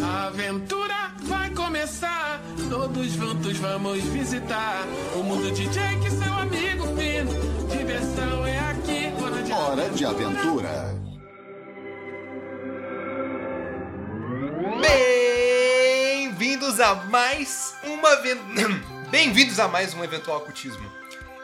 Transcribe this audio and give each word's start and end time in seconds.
A 0.00 0.26
aventura 0.28 0.94
vai 1.24 1.50
começar. 1.50 2.40
Todos 2.70 3.12
juntos 3.12 3.58
vamos 3.58 4.00
visitar 4.04 4.86
o 5.16 5.24
mundo 5.24 5.50
de 5.50 5.66
Jake, 5.66 6.08
seu 6.08 6.32
amigo 6.34 6.86
fino. 6.96 7.32
Diversão 7.68 8.46
é 8.46 8.58
aqui, 8.70 9.12
hora 9.52 9.90
de 9.90 10.04
aventura. 10.04 11.05
Bem-vindos 16.76 16.80
a 16.80 16.94
mais 17.06 17.74
uma 17.84 18.10
Bem-vindos 19.08 19.58
a 19.58 19.66
mais 19.66 19.94
um 19.94 20.04
eventual 20.04 20.36
ocultismo. 20.36 20.84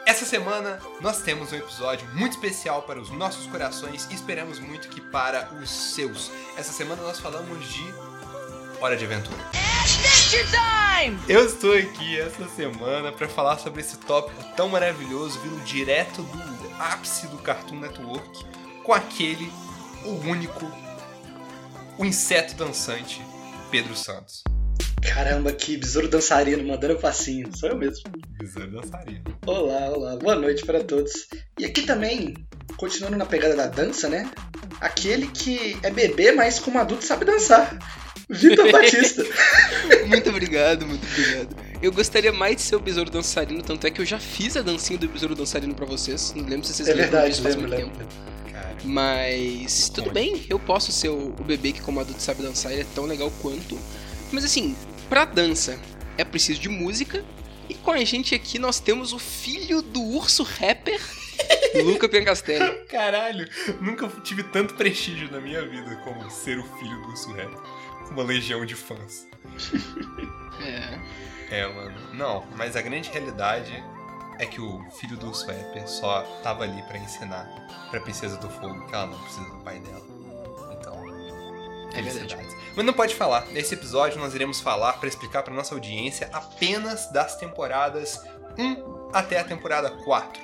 Essa 0.05 0.25
semana 0.25 0.79
nós 1.01 1.23
temos 1.23 1.51
um 1.51 1.55
episódio 1.55 2.07
muito 2.13 2.33
especial 2.33 2.83
para 2.83 3.01
os 3.01 3.09
nossos 3.09 3.47
corações 3.47 4.07
e 4.11 4.13
esperamos 4.13 4.59
muito 4.59 4.89
que 4.89 5.01
para 5.01 5.51
os 5.55 5.71
seus. 5.71 6.29
Essa 6.55 6.71
semana 6.71 7.01
nós 7.01 7.19
falamos 7.19 7.67
de 7.67 7.83
Hora 8.79 8.95
de 8.95 9.05
Aventura. 9.05 9.35
Eu 11.27 11.47
estou 11.47 11.73
aqui 11.73 12.19
essa 12.19 12.47
semana 12.49 13.11
para 13.11 13.27
falar 13.27 13.57
sobre 13.57 13.81
esse 13.81 13.97
tópico 13.97 14.43
tão 14.55 14.69
maravilhoso 14.69 15.39
vindo 15.39 15.63
direto 15.63 16.21
do 16.21 16.75
ápice 16.77 17.25
do 17.25 17.39
Cartoon 17.39 17.79
Network 17.79 18.45
com 18.83 18.93
aquele, 18.93 19.51
o 20.05 20.29
único, 20.29 20.71
o 21.97 22.05
inseto 22.05 22.53
dançante, 22.53 23.19
Pedro 23.71 23.95
Santos. 23.95 24.43
Caramba, 25.07 25.51
que 25.51 25.77
besouro 25.77 26.07
dançarino 26.07 26.63
mandando 26.63 26.95
passinho. 26.97 27.49
Sou 27.55 27.69
eu 27.69 27.77
mesmo. 27.77 28.03
Besouro 28.39 28.71
dançarino. 28.71 29.23
Olá, 29.45 29.89
olá. 29.89 30.15
Boa 30.15 30.35
noite 30.35 30.65
para 30.65 30.83
todos. 30.83 31.27
E 31.59 31.65
aqui 31.65 31.81
também, 31.81 32.33
continuando 32.77 33.17
na 33.17 33.25
pegada 33.25 33.55
da 33.55 33.67
dança, 33.67 34.07
né? 34.09 34.29
Aquele 34.79 35.27
que 35.27 35.77
é 35.83 35.91
bebê, 35.91 36.31
mas 36.31 36.59
como 36.59 36.79
adulto 36.79 37.03
sabe 37.05 37.25
dançar. 37.25 37.77
Vitor 38.29 38.69
Batista. 38.71 39.23
Muito 40.07 40.29
obrigado, 40.29 40.85
muito 40.87 41.05
obrigado. 41.05 41.55
Eu 41.81 41.91
gostaria 41.91 42.31
mais 42.31 42.55
de 42.55 42.61
ser 42.61 42.75
o 42.77 42.79
besouro 42.79 43.09
dançarino, 43.09 43.61
tanto 43.61 43.85
é 43.85 43.91
que 43.91 43.99
eu 44.01 44.05
já 44.05 44.17
fiz 44.19 44.55
a 44.55 44.61
dancinha 44.61 44.97
do 44.97 45.07
besouro 45.09 45.35
dançarino 45.35 45.75
pra 45.75 45.85
vocês. 45.85 46.33
Não 46.35 46.45
lembro 46.45 46.65
se 46.65 46.73
vocês 46.73 46.87
É 46.87 46.93
lembram 46.93 47.11
verdade, 47.11 47.29
disso 47.31 47.43
faz 47.43 47.55
lembro, 47.55 47.69
muito 47.69 47.81
lembro. 47.85 47.99
tempo. 47.99 48.13
Cara, 48.51 48.75
Mas 48.85 49.89
tudo 49.89 50.11
bem, 50.11 50.45
eu 50.49 50.57
posso 50.57 50.91
ser 50.93 51.09
o, 51.09 51.35
o 51.37 51.43
bebê 51.43 51.73
que 51.73 51.81
como 51.81 51.99
adulto 51.99 52.21
sabe 52.21 52.41
dançar, 52.41 52.71
ele 52.71 52.81
é 52.81 52.85
tão 52.95 53.05
legal 53.05 53.31
quanto. 53.41 53.77
Mas 54.31 54.45
assim, 54.45 54.75
pra 55.13 55.25
dança 55.25 55.79
é 56.17 56.23
preciso 56.23 56.59
de 56.59 56.67
música. 56.67 57.23
E 57.69 57.75
com 57.75 57.91
a 57.91 58.03
gente 58.03 58.33
aqui 58.33 58.57
nós 58.57 58.79
temos 58.79 59.13
o 59.13 59.19
filho 59.19 59.79
do 59.79 60.01
urso 60.01 60.41
rapper, 60.41 60.99
Luca 61.83 62.09
Piancastelli. 62.09 62.79
caralho, 62.89 63.47
nunca 63.79 64.07
tive 64.23 64.41
tanto 64.41 64.73
prestígio 64.73 65.31
na 65.31 65.39
minha 65.39 65.61
vida 65.67 65.95
como 65.97 66.31
ser 66.31 66.57
o 66.57 66.63
filho 66.79 66.99
do 67.03 67.09
Urso 67.09 67.31
Rap. 67.31 67.53
Com 68.07 68.15
uma 68.15 68.23
legião 68.23 68.65
de 68.65 68.73
fãs. 68.73 69.27
É. 70.61 71.59
É, 71.59 71.67
mano. 71.67 72.13
Não, 72.13 72.45
mas 72.55 72.75
a 72.75 72.81
grande 72.81 73.09
realidade 73.09 73.83
é 74.39 74.45
que 74.45 74.61
o 74.61 74.83
filho 74.99 75.17
do 75.17 75.27
Urso 75.27 75.47
Rapper 75.47 75.87
só 75.89 76.21
tava 76.41 76.63
ali 76.63 76.81
pra 76.83 76.97
ensinar 76.97 77.45
pra 77.89 77.99
Princesa 77.99 78.37
do 78.37 78.49
Fogo 78.49 78.87
que 78.87 78.95
ela 78.95 79.07
não 79.07 79.19
precisa 79.19 79.49
do 79.49 79.57
pai 79.57 79.79
dela. 79.79 80.12
É 81.93 82.01
verdade. 82.01 82.37
Mas 82.75 82.85
não 82.85 82.93
pode 82.93 83.15
falar. 83.15 83.45
Nesse 83.51 83.73
episódio 83.75 84.19
nós 84.19 84.33
iremos 84.33 84.59
falar 84.59 84.93
pra 84.93 85.07
explicar 85.07 85.43
pra 85.43 85.53
nossa 85.53 85.73
audiência 85.75 86.29
apenas 86.33 87.07
das 87.11 87.35
temporadas 87.35 88.19
1 88.57 89.09
até 89.13 89.39
a 89.39 89.43
temporada 89.43 89.89
4. 89.89 90.41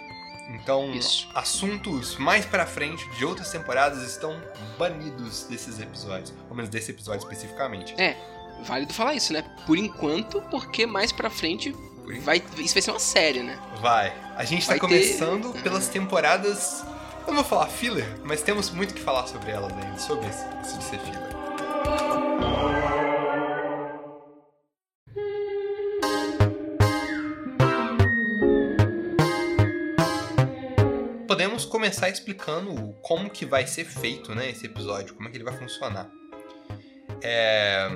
Então, 0.51 0.91
Isso. 0.91 1.27
assuntos 1.35 2.15
mais 2.17 2.43
pra 2.45 2.65
frente 2.65 3.07
de 3.11 3.23
outras 3.25 3.49
temporadas 3.51 4.01
estão 4.03 4.41
banidos 4.79 5.43
desses 5.43 5.79
episódios. 5.79 6.31
Pelo 6.31 6.55
menos 6.55 6.69
desse 6.71 6.89
episódio 6.91 7.19
especificamente. 7.19 7.93
É, 8.01 8.17
válido 8.63 8.91
falar 8.93 9.13
isso, 9.13 9.31
né? 9.31 9.43
Por 9.67 9.77
enquanto, 9.77 10.41
porque 10.49 10.85
mais 10.87 11.11
pra 11.11 11.29
frente 11.29 11.75
vai, 12.23 12.43
isso 12.57 12.73
vai 12.73 12.81
ser 12.81 12.89
uma 12.91 12.99
série, 12.99 13.43
né? 13.43 13.59
Vai. 13.79 14.11
A 14.35 14.43
gente 14.43 14.63
tá 14.67 14.73
Vai 14.73 14.79
ter- 14.79 14.87
começando 14.87 15.53
pelas 15.61 15.87
temporadas. 15.87 16.83
Eu 17.27 17.33
não 17.33 17.43
vou 17.43 17.43
falar 17.43 17.67
filler, 17.67 18.07
mas 18.23 18.41
temos 18.41 18.71
muito 18.71 18.93
que 18.95 19.01
falar 19.01 19.27
sobre 19.27 19.51
elas 19.51 19.71
ainda, 19.71 19.99
sobre 19.99 20.27
isso 20.27 20.77
de 20.79 20.83
ser 20.83 20.97
filler. 20.99 21.28
Podemos 31.27 31.63
começar 31.65 32.09
explicando 32.09 32.93
como 33.01 33.29
que 33.29 33.45
vai 33.45 33.65
ser 33.67 33.85
feito, 33.85 34.33
né, 34.33 34.49
esse 34.49 34.65
episódio, 34.65 35.13
como 35.13 35.27
é 35.27 35.31
que 35.31 35.37
ele 35.37 35.43
vai 35.43 35.57
funcionar. 35.57 36.09
É, 37.21 37.87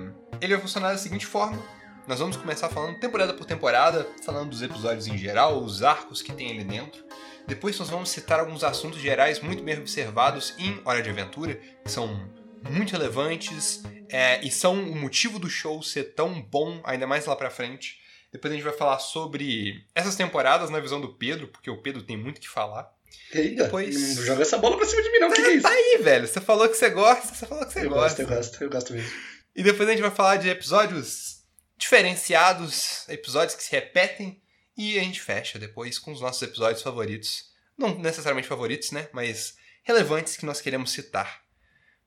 Ele 0.41 0.53
vai 0.53 0.61
funcionar 0.61 0.91
da 0.91 0.97
seguinte 0.97 1.25
forma: 1.25 1.61
nós 2.07 2.19
vamos 2.19 2.35
começar 2.35 2.69
falando 2.69 2.99
temporada 2.99 3.33
por 3.33 3.45
temporada, 3.45 4.07
falando 4.25 4.49
dos 4.49 4.61
episódios 4.61 5.07
em 5.07 5.17
geral, 5.17 5.61
os 5.63 5.83
arcos 5.83 6.21
que 6.21 6.33
tem 6.33 6.51
ali 6.51 6.63
dentro. 6.63 7.03
Depois 7.47 7.77
nós 7.79 7.89
vamos 7.89 8.09
citar 8.09 8.39
alguns 8.39 8.63
assuntos 8.63 8.99
gerais 8.99 9.41
muito 9.41 9.63
bem 9.63 9.77
observados 9.77 10.53
em 10.57 10.81
Hora 10.85 11.01
de 11.01 11.09
Aventura, 11.09 11.55
que 11.55 11.91
são 11.91 12.29
muito 12.69 12.91
relevantes 12.91 13.81
é, 14.09 14.39
e 14.45 14.51
são 14.51 14.81
o 14.83 14.95
motivo 14.95 15.39
do 15.39 15.49
show 15.49 15.81
ser 15.83 16.13
tão 16.15 16.41
bom, 16.41 16.81
ainda 16.83 17.05
mais 17.07 17.25
lá 17.25 17.35
pra 17.35 17.49
frente. 17.49 17.99
Depois 18.31 18.51
a 18.51 18.55
gente 18.55 18.65
vai 18.65 18.73
falar 18.73 18.99
sobre 18.99 19.85
essas 19.93 20.15
temporadas 20.15 20.69
na 20.69 20.79
visão 20.79 20.99
do 20.99 21.13
Pedro, 21.15 21.47
porque 21.47 21.69
o 21.69 21.81
Pedro 21.81 22.01
tem 22.01 22.17
muito 22.17 22.41
que 22.41 22.49
falar. 22.49 22.89
Eita, 23.31 23.65
Depois- 23.65 24.15
não 24.17 24.23
joga 24.25 24.41
essa 24.41 24.57
bola 24.57 24.75
pra 24.75 24.85
cima 24.87 25.03
de 25.03 25.11
mim, 25.11 25.19
não. 25.19 25.29
O 25.29 25.31
que, 25.33 25.41
que 25.41 25.47
é 25.47 25.53
isso? 25.53 25.63
Tá 25.63 25.69
aí, 25.69 25.99
velho. 26.01 26.27
Você 26.27 26.41
falou 26.41 26.67
que 26.67 26.75
você 26.75 26.89
gosta, 26.89 27.33
você 27.35 27.45
falou 27.45 27.65
que 27.65 27.73
você 27.73 27.85
eu 27.85 27.89
gosto, 27.89 27.99
gosta. 27.99 28.21
eu 28.23 28.27
gosto, 28.27 28.63
eu 28.63 28.69
gosto 28.69 28.93
mesmo. 28.93 29.11
E 29.55 29.61
depois 29.61 29.87
a 29.87 29.91
gente 29.91 30.01
vai 30.01 30.09
falar 30.11 30.37
de 30.37 30.49
episódios 30.49 31.43
diferenciados, 31.77 33.07
episódios 33.07 33.55
que 33.55 33.63
se 33.63 33.71
repetem, 33.71 34.41
e 34.75 34.97
a 34.97 35.03
gente 35.03 35.21
fecha 35.21 35.59
depois 35.59 35.99
com 35.99 36.11
os 36.11 36.19
nossos 36.21 36.41
episódios 36.41 36.81
favoritos. 36.81 37.51
Não 37.77 37.97
necessariamente 37.99 38.47
favoritos, 38.47 38.89
né? 38.91 39.07
Mas 39.13 39.55
relevantes 39.83 40.35
que 40.35 40.45
nós 40.45 40.59
queremos 40.59 40.91
citar. 40.91 41.42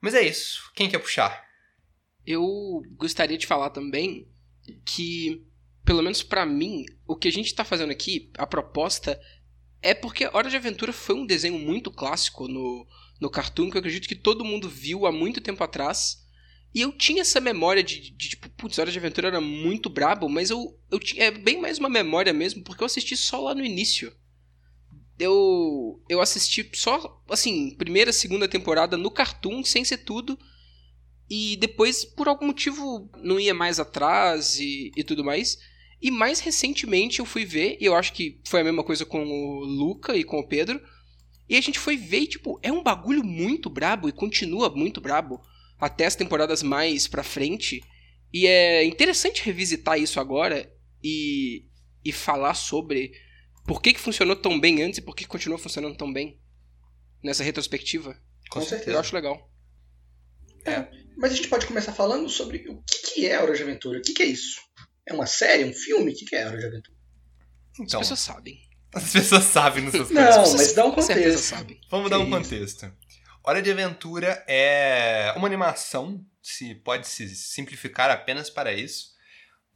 Mas 0.01 0.15
é 0.15 0.23
isso. 0.23 0.71
Quem 0.75 0.89
quer 0.89 0.99
puxar? 0.99 1.45
Eu 2.25 2.83
gostaria 2.97 3.39
de 3.39 3.47
falar 3.47 3.71
também 3.71 4.29
que, 4.84 5.45
pelo 5.84 6.03
menos 6.03 6.23
pra 6.23 6.45
mim, 6.45 6.84
o 7.07 7.17
que 7.17 7.29
a 7.29 7.33
gente 7.33 7.55
tá 7.55 7.65
fazendo 7.65 7.91
aqui, 7.91 8.31
a 8.37 8.47
proposta, 8.47 9.21
é 9.81 9.95
porque 9.95 10.29
Hora 10.33 10.51
de 10.51 10.57
Aventura 10.57 10.93
foi 10.93 11.15
um 11.15 11.27
desenho 11.27 11.59
muito 11.59 11.91
clássico 11.91 12.49
no, 12.49 12.87
no 13.21 13.31
Cartoon, 13.31 13.71
que 13.71 13.77
eu 13.77 13.81
acredito 13.81 14.09
que 14.09 14.17
todo 14.17 14.45
mundo 14.45 14.69
viu 14.69 15.07
há 15.07 15.12
muito 15.12 15.41
tempo 15.41 15.62
atrás. 15.62 16.25
E 16.75 16.81
eu 16.81 16.93
tinha 16.93 17.23
essa 17.23 17.41
memória 17.41 17.83
de, 17.83 18.11
de 18.11 18.28
tipo, 18.31 18.51
putz, 18.51 18.78
Hora 18.78 18.91
de 18.91 18.99
Aventura 18.99 19.28
era 19.28 19.41
muito 19.41 19.89
brabo, 19.89 20.28
mas 20.28 20.51
eu, 20.51 20.78
eu 20.91 20.99
tinha, 20.99 21.25
é 21.25 21.31
bem 21.31 21.61
mais 21.61 21.78
uma 21.78 21.89
memória 21.89 22.33
mesmo, 22.33 22.63
porque 22.63 22.83
eu 22.83 22.87
assisti 22.87 23.17
só 23.17 23.41
lá 23.41 23.55
no 23.55 23.65
início. 23.65 24.13
Eu, 25.19 26.03
eu 26.09 26.21
assisti 26.21 26.69
só, 26.75 27.22
assim, 27.28 27.75
primeira, 27.77 28.12
segunda 28.12 28.47
temporada 28.47 28.97
no 28.97 29.10
Cartoon, 29.10 29.65
sem 29.65 29.84
ser 29.84 29.99
tudo. 29.99 30.38
E 31.28 31.56
depois, 31.56 32.04
por 32.04 32.28
algum 32.28 32.47
motivo, 32.47 33.10
não 33.22 33.41
ia 33.41 33.54
mais 33.54 33.81
atrás 33.81 34.60
e, 34.60 34.93
e 34.97 35.03
tudo 35.03 35.25
mais. 35.25 35.59
E 36.00 36.10
mais 36.10 36.41
recentemente 36.41 37.19
eu 37.19 37.25
fui 37.25 37.44
ver, 37.44 37.78
e 37.81 37.84
eu 37.84 37.94
acho 37.94 38.12
que 38.12 38.41
foi 38.44 38.60
a 38.60 38.65
mesma 38.65 38.84
coisa 38.84 39.04
com 39.04 39.25
o 39.27 39.65
Luca 39.65 40.15
e 40.15 40.22
com 40.22 40.38
o 40.38 40.47
Pedro. 40.47 40.81
E 41.48 41.56
a 41.56 41.60
gente 41.60 41.78
foi 41.78 41.97
ver 41.97 42.21
e, 42.21 42.27
tipo, 42.27 42.59
é 42.62 42.71
um 42.71 42.83
bagulho 42.83 43.25
muito 43.25 43.71
brabo 43.71 44.09
e 44.09 44.12
continua 44.12 44.69
muito 44.69 45.00
brabo 45.00 45.41
até 45.78 46.06
as 46.06 46.16
temporadas 46.16 46.62
mais 46.62 47.09
pra 47.09 47.22
frente. 47.22 47.83
E 48.33 48.47
é 48.47 48.84
interessante 48.84 49.43
revisitar 49.44 49.98
isso 49.98 50.21
agora 50.21 50.71
e, 51.03 51.65
e 52.04 52.12
falar 52.12 52.54
sobre 52.54 53.12
por 53.66 53.80
que, 53.83 53.92
que 53.95 54.01
funcionou 54.01 54.36
tão 54.36 54.59
bem 54.60 54.83
antes 54.83 54.98
e 54.98 55.03
por 55.03 55.15
que 55.15 55.24
que 55.24 55.28
continua 55.30 55.59
funcionando 55.59 55.97
tão 55.97 56.13
bem 56.13 56.41
nessa 57.22 57.42
retrospectiva. 57.42 58.16
Com 58.51 58.60
Eu 58.60 58.66
certeza. 58.66 59.01
acho 59.01 59.15
legal. 59.15 59.51
Mas 61.16 61.33
a 61.33 61.34
gente 61.36 61.48
pode 61.48 61.66
começar 61.66 61.92
falando 61.92 62.28
sobre 62.28 62.59
o 62.68 62.83
que, 62.83 62.98
que 63.15 63.27
é 63.27 63.41
Hora 63.41 63.54
de 63.54 63.63
Aventura. 63.63 63.98
O 63.98 64.03
que, 64.03 64.13
que 64.13 64.22
é 64.22 64.27
isso? 64.27 64.60
É 65.09 65.15
uma 65.15 65.27
série? 65.27 65.65
Um 65.65 65.72
filme? 65.72 66.13
O 66.13 66.15
que, 66.15 66.24
que 66.27 66.36
é 66.36 66.47
Hora 66.47 66.59
de 66.59 66.66
Aventura? 66.66 66.97
Então, 67.80 68.01
As 68.01 68.09
pessoas 68.09 68.21
sabem. 68.21 68.59
as 68.95 69.13
pessoas 69.13 69.45
sabem 69.45 69.83
nos 69.84 69.92
seus 69.92 70.10
Não, 70.10 70.53
mas 70.53 70.72
dá 70.74 70.84
um 70.84 70.92
contexto. 70.92 71.39
sabem. 71.39 71.80
Vamos 71.91 72.10
dar 72.10 72.19
um 72.19 72.28
contexto. 72.30 72.92
Hora 73.45 73.62
de 73.62 73.71
Aventura 73.71 74.45
é 74.48 75.33
uma 75.36 75.47
animação, 75.47 76.24
se 76.42 76.74
pode 76.77 77.07
se 77.07 77.28
simplificar 77.34 78.10
apenas 78.10 78.51
para 78.51 78.72
isso, 78.72 79.10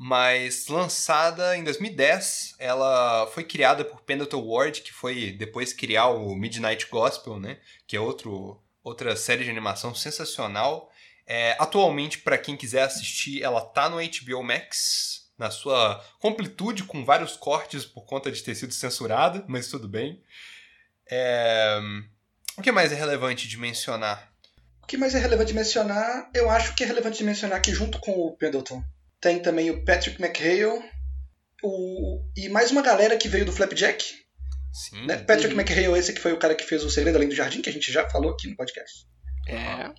mas 0.02 0.66
lançada 0.68 1.54
em 1.58 1.62
2010, 1.62 2.54
ela 2.58 3.26
foi 3.34 3.44
criada 3.44 3.84
por 3.84 4.00
Pendleton 4.00 4.40
Ward, 4.40 4.80
que 4.80 4.94
foi 4.94 5.30
depois 5.32 5.74
criar 5.74 6.06
o 6.06 6.34
Midnight 6.34 6.88
Gospel, 6.88 7.38
né, 7.38 7.58
que 7.86 7.98
é 7.98 8.00
outro, 8.00 8.58
outra 8.82 9.14
série 9.14 9.44
de 9.44 9.50
animação 9.50 9.94
sensacional. 9.94 10.90
É, 11.26 11.54
atualmente, 11.58 12.16
para 12.20 12.38
quem 12.38 12.56
quiser 12.56 12.84
assistir, 12.84 13.42
ela 13.42 13.60
tá 13.60 13.90
no 13.90 13.98
HBO 13.98 14.42
Max, 14.42 15.30
na 15.36 15.50
sua 15.50 16.02
completude, 16.18 16.84
com 16.84 17.04
vários 17.04 17.36
cortes 17.36 17.84
por 17.84 18.06
conta 18.06 18.32
de 18.32 18.42
ter 18.42 18.54
sido 18.54 18.72
censurado, 18.72 19.44
mas 19.48 19.68
tudo 19.68 19.86
bem. 19.86 20.22
É... 21.10 21.78
O 22.56 22.62
que 22.62 22.72
mais 22.72 22.90
é 22.90 22.94
relevante 22.94 23.46
de 23.46 23.58
mencionar? 23.58 24.32
O 24.82 24.86
que 24.86 24.96
mais 24.96 25.14
é 25.14 25.18
relevante 25.18 25.48
de 25.48 25.58
mencionar? 25.58 26.30
Eu 26.32 26.48
acho 26.48 26.74
que 26.74 26.84
é 26.84 26.86
relevante 26.86 27.18
de 27.18 27.24
mencionar 27.24 27.60
que 27.60 27.70
junto 27.70 28.00
com 28.00 28.12
o 28.12 28.34
Pendleton 28.34 28.82
tem 29.20 29.40
também 29.40 29.70
o 29.70 29.84
Patrick 29.84 30.20
McHale 30.22 30.82
o... 31.62 32.22
e 32.36 32.48
mais 32.48 32.70
uma 32.70 32.82
galera 32.82 33.16
que 33.16 33.28
veio 33.28 33.44
do 33.44 33.52
Flapjack. 33.52 34.04
Sim. 34.72 35.06
Né? 35.06 35.18
Patrick. 35.18 35.54
McHale, 35.54 35.98
esse 35.98 36.12
que 36.12 36.20
foi 36.20 36.32
o 36.32 36.38
cara 36.38 36.54
que 36.54 36.64
fez 36.64 36.84
o 36.84 36.90
Segredo 36.90 37.16
Além 37.16 37.28
do 37.28 37.34
Jardim, 37.34 37.60
que 37.60 37.68
a 37.68 37.72
gente 37.72 37.92
já 37.92 38.08
falou 38.08 38.32
aqui 38.32 38.48
no 38.48 38.56
podcast. 38.56 39.06
É. 39.48 39.92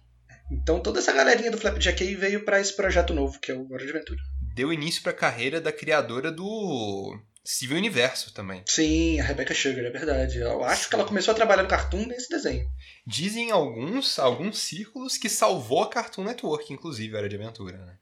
Então 0.52 0.80
toda 0.80 1.00
essa 1.00 1.14
galerinha 1.14 1.52
do 1.52 1.58
Flapjack 1.58 2.04
aí 2.04 2.16
veio 2.16 2.44
pra 2.44 2.60
esse 2.60 2.76
projeto 2.76 3.14
novo, 3.14 3.40
que 3.40 3.52
é 3.52 3.56
o 3.56 3.72
Hora 3.72 3.86
de 3.86 3.92
Aventura. 3.92 4.20
Deu 4.56 4.74
início 4.74 5.02
pra 5.02 5.14
carreira 5.14 5.62
da 5.62 5.72
criadora 5.72 6.32
do 6.32 7.18
Civil 7.44 7.78
Universo 7.78 8.34
também. 8.34 8.64
Sim, 8.66 9.20
a 9.20 9.24
Rebecca 9.24 9.54
Sugar, 9.54 9.86
é 9.86 9.90
verdade. 9.90 10.40
Eu 10.40 10.64
acho 10.64 10.90
que 10.90 10.96
ela 10.96 11.06
começou 11.06 11.32
a 11.32 11.36
trabalhar 11.36 11.64
no 11.64 11.70
Cartoon 11.70 12.06
nesse 12.06 12.30
desenho. 12.30 12.68
Dizem 13.06 13.52
alguns, 13.52 14.20
alguns 14.20 14.60
círculos 14.60 15.18
que 15.18 15.30
salvou 15.30 15.84
a 15.84 15.90
Cartoon 15.90 16.24
Network, 16.24 16.72
inclusive, 16.74 17.16
a 17.16 17.20
Hora 17.20 17.30
de 17.30 17.36
Aventura, 17.36 17.78
né? 17.78 17.98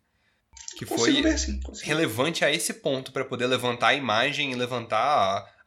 Que 0.80 0.86
foi 0.86 1.22
ver 1.22 1.38
sim. 1.38 1.60
Relevante 1.84 2.46
a 2.46 2.50
esse 2.50 2.76
ponto 2.76 3.12
pra 3.12 3.26
poder 3.26 3.48
levantar 3.48 3.90
a 3.90 3.94
imagem 3.94 4.54
e 4.54 4.56
levantar 4.56 4.98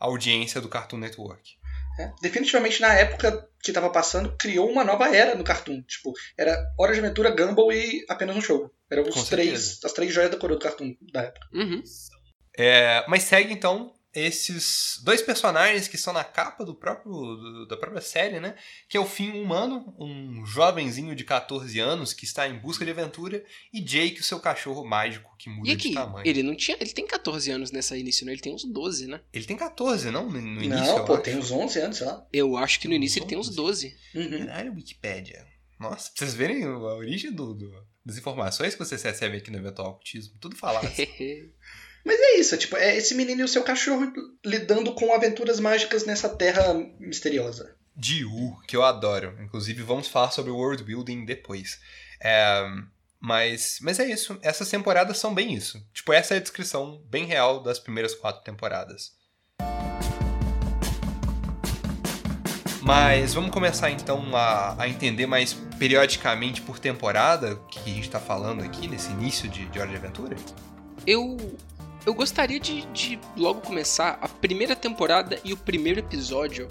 a 0.01 0.07
audiência 0.07 0.59
do 0.59 0.71
Cartoon 0.71 0.97
Network. 0.97 1.59
É, 2.01 2.11
Definitivamente 2.23 2.81
na 2.81 2.95
época 2.95 3.47
que 3.63 3.73
tava 3.73 3.91
passando, 3.91 4.35
criou 4.39 4.71
uma 4.71 4.83
nova 4.83 5.15
era 5.15 5.35
no 5.35 5.45
Cartoon. 5.45 5.83
Tipo, 5.83 6.15
era 6.39 6.57
Hora 6.79 6.95
de 6.95 7.01
Aventura, 7.01 7.29
Gumball 7.29 7.71
e 7.75 8.03
apenas 8.09 8.35
um 8.35 8.41
show. 8.41 8.73
Eram 8.91 9.03
os 9.03 9.15
Com 9.15 9.25
três, 9.25 9.61
certeza. 9.61 9.81
as 9.87 9.93
três 9.93 10.15
joias 10.15 10.31
da 10.31 10.39
coroa 10.39 10.59
do 10.59 10.63
Cartoon 10.63 10.97
da 11.13 11.25
época. 11.25 11.47
Uhum. 11.53 11.83
É, 12.57 13.05
mas 13.07 13.25
segue 13.25 13.53
então 13.53 13.93
esses 14.15 15.01
dois 15.03 15.23
personagens 15.23 15.89
que 15.89 15.97
estão 15.97 16.13
na 16.13 16.23
capa 16.25 16.65
do 16.65 16.75
próprio 16.75 17.11
do- 17.13 17.67
da 17.67 17.77
própria 17.77 18.01
série, 18.01 18.41
né? 18.41 18.55
Que 18.89 18.97
é 18.97 19.01
o 19.01 19.07
Finn 19.07 19.33
humano, 19.43 19.95
um 19.99 20.45
jovenzinho 20.45 21.15
de 21.15 21.25
14 21.25 21.79
anos 21.81 22.13
que 22.13 22.25
está 22.25 22.49
em 22.49 22.59
busca 22.59 22.85
de 22.85 22.91
aventura, 22.91 23.45
e 23.73 23.81
Jake, 23.81 24.21
o 24.21 24.25
seu 24.25 24.39
cachorro 24.41 24.85
mágico 24.85 25.35
que 25.39 25.49
muda 25.49 25.71
E 25.71 25.77
de 25.77 25.89
aqui, 25.89 25.95
tamanho. 25.95 26.27
ele 26.27 26.43
não 26.43 26.55
tinha. 26.55 26.77
Ele 26.81 26.91
tem 26.93 27.07
14 27.07 27.51
anos 27.51 27.71
nessa 27.71 27.97
início, 27.97 28.25
né? 28.27 28.33
Ele 28.33 28.41
tem 28.43 28.55
uns 28.55 28.65
12, 28.65 29.07
né? 29.07 29.21
Ele 29.33 29.45
tem 29.45 29.57
14, 29.57 30.11
não? 30.11 30.31
No, 30.31 30.41
no 30.41 30.63
início, 30.63 30.85
Não, 30.87 30.99
eu 30.99 31.05
pô, 31.05 31.15
acho. 31.15 31.23
tem 31.23 31.37
uns 31.37 31.51
11 31.51 31.79
anos, 31.81 31.97
sei 31.97 32.07
lá. 32.07 32.27
Eu 32.33 32.57
acho 32.57 32.79
que 32.81 32.89
no 32.89 32.95
início 32.95 33.19
ele 33.19 33.27
tem 33.27 33.39
uns 33.39 33.49
12. 33.49 33.97
Uhum. 34.15 34.47
Caralho, 34.47 34.75
Wikipédia. 34.75 35.47
Nossa, 35.81 36.11
pra 36.11 36.19
vocês 36.19 36.35
verem 36.35 36.63
a 36.65 36.77
origem 36.77 37.33
do, 37.33 37.55
do- 37.55 37.93
das 38.05 38.17
informações 38.17 38.75
que 38.75 38.79
vocês 38.85 39.03
recebem 39.03 39.39
aqui 39.39 39.51
no 39.51 39.59
Eventual 39.59 39.91
Ocultismo, 39.91 40.35
tudo 40.41 40.55
falado. 40.57 40.87
Mas 42.05 42.19
é 42.21 42.39
isso, 42.39 42.55
é, 42.55 42.59
tipo, 42.59 42.77
é 42.77 42.97
esse 42.97 43.15
menino 43.15 43.43
e 43.43 43.45
o 43.45 43.49
seu 43.49 43.63
cachorro 43.63 44.13
lidando 44.45 44.93
com 44.95 45.15
aventuras 45.15 45.61
mágicas 45.61 46.05
nessa 46.05 46.29
terra 46.29 46.75
misteriosa. 46.99 47.75
de 47.95 48.25
U, 48.25 48.59
que 48.67 48.77
eu 48.77 48.83
adoro. 48.83 49.37
Inclusive, 49.41 49.83
vamos 49.83 50.09
falar 50.09 50.31
sobre 50.31 50.51
o 50.51 50.57
world 50.57 50.83
building 50.83 51.25
depois. 51.25 51.81
É, 52.21 52.65
mas, 53.21 53.79
mas 53.81 54.01
é 54.01 54.11
isso. 54.11 54.39
Essas 54.43 54.69
temporadas 54.69 55.19
são 55.19 55.35
bem 55.35 55.55
isso. 55.55 55.81
Tipo, 55.93 56.13
essa 56.13 56.35
é 56.35 56.39
a 56.39 56.41
descrição 56.41 57.01
bem 57.09 57.25
real 57.25 57.63
das 57.63 57.79
primeiras 57.79 58.15
quatro 58.15 58.43
temporadas. 58.43 59.13
Mas 62.81 63.33
vamos 63.33 63.53
começar 63.53 63.93
então 63.93 64.35
a, 64.35 64.83
a 64.83 64.89
entender 64.89 65.27
mais 65.27 65.55
periodicamente 65.79 66.61
por 66.61 66.81
temporada 66.81 67.55
o 67.55 67.67
que 67.67 67.79
a 67.79 67.95
gente 67.95 68.11
tá 68.11 68.19
falando 68.19 68.65
aqui 68.65 68.89
nesse 68.89 69.13
início 69.13 69.49
de, 69.49 69.67
de 69.67 69.79
Hora 69.79 69.89
de 69.89 69.97
Aventura? 69.97 70.37
Eu. 71.07 71.37
Eu 72.05 72.15
gostaria 72.15 72.59
de, 72.59 72.83
de 72.87 73.19
logo 73.37 73.61
começar 73.61 74.19
a 74.21 74.29
primeira 74.29 74.75
temporada 74.75 75.39
e 75.45 75.53
o 75.53 75.57
primeiro 75.57 76.01
episódio. 76.01 76.69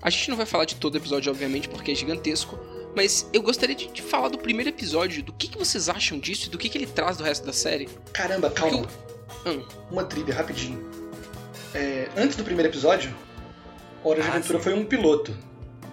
A 0.00 0.10
gente 0.10 0.30
não 0.30 0.36
vai 0.36 0.46
falar 0.46 0.64
de 0.64 0.74
todo 0.76 0.96
episódio, 0.96 1.30
obviamente, 1.30 1.68
porque 1.68 1.92
é 1.92 1.94
gigantesco. 1.94 2.58
Mas 2.94 3.28
eu 3.32 3.40
gostaria 3.42 3.74
de, 3.74 3.86
de 3.88 4.02
falar 4.02 4.28
do 4.28 4.38
primeiro 4.38 4.68
episódio, 4.70 5.22
do 5.22 5.32
que, 5.32 5.48
que 5.48 5.56
vocês 5.56 5.88
acham 5.88 6.18
disso 6.18 6.48
e 6.48 6.50
do 6.50 6.58
que, 6.58 6.68
que 6.68 6.76
ele 6.76 6.86
traz 6.86 7.16
do 7.16 7.22
resto 7.24 7.46
da 7.46 7.52
série. 7.52 7.88
Caramba, 8.12 8.50
calma. 8.50 8.86
Hum, 9.46 9.64
Uma 9.90 10.04
trivia, 10.04 10.34
rapidinho. 10.34 10.84
É, 11.74 12.08
antes 12.16 12.36
do 12.36 12.44
primeiro 12.44 12.70
episódio, 12.70 13.14
Hora 14.04 14.20
de 14.20 14.26
Ah, 14.28 14.32
Aventura 14.32 14.58
sim. 14.58 14.64
foi 14.64 14.74
um 14.74 14.84
piloto, 14.84 15.34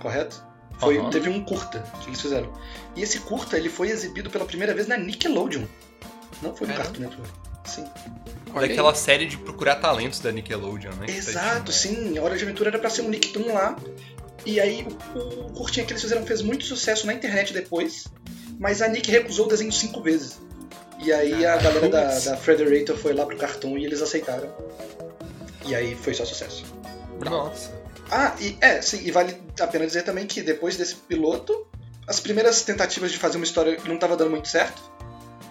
correto? 0.01 0.44
Foi, 0.80 0.97
Aham. 0.97 1.09
Teve 1.12 1.30
um 1.30 1.44
curta 1.45 1.80
que 2.01 2.09
eles 2.09 2.19
fizeram. 2.19 2.51
E 2.95 3.03
esse 3.03 3.19
curta 3.19 3.56
ele 3.56 3.69
foi 3.69 3.89
exibido 3.89 4.30
pela 4.30 4.45
primeira 4.45 4.74
vez 4.74 4.88
na 4.88 4.97
Nickelodeon. 4.97 5.65
Não 6.41 6.56
foi 6.56 6.68
no. 6.68 6.74
Cartoon 6.74 7.01
Network. 7.03 7.31
Sim. 7.65 7.86
Olha 8.54 8.63
aí. 8.63 8.69
Daquela 8.69 8.94
série 8.96 9.25
de 9.25 9.38
procurar 9.38 9.75
talentos 9.75 10.19
da 10.19 10.31
Nickelodeon, 10.31 10.92
né? 10.96 11.06
tá 11.07 11.12
Exato, 11.12 11.72
de- 11.72 11.74
sim. 11.78 12.18
A 12.18 12.24
Hora 12.24 12.38
de 12.38 12.44
Aventura 12.44 12.69
era 12.69 12.80
pra 12.80 12.90
ser 12.90 13.01
um 13.01 13.10
Nicktoon 13.10 13.54
lá. 13.54 13.75
E 14.46 14.60
aí 14.60 14.88
o, 15.16 15.19
o 15.19 15.51
curtinha 15.54 15.86
que 15.86 15.92
eles 15.92 16.01
fizeram 16.01 16.25
fez 16.25 16.42
muito 16.42 16.63
sucesso 16.66 17.06
na 17.06 17.13
internet 17.13 17.54
depois. 17.54 18.06
Mas 18.60 18.81
a 18.81 18.88
Nick 18.88 19.10
recusou 19.12 19.46
o 19.46 19.50
desenho 19.50 19.72
cinco 19.72 20.01
vezes. 20.01 20.40
E 21.01 21.13
aí 21.13 21.46
a 21.46 21.54
Ah, 21.54 21.57
galera 21.57 21.90
da, 21.90 22.19
da 22.19 22.38
Frederator 22.38 22.98
foi 22.98 23.13
lá 23.13 23.25
pro 23.25 23.38
Cartoon 23.38 23.78
e 23.78 23.86
eles 23.86 24.01
aceitaram. 24.01 24.50
E 25.66 25.74
aí 25.75 25.96
foi 25.96 26.13
só 26.13 26.25
sucesso. 26.25 26.66
Nossa. 27.24 27.72
Ah, 28.12 28.36
e 28.40 28.57
é, 28.60 28.81
sim, 28.81 29.01
e 29.06 29.12
vale 29.12 29.36
a 29.60 29.68
pena 29.68 29.86
dizer 29.86 30.01
também 30.04 30.25
que 30.25 30.42
depois 30.42 30.75
desse 30.75 30.96
piloto, 30.96 31.68
as 32.07 32.19
primeiras 32.19 32.62
tentativas 32.63 33.12
de 33.12 33.18
fazer 33.18 33.38
uma 33.38 33.44
história 33.46 33.78
não 33.86 33.98
tava 33.98 34.18
dando 34.18 34.31
muito 34.31 34.48
certo. 34.48 34.81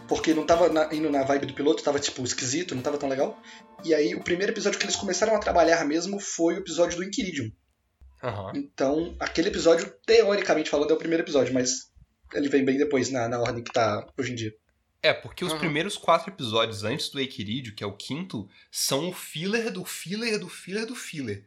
Porque 0.08 0.32
não 0.32 0.46
tava 0.46 0.68
na- 0.70 0.92
indo 0.94 1.10
na 1.10 1.22
vibe 1.22 1.46
do 1.46 1.54
piloto, 1.54 1.82
tava 1.82 1.98
tipo 2.00 2.24
esquisito, 2.24 2.74
não 2.74 2.82
tava 2.82 2.96
tão 2.98 3.08
legal. 3.08 3.40
E 3.84 3.94
aí 3.94 4.14
o 4.14 4.22
primeiro 4.24 4.52
episódio 4.52 4.78
que 4.78 4.84
eles 4.86 4.96
começaram 4.96 5.36
a 5.36 5.38
trabalhar 5.38 5.84
mesmo 5.84 6.18
foi 6.18 6.54
o 6.54 6.58
episódio 6.58 6.96
do 6.96 7.04
Inquiridium. 7.04 7.50
Aham. 8.22 8.52
Então, 8.54 9.14
aquele 9.20 9.48
episódio, 9.48 9.92
teoricamente 10.06 10.70
falando, 10.70 10.90
é 10.90 10.94
o 10.94 10.98
primeiro 10.98 11.22
episódio, 11.22 11.52
mas 11.54 11.90
ele 12.32 12.48
vem 12.48 12.64
bem 12.64 12.76
depois, 12.78 13.10
na, 13.10 13.28
na 13.28 13.38
ordem 13.38 13.62
que 13.62 13.72
tá 13.72 14.06
hoje 14.18 14.32
em 14.32 14.34
dia. 14.34 14.54
É, 15.02 15.12
porque 15.12 15.44
os 15.44 15.52
Aham. 15.52 15.60
primeiros 15.60 15.96
quatro 15.96 16.30
episódios 16.32 16.82
antes 16.82 17.08
do 17.10 17.20
Equiridio, 17.20 17.74
que 17.74 17.84
é 17.84 17.86
o 17.86 17.96
quinto, 17.96 18.48
são 18.72 19.10
o 19.10 19.12
filler 19.12 19.70
do 19.70 19.84
filler 19.84 20.38
do 20.40 20.48
filler 20.48 20.86
do 20.86 20.96
filler. 20.96 21.44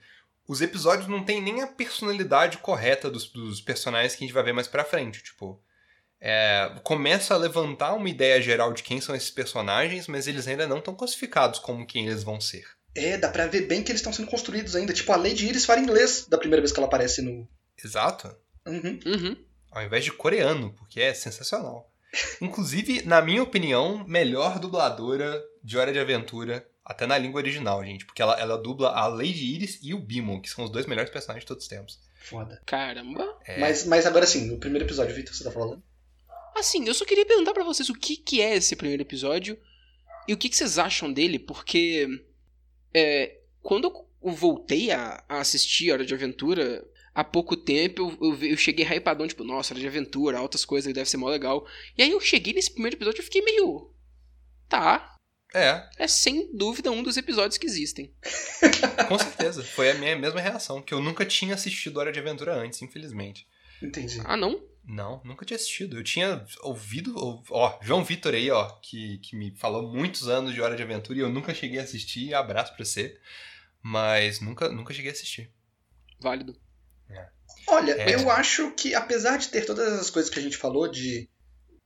Os 0.47 0.61
episódios 0.61 1.07
não 1.07 1.23
têm 1.25 1.41
nem 1.41 1.61
a 1.61 1.67
personalidade 1.67 2.59
correta 2.59 3.09
dos, 3.11 3.27
dos 3.27 3.59
personagens 3.59 4.15
que 4.15 4.23
a 4.23 4.27
gente 4.27 4.33
vai 4.33 4.43
ver 4.43 4.53
mais 4.53 4.67
pra 4.67 4.85
frente. 4.85 5.21
Tipo, 5.21 5.61
é, 6.21 6.71
começa 6.83 7.33
a 7.33 7.37
levantar 7.37 7.93
uma 7.93 8.09
ideia 8.09 8.39
geral 8.39 8.71
de 8.71 8.83
quem 8.83 9.01
são 9.01 9.15
esses 9.15 9.31
personagens, 9.31 10.07
mas 10.07 10.27
eles 10.27 10.47
ainda 10.47 10.67
não 10.67 10.77
estão 10.77 10.93
classificados 10.93 11.59
como 11.59 11.85
quem 11.85 12.07
eles 12.07 12.23
vão 12.23 12.39
ser. 12.39 12.63
É, 12.93 13.17
dá 13.17 13.29
pra 13.29 13.47
ver 13.47 13.61
bem 13.61 13.81
que 13.81 13.91
eles 13.91 14.01
estão 14.01 14.13
sendo 14.13 14.29
construídos 14.29 14.75
ainda. 14.75 14.93
Tipo, 14.93 15.11
a 15.13 15.15
Lady 15.15 15.47
Iris 15.47 15.65
fala 15.65 15.79
inglês 15.79 16.27
da 16.27 16.37
primeira 16.37 16.61
vez 16.61 16.71
que 16.71 16.79
ela 16.79 16.87
aparece 16.87 17.21
no. 17.21 17.47
Exato. 17.83 18.35
Uhum. 18.67 18.99
Uhum. 19.05 19.37
Ao 19.71 19.81
invés 19.81 20.03
de 20.03 20.11
coreano, 20.11 20.73
porque 20.77 21.01
é 21.01 21.13
sensacional. 21.13 21.89
Inclusive, 22.41 23.03
na 23.03 23.21
minha 23.21 23.41
opinião, 23.41 24.05
melhor 24.05 24.59
dubladora 24.59 25.41
de 25.63 25.77
Hora 25.77 25.93
de 25.93 25.99
Aventura, 25.99 26.67
até 26.83 27.07
na 27.07 27.17
língua 27.17 27.39
original, 27.39 27.83
gente. 27.83 28.05
Porque 28.05 28.21
ela, 28.21 28.37
ela 28.39 28.57
dubla 28.57 28.89
a 28.89 29.07
Lady 29.07 29.55
Iris 29.55 29.79
e 29.81 29.93
o 29.93 29.99
Beamon, 29.99 30.41
que 30.41 30.49
são 30.49 30.65
os 30.65 30.69
dois 30.69 30.85
melhores 30.85 31.09
personagens 31.09 31.43
de 31.43 31.47
todos 31.47 31.63
os 31.63 31.69
tempos. 31.69 31.99
Foda. 32.15 32.61
Caramba. 32.65 33.39
É, 33.45 33.59
Mas, 33.59 33.85
mas 33.85 34.05
agora 34.05 34.27
sim, 34.27 34.45
no 34.45 34.59
primeiro 34.59 34.85
episódio, 34.85 35.15
Victor, 35.15 35.33
você 35.33 35.43
tá 35.43 35.51
falando? 35.51 35.81
Assim, 36.55 36.85
eu 36.87 36.93
só 36.93 37.05
queria 37.05 37.25
perguntar 37.25 37.53
pra 37.53 37.63
vocês 37.63 37.89
o 37.89 37.93
que, 37.93 38.15
que 38.17 38.41
é 38.41 38.55
esse 38.55 38.75
primeiro 38.75 39.01
episódio 39.01 39.57
e 40.27 40.33
o 40.33 40.37
que, 40.37 40.49
que 40.49 40.55
vocês 40.55 40.77
acham 40.77 41.11
dele, 41.11 41.39
porque 41.39 42.07
é, 42.93 43.37
quando 43.61 43.85
eu 44.23 44.31
voltei 44.31 44.91
a, 44.91 45.23
a 45.27 45.39
assistir 45.39 45.91
Hora 45.91 46.05
de 46.05 46.13
Aventura 46.13 46.85
há 47.13 47.23
pouco 47.23 47.55
tempo, 47.57 48.01
eu, 48.21 48.27
eu, 48.29 48.35
vi- 48.35 48.49
eu 48.51 48.57
cheguei 48.57 48.85
hypadão, 48.85 49.27
tipo, 49.27 49.43
nossa, 49.43 49.73
Hora 49.73 49.81
de 49.81 49.87
Aventura, 49.87 50.37
altas 50.37 50.63
coisas, 50.65 50.93
deve 50.93 51.09
ser 51.09 51.17
mó 51.17 51.29
legal. 51.29 51.65
E 51.97 52.03
aí 52.03 52.11
eu 52.11 52.19
cheguei 52.19 52.53
nesse 52.53 52.71
primeiro 52.71 52.95
episódio 52.95 53.21
e 53.21 53.23
fiquei 53.25 53.41
meio. 53.41 53.91
Tá, 54.69 55.15
é, 55.53 55.89
é 55.97 56.07
sem 56.07 56.55
dúvida 56.55 56.91
um 56.91 57.03
dos 57.03 57.17
episódios 57.17 57.57
que 57.57 57.65
existem. 57.65 58.13
com 59.09 59.17
certeza. 59.17 59.61
Foi 59.63 59.91
a 59.91 59.95
minha 59.95 60.15
mesma 60.15 60.39
reação, 60.39 60.81
que 60.81 60.93
eu 60.93 61.01
nunca 61.01 61.25
tinha 61.25 61.55
assistido 61.55 61.97
Hora 61.97 62.11
de 62.11 62.19
Aventura 62.19 62.55
antes, 62.55 62.81
infelizmente. 62.81 63.45
Entendi. 63.81 64.21
Ah, 64.23 64.37
não? 64.37 64.61
Não, 64.83 65.21
nunca 65.23 65.45
tinha 65.45 65.55
assistido. 65.55 65.97
Eu 65.97 66.03
tinha 66.03 66.43
ouvido. 66.61 67.15
ou- 67.17 67.43
Ó, 67.51 67.79
João 67.81 68.03
Vitor 68.03 68.33
aí, 68.33 68.49
ó, 68.49 68.67
que, 68.81 69.19
que 69.19 69.35
me 69.35 69.55
falou 69.55 69.91
muitos 69.93 70.27
anos 70.27 70.53
de 70.53 70.61
Hora 70.61 70.75
de 70.75 70.83
Aventura 70.83 71.17
e 71.19 71.21
eu 71.21 71.29
nunca 71.29 71.53
cheguei 71.53 71.79
a 71.79 71.83
assistir. 71.83 72.33
Abraço 72.33 72.75
pra 72.75 72.83
você. 72.83 73.19
Mas 73.81 74.39
nunca, 74.41 74.69
nunca 74.69 74.93
cheguei 74.93 75.11
a 75.11 75.13
assistir. 75.13 75.51
Válido. 76.19 76.59
Olha, 77.67 77.91
É. 77.93 78.15
eu 78.15 78.29
acho 78.29 78.71
que 78.71 78.93
apesar 78.95 79.37
de 79.37 79.49
ter 79.49 79.65
todas 79.65 79.93
as 79.99 80.09
coisas 80.09 80.31
que 80.31 80.39
a 80.39 80.41
gente 80.41 80.57
falou 80.57 80.89
de 80.89 81.29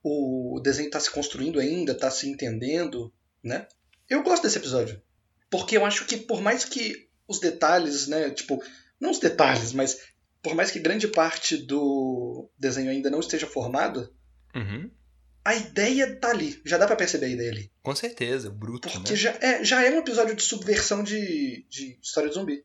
o 0.03 0.59
desenho 0.63 0.89
tá 0.89 0.99
se 0.99 1.09
construindo 1.11 1.59
ainda, 1.59 1.93
tá 1.97 2.09
se 2.11 2.29
entendendo, 2.29 3.11
né? 3.43 3.67
Eu 4.09 4.21
gosto 4.23 4.43
desse 4.43 4.57
episódio. 4.57 5.01
Porque 5.49 5.75
eu 5.77 5.85
acho 5.85 6.05
que 6.05 6.17
por 6.17 6.41
mais 6.41 6.63
que 6.63 7.09
os 7.27 7.39
detalhes, 7.39 8.07
né, 8.07 8.29
tipo, 8.29 8.63
não 8.99 9.09
os 9.11 9.19
detalhes, 9.19 9.73
mas 9.73 9.99
por 10.45 10.53
mais 10.53 10.69
que 10.69 10.77
grande 10.79 11.07
parte 11.07 11.57
do 11.57 12.47
desenho 12.57 12.91
ainda 12.91 13.09
não 13.09 13.19
esteja 13.19 13.47
formado, 13.47 14.13
Uhum. 14.55 14.91
a 15.43 15.55
ideia 15.55 16.15
tá 16.17 16.29
ali. 16.29 16.61
Já 16.63 16.77
dá 16.77 16.85
pra 16.85 16.95
perceber 16.95 17.25
a 17.25 17.29
ideia 17.29 17.49
ali. 17.51 17.71
Com 17.81 17.95
certeza, 17.95 18.51
bruto, 18.51 18.87
Porque 18.87 19.11
né? 19.13 19.17
já, 19.17 19.31
é, 19.41 19.63
já 19.63 19.83
é 19.83 19.89
um 19.89 19.97
episódio 19.97 20.35
de 20.35 20.43
subversão 20.43 21.03
de, 21.03 21.65
de 21.67 21.97
história 21.99 22.29
de 22.29 22.35
zumbi. 22.35 22.63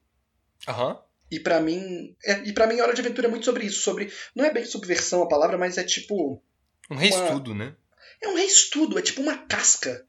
Aham. 0.68 1.00
E 1.30 1.40
pra 1.40 1.58
mim. 1.60 2.14
É, 2.24 2.42
e 2.44 2.52
para 2.52 2.66
mim, 2.66 2.80
Hora 2.80 2.92
de 2.92 3.00
Aventura 3.00 3.28
é 3.28 3.30
muito 3.30 3.46
sobre 3.46 3.64
isso. 3.64 3.80
Sobre. 3.80 4.12
Não 4.36 4.44
é 4.44 4.52
bem 4.52 4.64
subversão 4.66 5.22
a 5.22 5.28
palavra, 5.28 5.56
mas 5.56 5.78
é 5.78 5.82
tipo. 5.84 6.42
Um 6.90 6.96
reestudo, 6.96 7.54
né? 7.54 7.74
É 8.22 8.28
um 8.28 8.34
reestudo, 8.36 8.98
é 8.98 9.02
tipo 9.02 9.22
uma 9.22 9.38
casca. 9.46 10.04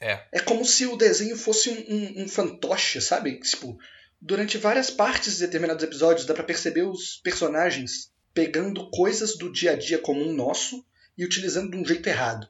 É. 0.00 0.24
É 0.32 0.40
como 0.40 0.64
se 0.64 0.86
o 0.86 0.96
desenho 0.96 1.36
fosse 1.36 1.68
um, 1.68 1.94
um, 1.94 2.22
um 2.22 2.28
fantoche, 2.28 3.00
sabe? 3.02 3.38
Tipo, 3.40 3.78
durante 4.20 4.58
várias 4.58 4.90
partes 4.90 5.34
de 5.34 5.40
determinados 5.40 5.82
episódios 5.82 6.26
dá 6.26 6.34
pra 6.34 6.44
perceber 6.44 6.82
os 6.82 7.16
personagens 7.16 8.12
pegando 8.34 8.90
coisas 8.90 9.36
do 9.36 9.50
dia 9.50 9.72
a 9.72 9.76
dia 9.76 9.98
comum 9.98 10.32
nosso 10.32 10.84
e 11.16 11.24
utilizando 11.24 11.70
de 11.70 11.76
um 11.76 11.84
jeito 11.84 12.08
errado. 12.08 12.48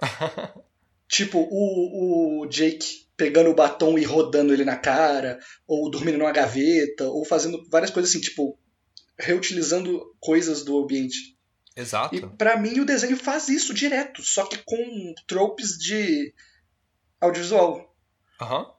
Tipo, 1.10 1.40
o, 1.50 2.42
o 2.42 2.46
Jake 2.46 3.08
pegando 3.16 3.50
o 3.50 3.54
batom 3.54 3.98
e 3.98 4.04
rodando 4.04 4.52
ele 4.52 4.64
na 4.64 4.76
cara, 4.76 5.40
ou 5.66 5.90
dormindo 5.90 6.16
numa 6.16 6.30
gaveta, 6.30 7.04
ou 7.08 7.24
fazendo 7.24 7.68
várias 7.68 7.90
coisas 7.90 8.10
assim, 8.10 8.20
tipo, 8.20 8.56
reutilizando 9.18 10.16
coisas 10.20 10.64
do 10.64 10.78
ambiente. 10.78 11.36
Exato. 11.74 12.14
E 12.14 12.26
pra 12.36 12.56
mim 12.56 12.78
o 12.78 12.84
desenho 12.84 13.16
faz 13.16 13.48
isso 13.48 13.74
direto, 13.74 14.22
só 14.22 14.46
que 14.46 14.58
com 14.58 15.14
tropes 15.26 15.76
de 15.76 16.32
audiovisual. 17.20 17.92
Aham. 18.40 18.72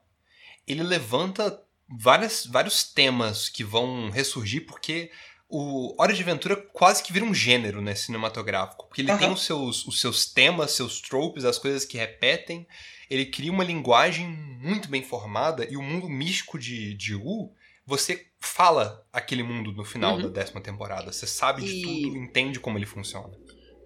Ele 0.66 0.82
levanta 0.82 1.62
várias, 1.98 2.46
vários 2.46 2.84
temas 2.84 3.48
que 3.48 3.62
vão 3.64 4.10
ressurgir 4.10 4.66
porque 4.66 5.10
o 5.48 5.94
Hora 6.00 6.14
de 6.14 6.22
Aventura 6.22 6.56
quase 6.56 7.02
que 7.02 7.12
vira 7.12 7.24
um 7.24 7.34
gênero 7.34 7.82
né, 7.82 7.94
cinematográfico. 7.94 8.86
Porque 8.88 9.02
ele 9.02 9.10
Aham. 9.10 9.18
tem 9.20 9.30
os 9.32 9.44
seus, 9.44 9.86
os 9.86 10.00
seus 10.00 10.24
temas, 10.26 10.70
seus 10.72 11.00
tropes, 11.00 11.44
as 11.44 11.58
coisas 11.58 11.84
que 11.84 11.98
repetem. 11.98 12.66
Ele 13.10 13.26
cria 13.26 13.52
uma 13.52 13.62
linguagem 13.64 14.26
muito 14.26 14.88
bem 14.88 15.02
formada 15.02 15.66
e 15.70 15.76
o 15.76 15.82
mundo 15.82 16.08
místico 16.08 16.58
de, 16.58 16.94
de 16.94 17.14
U, 17.14 17.52
você 17.86 18.26
fala 18.40 19.06
aquele 19.12 19.42
mundo 19.42 19.72
no 19.72 19.84
final 19.84 20.16
Uhum. 20.16 20.22
da 20.22 20.28
décima 20.28 20.60
temporada. 20.62 21.12
Você 21.12 21.26
sabe 21.26 21.62
de 21.62 21.70
E- 21.70 21.82
tudo, 21.82 22.16
entende 22.16 22.58
como 22.58 22.78
ele 22.78 22.86
funciona. 22.86 23.30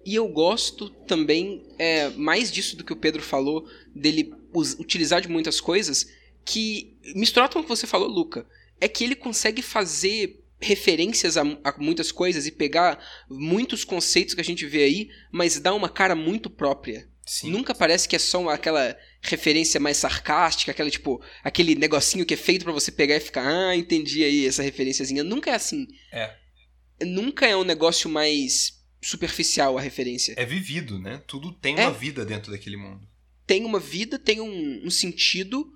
E 0.05 0.15
eu 0.15 0.25
gosto 0.29 0.89
também, 1.05 1.67
é, 1.77 2.07
mais 2.11 2.49
disso 2.49 2.77
do 2.77 2.83
que 2.85 2.93
o 2.93 2.95
Pedro 2.95 3.21
falou, 3.21 3.67
dele 3.93 4.31
utilizar 4.79 5.19
de 5.19 5.27
muitas 5.27 5.59
coisas, 5.59 6.07
que, 6.45 6.96
misturado 7.15 7.53
com 7.53 7.59
o 7.59 7.63
que 7.63 7.69
você 7.69 7.87
falou, 7.87 8.07
Luca, 8.07 8.45
é 8.79 8.87
que 8.87 9.03
ele 9.03 9.15
consegue 9.15 9.61
fazer 9.61 10.43
referências 10.59 11.37
a, 11.37 11.41
a 11.63 11.75
muitas 11.77 12.11
coisas 12.11 12.47
e 12.47 12.51
pegar 12.51 12.99
muitos 13.29 13.83
conceitos 13.83 14.33
que 14.33 14.41
a 14.41 14.43
gente 14.43 14.65
vê 14.65 14.83
aí, 14.83 15.09
mas 15.31 15.59
dar 15.59 15.73
uma 15.73 15.89
cara 15.89 16.15
muito 16.15 16.49
própria. 16.49 17.07
Sim. 17.25 17.51
Nunca 17.51 17.75
parece 17.75 18.07
que 18.07 18.15
é 18.15 18.19
só 18.19 18.39
uma- 18.41 18.53
aquela 18.53 18.97
referência 19.21 19.79
mais 19.79 19.97
sarcástica, 19.97 20.71
aquela 20.71 20.89
tipo, 20.89 21.21
aquele 21.43 21.75
negocinho 21.75 22.25
que 22.25 22.33
é 22.33 22.37
feito 22.37 22.63
pra 22.63 22.71
você 22.71 22.91
pegar 22.91 23.17
e 23.17 23.19
ficar, 23.19 23.45
ah, 23.45 23.75
entendi 23.75 24.23
aí 24.23 24.47
essa 24.47 24.63
referenciazinha. 24.63 25.23
Nunca 25.23 25.51
é 25.51 25.55
assim. 25.55 25.87
É. 26.11 26.33
Nunca 27.05 27.45
é 27.45 27.55
um 27.55 27.63
negócio 27.65 28.09
mais 28.09 28.81
superficial 29.01 29.77
a 29.77 29.81
referência. 29.81 30.33
É 30.37 30.45
vivido, 30.45 30.97
né? 30.99 31.21
Tudo 31.27 31.51
tem 31.51 31.77
É. 31.77 31.81
uma 31.87 31.91
vida 31.93 32.25
dentro 32.25 32.51
daquele 32.51 32.77
mundo. 32.77 33.07
Tem 33.45 33.63
uma 33.63 33.79
vida, 33.79 34.17
tem 34.17 34.41
um, 34.41 34.81
um 34.85 34.89
sentido 34.89 35.71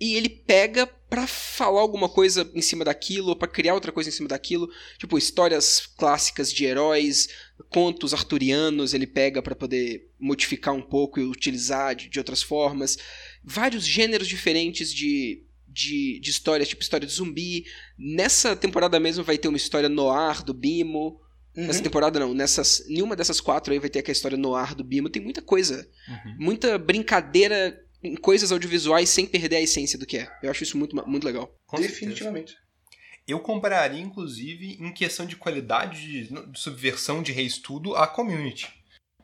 e 0.00 0.14
ele 0.16 0.28
pega 0.28 0.86
pra 0.86 1.26
falar 1.26 1.80
alguma 1.80 2.08
coisa 2.08 2.48
em 2.54 2.62
cima 2.62 2.84
daquilo 2.84 3.28
ou 3.30 3.36
pra 3.36 3.48
criar 3.48 3.74
outra 3.74 3.92
coisa 3.92 4.08
em 4.08 4.12
cima 4.12 4.28
daquilo, 4.28 4.70
tipo 4.96 5.18
histórias 5.18 5.86
clássicas 5.98 6.52
de 6.52 6.64
heróis, 6.64 7.28
contos 7.68 8.14
arturianos, 8.14 8.94
ele 8.94 9.06
pega 9.06 9.42
pra 9.42 9.54
poder 9.54 10.08
modificar 10.18 10.72
um 10.72 10.82
pouco 10.82 11.18
e 11.20 11.24
utilizar 11.24 11.94
de, 11.94 12.08
de 12.08 12.18
outras 12.18 12.42
formas, 12.42 12.96
vários 13.44 13.84
gêneros 13.84 14.26
diferentes 14.28 14.92
de 14.92 15.44
de, 15.72 16.18
de 16.18 16.30
histórias, 16.30 16.68
tipo 16.68 16.82
história 16.82 17.06
de 17.06 17.12
zumbi. 17.12 17.64
Nessa 17.96 18.56
temporada 18.56 18.98
mesmo 18.98 19.22
vai 19.22 19.38
ter 19.38 19.46
uma 19.46 19.56
história 19.56 19.88
noir 19.88 20.42
do 20.42 20.52
Bimo. 20.52 21.20
Uhum. 21.56 21.66
Nessa 21.66 21.80
temporada 21.80 22.18
não, 22.18 22.34
nessas, 22.34 22.84
nenhuma 22.88 23.14
dessas 23.14 23.40
quatro 23.40 23.72
aí 23.72 23.78
vai 23.78 23.88
ter 23.88 24.00
aquela 24.00 24.12
história 24.12 24.36
noir 24.36 24.74
do 24.74 24.82
Bimo. 24.82 25.08
Tem 25.08 25.22
muita 25.22 25.40
coisa, 25.40 25.88
Uhum. 26.08 26.36
muita 26.40 26.76
brincadeira 26.76 27.80
em 28.02 28.16
coisas 28.16 28.50
audiovisuais 28.50 29.08
sem 29.08 29.26
perder 29.26 29.56
a 29.56 29.60
essência 29.60 29.98
do 29.98 30.06
que 30.06 30.18
é. 30.18 30.38
Eu 30.42 30.50
acho 30.50 30.62
isso 30.62 30.78
muito, 30.78 30.96
muito 31.06 31.24
legal. 31.24 31.54
Com 31.66 31.76
certeza. 31.76 32.00
Definitivamente. 32.00 32.56
Eu 33.26 33.40
compararia, 33.40 34.00
inclusive, 34.00 34.76
em 34.80 34.92
questão 34.92 35.26
de 35.26 35.36
qualidade 35.36 36.00
de, 36.00 36.50
de 36.50 36.58
subversão 36.58 37.22
de 37.22 37.32
reestudo, 37.32 37.94
a 37.94 38.06
community. 38.06 38.68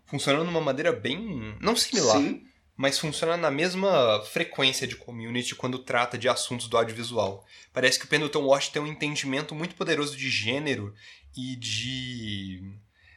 Funciona 0.07 0.45
de 0.45 0.49
uma 0.49 0.61
maneira 0.61 0.93
bem. 0.93 1.57
não 1.61 1.75
similar, 1.75 2.19
Sim. 2.19 2.45
mas 2.77 2.99
funciona 2.99 3.37
na 3.37 3.51
mesma 3.51 4.23
frequência 4.31 4.87
de 4.87 4.95
community 4.95 5.57
quando 5.57 5.81
trata 5.81 6.17
de 6.17 6.29
assuntos 6.29 6.69
do 6.69 6.77
audiovisual. 6.77 7.45
Parece 7.73 7.99
que 7.99 8.05
o 8.05 8.09
Pendleton 8.09 8.45
Watch 8.45 8.71
tem 8.71 8.81
um 8.81 8.87
entendimento 8.87 9.55
muito 9.55 9.75
poderoso 9.75 10.17
de 10.17 10.31
gênero 10.31 10.95
e 11.37 11.57
de 11.57 12.63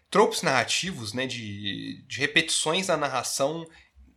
tropos 0.10 0.42
narrativos, 0.42 1.14
né, 1.14 1.28
de, 1.28 2.04
de 2.08 2.20
repetições 2.20 2.88
na 2.88 2.98
narração, 2.98 3.68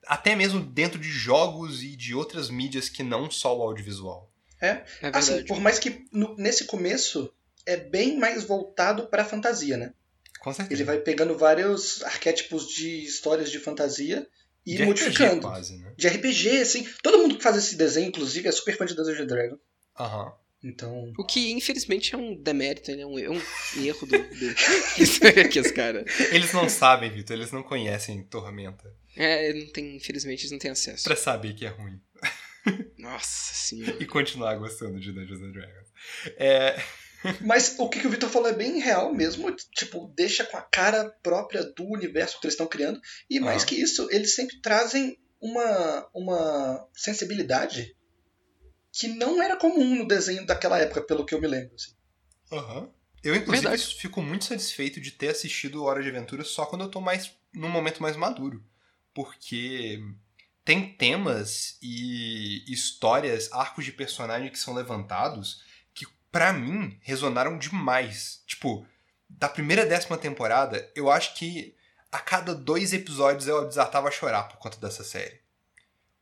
até 0.06 0.34
mesmo 0.34 0.60
dentro 0.60 0.98
de 0.98 1.08
jogos 1.08 1.82
e 1.82 1.96
de 1.96 2.14
outras 2.14 2.50
mídias 2.50 2.88
que 2.88 3.02
não 3.02 3.30
só 3.30 3.56
o 3.56 3.62
audiovisual. 3.62 4.30
É 4.60 4.84
verdade. 5.00 5.16
Assim, 5.18 5.44
por 5.44 5.60
mais 5.60 5.78
que 5.78 6.04
no- 6.12 6.36
nesse 6.36 6.64
começo 6.66 7.32
é 7.66 7.76
bem 7.76 8.16
mais 8.18 8.44
voltado 8.44 9.06
pra 9.08 9.24
fantasia, 9.24 9.76
né? 9.76 9.92
Com 10.40 10.52
certeza. 10.52 10.74
Ele 10.80 10.84
vai 10.84 10.98
pegando 10.98 11.36
vários 11.38 12.02
arquétipos 12.02 12.68
de 12.68 13.04
histórias 13.04 13.50
de 13.50 13.58
fantasia 13.60 14.26
e 14.66 14.72
De 14.76 14.82
RPG 14.82 14.86
modificando. 14.86 15.40
quase, 15.42 15.76
né? 15.78 15.92
De 15.96 16.08
RPG, 16.08 16.60
assim. 16.60 16.86
Todo 17.02 17.18
mundo 17.18 17.36
que 17.36 17.42
faz 17.42 17.56
esse 17.56 17.76
desenho, 17.76 18.08
inclusive, 18.08 18.48
é 18.48 18.52
super 18.52 18.76
fã 18.76 18.84
de 18.86 18.94
Dungeons 18.94 19.20
and 19.20 19.26
Dragons. 19.26 19.58
Aham. 19.98 20.32
Então. 20.64 21.12
O 21.18 21.24
que, 21.26 21.50
infelizmente, 21.52 22.14
é 22.14 22.18
um 22.18 22.36
demérito, 22.40 22.92
né? 22.92 23.02
é 23.02 23.06
um, 23.06 23.18
é 23.18 23.28
um 23.30 23.40
erro 23.84 24.06
do. 24.06 24.16
do... 24.18 24.54
que 25.50 25.60
os 25.60 25.70
caras. 25.72 26.04
Eles 26.30 26.52
não 26.52 26.68
sabem, 26.68 27.10
Vitor, 27.10 27.36
eles 27.36 27.50
não 27.50 27.62
conhecem 27.64 28.22
Tormenta. 28.24 28.94
É, 29.16 29.52
não 29.52 29.66
tem, 29.68 29.96
infelizmente, 29.96 30.40
eles 30.42 30.52
não 30.52 30.58
têm 30.58 30.70
acesso. 30.70 31.04
Pra 31.04 31.16
saber 31.16 31.54
que 31.54 31.66
é 31.66 31.68
ruim. 31.68 32.00
Nossa 32.98 33.54
senhora. 33.54 33.96
E 34.00 34.06
continuar 34.06 34.54
gostando 34.56 35.00
de 35.00 35.12
Dungeons 35.12 35.40
and 35.40 35.52
Dragons. 35.52 35.88
É. 36.36 36.82
Mas 37.40 37.76
o 37.78 37.88
que, 37.88 38.04
o 38.06 38.10
Victor 38.10 38.28
falou 38.30 38.48
é 38.48 38.54
bem 38.54 38.78
real 38.80 39.14
mesmo. 39.14 39.54
Tipo, 39.74 40.12
deixa 40.16 40.44
com 40.44 40.56
a 40.56 40.62
cara 40.62 41.10
própria 41.22 41.62
do 41.64 41.84
universo 41.84 42.40
que 42.40 42.46
eles 42.46 42.54
estão 42.54 42.66
criando. 42.66 43.00
E 43.28 43.38
mais 43.38 43.62
Aham. 43.62 43.66
que 43.66 43.74
isso, 43.80 44.08
eles 44.10 44.34
sempre 44.34 44.60
trazem 44.60 45.18
uma, 45.40 46.08
uma 46.14 46.88
sensibilidade 46.94 47.96
que 48.92 49.08
não 49.08 49.42
era 49.42 49.56
comum 49.56 49.96
no 49.96 50.06
desenho 50.06 50.46
daquela 50.46 50.78
época, 50.78 51.02
pelo 51.02 51.24
que 51.24 51.34
eu 51.34 51.40
me 51.40 51.48
lembro. 51.48 51.74
assim. 51.74 51.92
Aham. 52.52 52.92
Eu, 53.24 53.36
inclusive, 53.36 53.68
Verdade. 53.68 53.94
fico 53.94 54.20
muito 54.20 54.44
satisfeito 54.44 55.00
de 55.00 55.12
ter 55.12 55.28
assistido 55.28 55.84
Hora 55.84 56.02
de 56.02 56.08
Aventura 56.08 56.42
só 56.44 56.66
quando 56.66 56.82
eu 56.82 56.90
tô 56.90 57.00
mais 57.00 57.32
num 57.54 57.68
momento 57.68 58.02
mais 58.02 58.16
maduro. 58.16 58.64
Porque 59.14 60.02
tem 60.64 60.92
temas 60.94 61.78
e 61.82 62.64
histórias, 62.72 63.50
arcos 63.52 63.84
de 63.84 63.92
personagem 63.92 64.50
que 64.50 64.58
são 64.58 64.74
levantados 64.74 65.62
que, 65.92 66.06
pra 66.30 66.52
mim, 66.52 66.98
resonaram 67.02 67.58
demais. 67.58 68.42
Tipo, 68.46 68.86
da 69.28 69.48
primeira 69.48 69.84
décima 69.84 70.16
temporada, 70.16 70.90
eu 70.94 71.10
acho 71.10 71.34
que 71.34 71.74
a 72.10 72.18
cada 72.18 72.54
dois 72.54 72.92
episódios 72.92 73.48
eu 73.48 73.66
desatava 73.66 74.08
a 74.08 74.12
chorar 74.12 74.44
por 74.44 74.58
conta 74.58 74.78
dessa 74.78 75.02
série. 75.02 75.40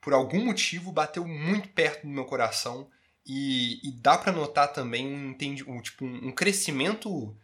Por 0.01 0.15
algum 0.15 0.45
motivo, 0.45 0.93
bateu 0.93 1.27
muito 1.27 1.69
perto 1.69 2.03
do 2.03 2.13
meu 2.13 2.25
coração 2.25 2.89
e, 3.27 3.87
e 3.87 3.93
dá 3.93 4.17
pra 4.17 4.33
notar 4.33 4.73
também 4.73 5.07
um, 5.07 5.37
um, 5.67 5.83
tipo, 5.83 6.05
um 6.05 6.33
crescimento 6.33 7.37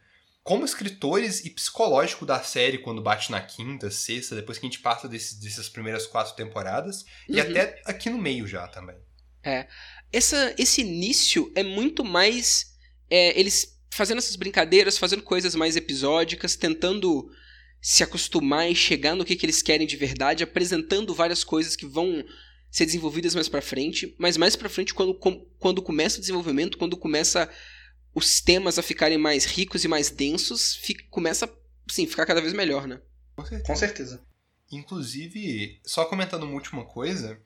como 0.47 0.65
escritores 0.65 1.45
e 1.45 1.51
psicológico 1.51 2.25
da 2.25 2.41
série 2.41 2.79
quando 2.79 3.03
bate 3.03 3.33
na 3.33 3.41
quinta, 3.41 3.91
sexta, 3.91 4.37
depois 4.37 4.59
que 4.59 4.65
a 4.65 4.69
gente 4.71 4.79
passa 4.79 5.09
desses, 5.09 5.41
dessas 5.41 5.69
primeiras 5.69 6.07
quatro 6.07 6.37
temporadas, 6.37 7.05
e 7.29 7.35
Uhum. 7.35 7.41
até 7.41 7.83
aqui 7.85 8.09
no 8.09 8.17
meio 8.17 8.47
já 8.47 8.69
também. 8.69 8.95
Essa, 10.13 10.55
esse 10.57 10.83
início 10.83 11.51
é 11.57 11.65
muito 11.65 12.05
mais 12.05 12.77
é, 13.11 13.39
eles 13.39 13.77
fazendo 13.91 14.19
essas 14.19 14.37
brincadeiras, 14.37 14.97
fazendo 14.97 15.23
coisas 15.23 15.57
mais 15.57 15.75
episódicas, 15.75 16.55
tentando 16.55 17.29
se 17.83 18.05
acostumar 18.05 18.71
e 18.71 18.75
chegar 18.75 19.17
no 19.17 19.25
que, 19.25 19.35
que 19.35 19.47
eles 19.47 19.63
querem 19.63 19.87
de 19.87 19.97
verdade, 19.97 20.45
apresentando 20.45 21.13
várias 21.13 21.43
coisas 21.43 21.75
que 21.75 21.87
vão 21.87 22.25
ser 22.71 22.87
desenvolvidas 22.87 23.35
mais 23.35 23.49
pra 23.49 23.61
frente, 23.61 24.15
mas 24.17 24.37
mais 24.37 24.55
pra 24.55 24.69
frente 24.69 24.95
quando, 24.95 25.15
quando 25.59 25.83
começa 25.83 26.19
o 26.19 26.21
desenvolvimento, 26.21 26.79
quando 26.79 26.97
começa 26.97 27.51
os 28.17 28.41
temas 28.41 28.79
a 28.79 28.83
ficarem 28.83 29.19
mais 29.19 29.45
ricos 29.45 29.85
e 29.85 29.89
mais 29.89 30.09
densos, 30.09 30.75
fica, 30.75 31.05
começa 31.11 31.47
assim, 31.89 32.07
ficar 32.07 32.25
cada 32.25 32.41
vez 32.41 32.55
melhor, 32.55 32.87
né? 32.87 32.99
Com 33.67 33.77
certeza. 33.77 34.23
Inclusive, 34.73 35.79
só 35.85 36.07
comentando 36.07 36.45
uma 36.45 36.55
última 36.55 36.87
coisa, 36.87 37.39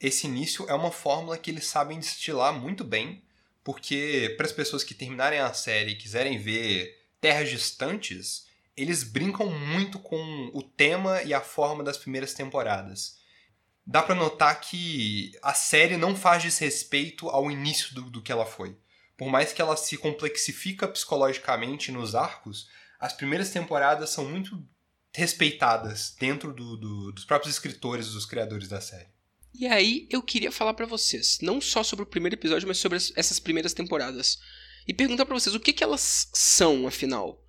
esse 0.00 0.26
início 0.26 0.68
é 0.68 0.74
uma 0.74 0.90
fórmula 0.90 1.38
que 1.38 1.48
eles 1.48 1.66
sabem 1.66 2.00
destilar 2.00 2.52
muito 2.52 2.82
bem, 2.82 3.22
porque 3.62 4.34
para 4.36 4.46
as 4.46 4.52
pessoas 4.52 4.82
que 4.82 4.94
terminarem 4.94 5.38
a 5.38 5.54
série 5.54 5.92
e 5.92 5.96
quiserem 5.96 6.38
ver 6.38 7.06
terras 7.20 7.48
distantes, 7.48 8.46
eles 8.76 9.04
brincam 9.04 9.48
muito 9.48 9.96
com 10.00 10.50
o 10.52 10.60
tema 10.60 11.22
e 11.22 11.32
a 11.32 11.40
forma 11.40 11.84
das 11.84 11.96
primeiras 11.96 12.34
temporadas. 12.34 13.18
Dá 13.86 14.02
pra 14.02 14.16
notar 14.16 14.60
que 14.60 15.30
a 15.40 15.54
série 15.54 15.96
não 15.96 16.16
faz 16.16 16.42
desrespeito 16.42 17.28
ao 17.28 17.48
início 17.48 17.94
do, 17.94 18.10
do 18.10 18.20
que 18.20 18.32
ela 18.32 18.44
foi. 18.44 18.76
Por 19.16 19.28
mais 19.28 19.52
que 19.52 19.62
ela 19.62 19.76
se 19.76 19.96
complexifica 19.96 20.86
psicologicamente 20.86 21.90
nos 21.90 22.14
arcos, 22.14 22.68
as 22.98 23.12
primeiras 23.12 23.50
temporadas 23.50 24.10
são 24.10 24.28
muito 24.28 24.62
respeitadas 25.14 26.14
dentro 26.20 26.52
do, 26.52 26.76
do, 26.76 27.12
dos 27.12 27.24
próprios 27.24 27.54
escritores, 27.54 28.12
dos 28.12 28.26
criadores 28.26 28.68
da 28.68 28.80
série. 28.80 29.08
E 29.54 29.66
aí 29.66 30.06
eu 30.10 30.22
queria 30.22 30.52
falar 30.52 30.74
para 30.74 30.84
vocês, 30.84 31.38
não 31.40 31.60
só 31.60 31.82
sobre 31.82 32.02
o 32.02 32.06
primeiro 32.06 32.36
episódio, 32.36 32.68
mas 32.68 32.76
sobre 32.76 32.98
essas 33.16 33.40
primeiras 33.40 33.72
temporadas. 33.72 34.38
E 34.86 34.92
perguntar 34.92 35.24
para 35.24 35.34
vocês 35.34 35.54
o 35.54 35.60
que, 35.60 35.72
que 35.72 35.82
elas 35.82 36.28
são, 36.32 36.86
afinal. 36.86 37.42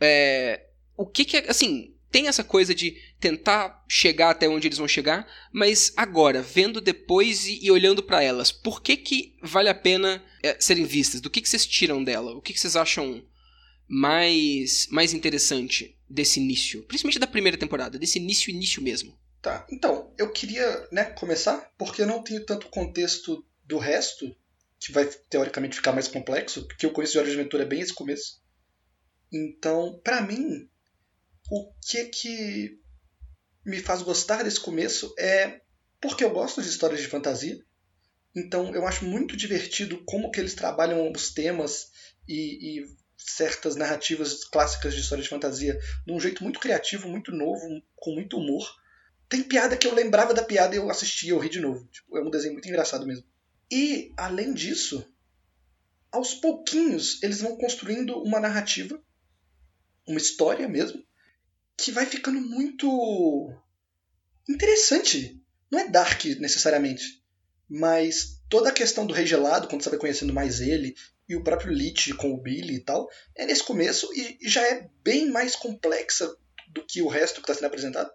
É, 0.00 0.66
o 0.96 1.06
que 1.06 1.24
que, 1.24 1.36
assim, 1.36 1.96
tem 2.10 2.26
essa 2.26 2.42
coisa 2.42 2.74
de 2.74 3.00
tentar 3.18 3.84
chegar 3.88 4.30
até 4.30 4.48
onde 4.48 4.68
eles 4.68 4.78
vão 4.78 4.88
chegar, 4.88 5.26
mas 5.52 5.92
agora, 5.96 6.42
vendo 6.42 6.80
depois 6.80 7.46
e, 7.46 7.64
e 7.64 7.70
olhando 7.70 8.02
para 8.02 8.22
elas, 8.22 8.52
por 8.52 8.82
que 8.82 8.96
que 8.96 9.36
vale 9.42 9.68
a 9.68 9.74
pena 9.74 10.22
é, 10.42 10.56
serem 10.60 10.84
vistas? 10.84 11.20
Do 11.20 11.30
que 11.30 11.40
que 11.40 11.48
vocês 11.48 11.66
tiram 11.66 12.04
dela? 12.04 12.32
O 12.34 12.42
que 12.42 12.52
que 12.52 12.60
vocês 12.60 12.76
acham 12.76 13.24
mais, 13.88 14.86
mais 14.90 15.12
interessante 15.14 15.96
desse 16.08 16.40
início? 16.40 16.82
Principalmente 16.82 17.18
da 17.18 17.26
primeira 17.26 17.56
temporada, 17.56 17.98
desse 17.98 18.18
início, 18.18 18.50
início 18.50 18.82
mesmo. 18.82 19.18
Tá, 19.40 19.66
então, 19.70 20.12
eu 20.18 20.30
queria 20.30 20.88
né, 20.90 21.04
começar, 21.04 21.72
porque 21.78 22.02
eu 22.02 22.06
não 22.06 22.22
tenho 22.22 22.44
tanto 22.44 22.68
contexto 22.68 23.44
do 23.64 23.78
resto, 23.78 24.36
que 24.78 24.92
vai 24.92 25.06
teoricamente 25.30 25.76
ficar 25.76 25.92
mais 25.92 26.08
complexo, 26.08 26.66
porque 26.66 26.84
eu 26.84 26.90
conheço 26.90 27.12
de 27.12 27.18
Hora 27.18 27.28
de 27.28 27.34
Aventura 27.34 27.64
bem 27.64 27.80
esse 27.80 27.94
começo. 27.94 28.42
Então, 29.32 30.00
para 30.04 30.20
mim, 30.20 30.68
o 31.50 31.72
que 31.80 32.04
que 32.06 32.78
me 33.66 33.80
faz 33.80 34.00
gostar 34.00 34.44
desse 34.44 34.60
começo 34.60 35.12
é 35.18 35.60
porque 36.00 36.22
eu 36.22 36.30
gosto 36.30 36.62
de 36.62 36.68
histórias 36.68 37.00
de 37.00 37.08
fantasia. 37.08 37.58
Então, 38.34 38.72
eu 38.72 38.86
acho 38.86 39.04
muito 39.04 39.36
divertido 39.36 40.02
como 40.06 40.30
que 40.30 40.38
eles 40.38 40.54
trabalham 40.54 41.10
os 41.10 41.30
temas 41.32 41.90
e, 42.28 42.78
e 42.80 42.96
certas 43.16 43.74
narrativas 43.74 44.44
clássicas 44.44 44.94
de 44.94 45.00
história 45.00 45.24
de 45.24 45.28
fantasia 45.28 45.76
de 46.06 46.12
um 46.12 46.20
jeito 46.20 46.44
muito 46.44 46.60
criativo, 46.60 47.08
muito 47.08 47.32
novo, 47.32 47.82
com 47.96 48.12
muito 48.12 48.36
humor. 48.38 48.64
Tem 49.28 49.42
piada 49.42 49.76
que 49.76 49.86
eu 49.86 49.94
lembrava 49.94 50.32
da 50.32 50.44
piada 50.44 50.76
e 50.76 50.78
eu 50.78 50.88
assistia, 50.88 51.32
eu 51.32 51.38
ri 51.38 51.48
de 51.48 51.60
novo. 51.60 51.88
Tipo, 51.90 52.18
é 52.18 52.22
um 52.22 52.30
desenho 52.30 52.52
muito 52.52 52.68
engraçado 52.68 53.04
mesmo. 53.04 53.24
E, 53.68 54.12
além 54.16 54.54
disso, 54.54 55.04
aos 56.12 56.34
pouquinhos 56.34 57.20
eles 57.20 57.40
vão 57.40 57.56
construindo 57.56 58.22
uma 58.22 58.38
narrativa, 58.38 59.02
uma 60.06 60.18
história 60.18 60.68
mesmo, 60.68 61.02
que 61.76 61.92
vai 61.92 62.06
ficando 62.06 62.40
muito 62.40 63.52
interessante. 64.48 65.40
Não 65.70 65.78
é 65.78 65.88
dark 65.88 66.24
necessariamente, 66.38 67.22
mas 67.68 68.40
toda 68.48 68.68
a 68.70 68.72
questão 68.72 69.06
do 69.06 69.12
Rei 69.12 69.26
Gelado, 69.26 69.68
quando 69.68 69.82
você 69.82 69.90
vai 69.90 69.98
conhecendo 69.98 70.32
mais 70.32 70.60
ele, 70.60 70.94
e 71.28 71.34
o 71.34 71.42
próprio 71.42 71.72
Lich 71.72 72.14
com 72.14 72.32
o 72.32 72.40
Billy 72.40 72.76
e 72.76 72.80
tal, 72.80 73.08
é 73.34 73.44
nesse 73.44 73.64
começo 73.64 74.08
e 74.14 74.38
já 74.48 74.62
é 74.62 74.88
bem 75.02 75.28
mais 75.28 75.56
complexa 75.56 76.32
do 76.68 76.84
que 76.84 77.02
o 77.02 77.08
resto 77.08 77.36
que 77.36 77.40
está 77.42 77.54
sendo 77.54 77.66
apresentado. 77.66 78.10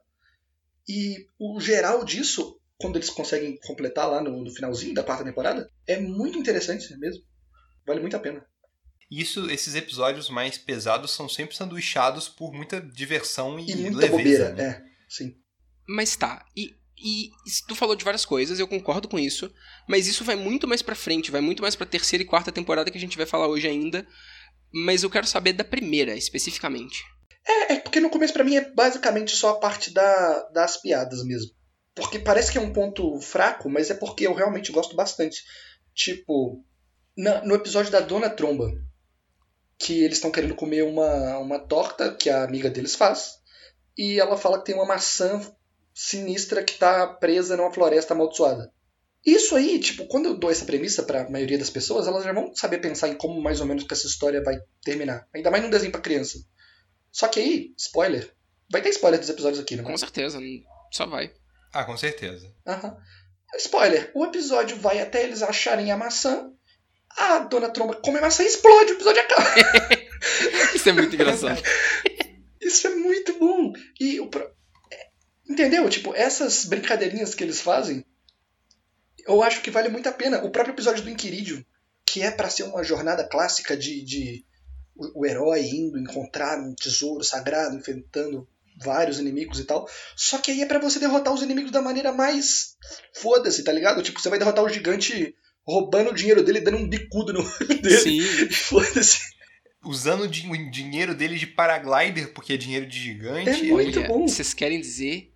E 0.88 1.27
o 1.38 1.60
geral 1.60 2.06
disso, 2.06 2.60
quando 2.77 2.96
eles 2.96 3.10
conseguem 3.10 3.58
completar 3.65 4.10
lá 4.10 4.22
no, 4.22 4.44
no 4.44 4.50
finalzinho 4.50 4.94
da 4.94 5.03
quarta 5.03 5.25
temporada, 5.25 5.70
é 5.86 6.00
muito 6.00 6.38
interessante 6.38 6.98
mesmo. 6.98 7.24
Vale 7.86 8.00
muito 8.00 8.15
a 8.15 8.20
pena. 8.20 8.46
Isso, 9.12 9.50
esses 9.51 9.75
episódios 9.75 10.30
mais 10.30 10.58
pesados 10.58 11.12
são 11.12 11.27
sempre 11.27 11.56
sanduichados 11.56 12.30
por 12.30 12.53
muita 12.53 12.80
diversão 12.80 13.60
e, 13.60 13.70
E 13.72 13.75
muita 13.75 13.98
leveza. 13.98 14.18
bobeira, 14.18 14.53
né? 14.53 14.63
é, 14.63 14.82
sim. 15.10 15.36
Mas 15.88 16.15
tá, 16.15 16.46
e, 16.56 16.74
e 16.98 17.30
tu 17.68 17.75
falou 17.75 17.96
de 17.96 18.06
várias 18.06 18.24
coisas, 18.24 18.58
eu 18.60 18.68
concordo 18.68 19.10
com 19.10 19.20
isso, 19.20 19.53
mas 19.88 20.08
isso 20.08 20.24
vai 20.24 20.36
muito 20.38 20.65
mais 20.68 20.82
pra 20.82 20.96
frente, 20.96 21.30
vai 21.32 21.41
muito 21.41 21.62
mais 21.62 21.75
pra 21.75 21.86
terceira 21.86 22.24
e 22.24 22.25
quarta 22.27 22.51
temporada 22.53 22.89
que 22.89 22.98
a 22.98 23.01
gente 23.01 23.18
vai 23.18 23.25
falar 23.25 23.48
hoje 23.48 23.68
ainda. 23.68 24.08
Mas 24.74 25.03
eu 25.03 25.09
quero 25.09 25.27
saber 25.27 25.51
da 25.51 25.66
primeira, 25.66 26.16
especificamente. 26.16 27.03
É, 27.46 27.74
é 27.74 27.79
porque 27.81 28.00
no 28.00 28.09
começo 28.09 28.31
pra 28.31 28.44
mim 28.46 28.55
é 28.55 28.72
basicamente 28.74 29.35
só 29.35 29.50
a 29.50 29.59
parte 29.59 29.92
da, 29.92 30.44
das 30.53 30.77
piadas 30.81 31.25
mesmo. 31.25 31.51
Porque 31.94 32.18
parece 32.20 32.50
que 32.53 32.57
é 32.57 32.62
um 32.62 32.72
ponto 32.72 33.20
fraco, 33.20 33.70
mas 33.70 33.90
é 33.90 33.94
porque 33.94 34.25
eu 34.25 34.33
realmente 34.33 34.72
gosto 34.72 34.96
bastante. 34.96 35.44
Tipo, 35.94 36.64
na- 37.18 37.44
no 37.44 37.53
episódio 37.55 37.92
da 37.92 38.00
Dona 38.00 38.29
Tromba, 38.29 38.72
que 39.81 40.03
eles 40.03 40.17
estão 40.17 40.31
querendo 40.31 40.53
comer 40.53 40.83
uma, 40.83 41.39
uma 41.39 41.59
torta 41.59 42.13
que 42.13 42.29
a 42.29 42.44
amiga 42.44 42.70
deles 42.70 42.96
faz, 42.96 43.39
e 43.98 44.20
ela 44.20 44.37
fala 44.37 44.59
que 44.59 44.65
tem 44.65 44.75
uma 44.75 44.85
maçã 44.85 45.41
sinistra 45.94 46.63
que 46.63 46.77
tá 46.77 47.07
presa 47.07 47.57
numa 47.57 47.74
floresta 47.74 48.13
amaldiçoada. 48.13 48.72
Isso 49.25 49.55
aí, 49.55 49.79
tipo, 49.79 50.05
quando 50.07 50.27
eu 50.27 50.37
dou 50.37 50.51
essa 50.51 50.65
premissa 50.65 51.03
pra 51.03 51.29
maioria 51.29 51.57
das 51.57 51.70
pessoas, 51.70 52.07
elas 52.07 52.24
já 52.24 52.31
vão 52.31 52.55
saber 52.55 52.79
pensar 52.79 53.09
em 53.09 53.15
como 53.15 53.41
mais 53.41 53.59
ou 53.59 53.65
menos 53.65 53.83
que 53.83 53.94
essa 53.94 54.07
história 54.07 54.44
vai 54.44 54.59
terminar. 54.83 55.27
Ainda 55.33 55.51
mais 55.51 55.63
num 55.63 55.70
desenho 55.70 55.91
pra 55.91 56.01
criança. 56.01 56.44
Só 57.11 57.27
que 57.27 57.39
aí, 57.39 57.74
spoiler, 57.77 58.31
vai 58.70 58.81
ter 58.81 58.89
spoiler 58.89 59.20
dos 59.20 59.29
episódios 59.29 59.61
aqui, 59.61 59.75
não 59.75 59.83
vai? 59.83 59.94
Com 59.94 59.98
certeza, 59.98 60.39
só 60.91 61.05
vai. 61.05 61.31
Ah, 61.74 61.83
com 61.83 61.98
certeza. 61.98 62.51
Aham. 62.65 62.98
Spoiler, 63.57 64.11
o 64.15 64.25
episódio 64.25 64.77
vai 64.77 65.00
até 65.01 65.24
eles 65.24 65.44
acharem 65.44 65.91
a 65.91 65.98
maçã, 65.98 66.51
a 67.17 67.39
Dona 67.39 67.69
Tromba 67.69 67.95
come 67.95 68.19
maçã 68.19 68.43
e 68.43 68.47
explode, 68.47 68.91
o 68.91 68.95
episódio 68.95 69.21
acaba. 69.21 69.50
Isso 70.75 70.89
é 70.89 70.91
muito 70.93 71.15
engraçado. 71.15 71.61
Isso 72.61 72.87
é 72.87 72.95
muito 72.95 73.33
bom. 73.39 73.74
E 74.00 74.19
o 74.19 74.27
pro- 74.27 74.50
é, 74.91 75.07
Entendeu? 75.50 75.89
Tipo, 75.89 76.13
essas 76.15 76.65
brincadeirinhas 76.65 77.33
que 77.35 77.43
eles 77.43 77.59
fazem, 77.61 78.05
eu 79.27 79.43
acho 79.43 79.61
que 79.61 79.71
vale 79.71 79.89
muito 79.89 80.07
a 80.09 80.11
pena. 80.11 80.43
O 80.43 80.51
próprio 80.51 80.74
episódio 80.74 81.03
do 81.03 81.09
Inquiridio, 81.09 81.65
que 82.05 82.21
é 82.21 82.31
pra 82.31 82.50
ser 82.50 82.63
uma 82.63 82.83
jornada 82.83 83.24
clássica 83.27 83.75
de, 83.77 84.03
de 84.03 84.45
o, 84.95 85.21
o 85.21 85.25
herói 85.25 85.61
indo 85.65 85.97
encontrar 86.00 86.59
um 86.59 86.74
tesouro 86.75 87.24
sagrado, 87.24 87.75
enfrentando 87.77 88.47
vários 88.77 89.19
inimigos 89.19 89.59
e 89.59 89.65
tal. 89.65 89.87
Só 90.15 90.37
que 90.39 90.51
aí 90.51 90.61
é 90.61 90.65
pra 90.65 90.79
você 90.79 90.97
derrotar 91.00 91.33
os 91.33 91.41
inimigos 91.43 91.71
da 91.71 91.81
maneira 91.81 92.11
mais 92.11 92.75
foda-se, 93.13 93.63
tá 93.63 93.71
ligado? 93.71 94.01
Tipo, 94.01 94.19
você 94.19 94.29
vai 94.29 94.39
derrotar 94.39 94.63
o 94.63 94.69
gigante 94.69 95.35
roubando 95.65 96.09
o 96.11 96.13
dinheiro 96.13 96.43
dele 96.43 96.59
e 96.59 96.61
dando 96.63 96.77
um 96.77 96.87
bicudo 96.87 97.33
no 97.33 97.39
olho 97.41 97.81
dele. 97.81 97.97
Sim. 98.00 98.21
Foda-se. 98.51 99.19
Usando 99.83 100.21
o 100.24 100.27
din- 100.27 100.50
o 100.51 100.71
dinheiro 100.71 101.15
dele 101.15 101.37
de 101.37 101.47
paraglider, 101.47 102.33
porque 102.33 102.53
é 102.53 102.57
dinheiro 102.57 102.85
de 102.85 103.00
gigante. 103.00 103.50
É 103.50 103.63
muito 103.63 104.00
Olha, 104.00 104.07
bom. 104.07 104.27
vocês 104.27 104.53
querem 104.53 104.79
dizer 104.79 105.31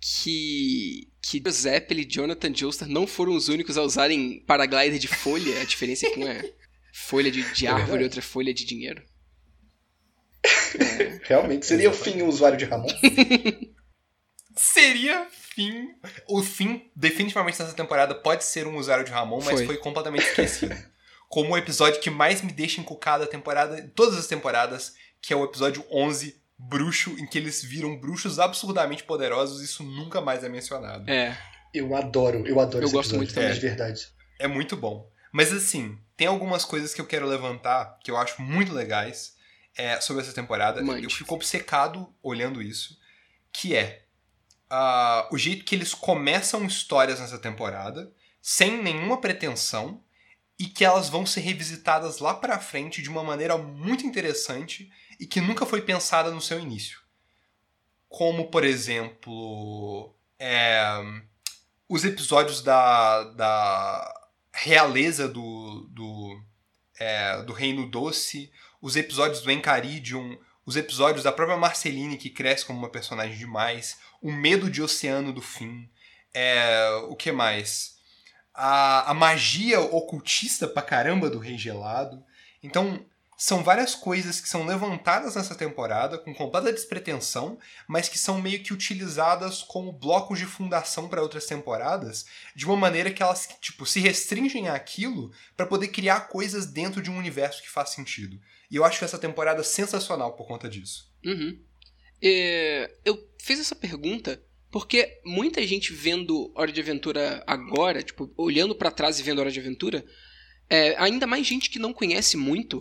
que 0.00 1.08
que 1.28 1.42
Zeppelin 1.50 2.02
e 2.02 2.04
Jonathan 2.04 2.54
Joestar 2.54 2.88
não 2.88 3.04
foram 3.08 3.34
os 3.34 3.48
únicos 3.48 3.76
a 3.76 3.82
usarem 3.82 4.38
paraglider 4.46 4.98
de 5.00 5.08
folha? 5.08 5.60
A 5.60 5.64
diferença 5.64 6.06
é 6.06 6.10
que 6.10 6.20
um 6.20 6.28
é 6.28 6.48
folha 6.94 7.30
de, 7.32 7.42
de 7.52 7.66
É 7.66 7.70
árvore 7.70 7.82
verdade. 7.86 8.02
e 8.02 8.04
outra 8.04 8.20
é 8.20 8.22
folha 8.22 8.54
de 8.54 8.64
dinheiro. 8.64 9.02
É, 10.78 11.20
Realmente, 11.26 11.66
seria 11.66 11.90
o 11.90 11.92
fim 11.92 12.22
o 12.22 12.28
usuário 12.28 12.56
de 12.56 12.64
Ramon. 12.64 12.86
Seria 14.56 15.26
fim. 15.56 15.94
O 16.28 16.42
fim, 16.42 16.90
definitivamente 16.94 17.58
nessa 17.58 17.74
temporada, 17.74 18.14
pode 18.14 18.44
ser 18.44 18.66
um 18.66 18.76
usuário 18.76 19.04
de 19.04 19.10
Ramon, 19.10 19.38
mas 19.38 19.54
Foi. 19.54 19.66
foi, 19.66 19.76
completamente 19.78 20.26
esquecido. 20.26 20.76
Como 21.28 21.54
o 21.54 21.58
episódio 21.58 22.00
que 22.00 22.10
mais 22.10 22.42
me 22.42 22.52
deixa 22.52 22.80
encucado 22.80 23.24
a 23.24 23.26
temporada, 23.26 23.90
todas 23.96 24.16
as 24.16 24.28
temporadas, 24.28 24.94
que 25.20 25.32
é 25.32 25.36
o 25.36 25.44
episódio 25.44 25.84
11, 25.90 26.40
Bruxo, 26.58 27.10
em 27.18 27.26
que 27.26 27.36
eles 27.36 27.62
viram 27.64 27.98
bruxos 27.98 28.38
absurdamente 28.38 29.02
poderosos, 29.02 29.60
isso 29.60 29.82
nunca 29.82 30.20
mais 30.20 30.44
é 30.44 30.48
mencionado. 30.48 31.10
é. 31.10 31.36
Eu 31.74 31.94
adoro, 31.94 32.46
eu 32.46 32.58
adoro 32.58 32.84
Eu 32.84 32.86
esse 32.86 32.94
gosto 32.94 33.10
episódio, 33.10 33.16
muito 33.18 33.34
também. 33.34 33.52
de 33.52 33.60
verdade. 33.60 34.08
É 34.38 34.46
muito 34.46 34.74
bom. 34.76 35.10
Mas 35.30 35.52
assim, 35.52 35.98
tem 36.16 36.26
algumas 36.26 36.64
coisas 36.64 36.94
que 36.94 37.00
eu 37.00 37.06
quero 37.06 37.26
levantar 37.26 37.98
que 38.02 38.10
eu 38.10 38.16
acho 38.16 38.40
muito 38.40 38.72
legais 38.72 39.34
é, 39.76 40.00
sobre 40.00 40.22
essa 40.22 40.32
temporada. 40.32 40.82
Mande. 40.82 41.04
Eu 41.04 41.10
fico 41.10 41.34
obcecado 41.34 42.10
olhando 42.22 42.62
isso. 42.62 42.98
Que 43.52 43.76
é 43.76 44.05
ah, 44.70 45.28
o 45.30 45.38
jeito 45.38 45.64
que 45.64 45.74
eles 45.74 45.94
começam 45.94 46.64
histórias 46.64 47.20
nessa 47.20 47.38
temporada, 47.38 48.12
sem 48.40 48.82
nenhuma 48.82 49.20
pretensão, 49.20 50.02
e 50.58 50.66
que 50.66 50.84
elas 50.84 51.08
vão 51.08 51.26
ser 51.26 51.40
revisitadas 51.40 52.18
lá 52.18 52.34
pra 52.34 52.58
frente 52.58 53.02
de 53.02 53.10
uma 53.10 53.22
maneira 53.22 53.58
muito 53.58 54.06
interessante 54.06 54.90
e 55.20 55.26
que 55.26 55.40
nunca 55.40 55.66
foi 55.66 55.82
pensada 55.82 56.30
no 56.30 56.40
seu 56.40 56.58
início. 56.58 57.00
Como, 58.08 58.50
por 58.50 58.64
exemplo, 58.64 60.14
é, 60.38 60.82
os 61.88 62.04
episódios 62.04 62.62
da, 62.62 63.24
da 63.24 64.28
realeza 64.52 65.28
do, 65.28 65.88
do, 65.90 66.42
é, 66.98 67.42
do 67.42 67.52
Reino 67.52 67.90
Doce, 67.90 68.50
os 68.80 68.96
episódios 68.96 69.42
do 69.42 69.50
Encaridium, 69.50 70.38
os 70.64 70.76
episódios 70.76 71.24
da 71.24 71.32
própria 71.32 71.58
Marceline, 71.58 72.16
que 72.16 72.30
cresce 72.30 72.64
como 72.64 72.78
uma 72.78 72.90
personagem 72.90 73.36
demais, 73.36 73.98
o 74.22 74.32
medo 74.32 74.70
de 74.70 74.82
oceano 74.82 75.32
do 75.32 75.42
fim, 75.42 75.88
é, 76.34 76.88
o 77.08 77.16
que 77.16 77.32
mais? 77.32 77.96
A, 78.54 79.10
a 79.10 79.14
magia 79.14 79.80
ocultista 79.80 80.66
pra 80.66 80.82
caramba 80.82 81.30
do 81.30 81.38
Rei 81.38 81.56
Gelado. 81.56 82.24
Então, 82.62 83.04
são 83.36 83.62
várias 83.62 83.94
coisas 83.94 84.40
que 84.40 84.48
são 84.48 84.64
levantadas 84.64 85.34
nessa 85.34 85.54
temporada 85.54 86.16
com 86.16 86.34
completa 86.34 86.72
despretensão, 86.72 87.58
mas 87.86 88.08
que 88.08 88.18
são 88.18 88.40
meio 88.40 88.62
que 88.62 88.72
utilizadas 88.72 89.62
como 89.62 89.92
blocos 89.92 90.38
de 90.38 90.46
fundação 90.46 91.06
para 91.06 91.22
outras 91.22 91.44
temporadas, 91.44 92.24
de 92.54 92.64
uma 92.64 92.76
maneira 92.76 93.10
que 93.10 93.22
elas 93.22 93.46
tipo 93.60 93.84
se 93.84 94.00
restringem 94.00 94.68
àquilo 94.68 95.30
para 95.54 95.66
poder 95.66 95.88
criar 95.88 96.28
coisas 96.28 96.66
dentro 96.66 97.02
de 97.02 97.10
um 97.10 97.18
universo 97.18 97.62
que 97.62 97.70
faz 97.70 97.90
sentido. 97.90 98.40
E 98.70 98.76
eu 98.76 98.84
acho 98.84 99.04
essa 99.04 99.18
temporada 99.18 99.62
sensacional 99.62 100.32
por 100.32 100.46
conta 100.46 100.68
disso. 100.68 101.12
Uhum. 101.24 101.58
É, 102.22 102.90
eu 103.04 103.18
fiz 103.38 103.60
essa 103.60 103.74
pergunta 103.74 104.42
porque 104.70 105.20
muita 105.24 105.66
gente 105.66 105.92
vendo 105.92 106.52
Hora 106.54 106.70
de 106.70 106.80
Aventura 106.80 107.42
agora, 107.46 108.02
tipo, 108.02 108.30
olhando 108.36 108.74
para 108.74 108.90
trás 108.90 109.18
e 109.18 109.22
vendo 109.22 109.38
Hora 109.38 109.50
de 109.50 109.60
Aventura, 109.60 110.04
é, 110.68 110.94
ainda 110.98 111.26
mais 111.26 111.46
gente 111.46 111.70
que 111.70 111.78
não 111.78 111.92
conhece 111.92 112.36
muito, 112.36 112.78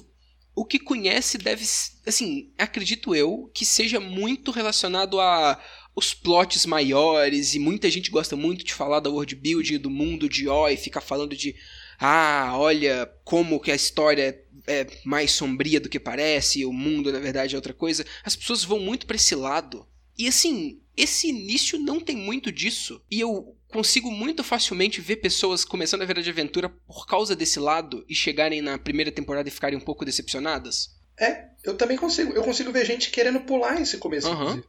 o 0.55 0.65
que 0.65 0.79
conhece 0.79 1.37
deve, 1.37 1.63
assim, 2.05 2.53
acredito 2.57 3.13
eu, 3.13 3.49
que 3.53 3.65
seja 3.65 3.99
muito 3.99 4.51
relacionado 4.51 5.19
a 5.19 5.61
os 5.95 6.13
plots 6.13 6.65
maiores 6.65 7.53
e 7.53 7.59
muita 7.59 7.89
gente 7.89 8.11
gosta 8.11 8.35
muito 8.35 8.65
de 8.65 8.73
falar 8.73 8.99
da 8.99 9.09
world 9.09 9.33
building 9.33 9.77
do 9.77 9.89
mundo 9.89 10.27
de 10.27 10.47
O 10.49 10.67
e 10.67 10.75
ficar 10.75 10.99
falando 10.99 11.35
de 11.35 11.55
ah, 11.97 12.51
olha 12.55 13.09
como 13.23 13.59
que 13.59 13.71
a 13.71 13.75
história 13.75 14.44
é 14.67 14.87
mais 15.03 15.31
sombria 15.31 15.79
do 15.79 15.89
que 15.89 15.99
parece, 15.99 16.59
e 16.59 16.65
o 16.65 16.73
mundo 16.73 17.11
na 17.11 17.19
verdade 17.19 17.55
é 17.55 17.57
outra 17.57 17.73
coisa. 17.73 18.05
As 18.23 18.35
pessoas 18.35 18.63
vão 18.63 18.79
muito 18.79 19.05
para 19.05 19.15
esse 19.15 19.35
lado. 19.35 19.87
E 20.17 20.27
assim, 20.27 20.81
esse 20.95 21.27
início 21.27 21.77
não 21.79 21.99
tem 21.99 22.15
muito 22.15 22.51
disso. 22.51 23.03
E 23.09 23.19
eu 23.19 23.55
consigo 23.67 24.09
muito 24.09 24.43
facilmente 24.43 25.01
ver 25.01 25.17
pessoas 25.17 25.65
começando 25.65 26.01
a 26.01 26.05
ver 26.05 26.21
de 26.21 26.29
aventura 26.29 26.69
por 26.69 27.05
causa 27.05 27.35
desse 27.35 27.59
lado 27.59 28.05
e 28.07 28.15
chegarem 28.15 28.61
na 28.61 28.77
primeira 28.77 29.11
temporada 29.11 29.49
e 29.49 29.51
ficarem 29.51 29.77
um 29.77 29.81
pouco 29.81 30.05
decepcionadas. 30.05 30.95
É, 31.19 31.49
eu 31.63 31.75
também 31.75 31.97
consigo. 31.97 32.33
Eu 32.33 32.43
consigo 32.43 32.71
ver 32.71 32.85
gente 32.85 33.09
querendo 33.09 33.41
pular 33.41 33.81
esse 33.81 33.97
começo, 33.97 34.29
inclusive. 34.29 34.63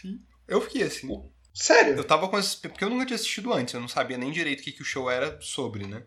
Sim. 0.00 0.20
Eu 0.48 0.60
fiquei 0.60 0.82
assim. 0.82 1.08
Sério? 1.54 1.94
Eu 1.94 2.04
tava 2.04 2.28
com 2.28 2.38
esse... 2.38 2.56
Porque 2.56 2.82
eu 2.82 2.90
nunca 2.90 3.04
tinha 3.04 3.14
assistido 3.14 3.52
antes, 3.52 3.74
eu 3.74 3.80
não 3.80 3.88
sabia 3.88 4.16
nem 4.16 4.32
direito 4.32 4.60
o 4.60 4.62
que, 4.62 4.72
que 4.72 4.82
o 4.82 4.86
show 4.86 5.10
era 5.10 5.38
sobre, 5.40 5.86
né? 5.86 6.02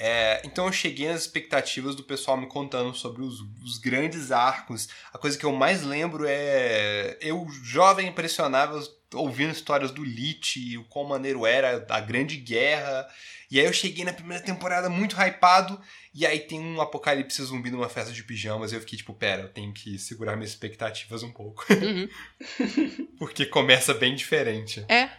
É, 0.00 0.40
então 0.44 0.66
eu 0.66 0.72
cheguei 0.72 1.08
nas 1.08 1.22
expectativas 1.22 1.96
do 1.96 2.04
pessoal 2.04 2.36
me 2.36 2.46
contando 2.46 2.94
sobre 2.94 3.20
os, 3.20 3.40
os 3.64 3.78
grandes 3.78 4.30
arcos. 4.30 4.88
A 5.12 5.18
coisa 5.18 5.36
que 5.36 5.44
eu 5.44 5.52
mais 5.52 5.82
lembro 5.82 6.24
é 6.24 7.18
eu, 7.20 7.44
jovem 7.64 8.06
impressionável, 8.06 8.80
ouvindo 9.12 9.50
histórias 9.50 9.90
do 9.90 10.04
Lich, 10.04 10.78
o 10.78 10.84
quão 10.84 11.04
maneiro 11.04 11.44
era, 11.44 11.84
a 11.88 11.98
Grande 11.98 12.36
Guerra. 12.36 13.08
E 13.50 13.58
aí 13.58 13.66
eu 13.66 13.72
cheguei 13.72 14.04
na 14.04 14.12
primeira 14.12 14.40
temporada 14.40 14.88
muito 14.88 15.16
hypado, 15.16 15.80
e 16.14 16.24
aí 16.24 16.38
tem 16.38 16.60
um 16.60 16.80
apocalipse 16.80 17.42
zumbi 17.42 17.70
numa 17.70 17.88
festa 17.88 18.12
de 18.12 18.22
pijamas, 18.22 18.70
e 18.70 18.76
eu 18.76 18.80
fiquei 18.80 18.98
tipo, 18.98 19.14
pera, 19.14 19.42
eu 19.42 19.48
tenho 19.48 19.72
que 19.72 19.98
segurar 19.98 20.36
minhas 20.36 20.50
expectativas 20.50 21.24
um 21.24 21.32
pouco. 21.32 21.64
Uhum. 21.72 22.08
Porque 23.18 23.46
começa 23.46 23.92
bem 23.94 24.14
diferente. 24.14 24.84
É. 24.88 25.10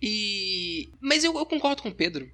E. 0.00 0.90
Mas 0.98 1.24
eu, 1.24 1.36
eu 1.36 1.44
concordo 1.44 1.82
com 1.82 1.90
o 1.90 1.94
Pedro. 1.94 2.30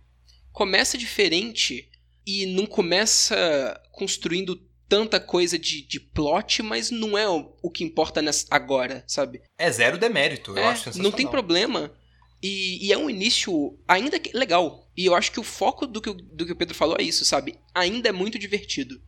Começa 0.52 0.98
diferente 0.98 1.88
e 2.26 2.46
não 2.46 2.66
começa 2.66 3.80
construindo 3.92 4.56
tanta 4.88 5.20
coisa 5.20 5.58
de, 5.58 5.82
de 5.86 6.00
plot, 6.00 6.62
mas 6.62 6.90
não 6.90 7.16
é 7.16 7.28
o, 7.28 7.54
o 7.62 7.70
que 7.70 7.84
importa 7.84 8.20
nessa, 8.20 8.46
agora, 8.50 9.04
sabe? 9.06 9.40
É 9.56 9.70
zero 9.70 9.96
demérito, 9.98 10.50
eu 10.52 10.58
É, 10.58 10.66
acho 10.66 10.84
sensacional. 10.84 11.10
não 11.10 11.16
tem 11.16 11.28
problema. 11.28 11.92
E, 12.42 12.84
e 12.86 12.92
é 12.92 12.98
um 12.98 13.08
início 13.08 13.78
ainda 13.86 14.18
que, 14.18 14.36
legal. 14.36 14.90
E 14.96 15.06
eu 15.06 15.14
acho 15.14 15.30
que 15.30 15.38
o 15.38 15.44
foco 15.44 15.86
do 15.86 16.00
que, 16.00 16.10
o- 16.10 16.14
do 16.14 16.44
que 16.44 16.52
o 16.52 16.56
Pedro 16.56 16.74
falou 16.74 16.96
é 16.98 17.02
isso, 17.02 17.24
sabe? 17.24 17.56
Ainda 17.74 18.08
é 18.08 18.12
muito 18.12 18.38
divertido. 18.38 19.00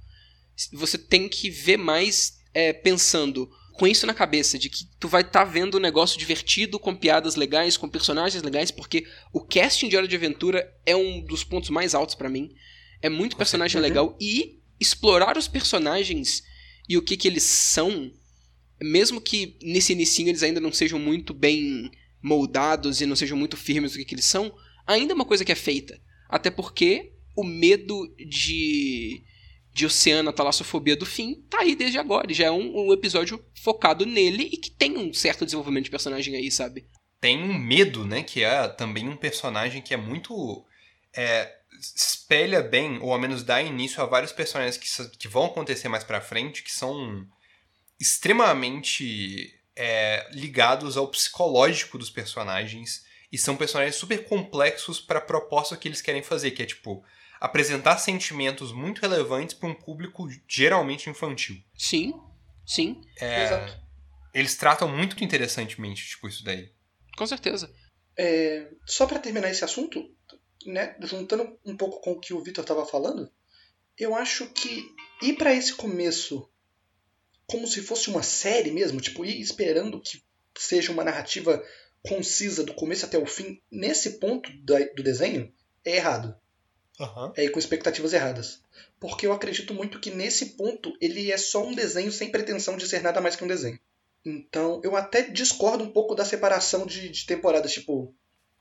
Você 0.73 0.99
tem 0.99 1.29
que 1.29 1.51
ver 1.51 1.77
mais 1.79 2.39
é, 2.55 2.73
pensando 2.73 3.51
com 3.83 3.87
isso 3.89 4.07
na 4.07 4.15
cabeça, 4.15 4.61
de 4.61 4.71
que 4.71 4.87
tu 5.01 5.09
vai 5.09 5.23
estar 5.23 5.43
vendo 5.43 5.77
um 5.77 5.81
negócio 5.81 6.17
divertido, 6.17 6.79
com 6.79 6.95
piadas 6.95 7.35
legais, 7.35 7.77
com 7.77 7.89
personagens 7.89 8.41
legais, 8.41 8.71
porque 8.71 9.05
o 9.33 9.41
casting 9.41 9.89
de 9.89 9.97
Hora 9.97 10.07
de 10.07 10.15
Aventura 10.15 10.73
é 10.87 10.95
um 10.95 11.21
dos 11.21 11.43
pontos 11.43 11.69
mais 11.69 11.93
altos 11.93 12.15
pra 12.15 12.29
mim. 12.29 12.55
É 13.03 13.09
muito 13.09 13.37
personagem 13.37 13.81
certeza. 13.81 13.93
legal. 13.93 14.17
E 14.21 14.61
explorar 14.79 15.37
os 15.37 15.49
personagens 15.49 16.45
e 16.89 16.97
o 16.97 17.03
que, 17.03 17.17
que 17.17 17.27
eles 17.27 17.43
são, 17.43 18.13
mesmo 18.81 19.21
que 19.21 19.59
nesse 19.61 19.95
inicinho 19.95 20.29
eles 20.29 20.45
ainda 20.45 20.61
não 20.61 20.73
sejam 20.73 21.01
muito 21.01 21.35
bem 21.35 21.91
moldados 22.23 23.01
e 23.01 23.07
não 23.07 23.17
sejam 23.17 23.37
muito 23.37 23.57
firmes 23.57 23.91
do 23.91 23.99
que, 23.99 24.05
que 24.05 24.15
eles 24.15 24.27
são, 24.27 24.55
ainda 24.87 25.13
é 25.13 25.17
uma 25.17 25.25
coisa 25.25 25.45
que 25.45 25.51
é 25.51 25.57
feita. 25.57 26.01
Até 26.29 26.53
porque 26.53 27.15
o 27.35 27.43
medo 27.43 28.15
de, 28.29 29.25
de 29.73 29.87
Oceana, 29.87 30.31
a 30.31 30.33
talassofobia 30.33 30.97
do 30.97 31.07
fim, 31.07 31.45
tá 31.49 31.61
aí 31.61 31.75
desde 31.75 31.99
agora. 31.99 32.33
Já 32.33 32.47
é 32.47 32.51
um, 32.51 32.89
um 32.89 32.93
episódio 32.93 33.43
focado 33.63 34.05
nele 34.05 34.51
e 34.53 34.57
que 34.57 34.71
tem 34.71 34.99
um 34.99 35.13
certo 35.13 35.45
desenvolvimento 35.45 35.85
de 35.85 35.91
personagem 35.91 36.37
aí, 36.37 36.51
sabe? 36.51 36.87
tem 37.23 37.41
um 37.41 37.57
medo, 37.57 38.05
né? 38.05 38.25
Que 38.25 38.43
é 38.43 38.67
também 38.67 39.09
um 39.09 39.17
personagem 39.17 39.81
que 39.81 39.95
é 39.95 39.97
muito. 39.97 40.67
É, 41.15 41.55
espelha 41.81 42.61
bem, 42.61 42.99
ou 43.01 43.13
ao 43.13 43.19
menos 43.19 43.45
dá 43.45 43.63
início 43.63 44.03
a 44.03 44.07
vários 44.07 44.33
personagens 44.33 44.77
que, 44.77 45.17
que 45.17 45.29
vão 45.29 45.47
acontecer 45.47 45.89
mais 45.89 46.03
pra 46.03 46.21
frente, 46.21 46.65
que 46.65 46.73
são 46.73 47.25
extremamente 47.99 49.55
é, 49.77 50.27
ligados 50.33 50.97
ao 50.97 51.07
psicológico 51.09 51.97
dos 51.97 52.11
personagens. 52.11 53.05
E 53.31 53.39
são 53.39 53.57
personagens 53.57 53.95
super 53.95 54.25
complexos 54.25 55.01
pra 55.01 55.21
proposta 55.21 55.77
que 55.77 55.87
eles 55.87 56.03
querem 56.03 56.23
fazer, 56.23 56.51
que 56.51 56.63
é 56.65 56.67
tipo. 56.67 57.05
Apresentar 57.43 57.99
sentimentos 57.99 58.71
muito 58.73 59.01
relevantes 59.01 59.53
pra 59.53 59.69
um 59.69 59.75
público 59.75 60.29
geralmente 60.47 61.11
infantil. 61.11 61.61
Sim, 61.77 62.15
sim, 62.65 63.01
É, 63.21 63.43
Exato. 63.43 63.81
eles 64.33 64.55
tratam 64.57 64.87
muito 64.87 65.23
interessantemente, 65.25 66.07
tipo, 66.07 66.29
isso 66.29 66.45
daí. 66.45 66.71
com 67.17 67.27
certeza. 67.27 67.69
É, 68.17 68.71
só 68.87 69.07
pra 69.07 69.19
terminar 69.19 69.51
esse 69.51 69.65
assunto, 69.65 70.09
né, 70.65 70.95
juntando 71.01 71.59
um 71.65 71.77
pouco 71.77 72.01
com 72.01 72.13
o 72.13 72.21
que 72.21 72.33
o 72.33 72.41
Vitor 72.41 72.65
tava 72.65 72.87
falando, 72.87 73.29
eu 73.99 74.15
acho 74.15 74.47
que 74.51 74.95
ir 75.21 75.33
pra 75.33 75.53
esse 75.53 75.75
começo 75.75 76.49
como 77.45 77.67
se 77.67 77.83
fosse 77.83 78.09
uma 78.09 78.23
série 78.23 78.71
mesmo, 78.71 79.01
tipo, 79.01 79.25
ir 79.25 79.41
esperando 79.41 80.01
que 80.01 80.23
seja 80.57 80.93
uma 80.93 81.03
narrativa 81.03 81.61
concisa 82.03 82.63
do 82.63 82.73
começo 82.73 83.05
até 83.05 83.19
o 83.19 83.27
fim, 83.27 83.61
nesse 83.69 84.21
ponto 84.21 84.49
do 84.63 85.03
desenho, 85.03 85.53
é 85.85 85.97
errado. 85.97 86.41
Aham. 87.03 87.33
É 87.37 87.49
com 87.49 87.59
expectativas 87.59 88.13
erradas. 88.13 88.63
Porque 89.01 89.27
eu 89.27 89.33
acredito 89.33 89.75
muito 89.75 89.99
que 89.99 90.11
nesse 90.11 90.57
ponto 90.57 90.97
ele 91.01 91.33
é 91.33 91.37
só 91.37 91.67
um 91.67 91.75
desenho 91.75 92.13
sem 92.13 92.31
pretensão 92.31 92.77
de 92.77 92.87
ser 92.87 93.03
nada 93.03 93.21
mais 93.21 93.35
que 93.35 93.45
um 93.45 93.49
desenho. 93.49 93.79
Então 94.25 94.81
eu 94.85 94.97
até 94.97 95.23
discordo 95.23 95.83
um 95.83 95.91
pouco 95.91 96.15
da 96.15 96.25
separação 96.25 96.87
de, 96.87 97.09
de 97.09 97.27
temporadas, 97.27 97.73
tipo 97.73 98.15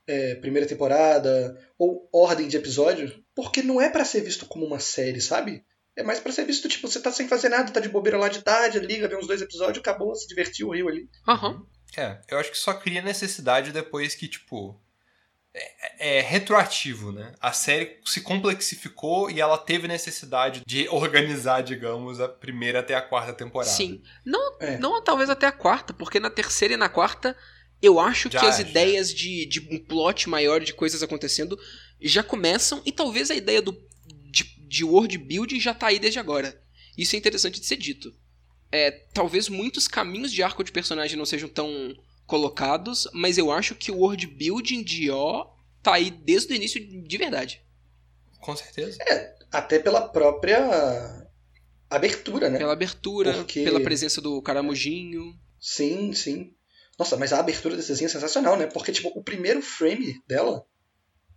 é, 0.06 0.34
primeira 0.36 0.66
temporada 0.66 1.56
ou 1.78 2.08
ordem 2.12 2.48
de 2.48 2.56
episódio, 2.56 3.22
porque 3.34 3.62
não 3.62 3.80
é 3.80 3.88
pra 3.88 4.04
ser 4.04 4.22
visto 4.22 4.46
como 4.46 4.66
uma 4.66 4.80
série, 4.80 5.20
sabe? 5.20 5.64
É 5.94 6.02
mais 6.02 6.18
pra 6.18 6.32
ser 6.32 6.44
visto, 6.46 6.68
tipo, 6.68 6.88
você 6.88 7.00
tá 7.00 7.12
sem 7.12 7.28
fazer 7.28 7.50
nada, 7.50 7.70
tá 7.70 7.78
de 7.78 7.88
bobeira 7.88 8.18
lá 8.18 8.28
de 8.28 8.42
tarde, 8.42 8.78
liga, 8.78 9.06
vê 9.06 9.16
uns 9.16 9.26
dois 9.26 9.42
episódios, 9.42 9.78
acabou, 9.78 10.14
se 10.14 10.26
divertiu, 10.26 10.70
riu 10.70 10.88
ali. 10.88 11.08
Aham. 11.28 11.66
É, 11.96 12.18
eu 12.28 12.38
acho 12.38 12.50
que 12.50 12.56
só 12.56 12.72
cria 12.72 13.02
necessidade 13.02 13.70
depois 13.72 14.14
que, 14.14 14.26
tipo. 14.26 14.80
É, 15.54 16.18
é 16.18 16.20
retroativo, 16.22 17.12
né? 17.12 17.34
A 17.40 17.52
série 17.52 17.98
se 18.06 18.22
complexificou 18.22 19.30
e 19.30 19.38
ela 19.40 19.58
teve 19.58 19.86
necessidade 19.86 20.62
de 20.66 20.88
organizar, 20.88 21.62
digamos, 21.62 22.20
a 22.20 22.28
primeira 22.28 22.80
até 22.80 22.94
a 22.94 23.02
quarta 23.02 23.34
temporada. 23.34 23.70
Sim. 23.70 24.02
Não, 24.24 24.56
É. 24.60 24.78
não 24.78 25.02
talvez 25.02 25.28
até 25.28 25.46
a 25.46 25.52
quarta, 25.52 25.92
porque 25.92 26.18
na 26.18 26.30
terceira 26.30 26.72
e 26.74 26.76
na 26.78 26.88
quarta 26.88 27.36
eu 27.82 28.00
acho 28.00 28.30
Já, 28.30 28.40
que 28.40 28.46
as 28.46 28.56
já. 28.56 28.62
ideias 28.62 29.12
de, 29.12 29.44
de 29.44 29.60
um 29.70 29.78
plot 29.84 30.28
maior 30.28 30.60
de 30.60 30.72
coisas 30.72 31.02
acontecendo 31.02 31.58
já 32.00 32.22
começam 32.22 32.80
e 32.86 32.90
talvez 32.92 33.30
a 33.30 33.34
ideia 33.34 33.60
do, 33.60 33.72
de, 34.30 34.44
de 34.66 34.84
world 34.84 35.18
building 35.18 35.60
já 35.60 35.74
tá 35.74 35.88
aí 35.88 35.98
desde 35.98 36.18
agora. 36.18 36.58
Isso 36.96 37.14
é 37.14 37.18
interessante 37.18 37.60
de 37.60 37.66
ser 37.66 37.76
dito. 37.76 38.12
É, 38.70 38.90
talvez 39.12 39.48
muitos 39.50 39.86
caminhos 39.86 40.32
de 40.32 40.42
arco 40.42 40.64
de 40.64 40.72
personagem 40.72 41.18
não 41.18 41.26
sejam 41.26 41.48
tão 41.48 41.94
colocados, 42.26 43.08
mas 43.12 43.38
eu 43.38 43.50
acho 43.50 43.74
que 43.74 43.90
o 43.90 43.98
world 43.98 44.26
building 44.26 44.82
de 44.82 45.10
O 45.10 45.46
tá 45.82 45.94
aí 45.94 46.10
desde 46.10 46.52
o 46.52 46.56
início 46.56 46.80
de 47.02 47.18
verdade. 47.18 47.62
Com 48.40 48.56
certeza. 48.56 48.98
Até 49.50 49.78
pela 49.78 50.08
própria 50.08 51.28
abertura, 51.90 52.48
né? 52.48 52.58
Pela 52.58 52.72
abertura, 52.72 53.34
Porque- 53.34 53.64
pela 53.64 53.80
presença 53.80 54.20
do 54.20 54.40
caramujinho. 54.42 55.38
Sim, 55.60 56.12
sim. 56.12 56.54
Nossa, 56.98 57.16
mas 57.16 57.32
a 57.32 57.38
abertura 57.40 57.76
desse 57.76 57.88
desenho 57.88 58.06
é 58.08 58.10
sensacional, 58.12 58.56
né? 58.56 58.66
Porque, 58.66 58.92
tipo, 58.92 59.08
o 59.14 59.22
primeiro 59.22 59.60
frame 59.62 60.20
dela 60.26 60.64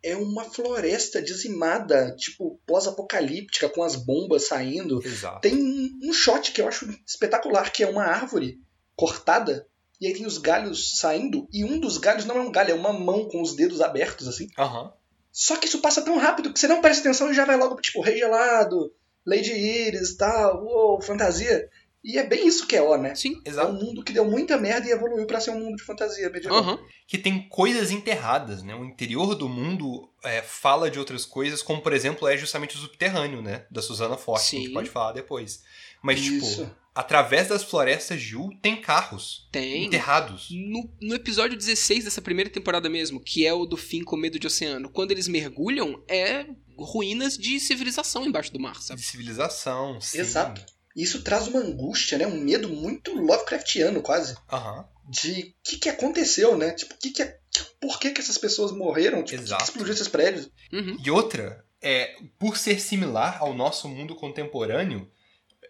é 0.03 0.15
uma 0.15 0.43
floresta 0.43 1.21
dizimada, 1.21 2.15
tipo, 2.15 2.59
pós-apocalíptica, 2.65 3.67
com 3.69 3.81
as 3.83 3.95
bombas 3.95 4.47
saindo. 4.47 5.01
Exato. 5.05 5.41
Tem 5.41 5.55
um 5.55 5.85
um 6.09 6.13
shot 6.13 6.51
que 6.51 6.61
eu 6.61 6.67
acho 6.67 6.87
espetacular, 7.05 7.71
que 7.71 7.83
é 7.83 7.87
uma 7.87 8.03
árvore 8.03 8.59
cortada, 8.95 9.67
e 9.99 10.07
aí 10.07 10.13
tem 10.13 10.25
os 10.25 10.37
galhos 10.37 10.97
saindo, 10.99 11.47
e 11.51 11.63
um 11.63 11.79
dos 11.79 11.97
galhos 11.97 12.25
não 12.25 12.37
é 12.37 12.41
um 12.41 12.51
galho, 12.51 12.71
é 12.71 12.75
uma 12.75 12.93
mão 12.93 13.27
com 13.29 13.41
os 13.41 13.55
dedos 13.55 13.81
abertos, 13.81 14.27
assim. 14.27 14.47
Aham. 14.57 14.91
Só 15.31 15.57
que 15.57 15.67
isso 15.67 15.79
passa 15.79 16.01
tão 16.01 16.17
rápido 16.17 16.53
que 16.53 16.59
você 16.59 16.67
não 16.67 16.81
presta 16.81 17.01
atenção 17.01 17.29
e 17.29 17.33
já 17.33 17.45
vai 17.45 17.57
logo, 17.57 17.75
tipo, 17.81 18.01
rei 18.01 18.17
gelado, 18.17 18.93
Lady 19.25 19.51
Iris, 19.51 20.15
tal, 20.15 20.63
uou, 20.63 21.01
fantasia. 21.01 21.69
E 22.05 22.19
é 22.19 22.23
bem 22.23 22.47
isso 22.47 22.67
que 22.67 22.75
é 22.75 22.81
O, 22.83 22.95
né? 22.97 23.15
Sim. 23.15 23.41
É 23.43 23.49
um 23.49 23.51
Exato. 23.51 23.73
mundo 23.73 24.03
que 24.03 24.13
deu 24.13 24.23
muita 24.23 24.57
merda 24.57 24.87
e 24.87 24.91
evoluiu 24.91 25.25
pra 25.25 25.39
ser 25.39 25.49
um 25.49 25.59
mundo 25.59 25.75
de 25.75 25.83
fantasia 25.83 26.29
medieval. 26.29 26.59
Aham. 26.59 26.79
Que 27.07 27.17
tem 27.17 27.49
coisas 27.49 27.89
enterradas, 27.89 28.61
né? 28.61 28.75
O 28.75 28.85
interior 28.85 29.33
do 29.33 29.49
mundo 29.49 30.07
é, 30.23 30.43
fala 30.43 30.91
de 30.91 30.99
outras 30.99 31.25
coisas, 31.25 31.63
como 31.63 31.81
por 31.81 31.93
exemplo 31.93 32.27
é 32.27 32.37
justamente 32.37 32.75
o 32.75 32.79
subterrâneo, 32.79 33.41
né? 33.41 33.65
Da 33.71 33.81
Susana 33.81 34.15
Forte, 34.17 34.51
que 34.51 34.57
a 34.57 34.59
gente 34.59 34.73
pode 34.73 34.89
falar 34.91 35.13
depois. 35.13 35.63
Mas, 36.05 36.19
Isso. 36.19 36.57
tipo, 36.63 36.71
através 36.93 37.47
das 37.47 37.63
florestas 37.63 38.21
de 38.21 38.33
Yu 38.33 38.51
tem 38.61 38.79
carros 38.79 39.49
Tem. 39.51 39.85
enterrados. 39.85 40.47
No, 40.51 40.89
no 41.01 41.15
episódio 41.15 41.57
16 41.57 42.03
dessa 42.05 42.21
primeira 42.21 42.49
temporada 42.49 42.87
mesmo, 42.87 43.19
que 43.19 43.45
é 43.45 43.51
o 43.53 43.65
do 43.65 43.75
fim 43.75 44.03
com 44.03 44.15
medo 44.15 44.37
de 44.39 44.45
oceano, 44.47 44.89
quando 44.89 45.11
eles 45.11 45.27
mergulham, 45.27 46.03
é 46.07 46.45
ruínas 46.77 47.37
de 47.37 47.59
civilização 47.59 48.25
embaixo 48.25 48.53
do 48.53 48.59
mar, 48.59 48.77
De 48.77 48.83
sabe? 48.83 49.01
Tá. 49.01 49.07
civilização, 49.07 49.99
sim. 49.99 50.19
Exato. 50.19 50.61
E 50.95 51.03
isso 51.03 51.23
traz 51.23 51.47
uma 51.47 51.59
angústia, 51.59 52.17
né? 52.17 52.27
Um 52.27 52.39
medo 52.39 52.69
muito 52.69 53.13
Lovecraftiano, 53.13 54.01
quase. 54.01 54.35
Aham. 54.51 54.85
De 55.09 55.53
o 55.59 55.69
que, 55.69 55.77
que 55.77 55.89
aconteceu, 55.89 56.57
né? 56.57 56.71
Tipo, 56.71 56.95
que 56.97 57.11
que 57.11 57.21
é- 57.21 57.37
por 57.81 57.99
que, 57.99 58.11
que 58.11 58.21
essas 58.21 58.37
pessoas 58.37 58.71
morreram? 58.71 59.23
Tipo, 59.23 59.37
por 59.37 59.43
que 59.43 59.43
Exato. 59.47 59.63
que 59.63 59.69
explodiu 59.69 59.93
esses 59.93 60.07
prédios? 60.07 60.49
Uhum. 60.71 60.97
E 61.03 61.11
outra, 61.11 61.63
é, 61.81 62.15
por 62.39 62.57
ser 62.57 62.79
similar 62.79 63.37
ao 63.41 63.53
nosso 63.53 63.87
mundo 63.89 64.15
contemporâneo, 64.15 65.09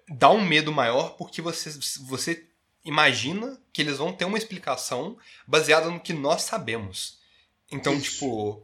dá 0.09 0.29
um 0.29 0.45
medo 0.45 0.71
maior 0.71 1.15
porque 1.17 1.41
você, 1.41 1.69
você 2.07 2.47
imagina 2.83 3.59
que 3.73 3.81
eles 3.81 3.97
vão 3.97 4.13
ter 4.13 4.25
uma 4.25 4.37
explicação 4.37 5.17
baseada 5.47 5.89
no 5.89 5.99
que 5.99 6.13
nós 6.13 6.43
sabemos. 6.43 7.19
Então, 7.71 7.93
Isso. 7.95 8.11
tipo, 8.11 8.63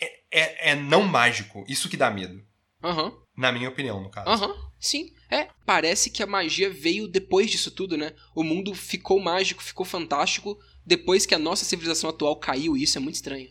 é, 0.00 0.20
é, 0.30 0.70
é 0.70 0.74
não 0.74 1.02
mágico. 1.02 1.64
Isso 1.68 1.88
que 1.88 1.96
dá 1.96 2.10
medo. 2.10 2.42
Aham. 2.82 3.12
Na 3.36 3.52
minha 3.52 3.68
opinião, 3.68 4.02
no 4.02 4.10
caso. 4.10 4.28
Aham. 4.28 4.70
Sim. 4.78 5.12
É. 5.30 5.48
Parece 5.66 6.10
que 6.10 6.22
a 6.22 6.26
magia 6.26 6.70
veio 6.70 7.06
depois 7.06 7.50
disso 7.50 7.70
tudo, 7.70 7.96
né? 7.96 8.14
O 8.34 8.42
mundo 8.42 8.74
ficou 8.74 9.20
mágico, 9.20 9.62
ficou 9.62 9.84
fantástico 9.84 10.58
depois 10.84 11.26
que 11.26 11.34
a 11.34 11.38
nossa 11.38 11.64
civilização 11.64 12.10
atual 12.10 12.36
caiu. 12.36 12.76
E 12.76 12.82
isso 12.82 12.96
é 12.96 13.00
muito 13.00 13.16
estranho. 13.16 13.50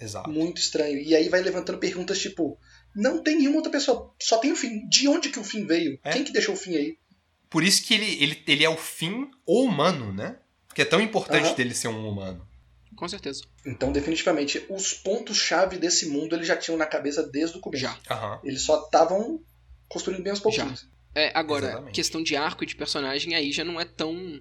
Exato. 0.00 0.30
Muito 0.30 0.58
estranho. 0.58 0.98
E 0.98 1.14
aí 1.14 1.28
vai 1.28 1.40
levantando 1.42 1.78
perguntas 1.78 2.20
tipo: 2.20 2.58
não 3.00 3.22
tem 3.22 3.36
nenhuma 3.38 3.56
outra 3.56 3.70
pessoa, 3.72 4.12
só 4.20 4.38
tem 4.38 4.52
o 4.52 4.56
fim. 4.56 4.86
De 4.88 5.06
onde 5.08 5.28
que 5.30 5.38
o 5.38 5.44
fim 5.44 5.64
veio? 5.66 5.98
É. 6.04 6.12
Quem 6.12 6.24
que 6.24 6.32
deixou 6.32 6.54
o 6.54 6.58
fim 6.58 6.74
aí? 6.76 6.96
Por 7.48 7.62
isso 7.62 7.82
que 7.84 7.94
ele, 7.94 8.22
ele, 8.22 8.42
ele 8.46 8.64
é 8.64 8.68
o 8.68 8.76
fim 8.76 9.30
ou 9.46 9.64
humano, 9.64 10.12
né? 10.12 10.38
Porque 10.66 10.82
é 10.82 10.84
tão 10.84 11.00
importante 11.00 11.46
Aham. 11.46 11.54
dele 11.54 11.74
ser 11.74 11.88
um 11.88 12.08
humano. 12.08 12.46
Com 12.96 13.08
certeza. 13.08 13.42
Então, 13.64 13.92
definitivamente, 13.92 14.62
os 14.68 14.92
pontos-chave 14.92 15.78
desse 15.78 16.06
mundo 16.06 16.34
eles 16.34 16.46
já 16.48 16.56
tinham 16.56 16.76
na 16.76 16.84
cabeça 16.86 17.22
desde 17.22 17.56
o 17.56 17.60
começo. 17.60 17.82
Já. 17.82 17.98
Aham. 18.10 18.40
Eles 18.44 18.62
só 18.62 18.84
estavam 18.84 19.40
construindo 19.88 20.22
bem 20.22 20.30
aos 20.32 20.40
pouquinhos. 20.40 20.86
É, 21.14 21.30
agora, 21.34 21.66
Exatamente. 21.66 21.94
questão 21.94 22.22
de 22.22 22.36
arco 22.36 22.64
e 22.64 22.66
de 22.66 22.76
personagem 22.76 23.34
aí 23.34 23.50
já 23.52 23.64
não 23.64 23.80
é 23.80 23.84
tão. 23.84 24.40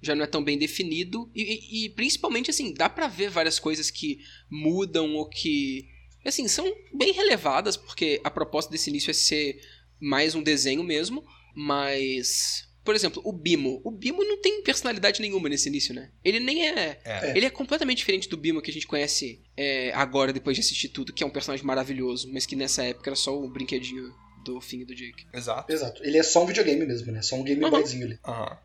Já 0.00 0.14
não 0.14 0.24
é 0.24 0.26
tão 0.26 0.42
bem 0.42 0.56
definido. 0.58 1.30
E, 1.34 1.42
e- 1.42 1.84
e, 1.86 1.90
principalmente, 1.90 2.50
assim, 2.50 2.72
dá 2.72 2.88
pra 2.88 3.08
ver 3.08 3.28
várias 3.30 3.58
coisas 3.58 3.90
que 3.90 4.18
mudam 4.50 5.14
ou 5.14 5.28
que. 5.28 5.86
Assim, 6.28 6.46
são 6.48 6.70
bem 6.94 7.12
relevadas, 7.12 7.76
porque 7.76 8.20
a 8.22 8.30
proposta 8.30 8.70
desse 8.70 8.90
início 8.90 9.10
é 9.10 9.14
ser 9.14 9.60
mais 10.00 10.34
um 10.34 10.42
desenho 10.42 10.82
mesmo. 10.84 11.24
Mas. 11.54 12.66
Por 12.84 12.94
exemplo, 12.94 13.20
o 13.24 13.32
Bimo. 13.32 13.82
O 13.84 13.90
Bimo 13.90 14.24
não 14.24 14.40
tem 14.40 14.62
personalidade 14.62 15.20
nenhuma 15.20 15.48
nesse 15.48 15.68
início, 15.68 15.94
né? 15.94 16.10
Ele 16.24 16.40
nem 16.40 16.68
é. 16.68 16.98
É. 17.04 17.36
Ele 17.36 17.44
é 17.44 17.50
completamente 17.50 17.98
diferente 17.98 18.28
do 18.30 18.36
Bimo 18.36 18.62
que 18.62 18.70
a 18.70 18.74
gente 18.74 18.86
conhece 18.86 19.42
é, 19.56 19.92
agora, 19.92 20.32
depois 20.32 20.56
de 20.56 20.62
assistir 20.62 20.88
tudo, 20.88 21.12
que 21.12 21.22
é 21.22 21.26
um 21.26 21.30
personagem 21.30 21.66
maravilhoso, 21.66 22.32
mas 22.32 22.46
que 22.46 22.56
nessa 22.56 22.82
época 22.84 23.10
era 23.10 23.16
só 23.16 23.38
o 23.38 23.50
brinquedinho 23.50 24.10
do 24.42 24.58
Finn 24.60 24.80
e 24.80 24.84
do 24.86 24.94
Jake. 24.94 25.26
Exato. 25.34 25.70
Exato. 25.70 26.02
Ele 26.02 26.16
é 26.16 26.22
só 26.22 26.42
um 26.42 26.46
videogame 26.46 26.86
mesmo, 26.86 27.12
né? 27.12 27.20
Só 27.20 27.36
um 27.36 27.42
Game 27.44 27.62
Uhum. 27.62 27.70
Boyzinho 27.70 28.06
ali. 28.06 28.18
Aham. 28.24 28.58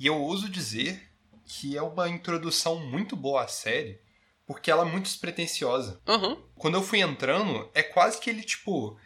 E 0.00 0.06
eu 0.06 0.16
ouso 0.16 0.48
dizer 0.48 1.02
que 1.44 1.76
é 1.76 1.82
uma 1.82 2.08
introdução 2.08 2.90
muito 2.90 3.14
boa 3.14 3.44
à 3.44 3.48
série, 3.48 3.98
porque 4.46 4.70
ela 4.70 4.86
é 4.86 4.90
muito 4.90 5.04
despretensiosa. 5.06 6.00
Aham. 6.06 6.38
Quando 6.54 6.74
eu 6.74 6.82
fui 6.82 7.00
entrando, 7.00 7.68
é 7.74 7.82
quase 7.82 8.20
que 8.20 8.30
ele, 8.30 8.42
tipo, 8.42 8.98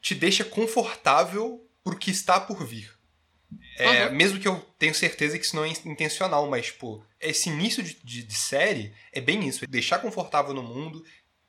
te 0.00 0.14
deixa 0.14 0.44
confortável 0.44 1.64
pro 1.84 1.98
que 1.98 2.10
está 2.10 2.40
por 2.40 2.64
vir. 2.66 2.90
É, 3.78 4.04
Aham. 4.04 4.10
Mesmo 4.14 4.40
que 4.40 4.48
eu 4.48 4.56
tenho 4.78 4.94
certeza 4.94 5.38
que 5.38 5.44
isso 5.44 5.54
não 5.56 5.64
é 5.64 5.68
intencional, 5.68 6.48
mas, 6.48 6.66
tipo, 6.66 7.04
esse 7.20 7.48
início 7.48 7.82
de, 7.82 7.94
de- 8.02 8.22
de 8.22 8.34
série 8.34 8.92
é 9.12 9.20
bem 9.20 9.46
isso. 9.46 9.64
É 9.64 9.68
deixar 9.68 9.98
confortável 10.00 10.52
no 10.54 10.62
mundo, 10.62 11.04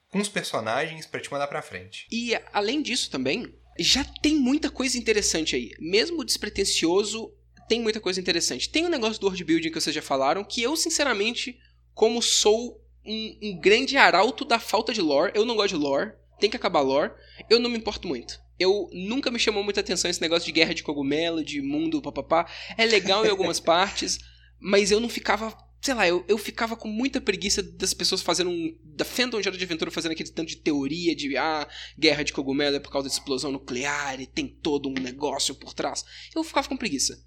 com 0.10 0.20
os 0.20 0.28
personagens, 0.30 1.06
pra 1.06 1.20
te 1.20 1.32
mandar 1.32 1.48
pra 1.48 1.62
frente. 1.62 2.06
E 2.12 2.34
além 2.54 2.82
disso 2.82 3.10
também, 3.10 3.54
já 3.80 4.04
tem 4.22 4.36
muita 4.36 4.70
coisa 4.70 4.98
interessante 4.98 5.56
aí. 5.56 5.72
Mesmo 5.80 6.24
despretensioso, 6.24 7.34
tem 7.68 7.80
muita 7.82 8.00
coisa 8.00 8.20
interessante. 8.20 8.70
Tem 8.70 8.86
o 8.86 8.90
negócio 8.90 9.20
do 9.20 9.26
world 9.28 9.44
building 9.44 9.70
que 9.72 9.80
vocês 9.80 9.94
já 9.96 10.02
falaram, 10.02 10.44
que 10.44 10.62
eu, 10.62 10.76
sinceramente, 10.76 11.60
como 11.94 12.22
sou 12.22 12.82
um, 13.08 13.38
um 13.42 13.60
grande 13.60 13.98
arauto 13.98 14.44
da 14.44 14.60
falta 14.60 14.94
de 14.94 15.02
lore, 15.02 15.32
eu 15.36 15.46
não 15.46 15.56
gosto 15.56 15.76
de 15.78 15.82
lore, 15.82 16.14
tem 16.40 16.50
que 16.50 16.56
acabar 16.56 16.82
lore, 16.82 17.14
eu 17.50 17.60
não 17.60 17.70
me 17.70 17.78
importo 17.78 18.08
muito. 18.08 18.40
Eu 18.60 18.90
nunca 18.92 19.30
me 19.30 19.40
chamou 19.40 19.64
muita 19.64 19.82
atenção 19.82 20.10
esse 20.10 20.22
negócio 20.22 20.46
de 20.46 20.52
guerra 20.52 20.74
de 20.74 20.84
cogumelo, 20.84 21.44
de 21.44 21.62
mundo, 21.62 22.02
papapá. 22.02 22.50
É 22.76 22.86
legal 22.86 23.26
em 23.26 23.30
algumas 23.30 23.60
partes, 23.62 24.20
mas 24.60 24.92
eu 24.92 25.00
não 25.00 25.10
ficava. 25.10 25.56
Sei 25.80 25.94
lá, 25.94 26.08
eu, 26.08 26.26
eu 26.28 26.40
ficava 26.40 26.76
com 26.76 26.88
muita 26.88 27.22
preguiça 27.22 27.62
das 27.62 27.94
pessoas 27.94 28.22
fazendo 28.22 28.50
um. 28.50 28.76
Da 28.84 29.06
Fandom 29.06 29.40
de 29.40 29.48
Hora 29.48 29.58
de 29.58 29.64
Aventura 29.64 29.92
fazendo 29.92 30.14
aquele 30.14 30.32
tanto 30.32 30.50
de 30.50 30.58
teoria 30.58 31.16
de 31.16 31.38
ah, 31.38 31.68
guerra 31.98 32.24
de 32.24 32.34
cogumelo 32.34 32.76
é 32.76 32.80
por 32.80 32.92
causa 32.92 33.08
de 33.08 33.14
explosão 33.14 33.52
nuclear 33.52 34.20
e 34.20 34.26
tem 34.26 34.48
todo 34.48 34.90
um 34.90 34.94
negócio 34.94 35.54
por 35.54 35.74
trás. 35.74 36.04
Eu 36.36 36.44
ficava 36.44 36.68
com 36.68 36.76
preguiça. 36.76 37.24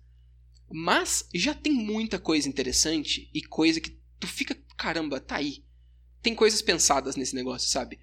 Mas 0.73 1.29
já 1.33 1.55
tem 1.55 1.73
muita 1.73 2.19
coisa 2.19 2.49
interessante 2.49 3.31
e 3.33 3.41
coisa 3.43 3.81
que 3.81 3.99
tu 4.19 4.27
fica, 4.27 4.57
caramba, 4.77 5.21
tá 5.21 5.37
aí. 5.37 5.65
Tem 6.23 6.35
coisas 6.35 6.61
pensadas 6.63 7.17
nesse 7.17 7.35
negócio, 7.35 7.69
sabe? 7.69 7.99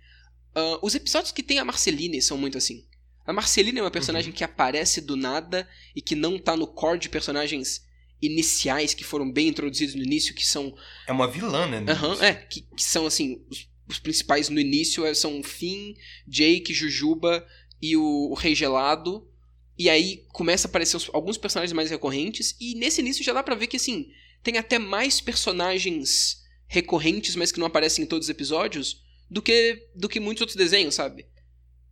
Ah, 0.56 0.80
os 0.82 0.95
episódios 0.95 1.32
que 1.32 1.43
tem 1.43 1.60
a 1.60 1.65
Marceline 1.65 2.21
são 2.21 2.38
muito 2.38 2.58
assim. 2.58 2.86
A 3.25 3.34
Marceline 3.34 3.80
é 3.80 3.82
uma 3.84 3.91
personagem 3.91 4.32
que 4.32 4.43
aparece 4.43 5.01
do 5.01 5.15
nada 5.17 5.67
e 5.95 6.01
que 6.01 6.15
não 6.15 6.39
tá 6.39 6.56
no 6.56 6.65
core 6.65 6.97
de 6.99 7.10
personagens 7.10 7.86
iniciais 8.21 8.93
que 8.93 9.03
foram 9.03 9.30
bem 9.32 9.49
introduzidos 9.49 9.93
no 9.95 10.01
início, 10.01 10.34
que 10.34 10.45
são 10.45 10.75
É 11.06 11.12
uma 11.12 11.27
vilã, 11.27 11.67
né? 11.67 11.91
Aham, 11.91 12.17
é, 12.23 12.34
que, 12.34 12.62
que 12.62 12.84
são 12.84 13.06
assim, 13.06 13.45
os, 13.49 13.67
os 13.88 13.99
principais 13.99 14.49
no 14.49 14.60
início 14.60 15.06
é- 15.06 15.13
são 15.13 15.43
Finn, 15.43 15.93
Jake, 16.27 16.73
Jujuba 16.73 17.45
e 17.82 17.95
o, 17.95 18.30
o 18.32 18.34
Rei 18.34 18.56
Gelado. 18.56 19.30
E 19.77 19.89
aí 19.89 20.25
começa 20.30 20.67
a 20.67 20.69
aparecer 20.69 20.97
os- 20.97 21.10
alguns 21.13 21.38
personagens 21.38 21.73
mais 21.73 21.91
recorrentes. 21.91 22.56
E 22.60 22.73
nesse 22.75 23.01
início 23.01 23.23
já 23.23 23.34
dá 23.34 23.43
pra 23.43 23.53
ver 23.56 23.67
que 23.67 23.77
assim, 23.77 24.10
tem 24.41 24.58
até 24.58 24.80
mais 24.80 25.21
personagens 25.21 26.43
recorrentes, 26.67 27.36
mas 27.36 27.51
que 27.51 27.60
não 27.60 27.67
aparecem 27.67 28.03
em 28.03 28.08
todos 28.08 28.27
os 28.27 28.30
episódios, 28.30 29.03
do 29.30 29.41
que, 29.41 29.88
do 29.95 30.08
que 30.10 30.19
muitos 30.19 30.41
outros 30.41 30.56
desenhos, 30.58 30.95
sabe? 30.95 31.25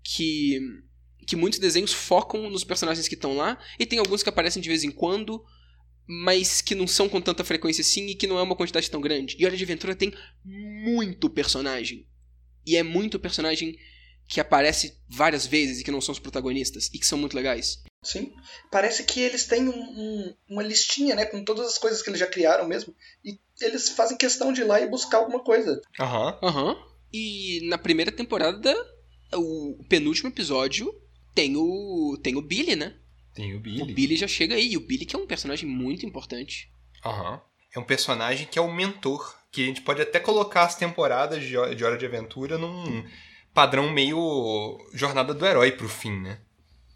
Que. 0.04 0.60
Que 1.28 1.36
muitos 1.36 1.58
desenhos 1.58 1.92
focam 1.92 2.50
nos 2.52 2.64
personagens 2.64 3.08
que 3.08 3.16
estão 3.16 3.36
lá, 3.36 3.58
e 3.80 3.86
tem 3.86 3.98
alguns 3.98 4.22
que 4.22 4.30
aparecem 4.30 4.62
de 4.62 4.70
vez 4.70 4.84
em 4.84 4.92
quando, 4.92 5.44
mas 6.08 6.62
que 6.62 6.76
não 6.76 6.86
são 6.86 7.10
com 7.10 7.20
tanta 7.20 7.44
frequência 7.44 7.82
assim 7.82 8.06
e 8.06 8.14
que 8.16 8.28
não 8.28 8.38
é 8.38 8.44
uma 8.44 8.56
quantidade 8.56 8.92
tão 8.92 9.02
grande. 9.02 9.36
E 9.40 9.44
Hora 9.46 9.58
de 9.58 9.64
Aventura 9.64 9.96
tem 9.96 10.14
muito 10.44 11.28
personagem. 11.28 12.08
E 12.64 12.76
é 12.76 12.84
muito 12.84 13.18
personagem 13.20 13.76
que 14.28 14.40
aparece 14.40 15.00
várias 15.08 15.48
vezes 15.48 15.80
e 15.80 15.84
que 15.84 15.90
não 15.92 16.00
são 16.02 16.14
os 16.14 16.20
protagonistas 16.20 16.92
e 16.94 17.00
que 17.00 17.08
são 17.08 17.18
muito 17.18 17.36
legais. 17.36 17.82
Sim. 18.04 18.32
Parece 18.72 19.04
que 19.04 19.20
eles 19.20 19.46
têm 19.46 19.68
um- 19.68 19.72
um- 19.74 20.36
uma 20.48 20.62
listinha, 20.62 21.16
né? 21.16 21.26
Com 21.26 21.44
todas 21.44 21.66
as 21.68 21.78
coisas 21.80 22.04
que 22.04 22.10
eles 22.12 22.20
já 22.20 22.28
criaram 22.28 22.68
mesmo. 22.68 22.96
E 23.24 23.40
eles 23.62 23.90
fazem 23.90 24.18
questão 24.18 24.52
de 24.54 24.62
ir 24.62 24.66
lá 24.66 24.80
e 24.82 24.90
buscar 24.90 25.18
alguma 25.18 25.40
coisa. 25.44 25.82
Aham. 26.00 26.40
Aham. 26.42 26.78
E 27.14 27.62
na 27.70 27.78
primeira 27.78 28.12
temporada, 28.12 28.74
o 29.34 29.84
penúltimo 29.88 30.30
episódio 30.30 30.94
tem 31.34 31.56
o 31.56 32.18
tem 32.22 32.36
o 32.36 32.42
Billy, 32.42 32.76
né? 32.76 32.96
Tem 33.34 33.54
o 33.54 33.58
O 33.58 33.60
Billy. 33.60 33.94
Billy 33.94 34.16
já 34.16 34.28
chega 34.28 34.56
aí. 34.56 34.72
E 34.74 34.78
o 34.78 34.82
Billy 34.82 35.06
que 35.06 35.16
é 35.16 35.20
um 35.20 35.28
personagem 35.28 35.68
muito 35.68 36.06
importante. 36.06 36.70
Aham. 37.04 37.42
É 37.74 37.80
um 37.80 37.84
personagem 37.84 38.48
que 38.48 38.58
é 38.58 38.62
o 38.62 38.74
mentor. 38.74 39.36
Que 39.52 39.64
a 39.64 39.66
gente 39.68 39.82
pode 39.82 40.02
até 40.02 40.20
colocar 40.20 40.64
as 40.64 40.76
temporadas 40.76 41.42
de 41.44 41.56
Hora 41.58 41.74
de, 41.76 41.84
Hora 41.84 41.98
de 41.98 42.06
Aventura 42.06 42.58
num 42.58 43.06
padrão 43.54 43.90
meio 43.92 44.78
jornada 44.94 45.34
do 45.34 45.46
herói 45.46 45.72
pro 45.72 45.88
fim, 45.88 46.12
né? 46.20 46.40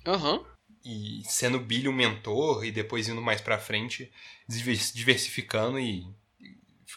Aham. 0.06 0.44
E 0.84 1.22
sendo 1.26 1.58
o 1.58 1.62
Billy 1.62 1.88
o 1.88 1.94
mentor 1.94 2.66
e 2.66 2.72
depois 2.72 3.08
indo 3.08 3.22
mais 3.22 3.40
pra 3.40 3.60
frente, 3.60 4.12
diver- 4.48 4.92
diversificando 4.94 5.80
e 5.80 6.06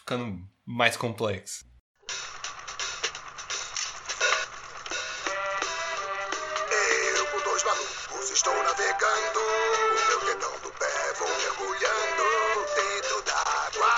ficando 0.03 0.37
mais 0.65 0.97
complexo. 0.97 1.63
Eu 7.15 7.25
com 7.27 7.39
dois 7.41 7.63
malucos 7.63 8.29
estou 8.31 8.53
navegando. 8.53 9.39
O 9.39 10.07
meu 10.09 10.25
dedão 10.25 10.59
do 10.59 10.71
pé 10.71 11.13
vou 11.17 11.29
mergulhando 11.29 12.25
dentro 12.75 13.21
d'água. 13.21 13.93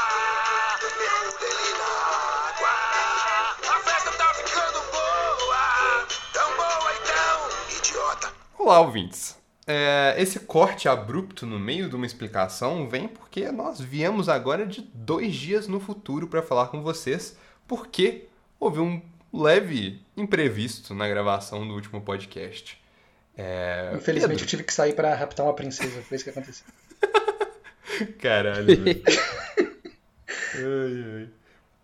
Mergulhei 1.00 1.74
na 1.74 1.92
água. 2.50 2.74
A 3.68 3.80
festa 3.80 4.12
tá 4.12 4.34
ficando 4.36 4.80
boa. 4.92 6.08
Tão 6.34 6.56
boa 6.56 6.94
então, 7.02 7.78
idiota. 7.80 8.32
Olá, 8.60 8.80
ouvintes! 8.82 9.45
É, 9.68 10.16
esse 10.18 10.42
corte 10.42 10.88
abrupto 10.88 11.46
no 11.46 11.60
meio 11.60 11.90
de 11.90 11.96
uma 11.96 12.06
explicação 12.06 12.88
vem 12.88 13.08
porque 13.08 13.52
nós 13.52 13.82
viemos 13.82 14.30
agora 14.30 14.66
de 14.66 14.82
dois 14.94 15.34
dias 15.36 15.68
no 15.68 15.80
futuro 15.80 16.28
para 16.28 16.44
falar 16.44 16.68
com 16.68 16.82
vocês, 16.82 17.36
porque 17.68 18.28
houve 18.60 18.80
um 18.80 19.02
leve 19.34 20.02
imprevisto 20.16 20.94
na 20.94 21.08
gravação 21.08 21.68
do 21.68 21.74
último 21.74 22.00
podcast. 22.00 22.80
É, 23.38 23.92
Infelizmente 23.96 24.30
Pedro, 24.30 24.44
eu 24.44 24.48
tive 24.48 24.64
que 24.64 24.74
sair 24.74 24.94
pra 24.94 25.14
raptar 25.16 25.46
uma 25.46 25.54
princesa, 25.54 26.02
foi 26.04 26.16
isso 26.16 26.24
que 26.24 26.30
aconteceu. 26.30 26.66
Caralho, 28.22 28.68
ai, 30.54 31.22
ai. 31.22 31.30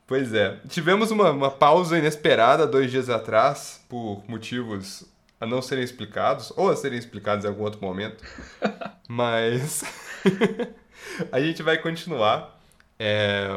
Pois 0.06 0.34
é. 0.34 0.60
Tivemos 0.68 1.10
uma, 1.10 1.32
uma 1.32 1.50
pausa 1.50 1.98
inesperada 1.98 2.68
dois 2.68 2.92
dias 2.92 3.10
atrás, 3.10 3.82
por 3.88 4.24
motivos 4.28 5.06
a 5.42 5.46
não 5.48 5.62
serem 5.62 5.84
explicados, 5.84 6.54
ou 6.56 6.70
a 6.70 6.76
serem 6.76 7.00
explicados 7.00 7.44
em 7.44 7.48
algum 7.48 7.64
outro 7.64 7.82
momento. 7.82 8.24
Mas 9.10 9.84
a 11.32 11.42
gente 11.42 11.64
vai 11.64 11.80
continuar. 11.80 12.62
É, 13.00 13.50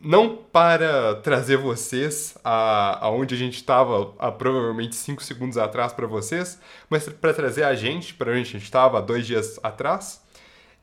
Não 0.00 0.36
para 0.36 1.16
trazer 1.16 1.56
vocês 1.56 2.38
a, 2.44 3.04
aonde 3.04 3.34
a 3.34 3.38
gente 3.38 3.56
estava 3.56 4.14
há 4.18 4.30
provavelmente 4.30 4.94
5 4.94 5.22
segundos 5.24 5.58
atrás 5.58 5.92
para 5.92 6.06
vocês, 6.06 6.60
mas 6.88 7.08
para 7.08 7.34
trazer 7.34 7.64
a 7.64 7.74
gente 7.74 8.14
para 8.14 8.30
onde 8.30 8.42
a 8.42 8.44
gente 8.44 8.62
estava 8.62 8.98
há 8.98 9.00
dois 9.00 9.26
dias 9.26 9.58
atrás. 9.62 10.24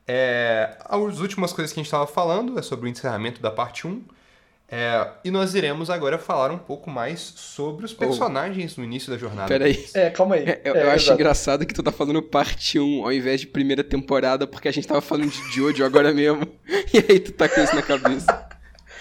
É, 0.05 0.77
as 0.83 1.19
últimas 1.19 1.53
coisas 1.53 1.71
que 1.71 1.79
a 1.79 1.81
gente 1.81 1.87
estava 1.87 2.05
falando 2.05 2.59
é 2.59 2.61
sobre 2.61 2.87
o 2.87 2.91
encerramento 2.91 3.41
da 3.41 3.49
parte 3.49 3.87
1. 3.87 4.03
É, 4.75 5.07
e 5.23 5.29
nós 5.29 5.53
iremos 5.53 5.89
agora 5.91 6.17
falar 6.17 6.49
um 6.51 6.57
pouco 6.57 6.89
mais 6.89 7.19
sobre 7.19 7.85
os 7.85 7.93
personagens 7.93 8.75
no 8.75 8.83
início 8.83 9.11
da 9.11 9.17
jornada. 9.19 9.47
Peraí. 9.47 9.85
É, 9.93 10.09
calma 10.09 10.33
aí. 10.35 10.45
É, 10.45 10.61
eu, 10.65 10.75
É, 10.75 10.83
eu 10.85 10.89
acho 10.91 11.05
exato. 11.05 11.13
engraçado 11.21 11.65
que 11.65 11.73
tu 11.75 11.83
tá 11.83 11.91
falando 11.91 12.23
parte 12.23 12.79
1 12.79 13.03
ao 13.05 13.11
invés 13.13 13.39
de 13.41 13.45
primeira 13.47 13.83
temporada, 13.83 14.47
porque 14.47 14.67
a 14.67 14.71
gente 14.71 14.87
tava 14.87 14.99
falando 15.01 15.29
de 15.29 15.51
Jojo 15.55 15.85
agora 15.85 16.11
mesmo. 16.11 16.47
E 16.93 16.97
aí 17.11 17.19
tu 17.19 17.31
tá 17.33 17.47
com 17.49 17.61
isso 17.61 17.75
na 17.75 17.81
cabeça. 17.83 18.49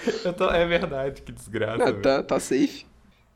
Eu 0.24 0.32
tô- 0.32 0.50
é 0.50 0.66
verdade, 0.66 1.22
que 1.22 1.30
desgraça. 1.32 1.78
Não, 1.78 1.86
velho. 1.86 2.02
tá, 2.02 2.22
tá 2.22 2.40
safe. 2.40 2.84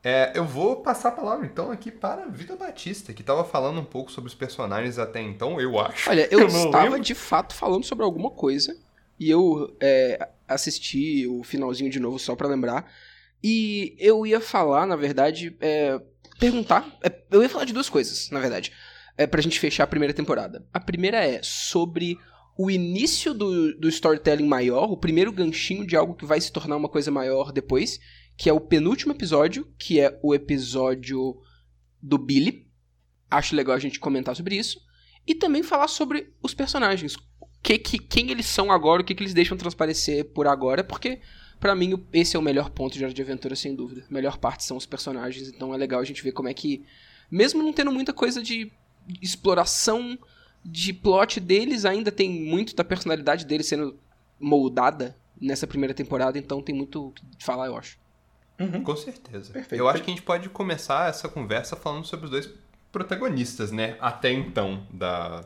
É, 0.02 0.32
eu 0.34 0.44
vou 0.44 0.76
passar 0.82 1.08
a 1.08 1.12
palavra 1.12 1.44
então 1.46 1.70
aqui 1.70 1.90
para 1.90 2.22
a 2.24 2.26
Vitor 2.28 2.56
Batista, 2.56 3.12
que 3.12 3.22
estava 3.22 3.44
falando 3.44 3.80
um 3.80 3.84
pouco 3.84 4.10
sobre 4.12 4.28
os 4.28 4.34
personagens 4.34 4.98
até 4.98 5.20
então, 5.20 5.60
eu 5.60 5.78
acho. 5.80 6.08
Olha, 6.10 6.28
eu, 6.30 6.40
Eu 6.40 6.46
estava 6.48 6.84
lembro. 6.84 7.00
de 7.00 7.14
fato 7.14 7.54
falando 7.54 7.84
sobre 7.84 8.04
alguma 8.04 8.30
coisa. 8.30 8.76
E 9.18 9.30
eu 9.30 9.74
é, 9.80 10.28
assisti 10.48 11.26
o 11.26 11.42
finalzinho 11.42 11.90
de 11.90 12.00
novo 12.00 12.18
só 12.18 12.34
pra 12.34 12.48
lembrar. 12.48 12.90
E 13.42 13.94
eu 13.98 14.26
ia 14.26 14.40
falar, 14.40 14.86
na 14.86 14.96
verdade, 14.96 15.56
é, 15.60 16.00
perguntar. 16.38 16.98
é, 17.02 17.22
eu 17.30 17.42
ia 17.42 17.48
falar 17.48 17.64
de 17.64 17.72
duas 17.72 17.88
coisas, 17.88 18.30
na 18.30 18.40
verdade. 18.40 18.72
É, 19.16 19.26
pra 19.26 19.40
gente 19.40 19.60
fechar 19.60 19.84
a 19.84 19.88
primeira 19.88 20.14
temporada. 20.14 20.66
A 20.72 20.80
primeira 20.80 21.24
é 21.24 21.40
sobre 21.42 22.18
o 22.58 22.70
início 22.70 23.34
do, 23.34 23.76
do 23.78 23.88
storytelling 23.88 24.46
maior, 24.46 24.90
o 24.90 24.96
primeiro 24.96 25.30
ganchinho 25.30 25.86
de 25.86 25.96
algo 25.96 26.14
que 26.14 26.24
vai 26.24 26.40
se 26.40 26.50
tornar 26.50 26.76
uma 26.76 26.88
coisa 26.88 27.10
maior 27.10 27.52
depois, 27.52 27.98
que 28.36 28.48
é 28.48 28.52
o 28.52 28.60
penúltimo 28.60 29.12
episódio, 29.12 29.66
que 29.78 30.00
é 30.00 30.18
o 30.22 30.34
episódio 30.34 31.36
do 32.02 32.18
Billy. 32.18 32.66
Acho 33.30 33.56
legal 33.56 33.74
a 33.74 33.78
gente 33.78 34.00
comentar 34.00 34.34
sobre 34.34 34.56
isso. 34.56 34.80
E 35.26 35.34
também 35.34 35.62
falar 35.62 35.88
sobre 35.88 36.32
os 36.42 36.54
personagens. 36.54 37.16
Que, 37.66 37.78
que, 37.78 37.98
quem 37.98 38.30
eles 38.30 38.46
são 38.46 38.70
agora, 38.70 39.02
o 39.02 39.04
que, 39.04 39.12
que 39.12 39.24
eles 39.24 39.34
deixam 39.34 39.56
transparecer 39.56 40.26
por 40.26 40.46
agora, 40.46 40.84
porque 40.84 41.18
pra 41.58 41.74
mim 41.74 42.00
esse 42.12 42.36
é 42.36 42.38
o 42.38 42.42
melhor 42.42 42.70
ponto 42.70 42.96
de 42.96 43.02
Hora 43.02 43.12
de 43.12 43.20
Aventura, 43.20 43.56
sem 43.56 43.74
dúvida. 43.74 44.04
A 44.08 44.14
melhor 44.14 44.38
parte 44.38 44.62
são 44.62 44.76
os 44.76 44.86
personagens, 44.86 45.48
então 45.48 45.74
é 45.74 45.76
legal 45.76 45.98
a 45.98 46.04
gente 46.04 46.22
ver 46.22 46.30
como 46.30 46.48
é 46.48 46.54
que, 46.54 46.84
mesmo 47.28 47.64
não 47.64 47.72
tendo 47.72 47.90
muita 47.90 48.12
coisa 48.12 48.40
de 48.40 48.70
exploração 49.20 50.16
de 50.64 50.92
plot 50.92 51.40
deles, 51.40 51.84
ainda 51.84 52.12
tem 52.12 52.30
muito 52.30 52.72
da 52.76 52.84
personalidade 52.84 53.44
deles 53.44 53.66
sendo 53.66 53.98
moldada 54.38 55.16
nessa 55.40 55.66
primeira 55.66 55.92
temporada, 55.92 56.38
então 56.38 56.62
tem 56.62 56.72
muito 56.72 57.08
o 57.08 57.12
que 57.36 57.44
falar, 57.44 57.66
eu 57.66 57.76
acho. 57.76 57.98
Uhum. 58.60 58.84
Com 58.84 58.94
certeza. 58.94 59.52
Perfeito. 59.52 59.80
Eu 59.80 59.88
acho 59.88 60.04
que 60.04 60.10
a 60.12 60.14
gente 60.14 60.22
pode 60.22 60.48
começar 60.50 61.10
essa 61.10 61.28
conversa 61.28 61.74
falando 61.74 62.04
sobre 62.04 62.26
os 62.26 62.30
dois 62.30 62.48
protagonistas, 62.92 63.72
né? 63.72 63.96
Até 64.00 64.30
então 64.30 64.86
da, 64.88 65.44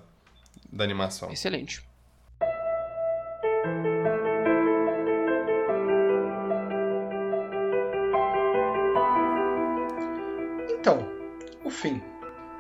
da 0.71 0.85
animação. 0.85 1.33
Excelente. 1.33 1.89
Então, 10.81 11.07
o 11.63 11.69
fim. 11.69 12.03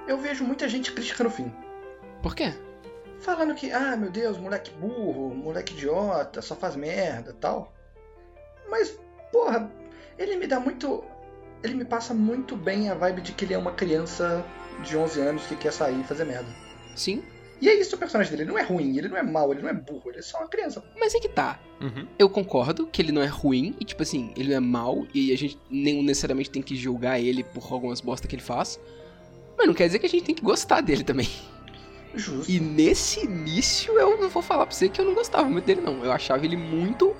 Eu 0.06 0.18
vejo 0.18 0.44
muita 0.44 0.68
gente 0.68 0.92
criticando 0.92 1.30
o 1.30 1.32
fim. 1.32 1.50
Por 2.22 2.34
quê? 2.34 2.52
Falando 3.20 3.54
que, 3.54 3.72
ah, 3.72 3.96
meu 3.96 4.10
Deus, 4.10 4.36
moleque 4.36 4.70
burro, 4.72 5.34
moleque 5.34 5.72
idiota, 5.72 6.42
só 6.42 6.54
faz 6.54 6.76
merda 6.76 7.34
tal. 7.40 7.74
Mas, 8.68 8.98
porra, 9.32 9.70
ele 10.18 10.36
me 10.36 10.46
dá 10.46 10.60
muito. 10.60 11.02
Ele 11.62 11.74
me 11.74 11.84
passa 11.84 12.12
muito 12.12 12.56
bem 12.56 12.90
a 12.90 12.94
vibe 12.94 13.22
de 13.22 13.32
que 13.32 13.46
ele 13.46 13.54
é 13.54 13.58
uma 13.58 13.72
criança 13.72 14.44
de 14.82 14.98
11 14.98 15.20
anos 15.20 15.46
que 15.46 15.56
quer 15.56 15.72
sair 15.72 15.98
e 15.98 16.04
fazer 16.04 16.24
merda. 16.24 16.48
Sim, 16.94 17.24
E 17.60 17.68
é 17.68 17.74
isso 17.78 17.94
o 17.94 17.98
personagem 17.98 18.30
dele. 18.30 18.44
Ele 18.44 18.50
não 18.50 18.58
é 18.58 18.62
ruim, 18.62 18.96
ele 18.96 19.08
não 19.08 19.16
é 19.16 19.22
mau, 19.22 19.52
ele 19.52 19.60
não 19.62 19.68
é 19.68 19.74
burro, 19.74 20.02
ele 20.06 20.18
é 20.18 20.22
só 20.22 20.38
uma 20.38 20.48
criança. 20.48 20.82
mas 20.98 21.14
é 21.14 21.20
que 21.20 21.28
tá. 21.28 21.60
Uhum. 21.80 22.06
Eu 22.18 22.28
concordo 22.28 22.86
que 22.86 23.02
ele 23.02 23.12
não 23.12 23.22
é 23.22 23.26
ruim 23.26 23.74
e, 23.78 23.84
tipo 23.84 24.02
assim, 24.02 24.32
ele 24.36 24.48
não 24.50 24.56
é 24.56 24.60
mal 24.60 25.06
e 25.12 25.32
a 25.32 25.36
gente 25.36 25.58
nem 25.70 26.02
necessariamente 26.02 26.50
tem 26.50 26.62
que 26.62 26.74
julgar 26.74 27.20
ele 27.20 27.44
por 27.44 27.72
algumas 27.72 28.00
bosta 28.00 28.26
que 28.26 28.34
ele 28.34 28.42
faz. 28.42 28.80
Mas 29.56 29.66
não 29.66 29.74
quer 29.74 29.86
dizer 29.86 29.98
que 29.98 30.06
a 30.06 30.08
gente 30.08 30.24
tem 30.24 30.34
que 30.34 30.42
gostar 30.42 30.80
dele 30.80 31.04
também. 31.04 31.28
Justo. 32.14 32.50
E 32.50 32.58
nesse 32.58 33.24
início 33.24 33.98
eu 33.98 34.18
não 34.18 34.28
vou 34.28 34.42
falar 34.42 34.66
pra 34.66 34.74
você 34.74 34.88
que 34.88 35.00
eu 35.00 35.04
não 35.04 35.14
gostava 35.14 35.48
muito 35.48 35.64
dele, 35.64 35.80
não. 35.80 36.04
Eu 36.04 36.12
achava 36.12 36.44
ele 36.44 36.56
muito 36.56 37.14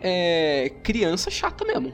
é, 0.00 0.72
criança 0.82 1.30
chata 1.30 1.64
mesmo. 1.64 1.92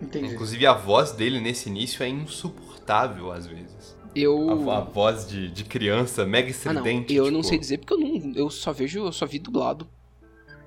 Entendi. 0.00 0.34
Inclusive 0.34 0.66
a 0.66 0.74
voz 0.74 1.12
dele 1.12 1.40
nesse 1.40 1.68
início 1.68 2.02
é 2.02 2.08
insuportável 2.08 3.32
às 3.32 3.46
vezes. 3.46 3.75
Eu. 4.20 4.70
A, 4.70 4.78
a 4.78 4.80
voz 4.80 5.26
de, 5.28 5.48
de 5.50 5.64
criança, 5.64 6.24
mega 6.24 6.48
ah, 6.48 6.72
não. 6.72 6.80
estridente. 6.80 7.14
Eu 7.14 7.24
não 7.30 7.40
tipo, 7.40 7.48
sei 7.48 7.58
dizer 7.58 7.78
porque 7.78 7.94
eu 7.94 7.98
não. 7.98 8.32
Eu 8.34 8.50
só 8.50 8.72
vejo. 8.72 9.00
Eu 9.06 9.12
só 9.12 9.26
vi 9.26 9.38
dublado. 9.38 9.86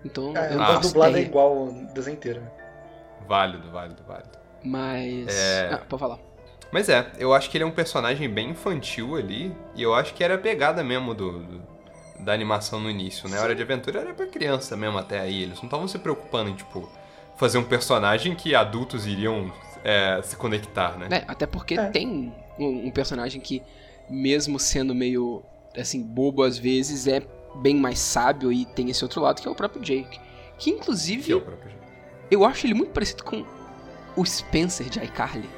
Então. 0.05 0.35
É, 0.35 0.53
eu 0.53 0.61
Ah, 0.61 0.67
a 0.67 0.73
não 0.75 0.81
dublada 0.81 1.19
é 1.19 1.23
igual 1.23 1.67
o 1.67 1.87
desenho 1.93 2.15
inteiro. 2.15 2.41
né? 2.41 2.51
Válido, 3.27 3.69
válido, 3.71 4.03
válido. 4.07 4.29
Mas. 4.63 5.27
É. 5.27 5.69
Ah, 5.73 5.77
pode 5.79 5.99
falar. 5.99 6.19
Mas 6.71 6.87
é, 6.87 7.11
eu 7.17 7.33
acho 7.33 7.49
que 7.49 7.57
ele 7.57 7.63
é 7.63 7.67
um 7.67 7.71
personagem 7.71 8.29
bem 8.29 8.51
infantil 8.51 9.15
ali, 9.15 9.51
e 9.75 9.81
eu 9.81 9.95
acho 9.95 10.13
que 10.13 10.23
era 10.23 10.35
a 10.35 10.37
pegada 10.37 10.83
mesmo 10.83 11.15
do, 11.15 11.39
do- 11.39 11.61
da 12.19 12.31
animação 12.31 12.79
no 12.79 12.89
início, 12.91 13.27
né? 13.27 13.39
A 13.39 13.41
Hora 13.41 13.55
de 13.55 13.63
Aventura 13.63 14.01
era 14.01 14.13
pra 14.13 14.27
criança 14.27 14.77
mesmo 14.77 14.97
até 14.99 15.19
aí, 15.19 15.41
eles 15.41 15.57
não 15.57 15.63
estavam 15.65 15.87
se 15.87 15.97
preocupando 15.97 16.51
em, 16.51 16.53
tipo, 16.53 16.87
fazer 17.37 17.57
um 17.57 17.63
personagem 17.63 18.35
que 18.35 18.53
adultos 18.53 19.07
iriam 19.07 19.51
é, 19.83 20.21
se 20.21 20.35
conectar, 20.35 20.95
né? 20.97 21.07
É, 21.09 21.23
até 21.27 21.47
porque 21.47 21.73
É. 21.73 21.89
tem 21.89 22.31
um, 22.59 22.87
um 22.87 22.91
personagem 22.91 23.39
que, 23.41 23.61
mesmo 24.09 24.59
sendo 24.59 24.93
meio, 24.93 25.43
assim, 25.77 26.01
bobo 26.03 26.43
às 26.43 26.57
vezes, 26.57 27.07
é 27.07 27.21
bem 27.61 27.75
mais 27.75 27.99
sábio 27.99 28.51
e 28.51 28.65
tem 28.65 28.89
esse 28.89 29.03
outro 29.03 29.21
lado 29.21 29.41
que 29.41 29.47
é 29.47 29.51
o 29.51 29.55
próprio 29.55 29.81
Jake. 29.81 30.19
Que, 30.57 30.69
inclusive, 30.71 31.23
Que 31.23 31.31
é 31.31 31.35
jogo. 31.35 31.51
eu 32.29 32.45
acho 32.45 32.65
ele 32.67 32.73
muito 32.73 32.91
parecido 32.91 33.23
com 33.23 33.45
o 34.15 34.25
Spencer 34.25 34.89
de 34.89 34.99
iCarly. 35.03 35.49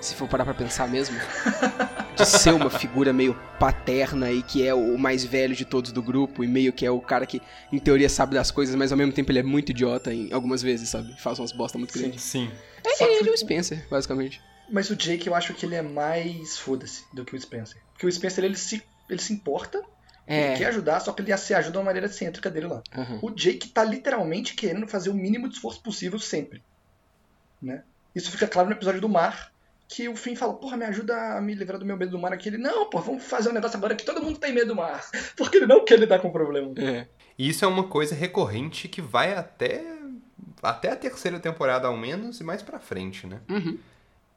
Se 0.00 0.14
for 0.14 0.26
parar 0.28 0.44
pra 0.46 0.54
pensar 0.54 0.88
mesmo. 0.88 1.16
De 2.16 2.26
ser 2.26 2.52
uma 2.52 2.68
figura 2.68 3.12
meio 3.14 3.34
paterna 3.58 4.30
e 4.30 4.42
que 4.42 4.66
é 4.66 4.74
o 4.74 4.98
mais 4.98 5.24
velho 5.24 5.54
de 5.54 5.64
todos 5.64 5.90
do 5.90 6.02
grupo 6.02 6.44
e 6.44 6.46
meio 6.46 6.70
que 6.70 6.84
é 6.84 6.90
o 6.90 7.00
cara 7.00 7.24
que, 7.24 7.40
em 7.72 7.78
teoria, 7.78 8.10
sabe 8.10 8.34
das 8.34 8.50
coisas, 8.50 8.74
mas 8.74 8.92
ao 8.92 8.98
mesmo 8.98 9.12
tempo 9.12 9.30
ele 9.32 9.38
é 9.38 9.42
muito 9.42 9.70
idiota 9.70 10.12
em 10.12 10.30
algumas 10.30 10.60
vezes, 10.60 10.90
sabe? 10.90 11.14
Faz 11.18 11.38
umas 11.38 11.50
bosta 11.52 11.78
muito 11.78 11.94
Sim. 11.94 12.00
grandes. 12.00 12.22
Sim. 12.22 12.50
É, 12.84 12.90
Só 12.96 13.06
que- 13.06 13.10
ele 13.12 13.30
é 13.30 13.32
o 13.32 13.36
Spencer, 13.38 13.86
basicamente. 13.90 14.42
Mas 14.70 14.88
o 14.90 14.96
Jake 14.96 15.26
eu 15.26 15.34
acho 15.34 15.52
que 15.54 15.66
ele 15.66 15.74
é 15.74 15.82
mais 15.82 16.58
foda-se 16.58 17.04
do 17.12 17.24
que 17.24 17.34
o 17.34 17.40
Spencer. 17.40 17.80
Porque 17.92 18.06
o 18.06 18.12
Spencer 18.12 18.44
ele 18.44 18.56
se, 18.56 18.82
ele 19.08 19.20
se 19.20 19.32
importa, 19.32 19.78
ele 20.26 20.56
quer 20.58 20.64
É. 20.64 20.66
ajudar, 20.68 21.00
só 21.00 21.12
que 21.12 21.22
ele 21.22 21.36
se 21.36 21.52
ajuda 21.54 21.72
de 21.72 21.78
uma 21.78 21.84
maneira 21.84 22.06
excêntrica 22.06 22.48
dele 22.50 22.66
lá. 22.68 22.82
aham. 22.96 23.18
O 23.22 23.30
Jake 23.30 23.68
tá 23.68 23.82
literalmente 23.84 24.54
querendo 24.54 24.86
fazer 24.86 25.10
o 25.10 25.14
mínimo 25.14 25.48
de 25.48 25.54
esforço 25.56 25.82
possível 25.82 26.18
sempre. 26.18 26.62
Né? 27.60 27.82
Isso 28.14 28.30
fica 28.30 28.46
claro 28.46 28.68
no 28.68 28.74
episódio 28.74 29.00
do 29.00 29.08
mar, 29.08 29.52
que 29.88 30.08
o 30.08 30.14
Finn 30.16 30.36
fala, 30.36 30.54
porra, 30.54 30.76
me 30.76 30.84
ajuda 30.84 31.36
a 31.36 31.40
me 31.40 31.52
livrar 31.54 31.78
do 31.78 31.84
meu 31.84 31.96
medo 31.96 32.12
do 32.12 32.18
mar 32.18 32.32
aqui. 32.32 32.48
Ele, 32.48 32.58
não, 32.58 32.88
pô, 32.88 33.00
vamos 33.00 33.24
fazer 33.24 33.50
um 33.50 33.52
negócio 33.52 33.76
agora 33.76 33.96
que 33.96 34.04
todo 34.04 34.22
mundo 34.22 34.38
tem 34.38 34.52
medo 34.52 34.68
do 34.68 34.76
mar. 34.76 35.04
Porque 35.36 35.56
ele 35.56 35.66
não 35.66 35.84
quer 35.84 35.98
lidar 35.98 36.20
com 36.20 36.28
o 36.28 36.32
problema. 36.32 36.72
É. 36.78 37.06
E 37.36 37.48
isso 37.48 37.64
é 37.64 37.68
uma 37.68 37.84
coisa 37.88 38.14
recorrente 38.14 38.86
que 38.88 39.02
vai 39.02 39.34
até 39.34 39.84
até 40.62 40.90
a 40.92 40.96
terceira 40.96 41.40
temporada 41.40 41.88
ao 41.88 41.96
menos 41.96 42.38
e 42.38 42.44
mais 42.44 42.62
pra 42.62 42.78
frente, 42.78 43.26
né? 43.26 43.40
Uhum. 43.48 43.78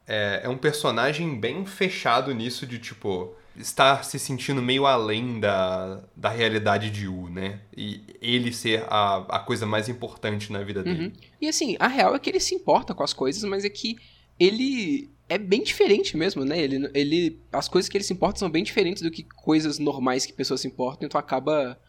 É, 0.07 0.41
é 0.43 0.49
um 0.49 0.57
personagem 0.57 1.39
bem 1.39 1.65
fechado 1.65 2.33
nisso 2.33 2.67
de, 2.67 2.79
tipo, 2.79 3.35
estar 3.55 4.03
se 4.03 4.17
sentindo 4.17 4.61
meio 4.61 4.85
além 4.85 5.39
da, 5.39 6.03
da 6.15 6.29
realidade 6.29 6.89
de 6.89 7.07
U, 7.07 7.29
né? 7.29 7.59
E 7.75 8.01
ele 8.21 8.51
ser 8.51 8.83
a, 8.87 9.17
a 9.29 9.39
coisa 9.39 9.65
mais 9.65 9.87
importante 9.87 10.51
na 10.51 10.63
vida 10.63 10.83
dele. 10.83 11.05
Uhum. 11.05 11.13
E 11.39 11.47
assim, 11.47 11.75
a 11.79 11.87
real 11.87 12.15
é 12.15 12.19
que 12.19 12.29
ele 12.29 12.39
se 12.39 12.55
importa 12.55 12.93
com 12.93 13.03
as 13.03 13.13
coisas, 13.13 13.43
mas 13.43 13.63
é 13.63 13.69
que 13.69 13.97
ele 14.39 15.09
é 15.29 15.37
bem 15.37 15.63
diferente 15.63 16.17
mesmo, 16.17 16.43
né? 16.43 16.59
Ele, 16.59 16.89
ele, 16.93 17.39
as 17.51 17.69
coisas 17.69 17.87
que 17.89 17.97
ele 17.97 18.03
se 18.03 18.13
importa 18.13 18.39
são 18.39 18.49
bem 18.49 18.63
diferentes 18.63 19.01
do 19.01 19.11
que 19.11 19.23
coisas 19.23 19.79
normais 19.79 20.25
que 20.25 20.33
pessoas 20.33 20.61
se 20.61 20.67
importam, 20.67 21.05
então 21.05 21.19
acaba. 21.19 21.79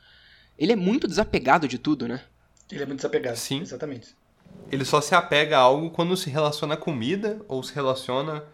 Ele 0.58 0.72
é 0.72 0.76
muito 0.76 1.08
desapegado 1.08 1.66
de 1.66 1.78
tudo, 1.78 2.06
né? 2.06 2.22
Ele 2.70 2.82
é 2.82 2.86
muito 2.86 2.98
desapegado. 2.98 3.36
Sim. 3.36 3.60
Exatamente. 3.60 4.14
Ele 4.70 4.84
só 4.84 5.00
se 5.00 5.14
apega 5.14 5.56
a 5.56 5.60
algo 5.60 5.90
quando 5.90 6.16
se 6.16 6.30
relaciona 6.30 6.74
à 6.74 6.76
comida 6.76 7.40
ou 7.48 7.62
se 7.62 7.74
relaciona. 7.74 8.44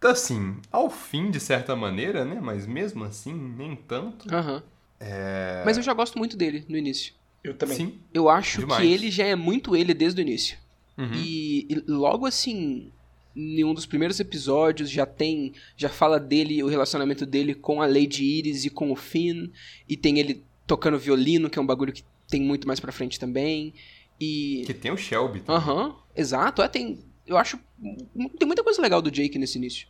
Assim, 0.00 0.56
ao 0.70 0.90
fim, 0.90 1.30
de 1.30 1.38
certa 1.38 1.76
maneira, 1.76 2.24
né? 2.24 2.40
Mas 2.40 2.66
mesmo 2.66 3.04
assim, 3.04 3.32
nem 3.32 3.76
tanto. 3.76 4.32
Aham. 4.34 4.62
É. 4.98 5.62
Mas 5.64 5.76
eu 5.76 5.82
já 5.82 5.92
gosto 5.92 6.18
muito 6.18 6.36
dele 6.36 6.64
no 6.68 6.76
início. 6.76 7.12
Eu 7.42 7.54
também. 7.54 7.76
Sim. 7.76 7.98
Eu 8.12 8.28
acho 8.28 8.60
Demais. 8.60 8.80
que 8.80 8.92
ele 8.92 9.10
já 9.10 9.24
é 9.24 9.34
muito 9.34 9.74
ele 9.76 9.94
desde 9.94 10.20
o 10.20 10.22
início. 10.22 10.56
Uhum. 10.96 11.12
E, 11.14 11.66
e 11.68 11.84
logo 11.88 12.26
assim, 12.26 12.92
em 13.34 13.64
um 13.64 13.74
dos 13.74 13.86
primeiros 13.86 14.20
episódios 14.20 14.90
já 14.90 15.06
tem, 15.06 15.52
já 15.76 15.88
fala 15.88 16.20
dele, 16.20 16.62
o 16.62 16.68
relacionamento 16.68 17.24
dele 17.26 17.54
com 17.54 17.80
a 17.82 17.86
Lady 17.86 18.24
Iris 18.24 18.64
e 18.64 18.70
com 18.70 18.92
o 18.92 18.96
Finn, 18.96 19.48
e 19.88 19.96
tem 19.96 20.18
ele 20.18 20.44
tocando 20.66 20.98
violino, 20.98 21.50
que 21.50 21.58
é 21.58 21.62
um 21.62 21.66
bagulho 21.66 21.92
que 21.92 22.04
tem 22.28 22.42
muito 22.42 22.66
mais 22.66 22.78
pra 22.78 22.92
frente 22.92 23.18
também. 23.18 23.74
E 24.22 24.62
Que 24.66 24.74
tem 24.74 24.90
o 24.92 24.96
Shelby. 24.96 25.40
também. 25.40 25.56
Aham, 25.60 25.96
exato. 26.14 26.62
É, 26.62 26.68
tem, 26.68 26.98
eu 27.26 27.36
acho. 27.36 27.58
Tem 28.38 28.46
muita 28.46 28.62
coisa 28.62 28.80
legal 28.80 29.02
do 29.02 29.10
Jake 29.10 29.38
nesse 29.38 29.58
início. 29.58 29.88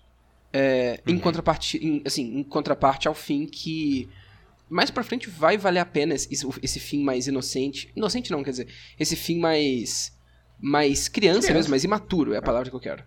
É, 0.52 1.00
em, 1.06 1.14
Uhum. 1.14 1.20
contraparte, 1.20 1.78
em, 1.78 2.02
assim, 2.06 2.38
em 2.38 2.42
contraparte 2.42 3.08
ao 3.08 3.14
fim 3.14 3.46
que. 3.46 4.08
Mais 4.70 4.90
pra 4.90 5.02
frente 5.04 5.28
vai 5.28 5.58
valer 5.58 5.80
a 5.80 5.84
pena 5.84 6.14
esse, 6.14 6.28
esse 6.62 6.80
fim 6.80 7.02
mais 7.04 7.26
inocente. 7.26 7.90
Inocente 7.94 8.30
não, 8.30 8.42
quer 8.42 8.50
dizer. 8.52 8.68
Esse 8.98 9.16
fim 9.16 9.38
mais. 9.38 10.16
Mais 10.58 11.08
criança, 11.08 11.40
Criança. 11.40 11.54
mesmo, 11.54 11.70
mais 11.70 11.84
imaturo 11.84 12.32
é 12.32 12.36
a 12.38 12.42
palavra 12.42 12.70
que 12.70 12.76
eu 12.76 12.80
quero. 12.80 13.02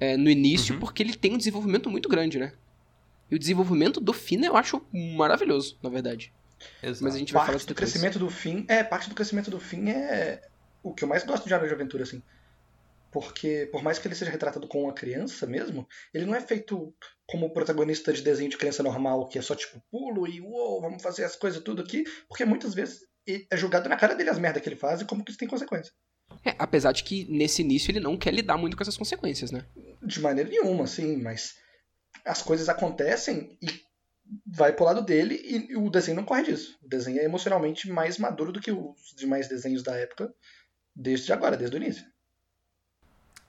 É, 0.00 0.16
no 0.16 0.28
início, 0.30 0.74
Uhum. 0.74 0.80
porque 0.80 1.02
ele 1.02 1.14
tem 1.14 1.34
um 1.34 1.38
desenvolvimento 1.38 1.88
muito 1.90 2.08
grande, 2.08 2.38
né? 2.38 2.52
E 3.30 3.36
o 3.36 3.38
desenvolvimento 3.38 4.00
do 4.00 4.12
Finn 4.12 4.42
eu 4.42 4.56
acho 4.56 4.82
maravilhoso, 5.16 5.78
na 5.82 5.88
verdade. 5.90 6.32
Exato. 6.82 7.04
Mas 7.04 7.14
a 7.14 7.18
gente 7.18 7.32
vai 7.32 7.40
falar 7.42 7.46
Parte 7.52 7.56
disso 7.58 7.68
do 7.68 7.74
crescimento 7.74 8.18
do 8.18 8.30
fim. 8.30 8.64
É, 8.68 8.82
parte 8.82 9.08
do 9.08 9.14
crescimento 9.14 9.50
do 9.50 9.60
fim 9.60 9.88
é 9.90 10.42
o 10.84 10.94
que 10.94 11.02
eu 11.02 11.08
mais 11.08 11.24
gosto 11.24 11.48
de 11.48 11.54
Hora 11.54 11.66
de 11.66 11.74
Aventura, 11.74 12.04
assim. 12.04 12.22
Porque, 13.10 13.68
por 13.72 13.82
mais 13.82 13.98
que 13.98 14.06
ele 14.06 14.14
seja 14.14 14.30
retratado 14.30 14.68
como 14.68 14.84
uma 14.84 14.92
criança 14.92 15.46
mesmo, 15.46 15.88
ele 16.12 16.26
não 16.26 16.34
é 16.34 16.40
feito 16.40 16.94
como 17.26 17.46
o 17.46 17.50
protagonista 17.50 18.12
de 18.12 18.22
desenho 18.22 18.50
de 18.50 18.58
criança 18.58 18.82
normal, 18.82 19.28
que 19.28 19.38
é 19.38 19.42
só 19.42 19.54
tipo 19.54 19.82
pulo 19.90 20.26
e 20.26 20.40
uou, 20.40 20.80
vamos 20.80 21.02
fazer 21.02 21.24
as 21.24 21.36
coisas 21.36 21.62
tudo 21.62 21.80
aqui, 21.80 22.04
porque 22.28 22.44
muitas 22.44 22.74
vezes 22.74 23.06
é 23.26 23.56
jogado 23.56 23.88
na 23.88 23.96
cara 23.96 24.14
dele 24.14 24.30
as 24.30 24.38
merdas 24.38 24.62
que 24.62 24.68
ele 24.68 24.76
faz 24.76 25.00
e 25.00 25.04
como 25.04 25.24
que 25.24 25.30
isso 25.30 25.38
tem 25.38 25.48
consequência. 25.48 25.92
É, 26.44 26.54
apesar 26.58 26.92
de 26.92 27.04
que 27.04 27.24
nesse 27.30 27.62
início 27.62 27.90
ele 27.90 28.00
não 28.00 28.16
quer 28.16 28.34
lidar 28.34 28.58
muito 28.58 28.76
com 28.76 28.82
essas 28.82 28.96
consequências, 28.96 29.50
né? 29.50 29.64
De 30.02 30.20
maneira 30.20 30.50
nenhuma, 30.50 30.84
assim, 30.84 31.16
mas 31.16 31.54
as 32.24 32.42
coisas 32.42 32.68
acontecem 32.68 33.56
e 33.62 33.68
vai 34.46 34.72
pro 34.72 34.84
lado 34.84 35.02
dele 35.02 35.40
e 35.42 35.76
o 35.76 35.90
desenho 35.90 36.16
não 36.16 36.24
corre 36.24 36.42
disso. 36.42 36.78
O 36.82 36.88
desenho 36.88 37.20
é 37.20 37.24
emocionalmente 37.24 37.88
mais 37.88 38.18
maduro 38.18 38.52
do 38.52 38.60
que 38.60 38.72
os 38.72 39.14
demais 39.16 39.48
desenhos 39.48 39.82
da 39.82 39.94
época, 39.96 40.34
desde 40.94 41.32
agora, 41.32 41.56
desde 41.56 41.76
o 41.76 41.82
início. 41.82 42.04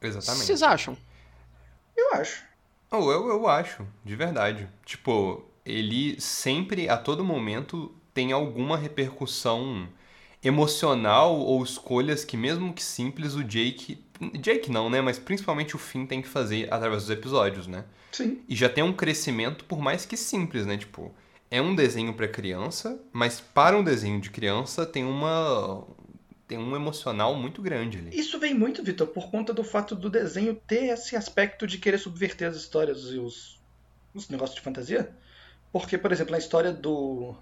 Exatamente. 0.01 0.45
Vocês 0.45 0.63
acham? 0.63 0.97
Eu 1.95 2.13
acho. 2.13 2.43
Oh, 2.91 3.11
eu, 3.11 3.27
eu 3.27 3.47
acho, 3.47 3.85
de 4.03 4.15
verdade. 4.15 4.67
Tipo, 4.85 5.43
ele 5.65 6.19
sempre, 6.19 6.87
a 6.89 6.97
todo 6.97 7.23
momento, 7.23 7.93
tem 8.13 8.31
alguma 8.31 8.77
repercussão 8.77 9.89
emocional 10.43 11.37
ou 11.37 11.63
escolhas 11.63 12.23
que, 12.23 12.37
mesmo 12.37 12.73
que 12.73 12.83
simples, 12.83 13.33
o 13.35 13.43
Jake. 13.43 14.03
Jake 14.39 14.71
não, 14.71 14.89
né? 14.89 15.01
Mas 15.01 15.17
principalmente 15.19 15.75
o 15.75 15.79
Finn 15.79 16.05
tem 16.05 16.21
que 16.21 16.27
fazer 16.27 16.71
através 16.71 17.03
dos 17.03 17.09
episódios, 17.09 17.67
né? 17.67 17.85
Sim. 18.11 18.41
E 18.47 18.55
já 18.55 18.69
tem 18.69 18.83
um 18.83 18.93
crescimento, 18.93 19.65
por 19.65 19.79
mais 19.79 20.05
que 20.05 20.15
simples, 20.15 20.65
né? 20.65 20.77
Tipo, 20.77 21.13
é 21.49 21.61
um 21.61 21.75
desenho 21.75 22.13
pra 22.13 22.27
criança, 22.27 23.01
mas 23.11 23.39
para 23.39 23.77
um 23.77 23.83
desenho 23.83 24.21
de 24.21 24.29
criança 24.29 24.85
tem 24.85 25.03
uma. 25.03 25.85
Tem 26.47 26.57
um 26.57 26.75
emocional 26.75 27.35
muito 27.35 27.61
grande 27.61 27.97
ali. 27.97 28.17
Isso 28.17 28.39
vem 28.39 28.53
muito, 28.53 28.83
Vitor, 28.83 29.07
por 29.07 29.29
conta 29.31 29.53
do 29.53 29.63
fato 29.63 29.95
do 29.95 30.09
desenho 30.09 30.55
ter 30.55 30.85
esse 30.85 31.15
aspecto 31.15 31.65
de 31.65 31.77
querer 31.77 31.97
subverter 31.97 32.47
as 32.47 32.55
histórias 32.55 33.05
e 33.11 33.17
os, 33.17 33.59
os 34.13 34.29
negócios 34.29 34.55
de 34.55 34.61
fantasia. 34.61 35.11
Porque, 35.71 35.97
por 35.97 36.11
exemplo, 36.11 36.31
na 36.31 36.37
história 36.37 36.71
do. 36.71 37.35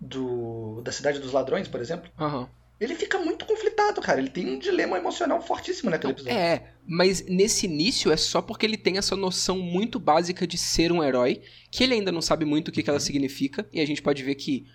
do 0.00 0.80
da 0.82 0.92
Cidade 0.92 1.18
dos 1.18 1.32
Ladrões, 1.32 1.68
por 1.68 1.80
exemplo, 1.80 2.10
Aham. 2.18 2.48
ele 2.80 2.94
fica 2.94 3.18
muito 3.18 3.44
conflitado, 3.44 4.00
cara. 4.00 4.20
Ele 4.20 4.30
tem 4.30 4.48
um 4.48 4.58
dilema 4.58 4.96
emocional 4.96 5.42
fortíssimo 5.42 5.90
naquele 5.90 6.12
episódio. 6.12 6.38
É, 6.38 6.72
mas 6.86 7.26
nesse 7.26 7.66
início 7.66 8.12
é 8.12 8.16
só 8.16 8.40
porque 8.40 8.64
ele 8.64 8.78
tem 8.78 8.96
essa 8.96 9.16
noção 9.16 9.58
muito 9.58 9.98
básica 9.98 10.46
de 10.46 10.56
ser 10.56 10.92
um 10.92 11.02
herói, 11.02 11.42
que 11.70 11.82
ele 11.82 11.94
ainda 11.94 12.12
não 12.12 12.22
sabe 12.22 12.44
muito 12.44 12.68
o 12.68 12.72
que, 12.72 12.82
que 12.82 12.88
ela 12.88 13.00
significa, 13.00 13.68
e 13.72 13.80
a 13.80 13.86
gente 13.86 14.00
pode 14.00 14.22
ver 14.22 14.36
que 14.36 14.66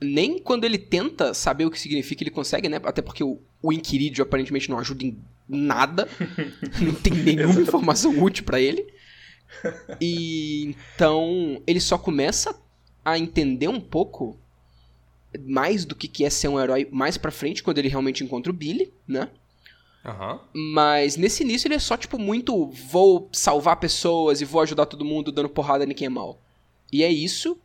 nem 0.00 0.38
quando 0.38 0.64
ele 0.64 0.78
tenta 0.78 1.34
saber 1.34 1.66
o 1.66 1.70
que 1.70 1.78
significa 1.78 2.22
ele 2.22 2.30
consegue, 2.30 2.68
né? 2.68 2.80
Até 2.84 3.02
porque 3.02 3.22
o, 3.22 3.38
o 3.62 3.72
Inquirídio 3.72 4.22
aparentemente 4.22 4.70
não 4.70 4.78
ajuda 4.78 5.04
em 5.04 5.18
nada, 5.48 6.08
não 6.80 6.94
tem 6.94 7.12
nenhuma 7.12 7.60
informação 7.60 8.22
útil 8.22 8.44
pra 8.44 8.60
ele. 8.60 8.86
E 10.00 10.64
então 10.64 11.62
ele 11.66 11.80
só 11.80 11.98
começa 11.98 12.58
a 13.04 13.18
entender 13.18 13.68
um 13.68 13.80
pouco 13.80 14.38
mais 15.46 15.84
do 15.84 15.94
que 15.94 16.08
que 16.08 16.24
é 16.24 16.30
ser 16.30 16.48
um 16.48 16.60
herói 16.60 16.88
mais 16.90 17.16
pra 17.16 17.30
frente, 17.30 17.62
quando 17.62 17.78
ele 17.78 17.88
realmente 17.88 18.24
encontra 18.24 18.50
o 18.50 18.54
Billy, 18.54 18.92
né? 19.06 19.28
Aham. 20.04 20.40
Mas 20.52 21.16
nesse 21.16 21.42
início 21.42 21.68
ele 21.68 21.74
é 21.74 21.78
só, 21.78 21.96
tipo, 21.96 22.18
muito 22.18 22.66
vou 22.66 23.28
salvar 23.32 23.76
pessoas 23.76 24.40
e 24.40 24.44
vou 24.44 24.62
ajudar 24.62 24.86
todo 24.86 25.04
mundo 25.04 25.30
dando 25.30 25.48
porrada 25.48 25.84
em 25.84 25.94
quem 25.94 26.06
é 26.06 26.10
mal. 26.10 26.40
E 26.92 27.02
é 27.02 27.10
isso. 27.10 27.58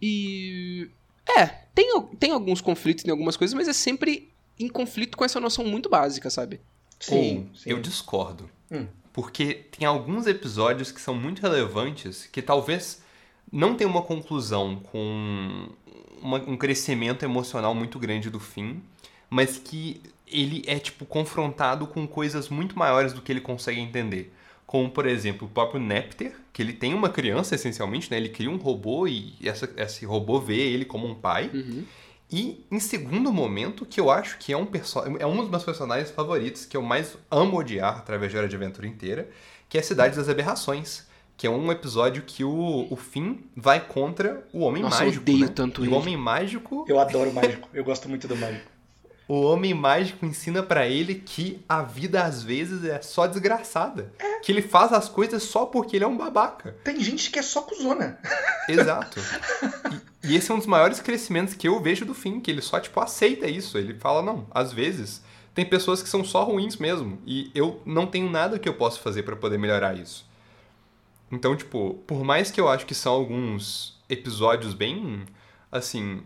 E. 0.00 0.90
É, 1.38 1.46
tem, 1.84 2.02
tem 2.18 2.30
alguns 2.32 2.60
conflitos 2.60 3.04
em 3.04 3.10
algumas 3.10 3.36
coisas, 3.36 3.54
mas 3.54 3.68
é 3.68 3.72
sempre 3.72 4.30
em 4.58 4.68
conflito 4.68 5.16
com 5.16 5.24
essa 5.24 5.40
noção 5.40 5.64
muito 5.64 5.88
básica, 5.88 6.28
sabe? 6.30 6.60
Sim, 6.98 7.48
Ou, 7.50 7.56
sim. 7.56 7.70
eu 7.70 7.80
discordo. 7.80 8.48
Hum. 8.70 8.86
Porque 9.12 9.54
tem 9.76 9.86
alguns 9.86 10.26
episódios 10.26 10.92
que 10.92 11.00
são 11.00 11.14
muito 11.14 11.40
relevantes 11.42 12.26
que 12.30 12.40
talvez 12.42 13.02
não 13.50 13.74
tenham 13.74 13.90
uma 13.90 14.02
conclusão 14.02 14.76
com 14.76 15.68
uma- 16.22 16.38
um 16.46 16.56
crescimento 16.56 17.24
emocional 17.24 17.74
muito 17.74 17.98
grande 17.98 18.30
do 18.30 18.38
fim, 18.38 18.82
mas 19.28 19.58
que 19.58 20.00
ele 20.26 20.62
é, 20.66 20.78
tipo, 20.78 21.04
confrontado 21.04 21.86
com 21.86 22.06
coisas 22.06 22.48
muito 22.48 22.78
maiores 22.78 23.12
do 23.12 23.20
que 23.22 23.32
ele 23.32 23.40
consegue 23.40 23.80
entender. 23.80 24.32
Como, 24.70 24.88
por 24.88 25.04
exemplo, 25.04 25.48
o 25.48 25.50
próprio 25.50 25.80
Nepter, 25.80 26.32
que 26.52 26.62
ele 26.62 26.72
tem 26.72 26.94
uma 26.94 27.08
criança, 27.08 27.56
essencialmente, 27.56 28.08
né? 28.08 28.16
Ele 28.16 28.28
cria 28.28 28.48
um 28.48 28.56
robô 28.56 29.08
e 29.08 29.34
essa, 29.42 29.68
esse 29.76 30.06
robô 30.06 30.38
vê 30.38 30.58
ele 30.58 30.84
como 30.84 31.08
um 31.08 31.14
pai. 31.16 31.50
Uhum. 31.52 31.82
E 32.30 32.64
em 32.70 32.78
segundo 32.78 33.32
momento, 33.32 33.84
que 33.84 33.98
eu 34.00 34.12
acho 34.12 34.38
que 34.38 34.52
é 34.52 34.56
um, 34.56 34.68
é 35.18 35.26
um 35.26 35.38
dos 35.38 35.50
meus 35.50 35.64
personagens 35.64 36.12
favoritos, 36.12 36.66
que 36.66 36.76
eu 36.76 36.82
mais 36.82 37.18
amo 37.28 37.58
odiar 37.58 37.98
através 37.98 38.30
de 38.30 38.38
Hora 38.38 38.46
de 38.46 38.54
Aventura 38.54 38.86
inteira, 38.86 39.28
que 39.68 39.76
é 39.76 39.80
a 39.80 39.82
Cidade 39.82 40.14
das 40.14 40.28
Aberrações. 40.28 41.04
Que 41.36 41.48
é 41.48 41.50
um 41.50 41.72
episódio 41.72 42.22
que 42.24 42.44
o, 42.44 42.86
o 42.88 42.94
Finn 42.94 43.38
vai 43.56 43.84
contra 43.84 44.46
o 44.52 44.60
Homem 44.60 44.84
Nossa, 44.84 45.02
eu 45.02 45.06
Mágico. 45.06 45.22
odeio 45.22 45.46
né? 45.46 45.52
tanto 45.52 45.80
e 45.82 45.88
ele. 45.88 45.94
o 45.94 45.98
Homem 45.98 46.16
Mágico. 46.16 46.84
Eu 46.86 47.00
adoro 47.00 47.30
o 47.30 47.34
mágico. 47.34 47.68
Eu 47.74 47.82
gosto 47.82 48.08
muito 48.08 48.28
do 48.28 48.36
mágico. 48.36 48.70
O 49.30 49.42
Homem 49.42 49.72
Mágico 49.72 50.26
ensina 50.26 50.60
pra 50.60 50.88
ele 50.88 51.14
que 51.14 51.64
a 51.68 51.82
vida 51.82 52.24
às 52.24 52.42
vezes 52.42 52.82
é 52.82 53.00
só 53.00 53.28
desgraçada. 53.28 54.12
Que 54.42 54.50
ele 54.50 54.60
faz 54.60 54.92
as 54.92 55.08
coisas 55.08 55.44
só 55.44 55.66
porque 55.66 55.94
ele 55.94 56.04
é 56.04 56.08
um 56.08 56.16
babaca. 56.16 56.76
Tem 56.82 57.00
gente 57.00 57.30
que 57.30 57.38
é 57.38 57.42
só 57.42 57.62
cuzona. 57.62 58.18
Exato. 58.68 59.20
E, 60.24 60.32
e 60.32 60.36
esse 60.36 60.50
é 60.50 60.54
um 60.54 60.58
dos 60.58 60.66
maiores 60.66 60.98
crescimentos 60.98 61.54
que 61.54 61.68
eu 61.68 61.80
vejo 61.80 62.04
do 62.04 62.12
fim, 62.12 62.40
que 62.40 62.50
ele 62.50 62.60
só, 62.60 62.80
tipo, 62.80 62.98
aceita 62.98 63.46
isso. 63.46 63.78
Ele 63.78 63.94
fala, 63.94 64.20
não, 64.20 64.48
às 64.50 64.72
vezes 64.72 65.22
tem 65.54 65.64
pessoas 65.64 66.02
que 66.02 66.08
são 66.08 66.24
só 66.24 66.42
ruins 66.42 66.76
mesmo. 66.76 67.22
E 67.24 67.52
eu 67.54 67.80
não 67.86 68.08
tenho 68.08 68.28
nada 68.28 68.58
que 68.58 68.68
eu 68.68 68.74
possa 68.74 68.98
fazer 68.98 69.22
pra 69.22 69.36
poder 69.36 69.60
melhorar 69.60 69.96
isso. 69.96 70.28
Então, 71.30 71.54
tipo, 71.54 72.02
por 72.04 72.24
mais 72.24 72.50
que 72.50 72.60
eu 72.60 72.68
acho 72.68 72.84
que 72.84 72.96
são 72.96 73.12
alguns 73.12 73.96
episódios 74.08 74.74
bem, 74.74 75.24
assim, 75.70 76.24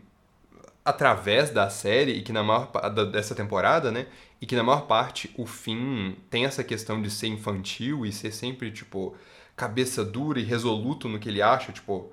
através 0.85 1.51
da 1.51 1.71
série 1.71 2.13
e 2.13 2.23
que 2.23 2.33
na 2.33 2.43
maior 2.43 2.71
dessa 3.11 3.35
temporada, 3.35 3.91
né? 3.91 4.07
E 4.41 4.47
que 4.47 4.55
na 4.55 4.63
maior 4.63 4.83
parte 4.87 5.33
o 5.39 5.47
fim 5.47 6.17
tem 6.29 6.45
essa 6.45 6.63
questão 6.63 7.01
de 7.01 7.11
ser 7.11 7.29
infantil 7.29 8.05
e 8.05 8.13
ser 8.13 8.33
sempre, 8.33 8.71
tipo, 8.71 9.17
cabeça 9.57 10.05
dura 10.05 10.39
e 10.39 10.43
resoluto 10.43 11.09
no 11.09 11.19
que 11.19 11.29
ele 11.29 11.41
acha, 11.41 11.73
tipo, 11.73 12.13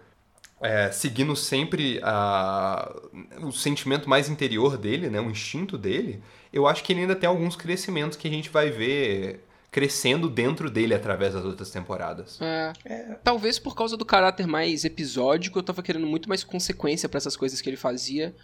é, 0.62 0.92
seguindo 0.92 1.36
sempre 1.36 2.00
a, 2.04 2.96
o 3.42 3.52
sentimento 3.52 4.08
mais 4.08 4.30
interior 4.30 4.78
dele, 4.78 5.10
né? 5.10 5.20
O 5.20 5.30
instinto 5.30 5.78
dele. 5.78 6.24
Eu 6.54 6.68
acho 6.68 6.84
que 6.84 6.94
ele 6.94 7.02
ainda 7.02 7.16
tem 7.16 7.28
alguns 7.28 7.56
crescimentos 7.56 8.18
que 8.18 8.28
a 8.28 8.32
gente 8.32 8.50
vai 8.50 8.70
ver 8.70 9.44
crescendo 9.72 10.30
dentro 10.30 10.70
dele 10.70 10.94
através 10.94 11.34
das 11.34 11.46
outras 11.46 11.72
temporadas. 11.72 12.40
É, 12.42 13.16
Talvez 13.24 13.58
por 13.58 13.74
causa 13.74 13.96
do 13.96 14.06
caráter 14.06 14.46
mais 14.46 14.84
episódico, 14.84 15.58
eu 15.58 15.64
tava 15.64 15.82
querendo 15.82 16.06
muito 16.06 16.28
mais 16.28 16.44
consequência 16.44 17.08
pra 17.08 17.18
essas 17.18 17.38
coisas 17.38 17.60
que 17.62 17.70
ele 17.70 17.78
fazia. 17.78 18.36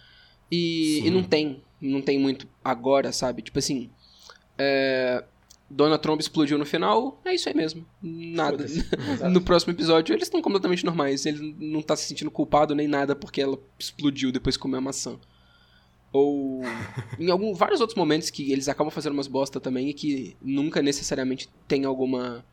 E, 0.50 1.00
e 1.06 1.10
não 1.10 1.22
tem. 1.22 1.62
Não 1.80 2.02
tem 2.02 2.18
muito 2.18 2.48
agora, 2.64 3.12
sabe? 3.12 3.42
Tipo 3.42 3.58
assim. 3.58 3.90
é, 4.58 5.24
Dona 5.70 5.98
Tromba 5.98 6.22
explodiu 6.22 6.56
no 6.56 6.64
final, 6.64 7.20
é 7.24 7.34
isso 7.34 7.48
aí 7.48 7.54
mesmo. 7.54 7.84
Nada. 8.02 8.64
No 9.30 9.42
próximo 9.42 9.72
episódio, 9.72 10.14
eles 10.14 10.24
estão 10.24 10.40
completamente 10.40 10.84
normais. 10.84 11.26
Ele 11.26 11.54
não 11.58 11.82
tá 11.82 11.94
se 11.94 12.06
sentindo 12.06 12.30
culpado 12.30 12.74
nem 12.74 12.88
nada 12.88 13.14
porque 13.14 13.40
ela 13.40 13.58
explodiu 13.78 14.32
depois 14.32 14.54
de 14.54 14.58
comer 14.58 14.78
a 14.78 14.80
maçã. 14.80 15.18
Ou 16.10 16.62
em 17.20 17.30
algum, 17.30 17.52
vários 17.52 17.80
outros 17.80 17.96
momentos 17.96 18.30
que 18.30 18.50
eles 18.50 18.68
acabam 18.68 18.90
fazendo 18.90 19.12
umas 19.12 19.26
bosta 19.26 19.60
também 19.60 19.90
e 19.90 19.94
que 19.94 20.36
nunca 20.40 20.80
necessariamente 20.80 21.50
tem 21.66 21.84
alguma, 21.84 22.44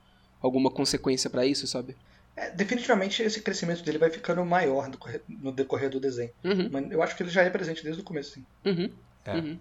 alguma 0.42 0.70
consequência 0.70 1.30
pra 1.30 1.46
isso, 1.46 1.66
sabe? 1.68 1.96
É, 2.38 2.52
definitivamente 2.52 3.24
esse 3.24 3.42
crescimento 3.42 3.84
dele 3.84 3.98
vai 3.98 4.10
ficando 4.10 4.44
maior 4.44 4.90
no, 4.90 4.98
no 5.42 5.52
decorrer 5.52 5.90
do 5.90 6.00
desenho. 6.00 6.32
Uhum, 6.44 6.70
Mas 6.72 6.92
eu 6.92 7.02
acho 7.02 7.16
que 7.16 7.24
ele 7.24 7.30
já 7.30 7.44
é 7.44 7.50
presente 7.50 7.84
desde 7.84 8.02
o 8.02 8.04
começo, 8.04 8.32
sim. 8.34 8.46
uhum, 8.66 8.92
É. 9.26 9.36
uhum. 9.36 9.60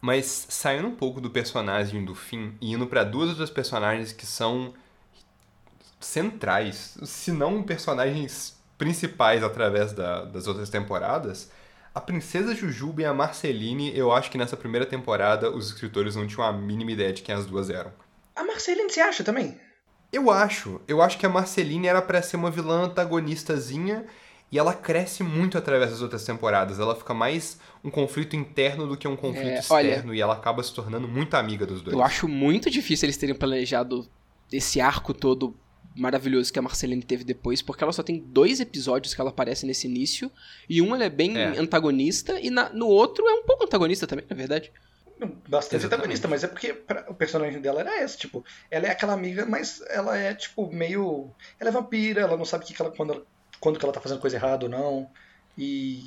Mas 0.00 0.46
saindo 0.48 0.88
um 0.88 0.94
pouco 0.94 1.20
do 1.20 1.30
personagem 1.30 2.04
do 2.04 2.14
fim 2.14 2.54
e 2.60 2.72
indo 2.72 2.86
pra 2.86 3.04
duas 3.04 3.28
outras 3.30 3.50
personagens 3.50 4.12
que 4.12 4.24
são 4.26 4.72
centrais, 5.98 6.96
se 7.04 7.30
não 7.32 7.62
personagens 7.62 8.58
principais 8.78 9.42
através 9.42 9.92
da- 9.92 10.24
das 10.24 10.46
outras 10.46 10.70
temporadas, 10.70 11.50
a 11.94 12.00
Princesa 12.00 12.54
Jujuba 12.54 13.02
e 13.02 13.04
a 13.04 13.12
Marceline, 13.12 13.94
eu 13.96 14.12
acho 14.12 14.30
que 14.30 14.38
nessa 14.38 14.56
primeira 14.56 14.86
temporada 14.86 15.50
os 15.50 15.66
escritores 15.66 16.16
não 16.16 16.26
tinham 16.26 16.44
a 16.46 16.52
mínima 16.52 16.92
ideia 16.92 17.12
de 17.12 17.20
quem 17.22 17.34
as 17.34 17.44
duas 17.44 17.68
eram. 17.68 17.92
A 18.34 18.44
Marceline 18.44 18.90
se 18.90 19.00
acha 19.00 19.22
também? 19.24 19.60
Eu 20.12 20.30
acho. 20.30 20.80
Eu 20.88 21.00
acho 21.02 21.18
que 21.18 21.26
a 21.26 21.28
Marceline 21.28 21.86
era 21.86 22.02
pra 22.02 22.20
ser 22.22 22.36
uma 22.36 22.50
vilã 22.50 22.84
antagonistazinha 22.84 24.04
e 24.52 24.58
ela 24.58 24.74
cresce 24.74 25.22
muito 25.22 25.56
através 25.56 25.90
das 25.90 26.02
outras 26.02 26.24
temporadas. 26.24 26.80
Ela 26.80 26.96
fica 26.96 27.14
mais 27.14 27.58
um 27.84 27.90
conflito 27.90 28.34
interno 28.34 28.86
do 28.86 28.96
que 28.96 29.06
um 29.06 29.16
conflito 29.16 29.46
É, 29.46 29.62
olha- 29.70 29.88
externo 29.88 30.14
e 30.14 30.20
ela 30.20 30.34
acaba 30.34 30.62
se 30.62 30.74
tornando 30.74 31.06
muito 31.06 31.34
amiga 31.34 31.64
dos 31.64 31.80
dois. 31.82 31.94
Eu 31.96 32.02
acho 32.02 32.26
muito 32.26 32.68
difícil 32.68 33.06
eles 33.06 33.16
terem 33.16 33.34
planejado 33.34 34.08
esse 34.52 34.80
arco 34.80 35.14
todo 35.14 35.54
maravilhoso 35.94 36.52
que 36.52 36.58
a 36.58 36.62
Marceline 36.62 37.02
teve 37.02 37.22
depois, 37.24 37.60
porque 37.62 37.82
ela 37.84 37.92
só 37.92 38.02
tem 38.02 38.18
dois 38.20 38.58
episódios 38.60 39.12
que 39.14 39.20
ela 39.20 39.30
aparece 39.30 39.66
nesse 39.66 39.86
início, 39.88 40.30
e 40.68 40.80
um 40.80 40.94
ela 40.94 41.04
é 41.04 41.10
bem 41.10 41.36
É. 41.36 41.58
antagonista, 41.58 42.38
e 42.40 42.48
na- 42.48 42.70
no 42.70 42.86
outro 42.86 43.26
é 43.28 43.34
um 43.34 43.42
pouco 43.44 43.64
antagonista 43.64 44.06
também, 44.06 44.24
na 44.30 44.36
verdade. 44.36 44.72
Bastante 45.48 45.76
Exatamente. 45.80 45.84
antagonista, 45.84 46.28
mas 46.28 46.44
é 46.44 46.46
porque 46.48 46.72
pra- 46.72 47.04
o 47.08 47.14
personagem 47.14 47.60
dela 47.60 47.80
era 47.80 48.02
esse, 48.02 48.16
tipo, 48.18 48.44
ela 48.70 48.86
é 48.86 48.90
aquela 48.90 49.12
amiga, 49.12 49.44
mas 49.46 49.82
ela 49.88 50.16
é, 50.16 50.34
tipo, 50.34 50.72
meio. 50.72 51.30
Ela 51.58 51.70
é 51.70 51.72
vampira, 51.72 52.22
ela 52.22 52.36
não 52.36 52.44
sabe 52.44 52.64
que 52.64 52.72
que 52.74 52.80
ela, 52.80 52.90
quando, 52.90 53.12
ela, 53.14 53.22
quando 53.60 53.78
que 53.78 53.84
ela 53.84 53.92
tá 53.92 54.00
fazendo 54.00 54.20
coisa 54.20 54.36
errada 54.36 54.64
ou 54.66 54.70
não. 54.70 55.10
E. 55.58 56.04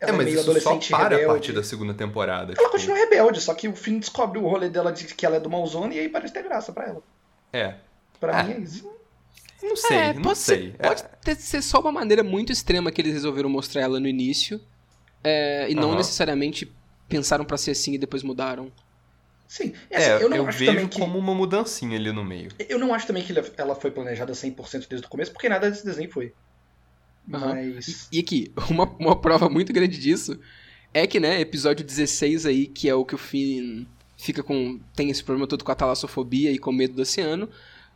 Ela 0.00 0.12
É, 0.12 0.14
é, 0.14 0.16
mas 0.16 0.24
meio 0.26 0.34
isso 0.36 0.44
só 0.44 0.50
adolescente 0.50 0.90
para 0.90 1.04
a 1.06 1.08
rebelde. 1.08 1.26
partir 1.26 1.52
da 1.52 1.62
segunda 1.64 1.92
temporada. 1.94 2.52
Ela 2.52 2.56
tipo, 2.56 2.70
continua 2.70 2.96
rebelde, 2.96 3.40
só 3.40 3.52
que 3.54 3.66
o 3.66 3.74
Finn 3.74 3.98
descobre 3.98 4.38
o 4.38 4.46
rolê 4.46 4.68
dela 4.68 4.92
de 4.92 5.04
que 5.06 5.26
ela 5.26 5.36
é 5.36 5.40
do 5.40 5.50
Malzone 5.50 5.96
e 5.96 5.98
aí 5.98 6.08
parece 6.08 6.32
ter 6.32 6.42
graça 6.44 6.72
pra 6.72 6.86
ela. 6.86 7.02
É. 7.52 7.74
Pra 8.20 8.38
Ah. 8.38 8.42
mim 8.44 8.52
é 8.52 8.58
isso. 8.60 8.88
Não 9.60 9.74
sei, 9.74 9.96
é, 9.96 10.12
não 10.12 10.22
pode 10.22 10.38
sei. 10.38 10.70
Ser, 10.70 10.76
pode 10.78 11.02
ter, 11.24 11.34
ser 11.34 11.62
só 11.62 11.80
uma 11.80 11.90
maneira 11.90 12.22
muito 12.22 12.52
extrema 12.52 12.92
que 12.92 13.00
eles 13.00 13.12
resolveram 13.12 13.48
mostrar 13.48 13.80
ela 13.82 13.98
no 13.98 14.06
início, 14.06 14.60
é, 15.24 15.68
e 15.68 15.74
não 15.74 15.96
necessariamente 15.96 16.72
pensaram 17.08 17.44
pra 17.44 17.56
ser 17.56 17.72
assim 17.72 17.94
e 17.94 17.98
depois 17.98 18.22
mudaram. 18.22 18.70
Sim. 19.46 19.72
E, 19.90 19.94
É, 19.94 19.96
assim, 19.96 20.24
eu, 20.24 20.30
eu 20.30 20.30
não 20.30 20.46
acho 20.48 20.58
vejo 20.58 20.72
também 20.72 20.88
que. 20.88 21.00
como 21.00 21.18
uma 21.18 21.34
mudancinha 21.34 21.96
ali 21.96 22.12
no 22.12 22.24
meio. 22.24 22.50
Eu 22.68 22.78
não 22.78 22.92
acho 22.92 23.06
também 23.06 23.24
que 23.24 23.32
ela 23.56 23.74
foi 23.74 23.90
planejada 23.90 24.32
100% 24.32 24.86
desde 24.88 25.06
o 25.06 25.10
começo, 25.10 25.32
porque 25.32 25.48
nada 25.48 25.70
desse 25.70 25.84
desenho 25.84 26.10
foi. 26.12 26.34
Aham. 27.32 27.54
Mas. 27.54 28.08
E 28.12 28.20
aqui, 28.20 28.52
uma, 28.70 28.84
uma 28.98 29.16
prova 29.20 29.48
muito 29.48 29.72
grande 29.72 29.98
disso 29.98 30.38
é 30.92 31.06
que, 31.06 31.18
né, 31.18 31.40
episódio 31.40 31.84
16 31.84 32.46
aí, 32.46 32.66
que 32.66 32.88
é 32.88 32.94
o 32.94 33.04
que 33.04 33.14
o 33.14 33.18
Finn 33.18 33.86
fica 34.16 34.42
com. 34.42 34.78
tem 34.94 35.10
esse 35.10 35.24
problema 35.24 35.46
todo 35.46 35.64
com 35.64 35.72
a 35.72 35.74
talassofobia 35.74 36.50
e 36.52 36.58
com 36.58 36.72
medo 36.72 36.94
do 36.94 37.02
oceano. 37.02 37.48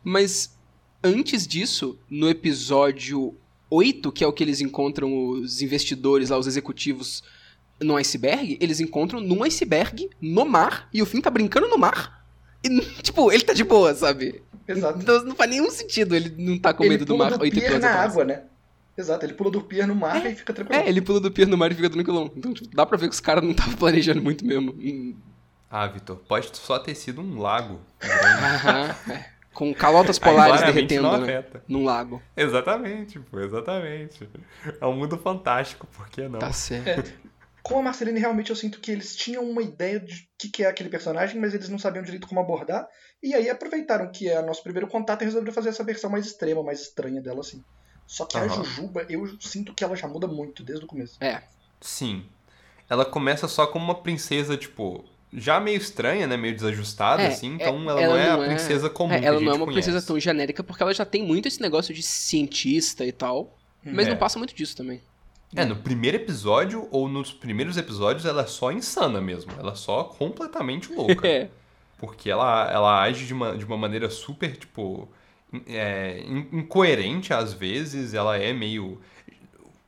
Mas 0.03 0.57
antes 1.03 1.45
disso, 1.45 1.99
no 2.09 2.29
episódio 2.29 3.35
8, 3.69 4.11
que 4.11 4.23
é 4.23 4.27
o 4.27 4.33
que 4.33 4.43
eles 4.43 4.59
encontram 4.61 5.29
os 5.29 5.61
investidores 5.61 6.29
lá, 6.29 6.37
os 6.37 6.47
executivos 6.47 7.23
no 7.83 7.95
iceberg, 7.97 8.57
eles 8.59 8.79
encontram 8.79 9.19
num 9.19 9.43
iceberg, 9.43 10.09
no 10.21 10.45
mar, 10.45 10.87
e 10.93 11.01
o 11.01 11.05
Finn 11.05 11.21
tá 11.21 11.29
brincando 11.29 11.67
no 11.67 11.77
mar. 11.77 12.23
E, 12.63 12.69
tipo, 13.03 13.31
ele 13.31 13.43
tá 13.43 13.53
de 13.53 13.63
boa, 13.63 13.93
sabe? 13.93 14.41
Exato. 14.67 14.99
Então 14.99 15.23
não 15.25 15.35
faz 15.35 15.49
nenhum 15.49 15.69
sentido 15.69 16.15
ele 16.15 16.33
não 16.37 16.57
tá 16.57 16.73
com 16.73 16.83
ele 16.83 16.91
medo 16.93 17.05
do 17.05 17.13
pula 17.15 17.29
mar 17.29 17.37
do 17.37 17.41
oito 17.43 17.53
pier 17.53 17.65
episódios 17.65 17.91
na 17.91 17.99
água, 18.01 18.23
né? 18.23 18.43
Exato, 18.97 19.25
ele 19.25 19.33
pula 19.33 19.49
do 19.51 19.61
pier 19.61 19.87
no 19.87 19.95
mar 19.95 20.23
e 20.25 20.35
fica 20.35 20.53
tranquilo. 20.53 20.81
É, 20.81 20.87
ele 20.87 21.01
pula 21.01 21.19
do 21.19 21.31
pier 21.31 21.47
no 21.47 21.57
mar 21.57 21.71
e 21.71 21.75
fica 21.75 21.89
tranquilão. 21.89 22.31
Então, 22.35 22.53
tipo, 22.53 22.73
dá 22.75 22.85
pra 22.85 22.95
ver 22.97 23.07
que 23.07 23.13
os 23.13 23.19
caras 23.19 23.43
não 23.43 23.51
estavam 23.51 23.73
planejando 23.73 24.21
muito 24.21 24.45
mesmo. 24.45 24.71
Hum, 24.71 25.15
Ah, 25.69 25.87
Vitor, 25.87 26.17
pode 26.27 26.55
só 26.55 26.77
ter 26.77 26.93
sido 26.95 27.19
um 27.19 27.39
lago. 27.39 27.81
Aham, 28.03 28.95
é. 29.11 29.25
Com 29.53 29.73
calotas 29.73 30.19
Aí, 30.21 30.31
polares 30.31 30.57
claramente, 30.61 30.87
derretendo, 30.87 31.25
né? 31.25 31.43
Num 31.67 31.83
lago. 31.83 32.21
Exatamente, 32.35 33.19
pô, 33.19 33.39
exatamente. 33.39 34.29
É 34.79 34.85
um 34.85 34.93
mundo 34.93 35.17
fantástico, 35.17 35.87
por 35.95 36.07
que 36.09 36.27
não? 36.27 36.39
Tá 36.39 36.51
certo. 36.51 37.11
É. 37.65 37.69
Com 37.69 37.79
a 37.79 37.81
Marceline, 37.81 38.19
realmente 38.19 38.49
eu 38.49 38.55
sinto 38.55 38.79
que 38.79 38.91
eles 38.91 39.15
tinham 39.15 39.43
uma 39.49 39.61
ideia 39.61 39.99
de 39.99 40.13
o 40.13 40.17
que, 40.37 40.49
que 40.49 40.63
é 40.63 40.67
aquele 40.67 40.89
personagem, 40.89 41.39
mas 41.39 41.53
eles 41.53 41.69
não 41.69 41.79
sabiam 41.79 42.03
direito 42.03 42.27
como 42.27 42.41
abordar. 42.41 42.87
E 43.21 43.33
aí 43.33 43.49
aproveitaram 43.49 44.11
que 44.11 44.27
é 44.29 44.41
nosso 44.41 44.61
primeiro 44.63 44.87
contato 44.87 45.21
e 45.21 45.25
resolveram 45.25 45.53
fazer 45.53 45.69
essa 45.69 45.83
versão 45.83 46.09
mais 46.09 46.25
extrema, 46.25 46.61
mais 46.61 46.81
estranha 46.81 47.21
dela, 47.21 47.39
assim. 47.39 47.63
Só 48.05 48.25
que 48.25 48.35
a 48.37 48.41
Aham. 48.41 48.55
Jujuba, 48.63 49.05
eu 49.09 49.25
sinto 49.39 49.73
que 49.73 49.83
ela 49.83 49.95
já 49.95 50.07
muda 50.09 50.27
muito 50.27 50.61
desde 50.63 50.83
o 50.83 50.87
começo. 50.87 51.15
É. 51.23 51.41
Sim. 51.79 52.25
Ela 52.89 53.05
começa 53.05 53.47
só 53.47 53.65
como 53.65 53.85
uma 53.85 53.95
princesa, 54.03 54.57
tipo, 54.57 55.05
já 55.31 55.57
meio 55.61 55.77
estranha, 55.77 56.27
né? 56.27 56.35
Meio 56.35 56.53
desajustada, 56.53 57.23
É, 57.23 57.27
assim. 57.27 57.53
Então 57.55 57.77
é, 57.89 57.91
ela, 57.93 58.01
ela 58.01 58.13
não 58.15 58.17
é 58.21 58.29
não 58.33 58.41
a 58.41 58.45
é- 58.45 58.47
princesa 58.49 58.89
comum. 58.89 59.13
É, 59.13 59.19
que 59.21 59.25
ela 59.25 59.37
a 59.37 59.41
não 59.41 59.51
é 59.53 59.55
uma 59.55 59.65
conhece. 59.65 59.83
princesa 59.85 60.05
tão 60.05 60.19
genérica 60.19 60.61
porque 60.63 60.83
ela 60.83 60.93
já 60.93 61.05
tem 61.05 61.23
muito 61.23 61.47
esse 61.47 61.61
negócio 61.61 61.93
de 61.93 62.03
cientista 62.03 63.05
e 63.05 63.11
tal. 63.13 63.57
Mas 63.85 64.05
É. 64.07 64.09
não 64.09 64.17
passa 64.17 64.37
muito 64.37 64.53
disso 64.53 64.75
também. 64.75 65.01
É, 65.55 65.65
no 65.65 65.75
primeiro 65.75 66.17
episódio 66.17 66.87
ou 66.91 67.07
nos 67.07 67.31
primeiros 67.31 67.77
episódios 67.77 68.25
ela 68.25 68.41
é 68.43 68.47
só 68.47 68.71
insana 68.71 69.21
mesmo. 69.21 69.51
Ela 69.59 69.73
é 69.73 69.75
só 69.75 70.03
completamente 70.05 70.91
louca. 70.93 71.27
É. 71.27 71.49
Porque 71.97 72.29
ela, 72.29 72.69
ela 72.69 73.01
age 73.01 73.25
de 73.25 73.33
uma, 73.33 73.55
de 73.55 73.63
uma 73.63 73.77
maneira 73.77 74.09
super, 74.09 74.57
tipo, 74.57 75.07
é, 75.67 76.21
in- 76.27 76.49
incoerente 76.51 77.33
às 77.33 77.53
vezes. 77.53 78.13
Ela 78.13 78.37
é 78.37 78.51
meio. 78.51 78.99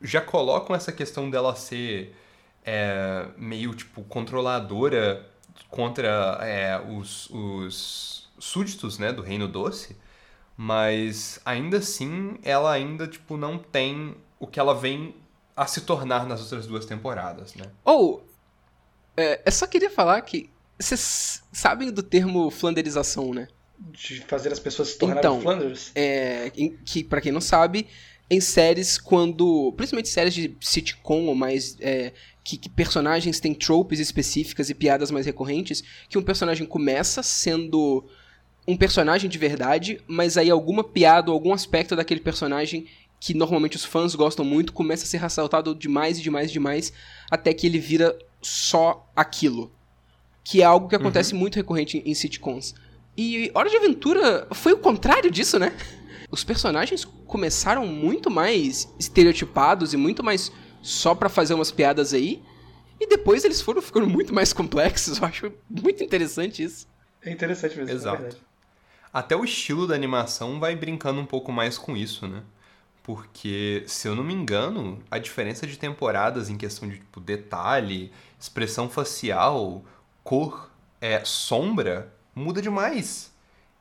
Já 0.02 0.22
colocam 0.22 0.74
essa 0.76 0.94
questão 0.94 1.30
dela 1.30 1.56
ser 1.56 2.16
é, 2.64 3.28
meio, 3.38 3.74
tipo, 3.74 4.02
controladora 4.04 5.26
contra 5.70 6.38
é, 6.42 6.80
os, 6.90 7.30
os 7.32 8.30
súditos, 8.40 8.98
né, 8.98 9.12
do 9.12 9.22
Reino 9.22 9.48
Doce. 9.48 9.98
Mas 10.56 11.42
ainda 11.46 11.78
assim, 11.78 12.38
ela 12.44 12.72
ainda, 12.72 13.08
tipo, 13.08 13.36
não 13.36 13.58
tem 13.58 14.16
o 14.40 14.48
que 14.48 14.60
ela 14.60 14.74
vem 14.74 15.14
a 15.56 15.66
se 15.68 15.82
tornar 15.82 16.26
nas 16.28 16.42
outras 16.42 16.68
duas 16.68 16.86
temporadas, 16.86 17.54
né? 17.56 17.66
Ou, 17.84 18.26
é, 19.16 19.42
eu 19.46 19.52
só 19.52 19.66
queria 19.66 19.90
falar 19.90 20.22
que 20.22 20.50
vocês 20.78 21.42
sabem 21.54 21.92
do 21.92 22.04
termo 22.04 22.50
flanderização, 22.52 23.34
né? 23.34 23.48
De 23.80 24.22
fazer 24.22 24.52
as 24.52 24.60
pessoas 24.60 24.90
se 24.90 24.98
tornarem 24.98 25.20
Então, 25.20 25.42
Flanders. 25.42 25.92
É, 25.96 26.52
em- 26.56 26.78
que 26.84 27.04
pra 27.04 27.22
quem 27.22 27.32
não 27.32 27.42
sabe, 27.42 27.88
em 28.30 28.42
séries 28.42 28.98
quando, 28.98 29.74
principalmente 29.78 30.10
séries 30.10 30.34
de 30.34 30.56
sitcom 30.60 31.28
ou 31.28 31.36
mais 31.36 31.78
é, 31.80 32.12
que, 32.44 32.58
que 32.58 32.70
personagens 32.70 33.40
têm 33.40 33.54
tropes 33.54 34.00
específicas 34.00 34.70
e 34.70 34.74
piadas 34.74 35.12
mais 35.12 35.26
recorrentes, 35.26 35.84
que 36.10 36.18
um 36.18 36.24
personagem 36.24 36.66
começa 36.66 37.22
sendo 37.24 38.06
um 38.68 38.76
personagem 38.76 39.30
de 39.30 39.38
verdade, 39.38 40.02
mas 40.08 40.38
aí 40.38 40.50
alguma 40.50 40.84
piada 40.84 41.30
ou 41.30 41.36
algum 41.36 41.54
aspecto 41.54 41.96
daquele 41.96 42.20
personagem 42.20 42.88
que 43.26 43.34
normalmente 43.34 43.76
os 43.76 43.84
fãs 43.84 44.14
gostam 44.14 44.46
muito 44.46 44.72
começa 44.72 45.04
a 45.04 45.08
ser 45.08 45.18
ressaltado 45.18 45.74
demais 45.74 46.20
e 46.20 46.22
demais 46.22 46.52
e 46.52 46.54
demais 46.54 46.94
até 47.32 47.52
que 47.56 47.66
ele 47.66 47.80
vira 47.80 48.16
só 48.40 49.10
aquilo. 49.16 49.72
Que 50.44 50.62
é 50.62 50.66
algo 50.66 50.88
que 50.88 50.96
acontece 50.96 51.34
muito 51.34 51.56
recorrente 51.56 51.98
em, 51.98 52.12
em 52.12 52.14
sitcoms. 52.14 52.76
E 53.18 53.50
Hora 53.56 53.68
de 53.68 53.78
Aventura 53.78 54.48
foi 54.52 54.74
o 54.74 54.78
contrário 54.78 55.32
disso, 55.32 55.58
né? 55.58 55.76
Os 56.30 56.44
personagens 56.44 57.04
começaram 57.26 57.88
muito 57.88 58.30
mais 58.30 58.88
estereotipados 59.00 59.92
e 59.92 59.98
muito 59.98 60.24
mais 60.24 60.52
só 60.84 61.16
pra 61.16 61.28
fazer 61.28 61.56
umas 61.56 61.72
piadas 61.72 62.14
aí. 62.14 62.44
E 63.00 63.08
depois 63.08 63.44
eles 63.44 63.60
foram 63.60 63.82
ficando 63.82 64.06
muito 64.06 64.36
mais 64.36 64.54
complexos. 64.54 65.18
Eu 65.18 65.26
acho 65.26 65.52
muito 65.68 66.04
interessante 66.04 66.62
isso. 66.62 66.88
É 67.24 67.32
interessante 67.32 67.76
mesmo, 67.76 67.92
Exato. 67.92 68.18
é 68.18 68.22
verdade. 68.22 68.44
Até 69.12 69.36
o 69.36 69.44
estilo 69.44 69.88
da 69.88 69.96
animação 69.96 70.60
vai 70.60 70.76
brincando 70.76 71.20
um 71.20 71.26
pouco 71.26 71.52
mais 71.52 71.76
com 71.76 71.98
isso, 71.98 72.28
né? 72.28 72.44
Porque, 73.06 73.84
se 73.86 74.08
eu 74.08 74.16
não 74.16 74.24
me 74.24 74.34
engano, 74.34 75.00
a 75.12 75.20
diferença 75.20 75.68
de 75.68 75.78
temporadas 75.78 76.50
em 76.50 76.58
questão 76.58 76.90
de 76.90 76.96
tipo, 76.96 77.20
detalhe, 77.20 78.12
expressão 78.40 78.90
facial, 78.90 79.86
cor, 80.24 80.72
é, 81.00 81.24
sombra, 81.24 82.12
muda 82.34 82.64
demais. 82.64 83.32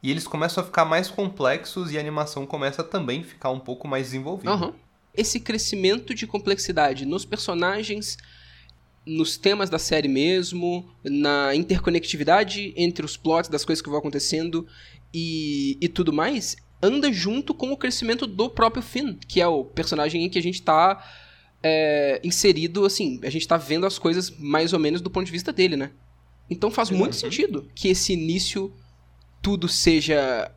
E 0.02 0.10
eles 0.10 0.26
começam 0.26 0.62
a 0.62 0.66
ficar 0.66 0.84
mais 0.84 1.08
complexos 1.08 1.90
e 1.90 1.96
a 1.96 2.00
animação 2.00 2.44
começa 2.44 2.82
a 2.82 2.84
também 2.84 3.22
ficar 3.22 3.48
um 3.48 3.58
pouco 3.58 3.88
mais 3.88 4.08
desenvolvida. 4.08 4.50
Aham. 4.50 4.74
Esse 5.16 5.40
crescimento 5.40 6.14
de 6.14 6.26
complexidade 6.26 7.06
nos 7.06 7.24
personagens 7.24 8.18
nos 9.06 9.38
temas 9.38 9.70
da 9.70 9.78
série 9.78 10.08
mesmo, 10.08 10.86
na 11.02 11.54
interconectividade 11.54 12.74
entre 12.76 13.04
os 13.04 13.16
plots 13.16 13.48
das 13.48 13.64
coisas 13.64 13.80
que 13.82 13.88
vão 13.88 13.98
acontecendo 13.98 14.66
e, 15.12 15.78
e 15.80 15.88
tudo 15.88 16.12
mais, 16.12 16.56
anda 16.84 17.10
junto 17.12 17.54
com 17.54 17.72
o 17.72 17.76
crescimento 17.76 18.26
do 18.26 18.50
próprio 18.50 18.82
Finn, 18.82 19.16
que 19.26 19.40
é 19.40 19.46
o 19.46 19.64
personagem 19.64 20.24
em 20.24 20.28
que 20.28 20.38
a 20.38 20.42
gente 20.42 20.62
tá 20.62 21.02
é, 21.62 22.20
inserido, 22.22 22.84
assim, 22.84 23.18
a 23.22 23.30
gente 23.30 23.48
tá 23.48 23.56
vendo 23.56 23.86
as 23.86 23.98
coisas 23.98 24.30
mais 24.30 24.72
ou 24.74 24.78
menos 24.78 25.00
do 25.00 25.10
ponto 25.10 25.24
de 25.24 25.32
vista 25.32 25.52
dele, 25.52 25.76
né? 25.76 25.90
Então 26.50 26.70
faz 26.70 26.88
Exato. 26.88 27.00
muito 27.00 27.16
sentido 27.16 27.70
que 27.74 27.88
esse 27.88 28.12
início 28.12 28.70
tudo 29.40 29.66
seja 29.66 30.52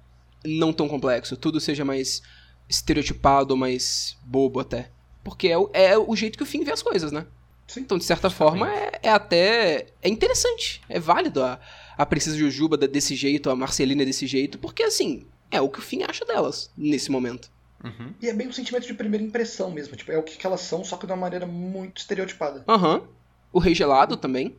não 0.45 0.73
tão 0.73 0.87
complexo, 0.87 1.37
tudo 1.37 1.61
seja 1.61 1.85
mais 1.85 2.21
estereotipado, 2.67 3.55
mais 3.55 4.17
bobo 4.25 4.59
até. 4.59 4.91
Porque 5.23 5.47
é 5.47 5.57
o, 5.57 5.69
é 5.73 5.97
o 5.97 6.15
jeito 6.15 6.37
que 6.37 6.43
o 6.43 6.45
Finn 6.45 6.63
vê 6.63 6.71
as 6.71 6.81
coisas, 6.81 7.11
né? 7.11 7.25
Sim. 7.67 7.81
Então, 7.81 7.97
de 7.97 8.05
certa 8.05 8.29
forma, 8.29 8.69
é, 8.71 8.99
é 9.03 9.09
até. 9.09 9.87
É 10.01 10.07
interessante. 10.07 10.81
É 10.87 10.99
válido 10.99 11.43
a, 11.43 11.59
a 11.97 12.05
Princesa 12.05 12.37
Jujuba 12.37 12.77
desse 12.77 13.15
jeito, 13.15 13.49
a 13.49 13.55
Marcelina 13.55 14.05
desse 14.05 14.25
jeito, 14.25 14.57
porque 14.57 14.83
assim, 14.83 15.25
é 15.51 15.61
o 15.61 15.69
que 15.69 15.79
o 15.79 15.81
Finn 15.81 16.03
acha 16.07 16.25
delas 16.25 16.71
nesse 16.77 17.11
momento. 17.11 17.49
Uhum. 17.83 18.11
E 18.21 18.27
é 18.27 18.33
bem 18.33 18.47
um 18.47 18.51
sentimento 18.51 18.87
de 18.87 18.93
primeira 18.93 19.23
impressão 19.23 19.69
mesmo. 19.71 19.95
Tipo, 19.95 20.11
é 20.11 20.17
o 20.17 20.23
que 20.23 20.35
que 20.37 20.45
elas 20.47 20.61
são, 20.61 20.83
só 20.83 20.97
que 20.97 21.05
de 21.05 21.11
uma 21.11 21.17
maneira 21.17 21.45
muito 21.45 21.97
estereotipada. 21.99 22.63
Aham. 22.67 23.03
O 23.53 23.59
Rei 23.59 23.75
Gelado 23.75 24.17
também. 24.17 24.55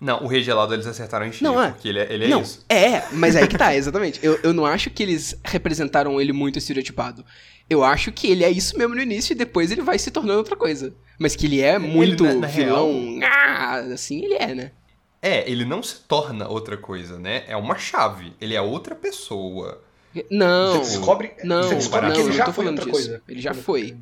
Não, 0.00 0.22
o 0.24 0.26
Rei 0.26 0.42
Gelado 0.42 0.74
eles 0.74 0.86
acertaram 0.86 1.24
em 1.26 1.32
cheio, 1.32 1.50
Não, 1.50 1.62
é. 1.62 1.70
porque 1.70 1.88
ele 1.88 1.98
é, 2.00 2.12
ele 2.12 2.24
é 2.24 2.28
não, 2.28 2.42
isso. 2.42 2.64
é, 2.68 3.08
mas 3.12 3.36
aí 3.36 3.46
que 3.46 3.56
tá, 3.56 3.74
exatamente. 3.76 4.18
Eu, 4.22 4.38
eu 4.42 4.52
não 4.52 4.66
acho 4.66 4.90
que 4.90 5.02
eles 5.02 5.38
representaram 5.44 6.20
ele 6.20 6.32
muito 6.32 6.58
estereotipado. 6.58 7.24
Eu 7.70 7.82
acho 7.82 8.12
que 8.12 8.26
ele 8.30 8.44
é 8.44 8.50
isso 8.50 8.76
mesmo 8.76 8.94
no 8.94 9.00
início 9.00 9.32
e 9.32 9.36
depois 9.36 9.70
ele 9.70 9.82
vai 9.82 9.98
se 9.98 10.10
tornando 10.10 10.38
outra 10.38 10.56
coisa. 10.56 10.94
Mas 11.18 11.34
que 11.36 11.46
ele 11.46 11.60
é 11.60 11.78
muito 11.78 12.24
na- 12.24 12.34
na 12.34 12.46
vilão, 12.48 13.18
ah, 13.22 13.76
assim 13.94 14.24
ele 14.24 14.34
é, 14.34 14.54
né? 14.54 14.72
É, 15.22 15.48
ele 15.50 15.64
não 15.64 15.82
se 15.82 16.00
torna 16.00 16.48
outra 16.48 16.76
coisa, 16.76 17.18
né? 17.18 17.44
É 17.46 17.56
uma 17.56 17.78
chave. 17.78 18.34
Ele 18.40 18.54
é 18.54 18.60
outra 18.60 18.94
pessoa. 18.94 19.82
Não, 20.30 20.72
Você 20.84 20.96
descobre, 20.96 21.32
não, 21.44 21.62
você 21.62 21.74
descobre 21.76 22.08
não, 22.08 22.14
que 22.16 22.20
ele 22.22 22.32
já 22.32 22.52
foi 22.52 22.66
outra 22.66 22.84
disso. 22.84 22.90
coisa. 22.90 23.22
Ele 23.28 23.40
já 23.40 23.54
foi. 23.54 23.96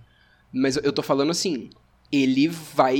Mas 0.53 0.77
eu- 0.77 0.93
tô 0.93 1.03
falando 1.03 1.31
assim, 1.31 1.71
ele 2.11 2.49
vai. 2.49 2.97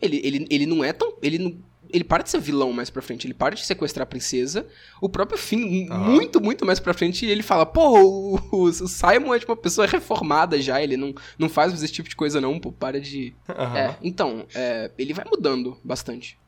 Ele, 0.00 0.20
ele, 0.22 0.46
ele 0.50 0.66
não 0.66 0.84
é 0.84 0.92
tão. 0.92 1.14
Ele, 1.22 1.38
não, 1.38 1.56
ele 1.90 2.04
para 2.04 2.22
de 2.22 2.30
ser 2.30 2.40
vilão 2.40 2.72
mais 2.72 2.90
pra 2.90 3.02
frente, 3.02 3.26
ele 3.26 3.34
para 3.34 3.54
de 3.56 3.64
sequestrar 3.64 4.04
a 4.04 4.06
princesa. 4.06 4.66
O 5.00 5.08
próprio 5.08 5.36
Finn, 5.38 5.88
Aham. 5.90 5.98
muito, 5.98 6.40
muito 6.40 6.64
mais 6.64 6.78
pra 6.78 6.94
frente, 6.94 7.26
ele 7.26 7.42
fala: 7.42 7.66
pô, 7.66 8.38
o, 8.52 8.72
Simon 8.72 9.34
é 9.34 9.38
tipo 9.40 9.50
uma 9.52 9.56
pessoa 9.56 9.86
reformada 9.86 10.60
já, 10.60 10.80
ele 10.82 10.96
não, 10.96 11.12
não 11.38 11.48
faz 11.48 11.72
esse 11.82 11.92
tipo 11.92 12.08
de 12.08 12.14
coisa, 12.16 12.40
não, 12.40 12.58
pô, 12.60 12.70
para 12.70 13.00
de. 13.00 13.34
Aham. 13.48 13.76
É, 13.78 13.96
então, 14.02 14.46
é, 14.54 14.90
ele 14.96 15.12
vai 15.12 15.24
mudando 15.28 15.76
bastante. 15.82 16.38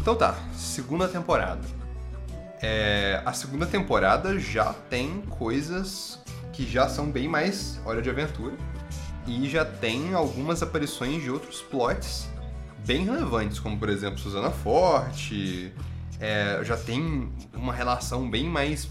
Então 0.00 0.16
tá, 0.16 0.34
segunda 0.54 1.06
temporada. 1.06 1.60
É, 2.62 3.20
a 3.26 3.34
segunda 3.34 3.66
temporada 3.66 4.38
já 4.38 4.72
tem 4.88 5.20
coisas 5.28 6.18
que 6.54 6.66
já 6.66 6.88
são 6.88 7.10
bem 7.10 7.28
mais 7.28 7.78
Hora 7.84 8.00
de 8.00 8.08
Aventura. 8.08 8.54
E 9.26 9.46
já 9.46 9.62
tem 9.62 10.14
algumas 10.14 10.62
aparições 10.62 11.22
de 11.22 11.30
outros 11.30 11.60
plots 11.60 12.26
bem 12.86 13.04
relevantes, 13.04 13.60
como 13.60 13.78
por 13.78 13.90
exemplo 13.90 14.18
Susana 14.18 14.50
Forte. 14.50 15.70
é, 16.18 16.60
já 16.64 16.78
tem 16.78 17.30
uma 17.52 17.74
relação 17.74 18.28
bem 18.28 18.44
mais 18.44 18.88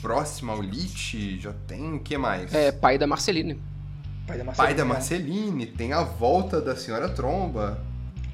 próxima 0.00 0.52
ao 0.52 0.62
Lich. 0.62 1.40
Já 1.40 1.52
tem 1.66 1.94
o 1.94 1.98
que 1.98 2.16
mais? 2.16 2.54
É, 2.54 2.70
pai 2.70 2.98
da 2.98 3.06
Marceline. 3.08 3.60
Pai 4.28 4.38
da 4.38 4.44
Marceline. 4.44 4.74
Pai 4.74 4.74
da 4.74 4.84
Marceline, 4.84 5.66
tem 5.66 5.92
a 5.92 6.04
volta 6.04 6.60
da 6.60 6.76
Senhora 6.76 7.08
Tromba. 7.08 7.82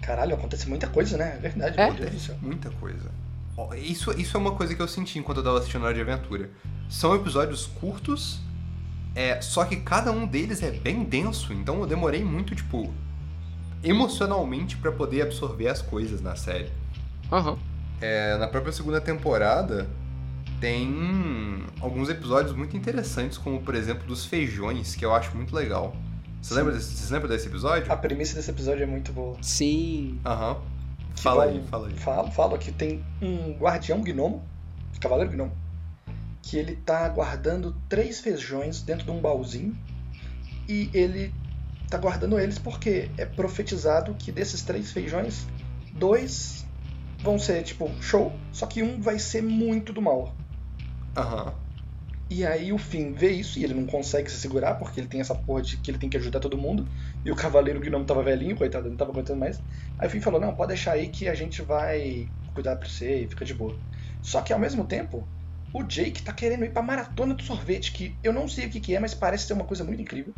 Caralho, 0.08 0.34
acontece 0.36 0.66
muita 0.66 0.86
coisa, 0.86 1.18
né? 1.18 1.34
É 1.36 1.38
verdade, 1.38 1.78
É. 1.78 1.84
meu 1.84 1.94
Deus 1.94 2.12
do 2.12 2.18
céu. 2.20 2.36
Muita 2.40 2.70
coisa. 2.70 3.10
Isso, 3.76 4.10
isso 4.18 4.38
é 4.38 4.40
uma 4.40 4.52
coisa 4.52 4.74
que 4.74 4.80
eu 4.80 4.88
senti 4.88 5.18
enquanto 5.18 5.38
eu 5.38 5.44
tava 5.44 5.58
assistindo 5.58 5.84
Hora 5.84 5.92
de 5.92 6.00
Aventura. 6.00 6.48
São 6.88 7.14
episódios 7.14 7.66
curtos, 7.66 8.40
é, 9.14 9.38
só 9.42 9.66
que 9.66 9.76
cada 9.76 10.10
um 10.10 10.26
deles 10.26 10.62
é 10.62 10.70
bem 10.70 11.04
denso, 11.04 11.52
então 11.52 11.78
eu 11.80 11.86
demorei 11.86 12.24
muito, 12.24 12.54
tipo, 12.54 12.90
emocionalmente 13.84 14.78
pra 14.78 14.90
poder 14.90 15.20
absorver 15.20 15.68
as 15.68 15.82
coisas 15.82 16.22
na 16.22 16.36
série. 16.36 16.70
Aham. 17.30 17.58
É, 18.00 18.38
na 18.38 18.46
própria 18.48 18.72
segunda 18.72 19.02
temporada 19.02 19.90
tem 20.58 21.62
alguns 21.80 22.08
episódios 22.08 22.56
muito 22.56 22.74
interessantes, 22.78 23.36
como 23.36 23.60
por 23.60 23.74
exemplo 23.74 24.06
dos 24.06 24.24
feijões, 24.24 24.94
que 24.96 25.04
eu 25.04 25.14
acho 25.14 25.36
muito 25.36 25.54
legal. 25.54 25.94
Você 26.48 26.54
lembra 26.54 26.72
desse, 26.72 26.96
você 26.96 27.12
lembra 27.12 27.28
desse 27.28 27.46
episódio? 27.46 27.92
A 27.92 27.96
premissa 27.96 28.34
desse 28.34 28.50
episódio 28.50 28.82
é 28.82 28.86
muito 28.86 29.12
boa. 29.12 29.36
Sim. 29.42 30.18
Aham. 30.24 30.56
Que 31.14 31.20
Fala 31.22 31.44
vai- 31.44 31.54
aí, 31.54 31.62
fala 31.66 31.88
aí. 31.88 31.96
Falo, 31.98 32.30
falo 32.30 32.56
que 32.58 32.72
tem 32.72 33.04
um 33.20 33.52
guardião 33.52 34.00
gnomo, 34.02 34.42
cavaleiro 34.98 35.30
gnomo, 35.32 35.52
que 36.40 36.56
ele 36.56 36.74
tá 36.76 37.06
guardando 37.10 37.76
três 37.86 38.20
feijões 38.20 38.80
dentro 38.80 39.04
de 39.04 39.10
um 39.10 39.20
baúzinho 39.20 39.76
e 40.66 40.88
ele 40.94 41.34
tá 41.90 41.98
guardando 41.98 42.38
eles 42.40 42.58
porque 42.58 43.10
é 43.18 43.26
profetizado 43.26 44.14
que 44.14 44.32
desses 44.32 44.62
três 44.62 44.90
feijões, 44.90 45.46
dois 45.92 46.64
vão 47.18 47.38
ser 47.38 47.62
tipo 47.62 47.90
show, 48.00 48.32
só 48.54 48.64
que 48.64 48.82
um 48.82 49.02
vai 49.02 49.18
ser 49.18 49.42
muito 49.42 49.92
do 49.92 50.00
mal. 50.00 50.34
Aham. 51.14 51.52
E 52.30 52.44
aí 52.44 52.72
o 52.72 52.78
Finn 52.78 53.14
vê 53.14 53.30
isso 53.30 53.58
e 53.58 53.64
ele 53.64 53.72
não 53.72 53.86
consegue 53.86 54.30
se 54.30 54.36
segurar 54.36 54.74
porque 54.74 55.00
ele 55.00 55.08
tem 55.08 55.20
essa 55.20 55.34
porra 55.34 55.62
de 55.62 55.78
que 55.78 55.90
ele 55.90 55.98
tem 55.98 56.10
que 56.10 56.16
ajudar 56.18 56.40
todo 56.40 56.58
mundo. 56.58 56.86
E 57.24 57.30
o 57.30 57.36
cavaleiro 57.36 57.80
gnomo 57.80 58.04
tava 58.04 58.22
velhinho, 58.22 58.54
coitado, 58.54 58.88
não 58.88 58.96
tava 58.96 59.12
aguentando 59.12 59.40
mais. 59.40 59.60
Aí 59.98 60.06
o 60.06 60.10
Finn 60.10 60.20
falou: 60.20 60.40
Não, 60.40 60.54
pode 60.54 60.68
deixar 60.68 60.92
aí 60.92 61.08
que 61.08 61.26
a 61.26 61.34
gente 61.34 61.62
vai 61.62 62.28
cuidar 62.52 62.76
pra 62.76 62.88
você 62.88 63.22
e 63.22 63.28
fica 63.28 63.44
de 63.44 63.54
boa. 63.54 63.76
Só 64.20 64.42
que 64.42 64.52
ao 64.52 64.58
mesmo 64.58 64.84
tempo, 64.84 65.26
o 65.72 65.82
Jake 65.82 66.22
tá 66.22 66.32
querendo 66.32 66.64
ir 66.64 66.70
pra 66.70 66.82
maratona 66.82 67.34
do 67.34 67.42
sorvete, 67.42 67.92
que 67.92 68.14
eu 68.22 68.32
não 68.32 68.48
sei 68.48 68.66
o 68.66 68.70
que, 68.70 68.80
que 68.80 68.94
é, 68.94 69.00
mas 69.00 69.14
parece 69.14 69.46
ser 69.46 69.52
uma 69.52 69.64
coisa 69.64 69.84
muito 69.84 70.02
incrível. 70.02 70.34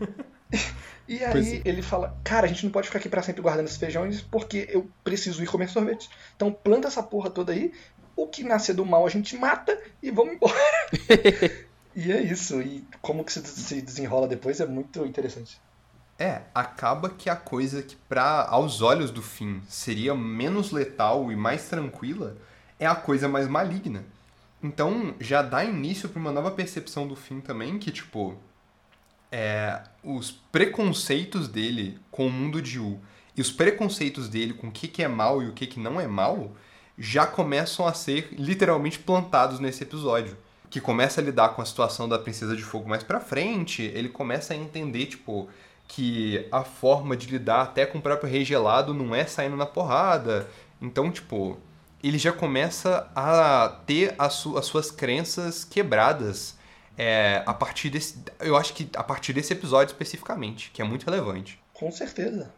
e 1.08 1.22
aí 1.22 1.56
é. 1.58 1.68
ele 1.68 1.82
fala: 1.82 2.18
Cara, 2.24 2.46
a 2.46 2.48
gente 2.48 2.64
não 2.64 2.72
pode 2.72 2.88
ficar 2.88 2.98
aqui 2.98 3.08
pra 3.08 3.22
sempre 3.22 3.42
guardando 3.42 3.66
esses 3.66 3.78
feijões 3.78 4.20
porque 4.20 4.68
eu 4.70 4.90
preciso 5.04 5.42
ir 5.42 5.46
comer 5.46 5.68
sorvete. 5.68 6.08
Então 6.34 6.52
planta 6.52 6.88
essa 6.88 7.02
porra 7.02 7.30
toda 7.30 7.52
aí. 7.52 7.72
O 8.16 8.26
que 8.26 8.42
nascer 8.42 8.74
do 8.74 8.84
mal 8.84 9.06
a 9.06 9.10
gente 9.10 9.36
mata 9.36 9.78
e 10.02 10.10
vamos 10.10 10.34
embora. 10.34 10.54
E 11.98 12.12
é 12.12 12.20
isso, 12.20 12.60
e 12.60 12.86
como 13.00 13.24
que 13.24 13.32
se 13.32 13.42
se 13.42 13.80
desenrola 13.80 14.28
depois 14.28 14.60
é 14.60 14.66
muito 14.66 15.06
interessante. 15.06 15.58
É, 16.18 16.42
acaba 16.54 17.08
que 17.08 17.30
a 17.30 17.36
coisa 17.36 17.82
que 17.82 17.96
pra, 17.96 18.46
aos 18.46 18.82
olhos 18.82 19.10
do 19.10 19.22
fim 19.22 19.62
seria 19.66 20.14
menos 20.14 20.72
letal 20.72 21.32
e 21.32 21.36
mais 21.36 21.68
tranquila 21.68 22.36
é 22.78 22.86
a 22.86 22.94
coisa 22.94 23.28
mais 23.28 23.48
maligna. 23.48 24.04
Então 24.62 25.14
já 25.18 25.40
dá 25.40 25.64
início 25.64 26.08
pra 26.08 26.20
uma 26.20 26.32
nova 26.32 26.50
percepção 26.50 27.08
do 27.08 27.16
fim 27.16 27.40
também, 27.40 27.78
que 27.78 27.90
tipo 27.90 28.36
é, 29.32 29.82
os 30.02 30.30
preconceitos 30.30 31.48
dele 31.48 31.98
com 32.10 32.26
o 32.26 32.30
mundo 32.30 32.60
de 32.60 32.78
U 32.78 33.00
e 33.34 33.40
os 33.40 33.50
preconceitos 33.50 34.28
dele 34.28 34.52
com 34.52 34.68
o 34.68 34.72
que, 34.72 34.86
que 34.86 35.02
é 35.02 35.08
mal 35.08 35.42
e 35.42 35.48
o 35.48 35.52
que, 35.52 35.66
que 35.66 35.80
não 35.80 35.98
é 35.98 36.06
mal 36.06 36.52
já 36.98 37.26
começam 37.26 37.86
a 37.86 37.92
ser 37.92 38.28
literalmente 38.32 38.98
plantados 38.98 39.60
nesse 39.60 39.82
episódio. 39.82 40.36
Que 40.68 40.80
começa 40.80 41.20
a 41.20 41.24
lidar 41.24 41.50
com 41.50 41.62
a 41.62 41.64
situação 41.64 42.08
da 42.08 42.18
Princesa 42.18 42.56
de 42.56 42.62
Fogo 42.62 42.88
mais 42.88 43.02
pra 43.02 43.20
frente, 43.20 43.82
ele 43.82 44.08
começa 44.08 44.52
a 44.52 44.56
entender, 44.56 45.06
tipo, 45.06 45.48
que 45.86 46.46
a 46.50 46.64
forma 46.64 47.16
de 47.16 47.28
lidar 47.28 47.62
até 47.62 47.86
com 47.86 47.98
o 47.98 48.02
próprio 48.02 48.28
Rei 48.28 48.44
Gelado 48.44 48.92
não 48.92 49.14
é 49.14 49.24
saindo 49.26 49.56
na 49.56 49.64
porrada. 49.64 50.48
Então, 50.82 51.10
tipo, 51.10 51.56
ele 52.02 52.18
já 52.18 52.32
começa 52.32 53.08
a 53.14 53.80
ter 53.86 54.14
as, 54.18 54.34
su- 54.34 54.58
as 54.58 54.66
suas 54.66 54.90
crenças 54.90 55.64
quebradas 55.64 56.56
é, 56.98 57.42
a 57.46 57.54
partir 57.54 57.88
desse. 57.88 58.22
Eu 58.40 58.56
acho 58.56 58.74
que 58.74 58.88
a 58.96 59.04
partir 59.04 59.32
desse 59.32 59.52
episódio 59.52 59.92
especificamente, 59.92 60.70
que 60.72 60.82
é 60.82 60.84
muito 60.84 61.04
relevante. 61.04 61.60
Com 61.72 61.90
certeza. 61.92 62.52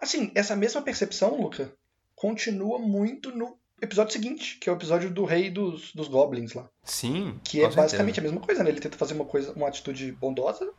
Assim, 0.00 0.30
essa 0.34 0.54
mesma 0.54 0.80
percepção, 0.80 1.40
Luca, 1.40 1.72
continua 2.14 2.78
muito 2.78 3.32
no 3.36 3.58
episódio 3.80 4.12
seguinte, 4.12 4.58
que 4.60 4.68
é 4.68 4.72
o 4.72 4.76
episódio 4.76 5.10
do 5.10 5.24
rei 5.24 5.50
dos, 5.50 5.92
dos 5.94 6.08
goblins 6.08 6.52
lá. 6.54 6.66
Sim. 6.84 7.38
Que 7.44 7.58
é 7.58 7.62
certeza. 7.62 7.82
basicamente 7.82 8.20
a 8.20 8.22
mesma 8.22 8.40
coisa, 8.40 8.62
né? 8.64 8.70
Ele 8.70 8.80
tenta 8.80 8.96
fazer 8.98 9.14
uma 9.14 9.24
coisa, 9.24 9.52
uma 9.52 9.68
atitude 9.68 10.12
bondosa 10.12 10.70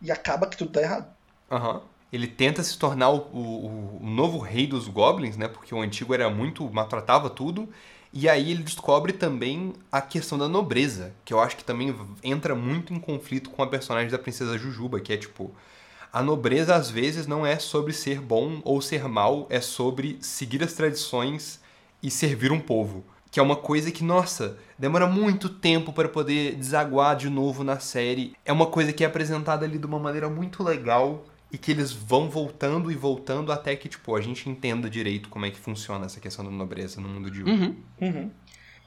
e 0.00 0.10
acaba 0.10 0.46
que 0.46 0.56
tudo 0.56 0.70
tá 0.72 0.80
errado. 0.82 1.06
Aham. 1.50 1.82
Ele 2.12 2.26
tenta 2.26 2.62
se 2.62 2.76
tornar 2.78 3.08
o, 3.10 3.18
o- 3.32 3.98
o 4.02 4.06
novo 4.06 4.38
rei 4.38 4.66
dos 4.66 4.86
goblins, 4.88 5.36
né? 5.36 5.48
Porque 5.48 5.74
o 5.74 5.80
antigo 5.80 6.12
era 6.12 6.28
muito. 6.28 6.68
maltratava 6.70 7.30
tudo. 7.30 7.68
E 8.12 8.28
aí 8.28 8.50
ele 8.50 8.62
descobre 8.62 9.14
também 9.14 9.72
a 9.90 10.02
questão 10.02 10.36
da 10.36 10.46
nobreza, 10.46 11.14
que 11.24 11.32
eu 11.32 11.40
acho 11.40 11.56
que 11.56 11.64
também 11.64 11.96
entra 12.22 12.54
muito 12.54 12.92
em 12.92 13.00
conflito 13.00 13.48
com 13.48 13.62
a 13.62 13.66
personagem 13.66 14.10
da 14.10 14.18
princesa 14.18 14.58
Jujuba, 14.58 15.00
que 15.00 15.12
é 15.12 15.16
tipo. 15.16 15.50
A 16.12 16.22
nobreza 16.22 16.74
às 16.74 16.90
vezes 16.90 17.26
não 17.26 17.46
é 17.46 17.58
sobre 17.58 17.94
ser 17.94 18.20
bom 18.20 18.60
ou 18.64 18.82
ser 18.82 19.08
mal, 19.08 19.46
é 19.48 19.62
sobre 19.62 20.18
seguir 20.20 20.62
as 20.62 20.74
tradições 20.74 21.58
e 22.02 22.10
servir 22.10 22.52
um 22.52 22.60
povo. 22.60 23.04
que 23.30 23.40
é 23.40 23.42
uma 23.42 23.56
coisa 23.56 23.90
que, 23.90 24.04
nossa, 24.04 24.58
demora 24.78 25.06
muito 25.06 25.48
tempo 25.48 25.90
para 25.90 26.06
poder 26.06 26.54
desaguar 26.54 27.16
de 27.16 27.30
novo 27.30 27.64
na 27.64 27.78
série. 27.78 28.34
É 28.44 28.52
uma 28.52 28.66
coisa 28.66 28.92
que 28.92 29.02
é 29.02 29.06
apresentada 29.06 29.64
ali 29.64 29.78
de 29.78 29.86
uma 29.86 29.98
maneira 29.98 30.28
muito 30.28 30.62
legal 30.62 31.24
e 31.50 31.56
que 31.56 31.70
eles 31.70 31.92
vão 31.92 32.28
voltando 32.28 32.92
e 32.92 32.94
voltando 32.94 33.50
até 33.50 33.74
que, 33.74 33.88
tipo, 33.88 34.14
a 34.14 34.20
gente 34.20 34.50
entenda 34.50 34.88
direito 34.90 35.30
como 35.30 35.46
é 35.46 35.50
que 35.50 35.58
funciona 35.58 36.04
essa 36.04 36.20
questão 36.20 36.44
da 36.44 36.50
nobreza 36.50 37.00
no 37.00 37.08
mundo 37.08 37.30
de 37.30 37.40
Yu. 37.40 37.46
Uhum. 37.46 37.76
Uhum. 38.02 38.30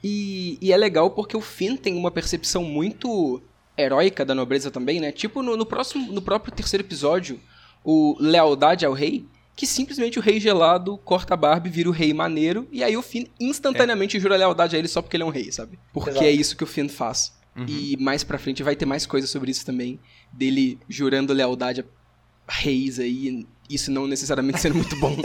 E, 0.02 0.58
e 0.60 0.72
é 0.72 0.76
legal 0.76 1.10
porque 1.10 1.36
o 1.36 1.40
Finn 1.40 1.76
tem 1.76 1.96
uma 1.96 2.12
percepção 2.12 2.62
muito 2.62 3.42
heróica 3.76 4.24
da 4.24 4.34
nobreza 4.34 4.70
também, 4.70 5.00
né? 5.00 5.10
Tipo 5.10 5.42
no, 5.42 5.56
no 5.56 5.66
próximo, 5.66 6.12
no 6.12 6.22
próprio 6.22 6.54
terceiro 6.54 6.84
episódio, 6.84 7.40
o 7.84 8.16
Lealdade 8.20 8.86
ao 8.86 8.92
Rei, 8.92 9.26
que 9.56 9.66
simplesmente 9.66 10.18
o 10.18 10.22
Rei 10.22 10.38
Gelado 10.38 10.98
corta 10.98 11.32
a 11.32 11.36
barba 11.36 11.66
e 11.66 11.70
vira 11.70 11.88
o 11.88 11.92
Rei 11.92 12.12
Maneiro, 12.12 12.68
e 12.70 12.84
aí 12.84 12.94
o 12.94 13.02
Finn 13.02 13.24
instantaneamente 13.40 14.20
jura 14.20 14.36
lealdade 14.36 14.76
a 14.76 14.78
ele 14.78 14.86
só 14.86 15.00
porque 15.00 15.16
ele 15.16 15.24
é 15.24 15.26
um 15.26 15.30
rei, 15.30 15.50
sabe? 15.50 15.78
Porque 15.94 16.10
Exato. 16.10 16.26
é 16.26 16.30
isso 16.30 16.56
que 16.56 16.62
o 16.62 16.66
Finn 16.66 16.88
faz. 16.88 17.34
E 17.66 17.96
mais 17.98 18.22
pra 18.22 18.36
frente 18.36 18.62
vai 18.62 18.76
ter 18.76 18.84
mais 18.84 19.06
coisas 19.06 19.30
sobre 19.30 19.50
isso 19.50 19.64
também, 19.64 19.98
dele 20.30 20.78
jurando 20.90 21.32
lealdade 21.32 21.80
a 21.80 22.52
reis 22.52 22.98
aí, 22.98 23.46
isso 23.68 23.90
não 23.90 24.06
necessariamente 24.06 24.60
sendo 24.60 24.74
muito 24.74 24.94
bom. 24.96 25.16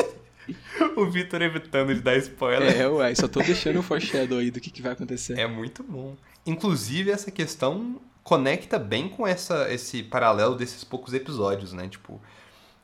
o 0.95 1.05
Victor 1.09 1.41
evitando 1.41 1.93
de 1.93 1.99
dar 1.99 2.15
spoiler. 2.17 2.73
é, 2.73 2.88
ué, 2.88 3.13
só 3.15 3.27
tô 3.27 3.41
deixando 3.41 3.79
o 3.79 3.84
foreshadow 3.84 4.39
aí 4.39 4.49
do 4.49 4.61
que, 4.61 4.71
que 4.71 4.82
vai 4.82 4.93
acontecer. 4.93 5.38
É 5.38 5.45
muito 5.45 5.84
bom. 5.84 6.15
Inclusive, 6.45 7.11
essa 7.11 7.29
questão 7.29 7.99
conecta 8.23 8.79
bem 8.79 9.09
com 9.09 9.27
essa, 9.27 9.71
esse 9.71 10.01
paralelo 10.01 10.55
desses 10.55 10.86
poucos 10.86 11.13
episódios, 11.13 11.73
né? 11.73 11.89
Tipo, 11.89 12.21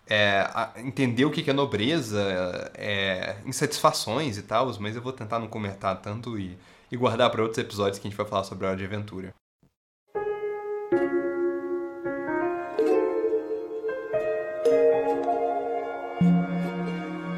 é, 0.10 0.50
entender 0.78 1.26
o 1.26 1.32
que 1.32 1.50
é 1.50 1.54
nobreza, 1.54 2.72
é, 2.76 3.38
insatisfações 3.46 4.38
e 4.38 4.44
tal, 4.44 4.72
mas 4.80 4.96
eu 4.96 5.02
vou 5.02 5.12
tentar 5.12 5.40
não 5.40 5.48
comentar 5.48 6.00
tanto 6.02 6.40
e, 6.40 6.58
e 6.92 6.98
guardar 6.98 7.30
para 7.30 7.42
outros 7.42 7.58
episódios 7.58 8.00
que 8.00 8.08
a 8.08 8.10
gente 8.10 8.18
vai 8.18 8.26
falar 8.26 8.44
sobre 8.44 8.66
a 8.66 8.70
Hora 8.70 8.78
de 8.78 8.86
Aventura. 8.86 9.34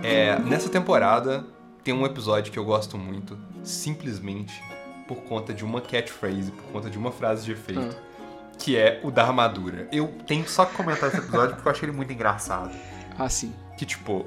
É, 0.03 0.38
nessa 0.39 0.70
temporada 0.70 1.45
tem 1.84 1.93
um 1.93 2.05
episódio 2.05 2.51
que 2.51 2.59
eu 2.59 2.65
gosto 2.65 2.97
muito, 2.97 3.38
simplesmente 3.63 4.61
por 5.07 5.24
conta 5.24 5.51
de 5.51 5.65
uma 5.65 5.82
catchphrase, 5.82 6.51
por 6.51 6.65
conta 6.65 6.89
de 6.89 6.97
uma 6.97 7.11
frase 7.11 7.43
de 7.43 7.51
efeito, 7.51 7.97
que 8.60 8.78
é 8.78 8.99
o 9.03 9.10
da 9.10 9.24
armadura. 9.26 9.88
Eu 9.91 10.07
tenho 10.28 10.47
só 10.47 10.66
que 10.66 10.76
comentar 10.76 11.10
esse 11.10 11.18
episódio 11.18 11.55
porque 11.55 11.68
eu 11.68 11.72
achei 11.72 11.89
ele 11.89 11.95
muito 11.97 12.12
engraçado. 12.14 12.72
Ah, 13.18 13.28
sim. 13.30 13.53
Que, 13.78 13.86
tipo, 13.86 14.26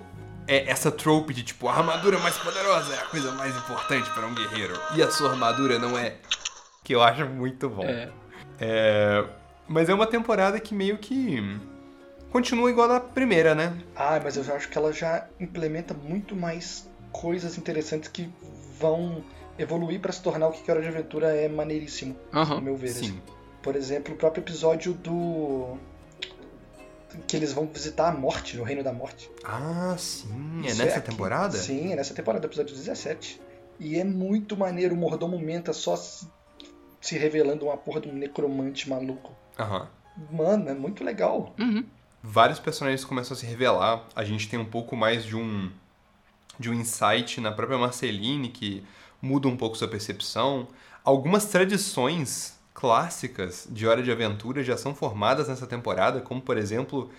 é 0.49 0.69
essa 0.71 0.91
trope 0.91 1.33
de, 1.35 1.43
tipo, 1.45 1.69
a 1.69 1.75
armadura 1.75 2.19
mais 2.19 2.37
poderosa 2.39 2.95
é 2.95 2.99
a 2.99 3.05
coisa 3.07 3.31
mais 3.33 3.55
importante 3.57 4.09
para 4.11 4.27
um 4.27 4.35
guerreiro. 4.35 4.75
E 4.97 5.03
a 5.03 5.11
sua 5.11 5.31
armadura 5.31 5.79
não 5.79 5.97
é. 5.99 6.17
Que 6.83 6.95
eu 6.95 7.03
acho 7.03 7.25
muito 7.27 7.69
bom. 7.69 7.85
É. 7.85 8.09
É, 8.59 9.25
Mas 9.69 9.89
é 9.89 9.95
uma 9.95 10.07
temporada 10.07 10.59
que 10.59 10.75
meio 10.75 10.99
que. 10.99 11.59
Continua 12.31 12.71
igual 12.71 12.91
a 12.91 12.99
primeira, 13.01 13.55
né? 13.55 13.77
Ah, 13.95 14.19
mas 14.25 14.37
eu 14.39 14.43
já 14.45 14.55
acho 14.55 14.69
que 14.69 14.79
ela 14.79 14.93
já 14.93 15.27
implementa 15.39 15.93
muito 15.93 16.35
mais 16.35 16.89
coisas 17.13 17.59
interessantes 17.59 18.09
que 18.09 18.31
vão 18.81 19.23
evoluir 19.59 20.01
pra 20.01 20.11
se 20.13 20.23
tornar 20.23 20.49
o 20.49 20.53
que 20.53 20.63
que 20.63 20.71
Hora 20.71 20.81
de 20.81 20.89
Aventura 20.89 21.29
é 21.37 21.47
maneiríssimo, 21.49 22.17
Aham. 22.33 22.55
ao 22.55 22.61
meu 22.63 22.75
ver. 22.75 22.89
assim. 22.91 23.21
Por 23.63 23.77
exemplo, 23.77 24.15
o 24.15 24.17
próprio 24.17 24.43
episódio 24.43 24.93
do. 24.95 25.77
que 27.29 27.37
eles 27.37 27.53
vão 27.53 27.67
visitar 27.67 28.09
a 28.09 28.13
morte, 28.13 28.57
no 28.57 28.65
Reino 28.65 28.83
da 28.83 28.93
Morte. 28.93 29.31
Ah, 29.45 29.95
sim. 29.99 30.63
É 30.65 30.69
Isso 30.69 30.83
nessa 30.83 30.99
aqui. 30.99 31.11
temporada? 31.11 31.57
Sim, 31.57 31.93
é 31.93 31.97
nessa 31.97 32.15
temporada, 32.15 32.47
episódio 32.47 32.75
17. 32.75 33.41
E 33.79 33.99
é 33.99 34.05
muito 34.05 34.57
maneiro, 34.57 34.95
o 34.95 34.99
mordomo 34.99 35.39
menta 35.39 35.73
só 35.73 35.97
se, 35.97 36.27
se 37.01 37.17
revelando 37.19 37.67
uma 37.67 37.77
porra 37.77 38.01
de 38.01 38.09
um 38.09 38.13
necromante 38.15 38.89
maluco. 38.89 39.33
Aham. 39.59 39.89
Mano, 40.31 40.69
é 40.69 40.75
muito 40.75 41.03
legal. 41.03 41.55
Uhum. 41.59 41.85
vários 42.23 42.59
personagens 42.59 43.05
começam 43.05 43.35
a 43.37 43.39
se 43.41 43.47
revelar. 43.47 44.05
A 44.15 44.25
gente 44.25 44.49
tem 44.49 44.59
um 44.59 44.65
pouco 44.65 44.95
mais 44.97 45.25
de 45.25 45.37
um 45.37 45.71
de 46.59 46.69
um 46.71 46.75
insight 46.75 47.41
na 47.41 47.51
própria 47.51 47.79
Marceline 47.79 48.49
que 48.51 48.85
muda 49.21 49.49
um 49.49 49.57
pouco 49.57 49.77
sua 49.77 49.89
percepção. 49.89 50.69
Algumas 51.03 51.47
tradições 51.47 52.57
clássicas 52.75 53.67
de 53.71 53.87
Hora 53.87 54.03
de 54.03 54.11
Aventura 54.11 54.63
já 54.63 54.77
são 54.77 54.95
formadas 54.95 55.49
nessa 55.49 55.67
temporada, 55.67 56.21
como 56.21 56.41
por 56.41 56.57
exemplo 56.57 57.11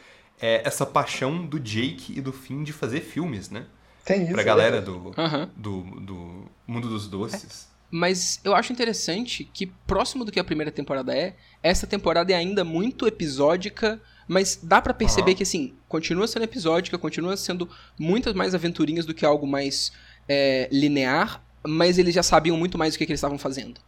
é, 0.41 0.61
essa 0.65 0.85
paixão 0.85 1.45
do 1.45 1.59
Jake 1.59 2.17
e 2.17 2.21
do 2.21 2.33
Finn 2.33 2.63
de 2.63 2.73
fazer 2.73 3.01
filmes, 3.01 3.49
né? 3.49 3.65
Tem 4.03 4.23
isso. 4.23 4.33
Pra 4.33 4.41
é 4.41 4.45
galera 4.45 4.81
verdade. 4.81 5.51
do, 5.55 5.81
do, 5.81 6.01
do 6.01 6.45
mundo 6.67 6.89
dos 6.89 7.07
doces. 7.07 7.71
Mas 7.89 8.39
eu 8.43 8.55
acho 8.55 8.73
interessante 8.73 9.43
que, 9.43 9.67
próximo 9.67 10.25
do 10.25 10.31
que 10.31 10.39
a 10.39 10.43
primeira 10.43 10.71
temporada 10.71 11.15
é, 11.15 11.35
essa 11.61 11.85
temporada 11.85 12.33
é 12.33 12.35
ainda 12.35 12.63
muito 12.63 13.05
episódica, 13.05 14.01
mas 14.27 14.59
dá 14.61 14.81
pra 14.81 14.95
perceber 14.95 15.31
Aham. 15.31 15.37
que, 15.37 15.43
assim, 15.43 15.75
continua 15.87 16.27
sendo 16.27 16.41
episódica, 16.41 16.97
continua 16.97 17.37
sendo 17.37 17.69
muitas 17.97 18.33
mais 18.33 18.55
aventurinhas 18.55 19.05
do 19.05 19.13
que 19.13 19.23
algo 19.23 19.45
mais 19.45 19.91
é, 20.27 20.67
linear, 20.71 21.43
mas 21.65 21.99
eles 21.99 22.15
já 22.15 22.23
sabiam 22.23 22.57
muito 22.57 22.79
mais 22.79 22.95
do 22.95 22.97
que, 22.97 23.05
que 23.05 23.11
eles 23.11 23.19
estavam 23.19 23.37
fazendo. 23.37 23.79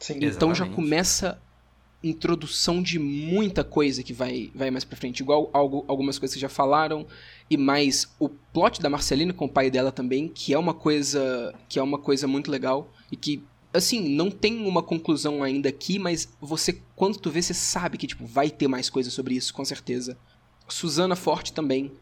Sim. 0.00 0.14
Então 0.16 0.48
já 0.54 0.64
Exatamente. 0.64 0.74
começa 0.74 1.40
introdução 2.02 2.82
de 2.82 2.98
muita 2.98 3.62
coisa 3.62 4.02
que 4.02 4.12
vai, 4.12 4.50
vai 4.54 4.70
mais 4.70 4.84
pra 4.84 4.96
frente. 4.96 5.20
Igual 5.20 5.50
algo, 5.52 5.84
algumas 5.86 6.18
coisas 6.18 6.34
que 6.34 6.40
já 6.40 6.48
falaram, 6.48 7.06
e 7.48 7.56
mais 7.56 8.10
o 8.18 8.28
plot 8.28 8.80
da 8.80 8.88
Marcelina 8.88 9.32
com 9.32 9.44
o 9.44 9.48
pai 9.48 9.70
dela 9.70 9.92
também, 9.92 10.28
que 10.28 10.54
é 10.54 10.58
uma 10.58 10.74
coisa 10.74 11.54
que 11.68 11.78
é 11.78 11.82
uma 11.82 11.98
coisa 11.98 12.26
muito 12.26 12.50
legal 12.50 12.90
e 13.12 13.16
que 13.16 13.44
assim, 13.72 14.08
não 14.08 14.30
tem 14.30 14.66
uma 14.66 14.82
conclusão 14.82 15.42
ainda 15.44 15.68
aqui, 15.68 15.98
mas 15.98 16.28
você 16.40 16.82
quando 16.96 17.18
tu 17.18 17.30
vê 17.30 17.40
você 17.40 17.54
sabe 17.54 17.98
que 17.98 18.06
tipo 18.06 18.26
vai 18.26 18.50
ter 18.50 18.66
mais 18.66 18.88
coisa 18.88 19.10
sobre 19.10 19.34
isso, 19.34 19.52
com 19.52 19.64
certeza. 19.64 20.16
Susana 20.68 21.16
Forte 21.16 21.52
também. 21.52 21.92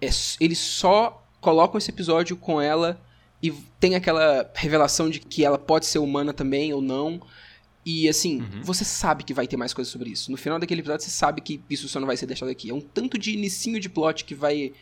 É, 0.00 0.08
eles 0.40 0.58
só 0.58 1.22
colocam 1.40 1.76
esse 1.78 1.90
episódio 1.90 2.36
com 2.36 2.60
ela 2.60 3.00
e 3.46 3.52
tem 3.78 3.94
aquela 3.94 4.50
revelação 4.54 5.10
de 5.10 5.20
que 5.20 5.44
ela 5.44 5.58
pode 5.58 5.86
ser 5.86 5.98
humana 5.98 6.32
também 6.32 6.72
ou 6.72 6.80
não. 6.80 7.20
E 7.86 8.08
assim, 8.08 8.40
Uhum. 8.40 8.62
você 8.62 8.82
sabe 8.84 9.22
que 9.24 9.34
vai 9.34 9.46
ter 9.46 9.58
mais 9.58 9.74
coisa 9.74 9.90
sobre 9.90 10.08
isso. 10.10 10.30
No 10.30 10.38
final 10.38 10.58
daquele 10.58 10.80
episódio, 10.80 11.04
você 11.04 11.10
sabe 11.10 11.40
que 11.42 11.60
isso 11.68 11.86
só 11.86 12.00
não 12.00 12.06
vai 12.06 12.16
ser 12.16 12.24
deixado 12.26 12.48
aqui. 12.48 12.70
É 12.70 12.74
um 12.74 12.80
tanto 12.80 13.18
de 13.18 13.32
inicinho 13.32 13.78
de 13.78 13.88
plot 13.90 14.24
que 14.24 14.34
vai. 14.34 14.72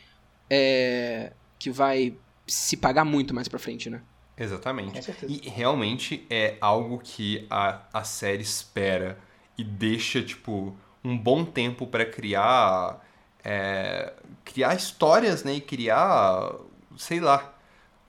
é, 0.48 1.32
que 1.58 1.70
vai 1.70 2.14
se 2.46 2.76
pagar 2.76 3.04
muito 3.04 3.32
mais 3.34 3.48
pra 3.48 3.58
frente, 3.58 3.88
né? 3.90 4.02
Exatamente. 4.36 5.00
E 5.28 5.48
realmente 5.48 6.26
é 6.30 6.56
algo 6.60 6.98
que 7.02 7.46
a, 7.50 7.82
a 7.92 8.04
série 8.04 8.42
espera 8.42 9.18
e 9.56 9.62
deixa, 9.64 10.22
tipo, 10.22 10.76
um 11.04 11.16
bom 11.16 11.44
tempo 11.44 11.86
pra 11.86 12.04
criar. 12.04 13.00
é, 13.44 14.12
criar 14.44 14.74
histórias, 14.74 15.42
né? 15.44 15.54
E 15.54 15.60
criar. 15.60 16.52
sei 16.96 17.18
lá. 17.20 17.52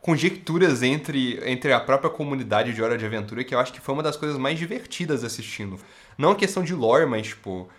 Conjecturas 0.03 0.83
entre, 0.83 1.39
entre 1.49 1.71
a 1.71 1.79
própria 1.79 2.09
comunidade 2.09 2.73
de 2.73 2.83
Hora 2.83 2.97
de 2.97 3.05
Aventura, 3.05 3.41
que 3.41 3.55
eu 3.55 3.59
acho 3.59 3.71
que 3.71 3.79
foi 3.79 3.93
uma 3.93 4.03
das 4.03 4.17
coisas 4.17 4.37
mais 4.37 4.59
divertidas 4.59 5.23
assistindo. 5.23 5.79
Não 6.17 6.31
a 6.31 6.35
questão 6.35 6.61
de 6.61 6.75
lore, 6.75 7.05
mas, 7.05 7.27
tipo, 7.27 7.69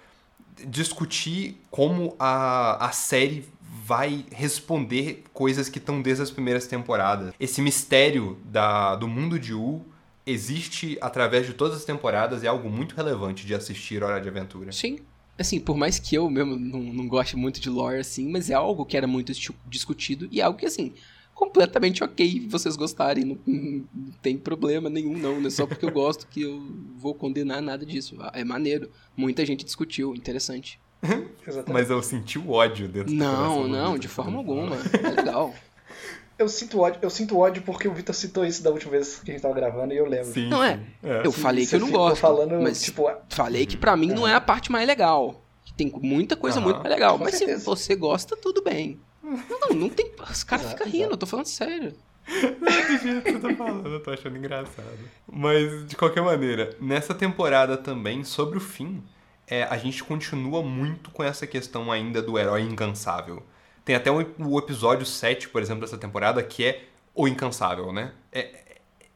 discutir 0.66 1.60
como 1.70 2.16
a, 2.18 2.86
a 2.86 2.92
série 2.92 3.44
vai 3.60 4.24
responder 4.32 5.24
coisas 5.34 5.68
que 5.68 5.76
estão 5.76 6.00
desde 6.00 6.22
as 6.22 6.30
primeiras 6.30 6.66
temporadas. 6.66 7.34
Esse 7.38 7.60
mistério 7.60 8.38
da, 8.46 8.96
do 8.96 9.06
mundo 9.06 9.38
de 9.38 9.52
U 9.52 9.84
existe 10.26 10.96
através 11.02 11.46
de 11.46 11.52
todas 11.52 11.76
as 11.76 11.84
temporadas 11.84 12.42
e 12.42 12.46
é 12.46 12.48
algo 12.48 12.70
muito 12.70 12.94
relevante 12.94 13.44
de 13.44 13.54
assistir 13.54 14.02
Hora 14.02 14.18
de 14.18 14.30
Aventura. 14.30 14.72
Sim. 14.72 15.00
Assim, 15.38 15.60
por 15.60 15.76
mais 15.76 15.98
que 15.98 16.14
eu 16.14 16.30
mesmo 16.30 16.56
não, 16.56 16.80
não 16.80 17.06
goste 17.06 17.36
muito 17.36 17.60
de 17.60 17.68
lore, 17.68 17.98
assim, 17.98 18.30
mas 18.30 18.48
é 18.48 18.54
algo 18.54 18.86
que 18.86 18.96
era 18.96 19.06
muito 19.06 19.30
dis- 19.30 19.50
discutido 19.66 20.26
e 20.30 20.40
é 20.40 20.44
algo 20.44 20.56
que, 20.56 20.64
assim, 20.64 20.94
completamente 21.34 22.02
ok 22.04 22.46
vocês 22.48 22.76
gostarem. 22.76 23.24
Não, 23.24 23.38
não 23.46 23.84
tem 24.22 24.36
problema 24.38 24.88
nenhum, 24.88 25.16
não. 25.16 25.40
Não 25.40 25.48
é 25.48 25.50
só 25.50 25.66
porque 25.66 25.84
eu 25.84 25.90
gosto 25.90 26.26
que 26.28 26.42
eu 26.42 26.62
vou 26.96 27.14
condenar 27.14 27.60
nada 27.60 27.84
disso. 27.84 28.16
É 28.32 28.44
maneiro. 28.44 28.90
Muita 29.16 29.44
gente 29.44 29.64
discutiu, 29.64 30.14
interessante. 30.14 30.80
Mas 31.70 31.90
eu 31.90 32.02
senti 32.02 32.38
o 32.38 32.50
ódio 32.50 32.88
dentro 32.88 33.10
do 33.12 33.14
Não, 33.16 33.68
não, 33.68 33.98
de 33.98 34.08
forma 34.08 34.38
alguma. 34.38 34.76
É 35.02 35.10
legal. 35.10 35.52
Eu 36.36 36.48
sinto 36.48 36.80
ódio, 36.80 36.98
eu 37.00 37.10
sinto 37.10 37.38
ódio 37.38 37.62
porque 37.62 37.86
o 37.86 37.94
Vitor 37.94 38.12
citou 38.12 38.44
isso 38.44 38.60
da 38.60 38.68
última 38.68 38.90
vez 38.90 39.20
que 39.20 39.30
a 39.30 39.34
gente 39.34 39.40
tava 39.42 39.54
gravando 39.54 39.94
e 39.94 39.96
eu 39.96 40.04
lembro. 40.04 40.32
Sim, 40.32 40.48
Não 40.48 40.64
é. 40.64 40.80
é. 41.00 41.20
Eu 41.24 41.30
Sim, 41.30 41.40
falei 41.40 41.64
que 41.64 41.76
eu 41.76 41.78
não 41.78 41.92
gosto. 41.92 42.16
falando, 42.20 42.60
mas 42.60 42.82
tipo, 42.82 43.08
falei 43.28 43.64
que 43.66 43.76
pra 43.76 43.96
mim 43.96 44.08
não 44.08 44.26
é 44.26 44.34
a 44.34 44.40
parte 44.40 44.72
mais 44.72 44.84
legal. 44.84 45.40
Tem 45.76 45.92
muita 46.02 46.34
coisa 46.34 46.60
muito 46.60 46.78
mais 46.80 46.90
legal. 46.90 47.18
Com 47.18 47.22
Mas 47.24 47.36
certeza. 47.36 47.60
se 47.60 47.66
você 47.66 47.94
gosta, 47.94 48.36
tudo 48.36 48.64
bem. 48.64 48.98
Não, 49.24 49.74
não 49.74 49.88
tem. 49.88 50.12
Os 50.30 50.44
caras 50.44 50.70
ficam 50.70 50.86
rindo, 50.86 51.12
eu 51.12 51.16
tô 51.16 51.26
falando 51.26 51.46
sério. 51.46 51.94
do 52.26 52.98
jeito 52.98 53.22
que 53.22 53.38
tá 53.38 53.54
falando, 53.54 53.88
eu 53.88 54.02
tô 54.02 54.10
achando 54.10 54.36
engraçado. 54.36 54.98
Mas, 55.30 55.86
de 55.86 55.96
qualquer 55.96 56.22
maneira, 56.22 56.76
nessa 56.80 57.14
temporada 57.14 57.76
também, 57.76 58.24
sobre 58.24 58.58
o 58.58 58.60
fim, 58.60 59.02
é, 59.46 59.64
a 59.64 59.76
gente 59.76 60.02
continua 60.04 60.62
muito 60.62 61.10
com 61.10 61.22
essa 61.22 61.46
questão 61.46 61.90
ainda 61.90 62.22
do 62.22 62.38
herói 62.38 62.62
incansável. 62.62 63.42
Tem 63.84 63.94
até 63.94 64.10
o, 64.10 64.26
o 64.38 64.58
episódio 64.58 65.04
7, 65.04 65.48
por 65.48 65.60
exemplo, 65.60 65.82
dessa 65.82 65.98
temporada, 65.98 66.42
que 66.42 66.64
é 66.64 66.84
o 67.14 67.28
incansável, 67.28 67.92
né? 67.92 68.12
É, 68.32 68.40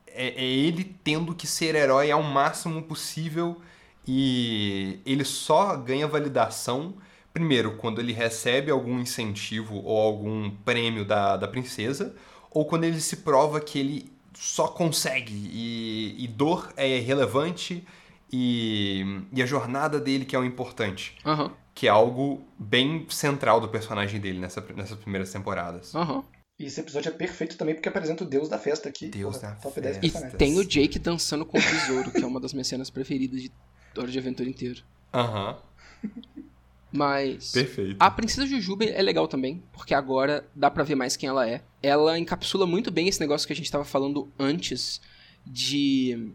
é, 0.07 0.29
é 0.29 0.45
ele 0.45 0.85
tendo 1.03 1.35
que 1.35 1.47
ser 1.47 1.75
herói 1.75 2.11
ao 2.11 2.23
máximo 2.23 2.83
possível 2.83 3.61
e 4.07 5.01
ele 5.05 5.25
só 5.25 5.77
ganha 5.77 6.07
validação, 6.07 6.95
primeiro, 7.39 7.77
quando 7.77 8.01
ele 8.01 8.13
recebe 8.13 8.71
algum 8.71 8.99
incentivo 8.99 9.77
ou 9.85 9.97
algum 10.01 10.51
prêmio 10.51 11.05
da, 11.05 11.37
da 11.37 11.47
princesa, 11.47 12.15
ou 12.51 12.65
quando 12.67 12.83
ele 12.85 13.01
se 13.01 13.19
prova 13.19 13.61
que 13.61 13.79
ele 13.79 14.13
só 14.35 14.67
consegue 14.69 15.33
e, 15.53 16.17
e 16.19 16.27
dor 16.29 16.73
é 16.77 16.99
irrelevante 16.99 17.87
e, 18.33 19.23
e 19.33 19.41
a 19.43 19.47
jornada 19.47 20.01
dele 20.01 20.25
que 20.25 20.35
é 20.35 20.39
o 20.39 20.45
importante. 20.45 21.17
Aham, 21.25 21.53
Que 21.75 21.87
é 21.87 21.91
algo 21.91 22.43
bem 22.59 23.07
central 23.09 23.61
do 23.61 23.69
personagem 23.69 24.21
dele 24.21 24.39
nessa, 24.41 24.61
nessas 24.77 24.99
primeiras 24.99 25.31
temporadas. 25.33 25.95
aham. 25.95 26.25
E 26.59 26.65
esse 26.65 26.81
episódio 26.81 27.11
é 27.11 27.13
perfeito 27.13 27.57
também 27.57 27.73
porque 27.73 27.89
apresenta 27.89 28.25
o 28.25 28.27
deus 28.27 28.49
da 28.49 28.59
festa 28.59 28.89
aqui. 28.89 29.07
Deus 29.09 29.37
Porra, 29.37 29.53
da 29.53 29.61
top 29.61 29.81
10 29.81 29.95
festa. 29.95 30.07
E 30.07 30.11
personagens. 30.11 30.39
tem 30.39 30.59
o 30.59 30.65
Jake 30.65 30.99
dançando 30.99 31.47
com 31.47 31.57
o 31.57 31.63
besouro, 31.63 32.11
que 32.11 32.19
é 32.19 32.27
uma 32.27 32.41
das 32.41 32.53
minhas 32.53 32.67
cenas 32.67 32.91
preferidas 32.91 33.41
de 33.43 33.53
Hora 33.97 34.09
de 34.11 34.19
Aventura 34.19 34.49
inteiro. 34.49 34.83
Aham, 35.15 35.57
Mas. 36.91 37.53
perfeito. 37.53 37.97
A 38.01 38.11
Princesa 38.11 38.47
Jujuba 38.47 38.85
é 38.85 39.03
legal 39.03 39.29
também, 39.29 39.63
porque 39.73 39.95
agora 39.95 40.47
dá 40.55 40.71
pra 40.71 40.85
ver 40.85 40.95
mais 40.95 41.17
quem 41.17 41.29
ela 41.29 41.49
é. 41.49 41.63
Ela 41.83 42.19
encapsula 42.19 42.67
muito 42.67 42.91
bem 42.91 43.09
esse 43.09 43.21
negócio 43.21 43.47
que 43.47 43.53
a 43.53 43.57
gente 43.57 43.71
tava 43.71 43.85
falando 43.85 44.29
antes 44.39 45.01
de 45.47 46.33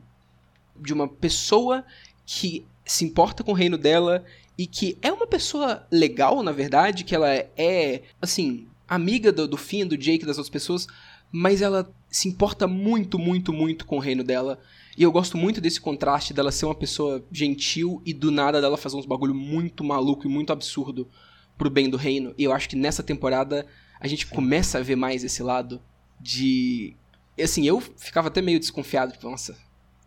de 0.76 0.92
uma 0.92 1.08
pessoa 1.08 1.86
que 2.26 2.66
se 2.86 3.06
importa 3.06 3.44
com 3.44 3.52
o 3.52 3.56
reino 3.56 3.78
dela 3.78 4.26
e 4.58 4.68
que 4.68 4.98
é 5.02 5.12
uma 5.12 5.28
pessoa 5.28 5.86
legal, 5.92 6.44
na 6.44 6.52
verdade, 6.52 7.04
que 7.04 7.16
ela 7.16 7.30
é, 7.30 8.02
assim, 8.22 8.68
amiga 8.88 9.32
do, 9.32 9.48
do 9.48 9.58
Finn, 9.58 9.88
do 9.88 9.98
Jake, 9.98 10.26
das 10.26 10.38
outras 10.38 10.52
pessoas, 10.52 10.88
mas 11.32 11.62
ela 11.62 11.92
se 12.10 12.28
importa 12.28 12.68
muito, 12.68 13.18
muito, 13.18 13.52
muito 13.52 13.86
com 13.86 13.98
o 13.98 14.00
reino 14.00 14.24
dela. 14.24 14.60
E 14.98 15.04
eu 15.04 15.12
gosto 15.12 15.38
muito 15.38 15.60
desse 15.60 15.82
contraste 15.82 16.34
dela 16.34 16.52
ser 16.52 16.66
uma 16.66 16.76
pessoa 16.76 17.26
gentil 17.32 18.02
e 18.06 18.14
do 18.14 18.32
nada 18.32 18.62
dela 18.62 18.78
fazer 18.78 18.96
uns 18.96 19.06
bagulho 19.06 19.34
muito 19.34 19.84
maluco 19.84 20.28
e 20.28 20.30
muito 20.30 20.54
absurdo 20.54 21.10
pro 21.58 21.70
bem 21.70 21.90
do 21.90 21.98
reino. 21.98 22.34
E 22.38 22.44
eu 22.44 22.54
acho 22.54 22.70
que 22.70 22.76
nessa 22.76 23.02
temporada 23.02 23.66
a 24.00 24.08
gente 24.08 24.28
começa 24.28 24.78
a 24.78 24.82
ver 24.82 24.96
mais 24.96 25.24
esse 25.24 25.42
lado 25.42 25.82
de. 26.20 26.96
Assim, 27.42 27.66
eu 27.66 27.82
ficava 27.82 28.28
até 28.28 28.42
meio 28.42 28.60
desconfiado, 28.60 29.12
tipo, 29.14 29.30
nossa. 29.30 29.58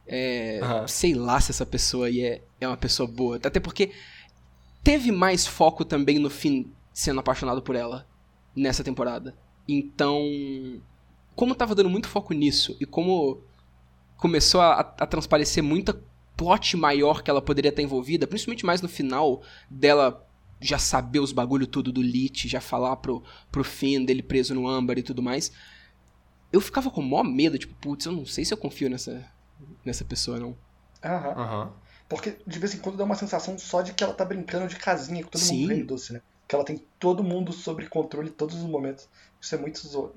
É, 0.06 0.60
Aham. 0.62 0.86
Sei 0.86 1.14
lá 1.14 1.40
se 1.40 1.50
essa 1.50 1.66
pessoa 1.66 2.06
aí 2.06 2.20
é, 2.20 2.42
é 2.60 2.68
uma 2.68 2.76
pessoa 2.76 3.08
boa. 3.08 3.36
Até 3.36 3.58
porque 3.58 3.90
teve 4.84 5.10
mais 5.10 5.46
foco 5.46 5.84
também 5.84 6.18
no 6.18 6.30
fim 6.30 6.70
sendo 6.92 7.18
apaixonado 7.18 7.60
por 7.60 7.74
ela 7.74 8.06
nessa 8.54 8.84
temporada. 8.84 9.36
Então, 9.68 10.22
como 11.34 11.54
tava 11.54 11.74
dando 11.74 11.90
muito 11.90 12.08
foco 12.08 12.32
nisso 12.32 12.76
e 12.80 12.86
como 12.86 13.42
começou 14.16 14.60
a, 14.60 14.80
a 14.80 15.06
transparecer 15.06 15.62
muita 15.62 16.00
plot 16.36 16.76
maior 16.76 17.22
que 17.22 17.30
ela 17.30 17.40
poderia 17.40 17.70
estar 17.70 17.82
envolvida, 17.82 18.26
principalmente 18.26 18.66
mais 18.66 18.82
no 18.82 18.88
final 18.88 19.42
dela 19.70 20.26
já 20.60 20.78
saber 20.78 21.20
os 21.20 21.32
bagulho 21.32 21.66
tudo 21.66 21.92
do 21.92 22.02
Lich, 22.02 22.48
já 22.48 22.60
falar 22.60 22.96
pro, 22.96 23.22
pro 23.50 23.64
Finn 23.64 24.04
dele 24.04 24.22
preso 24.22 24.54
no 24.54 24.68
âmbar 24.68 24.98
e 24.98 25.02
tudo 25.02 25.22
mais. 25.22 25.52
Eu 26.52 26.60
ficava 26.60 26.90
com 26.90 27.00
o 27.00 27.04
maior 27.04 27.24
medo, 27.24 27.58
tipo, 27.58 27.74
putz, 27.74 28.06
eu 28.06 28.12
não 28.12 28.24
sei 28.24 28.44
se 28.44 28.54
eu 28.54 28.58
confio 28.58 28.88
nessa, 28.88 29.24
nessa 29.84 30.04
pessoa, 30.04 30.38
não. 30.38 30.56
Aham. 31.04 31.28
Aham. 31.30 31.72
Porque 32.08 32.38
de 32.46 32.58
vez 32.58 32.74
em 32.74 32.78
quando 32.78 32.96
dá 32.96 33.04
uma 33.04 33.16
sensação 33.16 33.58
só 33.58 33.82
de 33.82 33.92
que 33.92 34.04
ela 34.04 34.14
tá 34.14 34.24
brincando 34.24 34.68
de 34.68 34.76
casinha 34.76 35.24
com 35.24 35.30
todo 35.30 35.42
Sim. 35.42 35.62
mundo 35.62 35.68
bem 35.68 35.84
doce, 35.84 36.12
né? 36.12 36.22
Que 36.46 36.54
ela 36.54 36.64
tem 36.64 36.84
todo 37.00 37.24
mundo 37.24 37.52
sob 37.52 37.84
controle 37.88 38.28
em 38.28 38.32
todos 38.32 38.54
os 38.56 38.62
momentos. 38.62 39.08
Isso 39.40 39.54
é 39.54 39.58
muito 39.58 39.86
zo... 39.86 40.14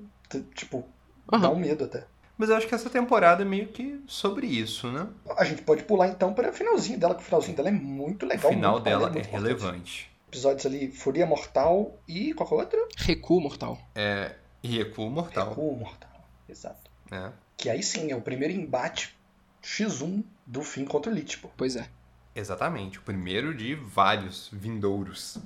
Tipo, 0.54 0.84
dá 1.28 1.50
um 1.50 1.58
medo 1.58 1.84
até. 1.84 2.06
Mas 2.40 2.48
eu 2.48 2.56
acho 2.56 2.66
que 2.66 2.74
essa 2.74 2.88
temporada 2.88 3.42
é 3.42 3.44
meio 3.44 3.66
que 3.68 4.02
sobre 4.06 4.46
isso, 4.46 4.90
né? 4.90 5.06
A 5.36 5.44
gente 5.44 5.60
pode 5.60 5.82
pular 5.82 6.08
então 6.08 6.32
para 6.32 6.48
o 6.48 6.52
finalzinho 6.54 6.98
dela, 6.98 7.14
que 7.14 7.20
o 7.20 7.24
finalzinho 7.24 7.54
dela 7.54 7.68
é 7.68 7.72
muito 7.72 8.24
O 8.24 8.28
legal. 8.30 8.50
final 8.50 8.72
muito 8.72 8.84
dela 8.84 9.08
é 9.08 9.10
muito 9.12 9.26
importante. 9.28 9.42
relevante. 9.42 10.10
Episódios 10.28 10.64
ali, 10.64 10.90
Furia 10.90 11.26
Mortal 11.26 11.94
e 12.08 12.32
qual 12.32 12.48
que 12.48 12.54
é 12.54 12.56
o 12.56 12.60
outro? 12.60 12.88
Recuo 12.96 13.42
mortal. 13.42 13.78
É. 13.94 14.36
E 14.62 14.78
recuo 14.78 15.10
mortal. 15.10 15.50
Recuo 15.50 15.76
Mortal. 15.76 16.24
Exato. 16.48 16.90
né? 17.10 17.30
Que 17.58 17.68
aí 17.68 17.82
sim 17.82 18.10
é 18.10 18.16
o 18.16 18.22
primeiro 18.22 18.54
embate 18.54 19.14
X1 19.62 20.24
do 20.46 20.62
fim 20.62 20.86
contra 20.86 21.12
o 21.12 21.14
Lich, 21.14 21.36
pô. 21.36 21.50
Pois 21.58 21.76
é. 21.76 21.86
Exatamente. 22.34 22.98
O 22.98 23.02
primeiro 23.02 23.54
de 23.54 23.74
vários 23.74 24.48
vindouros. 24.50 25.36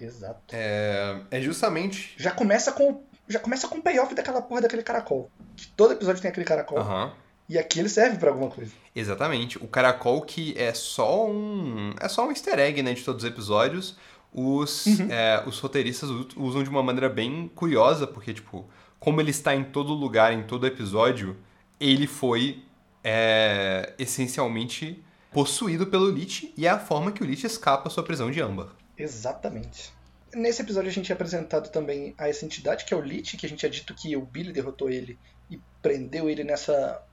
Exato. 0.00 0.40
É, 0.54 1.18
é 1.30 1.40
justamente. 1.40 2.14
Já 2.16 2.30
começa 2.30 2.72
com 2.72 3.02
já 3.28 3.38
começa 3.38 3.68
com 3.68 3.78
o 3.78 3.82
payoff 3.82 4.14
daquela 4.14 4.42
porra 4.42 4.62
daquele 4.62 4.82
caracol. 4.82 5.30
Que 5.56 5.68
todo 5.68 5.92
episódio 5.92 6.22
tem 6.22 6.30
aquele 6.30 6.46
caracol. 6.46 6.78
Aham. 6.78 7.12
E 7.48 7.56
aqui 7.58 7.78
ele 7.78 7.88
serve 7.88 8.18
pra 8.18 8.30
alguma 8.30 8.50
coisa. 8.50 8.72
Exatamente. 8.94 9.56
O 9.58 9.68
caracol 9.68 10.22
que 10.22 10.54
é 10.58 10.74
só 10.74 11.26
um. 11.26 11.94
É 12.00 12.08
só 12.08 12.26
um 12.26 12.30
easter 12.30 12.58
egg, 12.58 12.82
né, 12.82 12.92
de 12.92 13.04
todos 13.04 13.22
os 13.22 13.30
episódios. 13.30 13.96
Os, 14.32 14.86
é, 15.08 15.42
os 15.46 15.58
roteiristas 15.60 16.10
usam 16.36 16.62
de 16.62 16.68
uma 16.68 16.82
maneira 16.82 17.08
bem 17.08 17.50
curiosa, 17.54 18.06
porque, 18.06 18.34
tipo, 18.34 18.68
como 18.98 19.20
ele 19.20 19.30
está 19.30 19.54
em 19.54 19.64
todo 19.64 19.94
lugar, 19.94 20.32
em 20.32 20.42
todo 20.42 20.66
episódio, 20.66 21.36
ele 21.80 22.06
foi 22.06 22.62
é, 23.02 23.94
essencialmente 23.98 25.02
possuído 25.32 25.86
pelo 25.86 26.10
Lich 26.10 26.52
e 26.56 26.66
é 26.66 26.70
a 26.70 26.78
forma 26.78 27.12
que 27.12 27.22
o 27.22 27.26
Lich 27.26 27.46
escapa 27.46 27.88
à 27.88 27.90
sua 27.90 28.02
prisão 28.02 28.30
de 28.30 28.40
âmbar. 28.40 28.68
Exatamente. 28.98 29.92
Nesse 30.34 30.62
episódio 30.62 30.90
a 30.90 30.92
gente 30.92 31.10
é 31.10 31.14
apresentado 31.14 31.70
também 31.70 32.14
a 32.18 32.28
essa 32.28 32.44
entidade 32.44 32.84
que 32.84 32.92
é 32.92 32.96
o 32.96 33.00
Lich, 33.00 33.36
que 33.36 33.46
a 33.46 33.48
gente 33.48 33.60
tinha 33.60 33.70
dito 33.70 33.94
que 33.94 34.16
o 34.16 34.26
Billy 34.26 34.52
derrotou 34.52 34.90
ele 34.90 35.18
e 35.50 35.60
prendeu 35.80 36.28
ele 36.28 36.44
nessa 36.44 37.04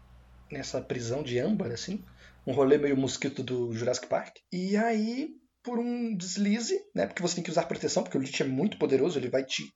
nessa 0.52 0.82
prisão 0.82 1.24
de 1.24 1.40
âmbar, 1.40 1.72
assim. 1.72 2.04
Um 2.46 2.54
rolê 2.54 2.78
meio 2.78 2.98
mosquito 2.98 3.42
do 3.42 3.74
Jurassic 3.74 4.08
Park. 4.08 4.38
E 4.52 4.78
aí, 4.78 5.30
por 5.64 5.80
um 5.80 6.16
deslize, 6.16 6.80
né? 6.94 7.08
Porque 7.08 7.22
você 7.22 7.36
tem 7.36 7.44
que 7.44 7.50
usar 7.50 7.64
proteção, 7.64 8.04
porque 8.04 8.18
o 8.18 8.22
Lich 8.22 8.42
é 8.42 8.46
muito 8.46 8.78
poderoso, 8.78 9.18
ele 9.18 9.30
vai 9.30 9.44
te 9.44 9.74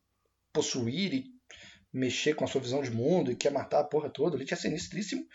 possuir 0.54 1.14
e 1.14 1.26
mexer 1.92 2.36
com 2.36 2.44
a 2.44 2.48
sua 2.48 2.62
visão 2.62 2.82
de 2.82 2.92
mundo 2.92 3.32
e 3.32 3.36
quer 3.36 3.52
matar 3.52 3.80
a 3.80 3.84
porra 3.84 4.10
toda. 4.10 4.36
O 4.36 4.40
Lich 4.40 4.54
é 4.54 4.58
sinistríssimo. 4.58 5.26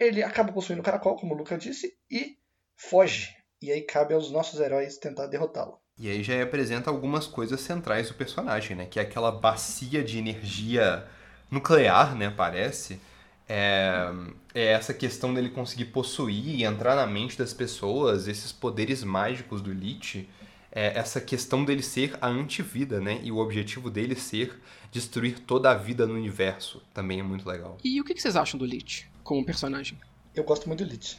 Ele 0.00 0.22
acaba 0.22 0.52
possuindo 0.52 0.80
o 0.80 0.84
caracol, 0.84 1.16
como 1.16 1.34
o 1.34 1.36
Luca 1.36 1.58
disse, 1.58 1.96
e 2.10 2.38
foge. 2.76 3.36
E 3.60 3.70
aí 3.70 3.82
cabe 3.82 4.14
aos 4.14 4.30
nossos 4.30 4.60
heróis 4.60 4.98
tentar 4.98 5.26
derrotá-lo. 5.26 5.80
E 5.98 6.08
aí 6.08 6.22
já 6.22 6.40
apresenta 6.42 6.90
algumas 6.90 7.26
coisas 7.26 7.60
centrais 7.60 8.08
do 8.08 8.14
personagem, 8.14 8.76
né? 8.76 8.86
Que 8.86 9.00
é 9.00 9.02
aquela 9.02 9.32
bacia 9.32 10.02
de 10.02 10.16
energia 10.16 11.04
nuclear, 11.50 12.14
né? 12.14 12.30
Parece. 12.30 13.00
É, 13.48 14.12
é 14.54 14.66
essa 14.66 14.94
questão 14.94 15.34
dele 15.34 15.48
conseguir 15.48 15.86
possuir 15.86 16.60
e 16.60 16.64
entrar 16.64 16.94
na 16.94 17.06
mente 17.06 17.36
das 17.36 17.52
pessoas, 17.52 18.28
esses 18.28 18.52
poderes 18.52 19.02
mágicos 19.02 19.60
do 19.60 19.72
Lich. 19.72 20.28
É 20.70 20.98
essa 20.98 21.20
questão 21.20 21.64
dele 21.64 21.82
ser 21.82 22.16
a 22.20 22.28
antivida, 22.28 23.00
né? 23.00 23.20
E 23.24 23.32
o 23.32 23.38
objetivo 23.38 23.90
dele 23.90 24.14
ser 24.14 24.60
destruir 24.92 25.40
toda 25.40 25.70
a 25.70 25.74
vida 25.74 26.06
no 26.06 26.14
universo. 26.14 26.80
Também 26.94 27.18
é 27.18 27.22
muito 27.22 27.48
legal. 27.48 27.78
E 27.82 28.00
o 28.00 28.04
que 28.04 28.14
que 28.14 28.22
vocês 28.22 28.36
acham 28.36 28.58
do 28.58 28.64
Lich 28.64 29.08
como 29.24 29.44
personagem? 29.44 29.98
Eu 30.34 30.44
gosto 30.44 30.68
muito 30.68 30.84
do 30.84 30.90
Lich. 30.90 31.18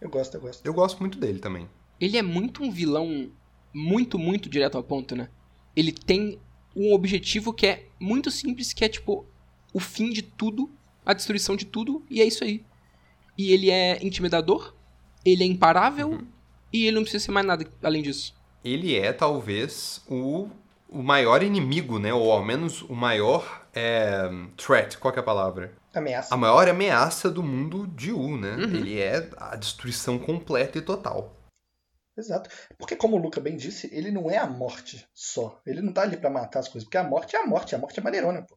Eu 0.00 0.08
gosto, 0.08 0.34
eu 0.34 0.40
gosto. 0.40 0.64
Eu 0.64 0.72
gosto 0.72 1.00
muito 1.00 1.18
dele 1.18 1.40
também. 1.40 1.68
Ele 1.98 2.16
é 2.16 2.22
muito 2.22 2.62
um 2.62 2.70
vilão 2.70 3.30
muito, 3.72 4.18
muito 4.18 4.48
direto 4.48 4.76
ao 4.76 4.82
ponto, 4.82 5.14
né? 5.14 5.28
Ele 5.74 5.92
tem 5.92 6.38
um 6.74 6.92
objetivo 6.92 7.52
que 7.52 7.66
é 7.66 7.86
muito 7.98 8.30
simples, 8.30 8.72
que 8.72 8.84
é 8.84 8.88
tipo 8.88 9.26
o 9.72 9.80
fim 9.80 10.10
de 10.10 10.22
tudo, 10.22 10.70
a 11.04 11.12
destruição 11.12 11.56
de 11.56 11.64
tudo, 11.64 12.04
e 12.10 12.20
é 12.20 12.24
isso 12.24 12.44
aí. 12.44 12.64
E 13.38 13.52
ele 13.52 13.70
é 13.70 13.98
intimidador, 14.04 14.74
ele 15.24 15.42
é 15.44 15.46
imparável, 15.46 16.20
e 16.72 16.86
ele 16.86 16.96
não 16.96 17.02
precisa 17.02 17.24
ser 17.24 17.32
mais 17.32 17.46
nada 17.46 17.66
além 17.82 18.02
disso. 18.02 18.34
ele 18.64 18.94
é 18.96 19.12
talvez 19.12 20.02
o, 20.08 20.48
o 20.88 21.02
maior 21.02 21.42
inimigo, 21.42 21.98
né? 21.98 22.12
Ou 22.12 22.30
ao 22.30 22.44
menos 22.44 22.82
o 22.82 22.94
maior 22.94 23.66
é, 23.74 24.28
threat, 24.56 24.98
qual 24.98 25.12
que 25.12 25.18
é 25.18 25.22
a 25.22 25.24
palavra? 25.24 25.72
Ameaça. 25.94 26.34
A 26.34 26.36
maior 26.36 26.68
ameaça 26.68 27.30
do 27.30 27.42
mundo 27.42 27.86
de 27.96 28.12
U, 28.12 28.36
né? 28.36 28.54
Uhum. 28.56 28.76
Ele 28.76 28.98
é 28.98 29.28
a 29.38 29.56
destruição 29.56 30.18
completa 30.18 30.78
e 30.78 30.82
total. 30.82 31.34
Exato. 32.20 32.48
Porque, 32.78 32.94
como 32.94 33.16
o 33.16 33.18
Luca 33.20 33.40
bem 33.40 33.56
disse, 33.56 33.88
ele 33.92 34.10
não 34.10 34.30
é 34.30 34.36
a 34.36 34.46
morte 34.46 35.04
só. 35.14 35.60
Ele 35.66 35.80
não 35.82 35.92
tá 35.92 36.02
ali 36.02 36.16
pra 36.16 36.30
matar 36.30 36.60
as 36.60 36.68
coisas. 36.68 36.84
Porque 36.84 36.98
a 36.98 37.04
morte 37.04 37.34
é 37.34 37.40
a 37.42 37.46
morte. 37.46 37.74
A 37.74 37.78
morte 37.78 37.98
é 37.98 38.02
maneirona, 38.02 38.42
pô. 38.42 38.56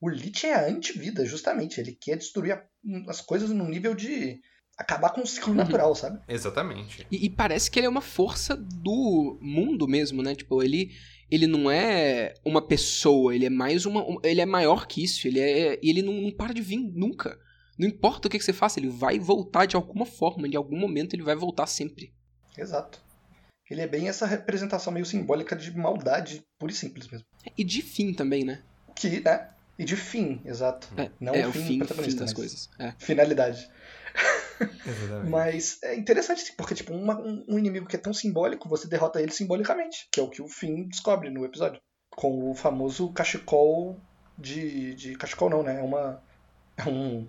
O 0.00 0.08
Lich 0.08 0.46
é 0.46 0.54
a 0.54 0.66
antivida, 0.66 1.24
justamente. 1.24 1.80
Ele 1.80 1.92
quer 1.98 2.16
destruir 2.16 2.52
a- 2.52 2.64
as 3.08 3.20
coisas 3.20 3.50
num 3.50 3.68
nível 3.68 3.94
de 3.94 4.40
acabar 4.76 5.10
com 5.10 5.20
o 5.22 5.26
ciclo 5.26 5.50
Uhum. 5.52 5.56
natural, 5.58 5.94
sabe? 5.94 6.20
Exatamente. 6.28 7.06
E, 7.10 7.26
e 7.26 7.30
parece 7.30 7.70
que 7.70 7.78
ele 7.78 7.86
é 7.86 7.90
uma 7.90 8.00
força 8.00 8.56
do 8.56 9.38
mundo 9.40 9.86
mesmo, 9.86 10.20
né? 10.22 10.34
Tipo, 10.34 10.62
ele, 10.62 10.90
ele 11.30 11.46
não 11.46 11.70
é 11.70 12.34
uma 12.44 12.60
pessoa, 12.66 13.34
ele 13.34 13.46
é 13.46 13.50
mais 13.50 13.86
uma. 13.86 14.02
um- 14.02 14.18
ele 14.24 14.40
é 14.40 14.46
maior 14.46 14.86
que 14.86 15.02
isso, 15.04 15.28
ele 15.28 15.38
é. 15.40 15.78
E 15.82 15.88
ele 15.90 16.02
não, 16.02 16.14
não 16.14 16.32
para 16.32 16.52
de 16.52 16.60
vir 16.60 16.78
nunca. 16.78 17.38
Não 17.78 17.88
importa 17.88 18.28
o 18.28 18.30
que, 18.30 18.38
que 18.38 18.44
você 18.44 18.52
faça, 18.52 18.78
ele 18.78 18.88
vai 18.88 19.18
voltar 19.18 19.66
de 19.66 19.74
alguma 19.74 20.04
forma, 20.06 20.46
em 20.46 20.54
algum 20.54 20.76
momento 20.78 21.14
ele 21.14 21.22
vai 21.24 21.34
voltar 21.34 21.66
sempre. 21.66 22.12
Exato. 22.56 23.02
Ele 23.70 23.80
é 23.80 23.86
bem 23.86 24.08
essa 24.08 24.26
representação 24.26 24.92
meio 24.92 25.06
simbólica 25.06 25.56
de 25.56 25.74
maldade 25.76 26.42
pura 26.58 26.70
e 26.70 26.74
simples 26.74 27.08
mesmo. 27.08 27.26
E 27.56 27.64
de 27.64 27.80
fim 27.82 28.12
também, 28.12 28.44
né? 28.44 28.62
Que, 28.94 29.20
né? 29.20 29.50
E 29.78 29.84
de 29.84 29.96
fim, 29.96 30.40
exato. 30.44 30.86
É, 30.96 31.10
Não 31.18 31.34
é 31.34 31.46
o 31.46 31.48
o 31.48 31.52
fim 31.52 31.60
fim, 31.60 31.66
fim 31.66 31.78
protagonista, 31.78 32.20
das 32.20 32.32
coisas. 32.32 32.70
É. 32.78 32.92
Finalidade. 32.98 33.68
Exatamente. 34.86 35.26
Mas 35.30 35.82
é 35.82 35.96
interessante, 35.96 36.52
porque, 36.56 36.74
tipo, 36.74 36.92
uma- 36.92 37.18
um, 37.18 37.44
um 37.48 37.58
inimigo 37.58 37.86
que 37.86 37.96
é 37.96 37.98
tão 37.98 38.12
simbólico, 38.14 38.68
você 38.68 38.86
derrota 38.86 39.20
ele 39.20 39.32
simbolicamente, 39.32 40.06
que 40.12 40.20
é 40.20 40.22
o 40.22 40.28
que 40.28 40.40
o 40.42 40.46
Finn 40.48 40.86
descobre 40.88 41.30
no 41.30 41.44
episódio. 41.44 41.80
Com 42.10 42.50
o 42.50 42.54
famoso 42.54 43.10
cachecol 43.12 43.98
de. 44.38 44.94
de 44.94 45.16
cachecol 45.16 45.50
não, 45.50 45.62
né? 45.64 45.80
É 45.80 45.82
uma. 45.82 46.22
É 46.76 46.84
um. 46.88 47.26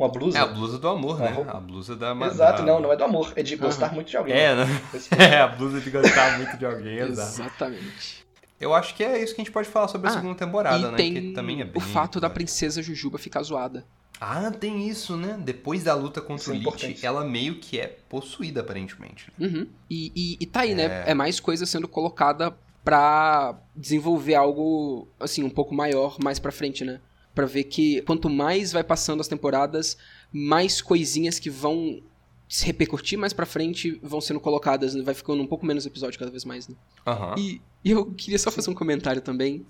Uma 0.00 0.08
blusa. 0.08 0.38
É 0.38 0.40
a 0.40 0.46
blusa 0.46 0.78
do 0.78 0.88
amor, 0.88 1.18
né? 1.20 1.28
roupa. 1.30 1.58
A 1.58 1.60
blusa 1.60 1.94
da... 1.94 2.12
Exato, 2.26 2.62
da- 2.62 2.66
não, 2.66 2.80
não 2.80 2.92
é 2.92 2.96
do 2.96 3.04
amor, 3.04 3.32
é 3.36 3.42
de 3.42 3.54
gostar 3.56 3.92
muito 3.92 4.08
de 4.10 4.16
alguém. 4.16 4.34
É, 4.34 4.54
né? 4.54 4.64
É, 5.18 5.40
a 5.40 5.46
blusa 5.48 5.80
de 5.80 5.90
gostar 5.90 6.38
muito 6.38 6.56
de 6.56 6.64
alguém, 6.64 6.96
exato. 7.04 7.42
Exatamente. 7.42 8.26
Eu 8.58 8.74
acho 8.74 8.94
que 8.94 9.02
é 9.04 9.22
isso 9.22 9.34
que 9.34 9.40
a 9.40 9.44
gente 9.44 9.52
pode 9.52 9.68
falar 9.68 9.88
sobre 9.88 10.08
a 10.08 10.10
Ah, 10.10 10.14
segunda 10.14 10.34
temporada, 10.34 10.78
e 10.88 10.90
né? 10.90 10.96
tem 10.96 11.12
que 11.14 11.32
também 11.32 11.60
é 11.60 11.64
bem 11.64 11.72
o 11.76 11.80
fato 11.80 12.18
da 12.20 12.28
princesa 12.30 12.82
Jujuba 12.82 13.18
ficar 13.18 13.42
zoada. 13.42 13.84
Ah, 14.20 14.50
tem 14.50 14.86
isso, 14.86 15.16
né? 15.16 15.38
Depois 15.42 15.82
da 15.84 15.94
luta 15.94 16.20
contra 16.20 16.42
Isso 16.42 16.50
é 16.50 16.52
o 16.52 16.56
Lich, 16.56 16.66
importante. 16.68 17.06
ela 17.06 17.24
meio 17.24 17.54
que 17.56 17.80
é 17.80 17.86
possuída, 18.08 18.60
aparentemente. 18.60 19.32
né? 19.38 19.46
Uhum. 19.46 19.66
E, 19.88 20.12
e, 20.14 20.36
e 20.40 20.46
tá 20.46 20.60
aí, 20.60 20.74
né? 20.74 21.04
É. 21.06 21.12
É 21.12 21.14
mais 21.14 21.40
coisa 21.40 21.64
sendo 21.64 21.88
colocada 21.88 22.54
pra 22.84 23.54
desenvolver 23.74 24.34
algo, 24.34 25.08
assim, 25.18 25.42
um 25.42 25.48
pouco 25.48 25.74
maior 25.74 26.18
mais 26.22 26.38
pra 26.38 26.52
frente, 26.52 26.84
né? 26.84 27.00
Pra 27.34 27.46
ver 27.46 27.64
que 27.64 28.02
quanto 28.02 28.28
mais 28.28 28.72
vai 28.72 28.82
passando 28.82 29.20
as 29.20 29.28
temporadas, 29.28 29.96
mais 30.32 30.82
coisinhas 30.82 31.38
que 31.38 31.48
vão 31.48 32.02
se 32.48 32.66
repercutir 32.66 33.16
mais 33.16 33.32
pra 33.32 33.46
frente 33.46 34.00
vão 34.02 34.20
sendo 34.20 34.40
colocadas, 34.40 34.92
né? 34.92 35.02
vai 35.02 35.14
ficando 35.14 35.40
um 35.40 35.46
pouco 35.46 35.64
menos 35.64 35.86
episódio 35.86 36.18
cada 36.18 36.32
vez 36.32 36.44
mais, 36.44 36.66
né? 36.66 36.74
Aham. 37.06 37.36
E, 37.38 37.60
e 37.84 37.92
eu 37.92 38.06
queria 38.06 38.38
só 38.40 38.50
fazer 38.50 38.68
um 38.70 38.74
comentário 38.74 39.22
também, 39.22 39.64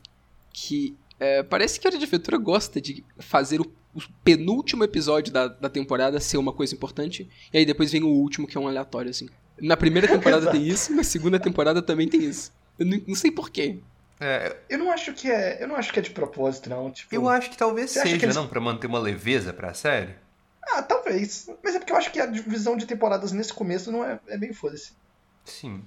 que 0.50 0.96
é, 1.20 1.42
parece 1.42 1.78
que 1.78 1.86
a 1.86 1.90
Hora 1.90 1.98
de 1.98 2.06
Aventura 2.06 2.38
gosta 2.38 2.80
de 2.80 3.04
fazer 3.18 3.61
o, 3.61 3.70
o 3.94 4.00
penúltimo 4.24 4.82
episódio 4.82 5.30
da, 5.30 5.46
da 5.46 5.68
temporada 5.68 6.18
ser 6.18 6.38
uma 6.38 6.54
coisa 6.54 6.74
importante, 6.74 7.28
e 7.52 7.58
aí 7.58 7.66
depois 7.66 7.92
vem 7.92 8.02
o 8.02 8.08
último, 8.08 8.46
que 8.46 8.56
é 8.56 8.61
um 8.61 8.66
aleatório, 8.66 9.11
assim. 9.11 9.28
Na 9.61 9.76
primeira 9.76 10.08
temporada 10.08 10.48
tem 10.50 10.66
isso, 10.66 10.94
na 10.94 11.04
segunda 11.04 11.38
temporada 11.38 11.82
também 11.82 12.08
tem 12.08 12.24
isso. 12.24 12.50
Eu 12.78 12.86
não, 12.86 13.02
não 13.08 13.14
sei 13.14 13.30
porquê. 13.30 13.78
É, 14.21 14.55
Eu 14.68 14.79
não 14.79 14.91
acho 14.93 15.12
que 15.14 15.31
é. 15.31 15.62
Eu 15.62 15.68
não 15.68 15.77
acho 15.77 15.93
que 15.93 15.99
é 15.99 16.03
de 16.03 16.11
propósito, 16.11 16.68
não. 16.68 16.91
Tipo, 16.91 17.14
eu 17.14 17.29
acho 17.29 17.49
que 17.51 17.57
talvez 17.57 17.91
seja, 17.91 18.18
que 18.18 18.25
eles- 18.25 18.37
não? 18.37 18.47
Pra 18.47 18.61
manter 18.61 18.87
uma 18.87 18.99
leveza 18.99 19.53
pra 19.53 19.73
série. 19.75 20.14
Ah, 20.73 20.83
talvez. 20.83 21.49
Mas 21.64 21.75
é 21.75 21.79
porque 21.79 21.93
eu 21.93 21.97
acho 21.97 22.11
que 22.12 22.21
a 22.21 22.27
divisão 22.27 22.77
de 22.77 22.85
temporadas 22.87 23.33
nesse 23.33 23.53
começo 23.53 23.91
não 23.91 24.05
é, 24.05 24.21
é 24.29 24.37
meio 24.37 24.53
foda-se. 24.55 24.93
Sim. 25.45 25.83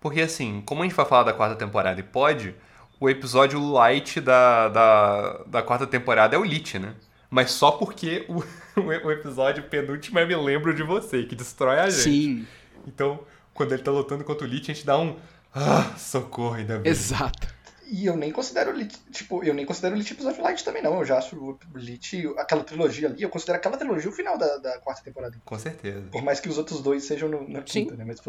Porque 0.00 0.20
assim, 0.20 0.62
como 0.66 0.82
a 0.82 0.84
gente 0.84 0.94
vai 0.94 1.06
falar 1.06 1.24
da 1.24 1.32
quarta 1.32 1.56
temporada 1.56 1.98
e 1.98 2.02
pode, 2.02 2.54
o 3.00 3.08
episódio 3.08 3.58
light 3.72 4.20
da, 4.20 4.68
da, 4.68 5.32
da 5.46 5.62
quarta 5.62 5.86
temporada 5.86 6.36
é 6.36 6.38
o 6.38 6.44
Lich, 6.44 6.78
né? 6.78 6.94
Mas 7.30 7.50
só 7.50 7.72
porque 7.72 8.26
o, 8.28 8.42
o 8.80 9.10
episódio 9.10 9.62
penúltimo 9.64 10.18
é 10.18 10.26
Me 10.26 10.36
Lembro 10.36 10.74
de 10.74 10.82
Você, 10.82 11.24
que 11.24 11.34
destrói 11.34 11.78
a 11.80 11.88
gente. 11.90 12.02
Sim, 12.02 12.46
Então, 12.86 13.20
quando 13.54 13.72
ele 13.72 13.82
tá 13.82 13.90
lutando 13.90 14.22
contra 14.24 14.46
o 14.46 14.48
Lich, 14.50 14.70
a 14.70 14.74
gente 14.74 14.86
dá 14.86 14.98
um. 14.98 15.16
Ah, 15.54 15.94
socorro, 15.96 16.54
ainda 16.54 16.78
bem. 16.78 16.90
exato. 16.92 17.48
E 17.92 18.06
eu 18.06 18.16
nem 18.16 18.30
considero 18.30 18.70
o 18.70 18.74
Lich, 18.74 18.96
tipo, 19.10 19.42
eu 19.42 19.52
nem 19.52 19.66
considero 19.66 19.96
o 19.96 19.98
Lich 19.98 20.12
episódio 20.12 20.40
light 20.42 20.64
também, 20.64 20.80
não. 20.80 20.96
Eu 21.00 21.04
já 21.04 21.18
acho 21.18 21.36
o 21.36 21.58
Lich, 21.74 22.24
aquela 22.38 22.62
trilogia 22.62 23.08
ali, 23.08 23.20
eu 23.20 23.28
considero 23.28 23.58
aquela 23.58 23.76
trilogia 23.76 24.08
o 24.08 24.12
final 24.12 24.38
da, 24.38 24.58
da 24.58 24.78
quarta 24.78 25.02
temporada. 25.02 25.36
Com 25.44 25.58
certeza. 25.58 26.06
Por 26.12 26.22
mais 26.22 26.38
que 26.38 26.48
os 26.48 26.56
outros 26.56 26.80
dois 26.82 27.02
sejam 27.04 27.28
no, 27.28 27.48
na 27.48 27.58
Sim. 27.60 27.86
quinta, 27.86 27.96
né? 27.96 28.04
Mas. 28.04 28.20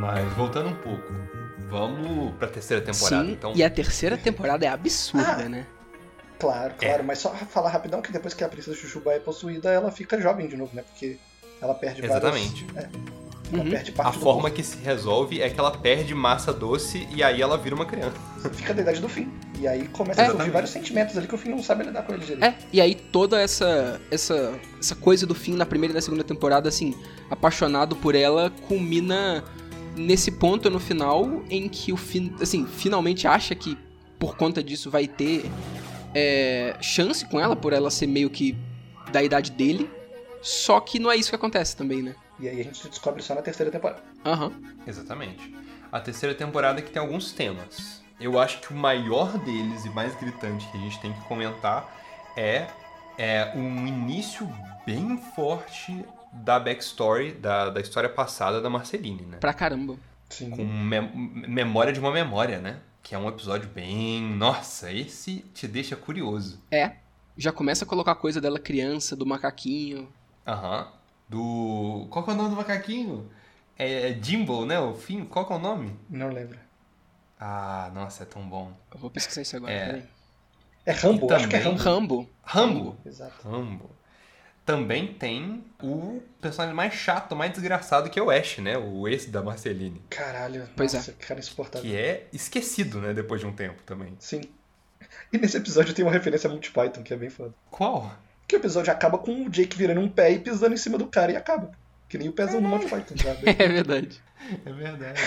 Mas 0.00 0.32
voltando 0.34 0.68
um 0.70 0.74
pouco, 0.74 1.12
vamos 1.68 2.34
pra 2.36 2.48
terceira 2.48 2.82
temporada, 2.84 3.24
Sim, 3.24 3.32
então. 3.32 3.52
e 3.54 3.62
a 3.62 3.70
terceira 3.70 4.16
temporada 4.16 4.64
é 4.64 4.68
absurda, 4.68 5.44
Ah. 5.44 5.48
né? 5.48 5.66
Claro, 6.42 6.74
claro, 6.78 7.04
mas 7.04 7.18
só 7.20 7.30
falar 7.30 7.70
rapidão 7.70 8.02
que 8.02 8.10
depois 8.12 8.34
que 8.34 8.42
a 8.42 8.48
princesa 8.48 8.76
Chuchuba 8.76 9.12
é 9.12 9.18
possuída, 9.18 9.70
ela 9.70 9.90
fica 9.92 10.20
jovem 10.20 10.48
de 10.48 10.56
novo, 10.56 10.74
né? 10.74 10.82
Porque 10.82 11.16
ela 11.60 11.72
perde 11.74 12.02
várias- 12.02 12.16
Exatamente. 12.18 12.66
é, 12.74 12.80
ela 13.52 13.62
Uhum. 13.64 13.70
perde 13.70 13.90
A 13.90 13.94
parte 13.94 14.14
do 14.18 14.20
forma 14.24 14.50
que 14.50 14.62
se 14.62 14.78
resolve 14.78 15.40
é 15.42 15.48
que 15.50 15.60
ela 15.60 15.70
perde 15.70 16.14
massa 16.14 16.52
doce 16.52 17.06
e 17.14 17.22
aí 17.22 17.40
ela 17.42 17.56
vira 17.58 17.74
uma 17.74 17.84
criança. 17.86 18.16
corpo, 18.40 18.56
fica 18.56 18.74
da 18.74 18.82
idade 18.82 19.00
do 19.00 19.08
fim. 19.08 19.30
E 19.60 19.68
aí 19.68 19.86
começa 19.88 20.22
É. 20.22 20.26
a 20.26 20.30
surgir 20.32 20.50
vários 20.50 20.70
sentimentos 20.72 21.16
ali 21.16 21.28
que 21.28 21.34
o 21.34 21.38
fim 21.38 21.50
não 21.50 21.62
sabe 21.62 21.84
lidar 21.84 22.02
com 22.02 22.12
ele 22.14 22.24
direito. 22.24 22.42
É, 22.44 22.54
e 22.72 22.80
aí 22.80 22.94
toda 22.96 23.40
essa, 23.40 24.00
essa, 24.10 24.58
essa 24.80 24.94
coisa 24.96 25.24
do 25.26 25.34
fim 25.34 25.54
na 25.54 25.64
primeira 25.66 25.92
e 25.92 25.94
na 25.94 26.00
segunda 26.00 26.24
temporada, 26.24 26.68
assim, 26.68 26.94
apaixonado 27.30 27.94
por 27.94 28.14
ela, 28.16 28.50
culmina 28.66 29.44
nesse 29.94 30.30
ponto 30.32 30.68
no 30.70 30.80
final 30.80 31.42
em 31.50 31.68
que 31.68 31.92
o 31.92 31.96
fim, 31.96 32.34
assim, 32.40 32.66
finalmente 32.66 33.28
acha 33.28 33.54
que 33.54 33.78
por 34.18 34.36
conta 34.36 34.62
disso 34.62 34.90
vai 34.90 35.06
ter 35.06 35.44
é, 36.14 36.76
chance 36.80 37.24
com 37.26 37.38
ela, 37.40 37.54
por 37.56 37.72
ela 37.72 37.90
ser 37.90 38.06
meio 38.06 38.28
que 38.30 38.56
da 39.10 39.22
idade 39.22 39.50
dele. 39.50 39.90
Só 40.40 40.80
que 40.80 40.98
não 40.98 41.10
é 41.10 41.16
isso 41.16 41.30
que 41.30 41.36
acontece 41.36 41.76
também, 41.76 42.02
né? 42.02 42.14
E 42.40 42.48
aí 42.48 42.60
a 42.60 42.64
gente 42.64 42.88
descobre 42.88 43.22
só 43.22 43.34
na 43.34 43.42
terceira 43.42 43.70
temporada. 43.70 44.00
Aham. 44.24 44.52
Exatamente. 44.86 45.54
A 45.92 46.00
terceira 46.00 46.34
temporada 46.34 46.80
é 46.80 46.82
que 46.82 46.90
tem 46.90 47.00
alguns 47.00 47.32
temas. 47.32 48.02
Eu 48.20 48.38
acho 48.38 48.60
que 48.60 48.72
o 48.72 48.76
maior 48.76 49.38
deles 49.38 49.84
e 49.84 49.90
mais 49.90 50.14
gritante 50.16 50.66
que 50.70 50.76
a 50.76 50.80
gente 50.80 51.00
tem 51.00 51.12
que 51.12 51.20
comentar 51.22 51.88
é, 52.36 52.66
é 53.18 53.52
um 53.54 53.86
início 53.86 54.48
bem 54.86 55.16
forte 55.36 56.04
da 56.32 56.58
backstory, 56.58 57.32
da, 57.32 57.68
da 57.70 57.80
história 57.80 58.08
passada 58.08 58.60
da 58.60 58.70
Marceline, 58.70 59.22
né? 59.22 59.36
Pra 59.38 59.52
caramba. 59.52 59.96
Sim. 60.30 60.50
Com 60.50 60.64
mem- 60.64 61.10
memória 61.46 61.92
de 61.92 62.00
uma 62.00 62.10
memória, 62.10 62.58
né? 62.58 62.78
Que 63.02 63.14
é 63.14 63.18
um 63.18 63.28
episódio 63.28 63.68
bem. 63.68 64.22
Nossa, 64.22 64.92
esse 64.92 65.40
te 65.54 65.66
deixa 65.66 65.96
curioso. 65.96 66.60
É. 66.70 66.92
Já 67.36 67.50
começa 67.52 67.84
a 67.84 67.88
colocar 67.88 68.14
coisa 68.14 68.40
dela 68.40 68.58
criança, 68.58 69.16
do 69.16 69.26
macaquinho. 69.26 70.08
Aham. 70.46 70.88
Do. 71.28 72.06
Qual 72.10 72.24
que 72.24 72.30
é 72.30 72.34
o 72.34 72.36
nome 72.36 72.50
do 72.50 72.56
macaquinho? 72.56 73.30
É, 73.78 74.10
é 74.10 74.22
Jimbo, 74.22 74.64
né? 74.66 74.78
O 74.78 74.94
fim? 74.94 75.24
Qual 75.24 75.46
que 75.46 75.52
é 75.52 75.56
o 75.56 75.58
nome? 75.58 75.96
Não 76.10 76.28
lembro. 76.28 76.58
Ah, 77.40 77.90
nossa, 77.94 78.22
é 78.22 78.26
tão 78.26 78.46
bom. 78.48 78.72
Eu 78.92 79.00
vou 79.00 79.10
pesquisar 79.10 79.42
isso 79.42 79.56
agora, 79.56 79.72
É. 79.72 79.86
peraí. 79.86 80.04
É 80.84 80.92
Rambo, 80.92 81.32
acho 81.32 81.48
que 81.48 81.56
é 81.56 81.58
Rambo. 81.60 81.78
Rambo. 81.82 82.30
Rambo. 82.44 82.96
Exato. 83.06 83.48
Rambo. 83.48 83.90
Também 84.64 85.12
tem 85.14 85.64
o 85.82 86.22
personagem 86.40 86.74
mais 86.74 86.94
chato, 86.94 87.34
mais 87.34 87.52
desgraçado 87.52 88.08
que 88.08 88.18
é 88.18 88.22
o 88.22 88.30
Ash, 88.30 88.58
né? 88.58 88.78
O 88.78 89.08
ex 89.08 89.26
da 89.26 89.42
Marceline. 89.42 90.00
Caralho, 90.08 90.68
Pois 90.76 90.92
nossa, 90.92 91.12
que 91.12 91.26
cara 91.26 91.40
insuportável. 91.40 91.88
Que 91.88 91.96
é 91.96 92.28
esquecido, 92.32 93.00
né? 93.00 93.12
Depois 93.12 93.40
de 93.40 93.46
um 93.46 93.52
tempo 93.52 93.82
também. 93.84 94.14
Sim. 94.20 94.42
E 95.32 95.38
nesse 95.38 95.56
episódio 95.56 95.92
tem 95.92 96.04
uma 96.04 96.12
referência 96.12 96.48
a 96.48 96.52
Monty 96.52 96.70
Python, 96.70 97.02
que 97.02 97.12
é 97.12 97.16
bem 97.16 97.28
foda. 97.28 97.52
Qual? 97.70 98.14
Que 98.46 98.54
o 98.54 98.58
episódio 98.58 98.92
acaba 98.92 99.18
com 99.18 99.46
o 99.46 99.50
Jake 99.50 99.76
virando 99.76 100.00
um 100.00 100.08
pé 100.08 100.30
e 100.30 100.38
pisando 100.38 100.74
em 100.74 100.78
cima 100.78 100.96
do 100.96 101.06
cara 101.06 101.32
e 101.32 101.36
acaba. 101.36 101.72
Que 102.08 102.16
nem 102.16 102.28
o 102.28 102.32
pezão 102.32 102.62
do 102.62 102.68
Monty 102.68 102.88
Python, 102.88 103.16
sabe? 103.16 103.42
É 103.58 103.68
verdade. 103.68 104.22
É 104.64 104.72
verdade. 104.72 105.20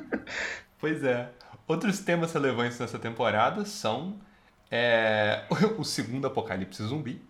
pois 0.78 1.02
é. 1.04 1.30
Outros 1.66 2.00
temas 2.00 2.32
relevantes 2.32 2.78
nessa 2.78 2.98
temporada 2.98 3.64
são 3.64 4.18
é, 4.70 5.42
o 5.78 5.84
segundo 5.84 6.26
apocalipse 6.26 6.82
zumbi. 6.84 7.20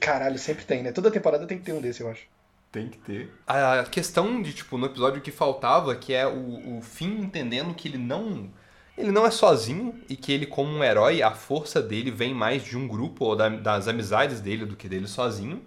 Caralho, 0.00 0.38
sempre 0.38 0.64
tem, 0.64 0.82
né? 0.82 0.92
Toda 0.92 1.10
temporada 1.10 1.46
tem 1.46 1.58
que 1.58 1.64
ter 1.64 1.72
um 1.72 1.80
desse, 1.80 2.00
eu 2.00 2.10
acho. 2.10 2.22
Tem 2.70 2.88
que 2.88 2.98
ter. 2.98 3.32
A 3.46 3.84
questão 3.84 4.42
de, 4.42 4.52
tipo, 4.52 4.76
no 4.76 4.86
episódio 4.86 5.22
que 5.22 5.30
faltava, 5.30 5.94
que 5.96 6.12
é 6.12 6.26
o, 6.26 6.78
o 6.78 6.82
Finn 6.82 7.20
entendendo 7.22 7.74
que 7.74 7.88
ele 7.88 7.98
não. 7.98 8.50
Ele 8.96 9.12
não 9.12 9.24
é 9.24 9.30
sozinho 9.30 9.94
e 10.08 10.16
que 10.16 10.32
ele, 10.32 10.44
como 10.44 10.70
um 10.70 10.82
herói, 10.82 11.22
a 11.22 11.30
força 11.30 11.80
dele 11.80 12.10
vem 12.10 12.34
mais 12.34 12.64
de 12.64 12.76
um 12.76 12.86
grupo 12.88 13.24
ou 13.26 13.36
da- 13.36 13.48
das 13.48 13.86
amizades 13.88 14.40
dele 14.40 14.66
do 14.66 14.76
que 14.76 14.88
dele 14.88 15.06
sozinho. 15.06 15.62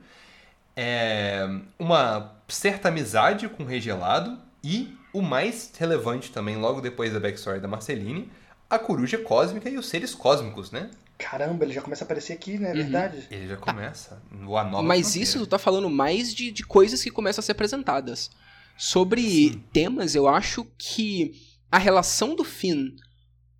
É 0.75 1.47
uma 1.79 2.33
certa 2.47 2.89
amizade 2.89 3.47
com 3.49 3.63
o 3.63 3.65
Rei 3.65 3.81
Gelado 3.81 4.37
e 4.63 4.95
o 5.13 5.21
mais 5.21 5.71
relevante 5.77 6.31
também, 6.31 6.57
logo 6.57 6.81
depois 6.81 7.11
da 7.13 7.19
backstory 7.19 7.59
da 7.59 7.67
Marceline, 7.67 8.31
a 8.75 8.79
coruja 8.79 9.17
cósmica 9.17 9.69
e 9.69 9.77
os 9.77 9.87
seres 9.87 10.13
cósmicos, 10.15 10.71
né? 10.71 10.89
Caramba, 11.17 11.63
ele 11.65 11.73
já 11.73 11.81
começa 11.81 12.03
a 12.03 12.05
aparecer 12.05 12.33
aqui, 12.33 12.57
né? 12.57 12.69
É 12.69 12.73
Uhum. 12.73 12.77
verdade. 12.77 13.27
Ele 13.29 13.47
já 13.47 13.57
começa. 13.57 14.21
no 14.31 14.57
A 14.57 14.63
Nova 14.63 14.81
Mas 14.83 15.01
Fronteira. 15.07 15.23
isso 15.23 15.39
tu 15.39 15.47
tá 15.47 15.59
falando 15.59 15.89
mais 15.89 16.33
de, 16.33 16.51
de 16.51 16.63
coisas 16.65 17.03
que 17.03 17.11
começam 17.11 17.41
a 17.41 17.43
ser 17.43 17.51
apresentadas. 17.51 18.31
Sobre 18.77 19.21
Sim. 19.21 19.63
temas, 19.71 20.15
eu 20.15 20.27
acho 20.27 20.65
que 20.77 21.33
a 21.71 21.77
relação 21.77 22.35
do 22.35 22.43
Finn 22.43 22.95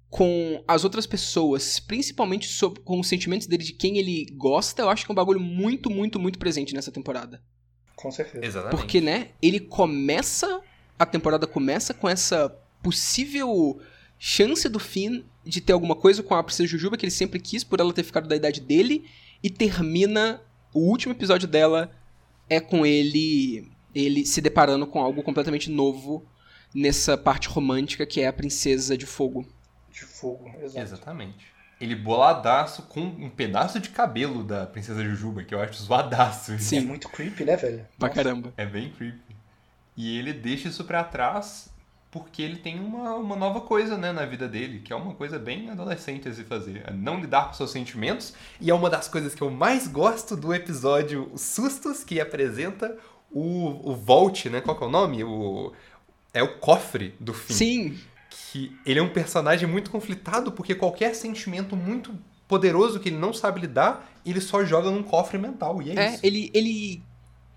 com 0.09 0.62
as 0.68 0.84
outras 0.84 1.05
pessoas, 1.05 1.80
principalmente 1.80 2.47
sobre, 2.47 2.82
com 2.82 2.99
os 2.99 3.07
sentimentos 3.07 3.47
dele 3.47 3.64
de 3.64 3.72
quem 3.74 3.97
ele 3.97 4.26
gosta, 4.36 4.82
eu 4.82 4.89
acho 4.89 5.05
que 5.05 5.12
é 5.12 5.14
um 5.14 5.16
bagulho 5.16 5.39
muito, 5.39 5.89
muito, 5.89 6.20
muito 6.20 6.38
presente 6.38 6.74
nessa 6.74 6.91
temporada. 6.91 7.41
Com 7.95 8.12
certeza. 8.12 8.43
Exatamente. 8.45 8.76
Porque, 8.78 8.99
né, 8.99 9.30
ele 9.41 9.59
começa. 9.59 10.59
A 10.99 11.05
temporada 11.05 11.47
começa 11.47 11.93
com 11.93 12.09
essa 12.09 12.49
possível 12.84 13.80
chance 14.24 14.69
do 14.69 14.78
Finn 14.78 15.24
de 15.43 15.59
ter 15.59 15.74
alguma 15.74 15.95
coisa 15.95 16.22
com 16.22 16.36
a 16.36 16.43
Princesa 16.43 16.69
Jujuba 16.69 16.95
que 16.95 17.03
ele 17.03 17.11
sempre 17.11 17.39
quis 17.39 17.63
por 17.63 17.80
ela 17.80 17.91
ter 17.91 18.03
ficado 18.03 18.28
da 18.30 18.36
idade 18.36 18.61
dele. 18.61 19.09
E 19.41 19.49
termina 19.49 20.39
o 20.72 20.82
último 20.82 21.11
episódio 21.11 21.47
dela 21.47 21.91
é 22.47 22.59
com 22.59 22.86
ele 22.86 23.67
ele 23.95 24.24
se 24.24 24.39
deparando 24.39 24.86
com 24.86 25.01
algo 25.01 25.24
completamente 25.24 25.72
novo 25.72 26.24
nessa 26.74 27.17
parte 27.17 27.49
romântica 27.49 28.05
que 28.05 28.22
é 28.22 28.28
a 28.28 28.34
princesa 28.34 28.95
de 28.95 29.07
fogo. 29.07 29.45
De 29.91 30.01
fogo, 30.01 30.49
exato. 30.61 30.80
Exatamente. 30.80 31.47
Ele 31.82 31.95
boladaço 31.95 32.84
com 32.84 33.01
um 33.01 33.30
pedaço 33.30 33.80
de 33.80 33.89
cabelo 33.89 34.43
da 34.43 34.67
princesa 34.67 35.03
Jujuba, 35.03 35.43
que 35.43 35.55
eu 35.55 35.59
acho 35.59 35.82
zoadaço. 35.82 36.57
Sim. 36.59 36.78
É 36.78 36.82
muito 36.82 37.09
creepy, 37.09 37.43
né, 37.43 37.57
velho? 37.57 37.88
Pra 37.97 38.07
Nossa. 38.07 38.24
caramba. 38.24 38.53
É 38.55 38.67
bem 38.67 38.91
creepy. 38.91 39.36
E 39.97 40.15
ele 40.19 40.32
deixa 40.32 40.69
isso 40.69 40.84
pra 40.84 41.03
trás 41.03 41.70
porque 42.12 42.41
ele 42.41 42.57
tem 42.57 42.78
uma, 42.78 43.16
uma 43.16 43.36
nova 43.38 43.62
coisa, 43.62 43.97
né, 43.97 44.12
na 44.12 44.26
vida 44.26 44.45
dele, 44.45 44.80
que 44.80 44.91
é 44.91 44.95
uma 44.95 45.14
coisa 45.14 45.39
bem 45.39 45.70
adolescente 45.70 46.28
a 46.28 46.34
se 46.34 46.43
fazer. 46.43 46.84
É 46.86 46.91
não 46.91 47.22
lidar 47.22 47.47
com 47.47 47.53
seus 47.53 47.72
sentimentos. 47.72 48.34
E 48.59 48.70
é 48.70 48.74
uma 48.74 48.89
das 48.89 49.07
coisas 49.07 49.34
que 49.34 49.41
eu 49.41 49.49
mais 49.49 49.88
gosto 49.88 50.36
do 50.36 50.53
episódio 50.53 51.32
Os 51.34 51.41
Sustos, 51.41 52.03
que 52.03 52.20
apresenta 52.20 52.97
o, 53.32 53.91
o 53.91 53.95
Vault, 53.95 54.49
né? 54.49 54.59
Qual 54.59 54.78
que 54.78 54.84
é 54.84 54.88
o 54.88 54.89
nome? 54.89 55.24
O, 55.24 55.72
é 56.34 56.43
o 56.43 56.57
cofre 56.59 57.16
do 57.18 57.34
fim. 57.34 57.53
Sim, 57.53 57.99
Que 58.30 58.76
ele 58.86 58.99
é 58.99 59.03
um 59.03 59.14
personagem 59.14 59.68
muito 59.68 59.89
conflitado, 59.89 60.51
porque 60.51 60.76
qualquer 60.76 61.16
sentimento 61.16 61.78
muito 61.78 62.14
poderoso 62.45 62.99
que 62.99 63.07
ele 63.07 63.18
não 63.18 63.34
sabe 63.34 63.62
lidar, 63.62 64.12
ele 64.26 64.41
só 64.41 64.66
joga 64.66 64.91
num 64.91 65.01
cofre 65.01 65.38
mental. 65.38 65.82
E 65.82 65.91
é, 65.91 65.95
é, 65.95 66.14
isso. 66.16 66.26
ele, 66.26 66.51
ele 66.53 67.01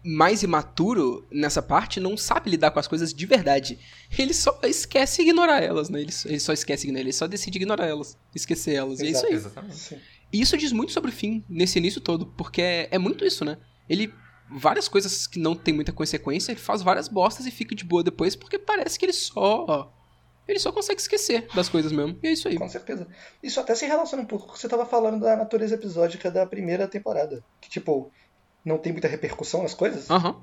mais 0.04 0.42
imaturo 0.42 1.26
nessa 1.32 1.62
parte 1.62 1.98
não 1.98 2.16
sabe 2.16 2.50
lidar 2.50 2.70
com 2.70 2.78
as 2.78 2.86
coisas 2.86 3.12
de 3.14 3.24
verdade. 3.26 3.78
Ele 4.18 4.34
só 4.34 4.58
esquece 4.64 5.22
ignorar 5.22 5.62
elas, 5.62 5.88
né? 5.88 6.00
Ele, 6.02 6.12
só- 6.12 6.28
ele 6.28 6.40
só 6.40 6.52
esquece 6.52 6.84
ignorar, 6.86 7.00
ele 7.00 7.12
só 7.12 7.26
decide 7.26 7.56
ignorar 7.58 7.86
elas, 7.86 8.18
esquecer 8.34 8.74
elas. 8.74 9.00
E 9.00 9.06
é 9.06 9.10
isso 9.10 9.26
aí. 9.26 9.32
Exatamente. 9.32 10.00
E 10.32 10.40
isso 10.40 10.56
diz 10.56 10.72
muito 10.72 10.92
sobre 10.92 11.10
o 11.10 11.14
fim 11.14 11.44
nesse 11.48 11.78
início 11.78 12.00
todo, 12.00 12.26
porque 12.26 12.60
é, 12.60 12.88
é 12.90 12.98
muito 12.98 13.24
isso, 13.24 13.44
né? 13.44 13.56
Ele 13.88 14.12
várias 14.50 14.88
coisas 14.88 15.26
que 15.26 15.38
não 15.38 15.54
tem 15.54 15.72
muita 15.72 15.90
consequência, 15.92 16.52
ele 16.52 16.60
faz 16.60 16.82
várias 16.82 17.08
bostas 17.08 17.46
e 17.46 17.50
fica 17.50 17.74
de 17.74 17.82
boa 17.84 18.02
depois, 18.04 18.36
porque 18.36 18.58
parece 18.58 18.98
que 18.98 19.06
ele 19.06 19.12
só 19.14 19.90
ele 20.46 20.58
só 20.58 20.70
consegue 20.70 21.00
esquecer 21.00 21.46
das 21.54 21.70
coisas 21.70 21.90
mesmo. 21.90 22.18
E 22.22 22.26
é 22.28 22.32
isso 22.32 22.46
aí. 22.46 22.58
Com 22.58 22.68
certeza. 22.68 23.08
Isso 23.42 23.58
até 23.58 23.74
se 23.74 23.86
relaciona 23.86 24.22
um 24.22 24.26
pouco 24.26 24.44
com 24.44 24.50
o 24.50 24.54
que 24.54 24.60
você 24.60 24.68
tava 24.68 24.84
falando 24.84 25.18
da 25.18 25.34
natureza 25.36 25.74
episódica 25.76 26.30
da 26.30 26.44
primeira 26.46 26.86
temporada. 26.86 27.42
Que, 27.62 27.70
tipo, 27.70 28.12
não 28.64 28.78
tem 28.78 28.92
muita 28.92 29.08
repercussão 29.08 29.62
nas 29.62 29.74
coisas. 29.74 30.10
Aham. 30.10 30.36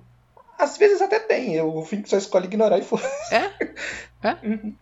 Às 0.59 0.77
vezes 0.77 1.01
até 1.01 1.19
tem. 1.19 1.59
O 1.61 1.83
fim 1.83 2.03
só 2.05 2.17
escolhe 2.17 2.45
ignorar 2.45 2.77
e 2.77 2.83
for. 2.83 3.01
É? 3.31 3.51
É? 4.23 4.37
Uhum. 4.47 4.75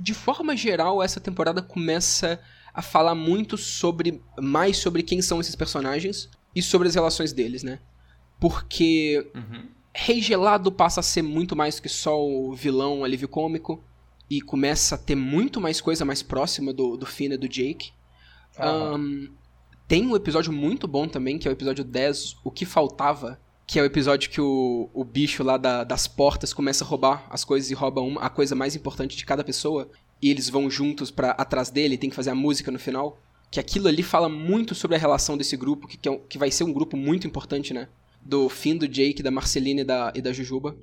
de 0.00 0.14
forma 0.14 0.56
geral, 0.56 1.02
essa 1.02 1.20
temporada 1.20 1.60
começa 1.60 2.40
a 2.72 2.80
falar 2.80 3.14
muito 3.14 3.58
sobre. 3.58 4.22
mais 4.40 4.78
sobre 4.78 5.02
quem 5.02 5.20
são 5.20 5.38
esses 5.40 5.54
personagens 5.54 6.30
e 6.56 6.62
sobre 6.62 6.88
as 6.88 6.94
relações 6.94 7.32
deles, 7.34 7.62
né? 7.62 7.78
Porque 8.40 9.30
Uhum. 9.34 9.68
Rei 9.94 10.22
Gelado 10.22 10.72
passa 10.72 11.00
a 11.00 11.02
ser 11.02 11.20
muito 11.22 11.54
mais 11.54 11.78
que 11.78 11.88
só 11.88 12.18
o 12.18 12.54
vilão 12.54 13.04
alívio 13.04 13.28
cômico 13.28 13.84
e 14.30 14.40
começa 14.40 14.94
a 14.94 14.98
ter 14.98 15.14
muito 15.14 15.60
mais 15.60 15.80
coisa 15.82 16.02
mais 16.04 16.22
próxima 16.22 16.72
do, 16.72 16.96
do 16.96 17.04
Finn 17.04 17.32
e 17.32 17.36
do 17.36 17.46
Jake. 17.46 17.92
Aham. 18.58 18.94
Ahn, 18.94 19.26
tem 19.92 20.06
um 20.06 20.16
episódio 20.16 20.50
muito 20.50 20.88
bom 20.88 21.06
também, 21.06 21.38
que 21.38 21.46
é 21.46 21.50
o 21.50 21.52
episódio 21.52 21.84
10, 21.84 22.38
O 22.42 22.50
Que 22.50 22.64
Faltava, 22.64 23.38
que 23.66 23.78
é 23.78 23.82
o 23.82 23.84
episódio 23.84 24.30
que 24.30 24.40
o, 24.40 24.88
o 24.94 25.04
bicho 25.04 25.44
lá 25.44 25.58
da- 25.58 25.84
das 25.84 26.06
portas 26.06 26.54
começa 26.54 26.82
a 26.82 26.86
roubar 26.86 27.26
as 27.28 27.44
coisas 27.44 27.70
e 27.70 27.74
rouba 27.74 28.00
uma, 28.00 28.18
a 28.22 28.30
coisa 28.30 28.54
mais 28.54 28.74
importante 28.74 29.18
de 29.18 29.26
cada 29.26 29.44
pessoa, 29.44 29.90
e 30.22 30.30
eles 30.30 30.48
vão 30.48 30.70
juntos 30.70 31.10
para 31.10 31.32
atrás 31.32 31.68
dele, 31.68 31.98
tem 31.98 32.08
que 32.08 32.16
fazer 32.16 32.30
a 32.30 32.34
música 32.34 32.70
no 32.70 32.78
final. 32.78 33.20
Que 33.50 33.60
aquilo 33.60 33.86
ali 33.86 34.02
fala 34.02 34.30
muito 34.30 34.74
sobre 34.74 34.96
a 34.96 34.98
relação 34.98 35.36
desse 35.36 35.58
grupo, 35.58 35.86
que, 35.86 35.98
que, 35.98 36.08
é 36.08 36.16
que 36.26 36.38
vai 36.38 36.50
ser 36.50 36.64
um 36.64 36.72
grupo 36.72 36.96
muito 36.96 37.26
importante, 37.26 37.74
né? 37.74 37.86
Do 38.22 38.48
Finn, 38.48 38.78
do 38.78 38.88
Jake, 38.88 39.22
da 39.22 39.30
Marceline 39.30 39.82
e 39.82 39.84
da, 39.84 40.10
e 40.14 40.22
da 40.22 40.32
Jujuba. 40.32 40.74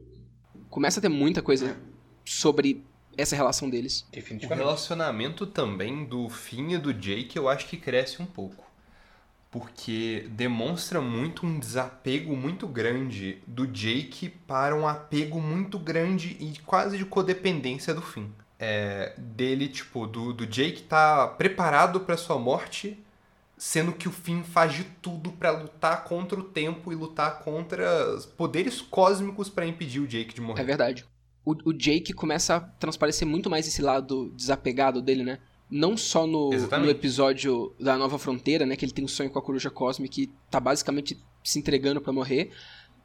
Começa 0.70 1.00
a 1.00 1.02
ter 1.02 1.10
muita 1.10 1.42
coisa 1.42 1.76
sobre 2.24 2.86
essa 3.18 3.36
relação 3.36 3.72
deles. 3.72 4.06
O 4.46 4.50
relacionamento 4.60 5.48
também 5.48 6.06
do 6.06 6.30
Finn 6.30 6.74
e 6.74 6.78
do 6.78 6.94
Jake 6.94 7.36
eu 7.36 7.50
acho 7.50 7.66
que 7.68 7.76
cresce 7.76 8.22
um 8.22 8.26
pouco. 8.28 8.69
Porque 9.52 10.28
demonstra 10.30 11.02
muito 11.02 11.46
um 11.46 11.58
desapego 11.58 12.36
muito 12.36 12.68
grande 12.68 13.42
do 13.48 13.66
Jake 13.66 14.30
para 14.30 14.76
um 14.76 14.88
apego 14.88 15.42
muito 15.42 15.80
grande 15.80 16.38
e 16.40 16.54
quase 16.66 16.98
de 16.98 17.06
codependência 17.06 17.94
do 17.94 18.02
Finn. 18.02 18.28
É, 18.60 19.14
dele, 19.18 19.68
tipo, 19.68 20.06
do, 20.06 20.34
do 20.34 20.46
Jake 20.46 20.84
tá 20.84 21.28
preparado 21.28 22.02
para 22.02 22.16
sua 22.16 22.38
morte, 22.38 23.02
sendo 23.58 23.92
que 23.94 24.08
o 24.08 24.12
Finn 24.12 24.44
faz 24.44 24.74
de 24.74 24.84
tudo 24.84 25.32
para 25.32 25.52
lutar 25.52 26.04
contra 26.04 26.40
o 26.40 26.44
tempo 26.44 26.92
e 26.92 26.96
lutar 26.96 27.40
contra 27.40 27.88
poderes 28.38 28.82
cósmicos 28.82 29.50
para 29.50 29.66
impedir 29.66 30.00
o 30.00 30.08
Jake 30.08 30.36
de 30.36 30.42
morrer. 30.42 30.62
É 30.62 30.66
verdade. 30.66 31.06
O, 31.44 31.56
o 31.70 31.74
Jake 31.74 32.14
começa 32.14 32.58
a 32.58 32.60
transparecer 32.60 33.28
muito 33.28 33.50
mais 33.50 33.68
esse 33.68 33.82
lado 33.82 34.32
desapegado 34.36 35.02
dele, 35.02 35.24
né? 35.24 35.40
Não 35.70 35.96
só 35.96 36.26
no, 36.26 36.50
no 36.50 36.90
episódio 36.90 37.74
da 37.80 37.98
Nova 37.98 38.18
Fronteira, 38.18 38.66
né? 38.66 38.76
Que 38.76 38.86
ele 38.86 38.92
tem 38.92 39.06
um 39.06 39.08
sonho 39.08 39.30
com 39.30 39.38
a 39.38 39.42
coruja 39.42 39.70
cósmica 39.70 40.20
e 40.20 40.28
tá 40.50 40.60
basicamente 40.60 41.18
se 41.44 41.60
entregando 41.60 42.02
pra 42.02 42.12
morrer. 42.12 42.52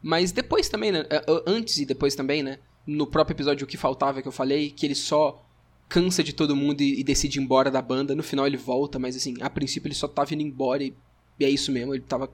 Mas 0.03 0.33
depois 0.33 0.69
também, 0.69 0.93
né? 0.93 1.05
é, 1.11 1.17
é, 1.17 1.23
Antes 1.47 1.79
e 1.79 1.87
depois 1.87 2.15
também, 2.15 2.43
né? 2.43 2.59
No 2.87 3.07
próprio 3.07 3.35
episódio 3.35 3.65
O 3.65 3.69
Que 3.69 3.77
Faltava, 3.77 4.23
que 4.23 4.29
eu 4.29 4.33
falei, 4.33 4.71
que 4.71 4.87
ele 4.87 4.95
só 4.95 5.43
cansa 5.89 6.25
de 6.25 6.33
todo 6.33 6.57
mundo 6.57 6.81
e, 6.81 7.01
e 7.01 7.05
decide 7.05 7.39
ir 7.39 7.43
embora 7.43 7.71
da 7.71 7.83
banda. 7.83 8.15
No 8.15 8.23
final 8.23 8.47
ele 8.47 8.57
volta, 8.57 8.99
mas 8.99 9.17
assim, 9.17 9.35
a 9.41 9.51
princípio 9.51 9.89
ele 9.89 9.95
só 9.95 10.09
tava 10.09 10.35
indo 10.35 10.43
embora 10.43 10.83
e, 10.83 10.95
e 11.39 11.45
é 11.45 11.51
isso 11.51 11.71
mesmo. 11.71 11.95
Ele 11.95 12.03
tava 12.03 12.31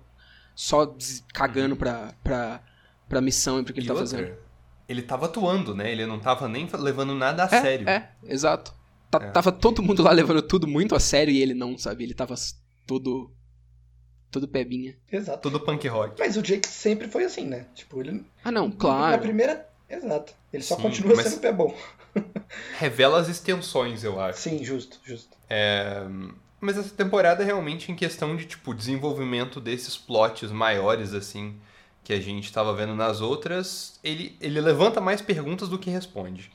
só 0.55 0.95
cagando 1.33 1.77
pra, 1.77 2.15
pra, 2.23 2.63
pra 3.09 3.21
missão 3.21 3.61
e 3.61 3.65
pro 3.65 3.73
que 3.73 3.81
ele 3.81 3.87
E 3.87 3.89
tá 3.89 3.95
outra, 3.95 4.09
fazendo. 4.09 4.37
Ele 4.89 5.03
tava 5.03 5.27
atuando, 5.27 5.75
né? 5.75 5.91
Ele 5.91 6.07
não 6.07 6.19
tava 6.19 6.49
nem 6.49 6.69
levando 6.79 7.15
nada 7.15 7.45
a 7.45 7.47
É, 7.47 7.61
sério. 7.61 7.89
É, 7.89 8.11
exato. 8.25 8.75
Tá- 9.11 9.19
É. 9.23 9.31
Tava 9.31 9.51
todo 9.51 9.83
mundo 9.83 10.03
lá 10.03 10.13
levando 10.13 10.41
tudo 10.43 10.67
muito 10.69 10.95
a 10.95 11.01
sério 11.01 11.33
e 11.33 11.41
ele 11.43 11.55
não, 11.55 11.77
sabe? 11.77 12.05
Ele 12.05 12.15
tava 12.15 12.35
todo. 12.87 13.33
todo 14.31 14.47
pebinha. 14.47 14.97
Exato. 15.11 15.43
Tudo 15.43 15.59
punk 15.61 15.89
rock. 15.89 16.15
Mas 16.19 16.37
o 16.37 16.43
Jake 16.43 16.69
sempre 16.69 17.09
foi 17.09 17.25
assim, 17.25 17.45
né? 17.47 17.67
Tipo, 17.75 18.01
ele. 18.01 18.25
Ah, 18.45 18.53
não, 18.53 18.69
Na 18.69 18.75
claro. 18.77 19.23
primeira. 19.23 19.69
Exato. 19.89 20.33
Ele 20.53 20.63
só 20.63 20.77
Sim, 20.77 20.83
continua 20.83 21.17
mas- 21.17 21.27
sendo 21.27 21.41
pé 21.41 21.53
bom. 21.53 21.77
Revela 22.79 23.19
as 23.21 23.29
extensões, 23.29 24.05
eu 24.05 24.21
acho. 24.21 24.39
Sim, 24.41 24.63
justo, 24.65 25.01
justo. 25.05 25.37
É, 25.49 26.05
Mas 26.61 26.77
essa 26.77 26.95
temporada 26.95 27.43
é 27.43 27.47
realmente 27.47 27.91
em 27.91 27.97
questão 27.97 28.37
de, 28.37 28.45
tipo, 28.47 28.75
desenvolvimento 28.75 29.61
desses 29.61 29.97
plots 29.97 30.53
maiores, 30.53 31.13
assim, 31.15 31.57
que 32.05 32.13
a 32.13 32.21
gente 32.21 32.53
tava 32.53 32.75
vendo 32.75 32.95
nas 32.95 33.21
outras, 33.21 33.99
ele, 34.05 34.37
ele 34.41 34.61
levanta 34.61 35.01
mais 35.01 35.21
perguntas 35.23 35.69
do 35.69 35.79
que 35.79 35.89
responde. 35.91 36.51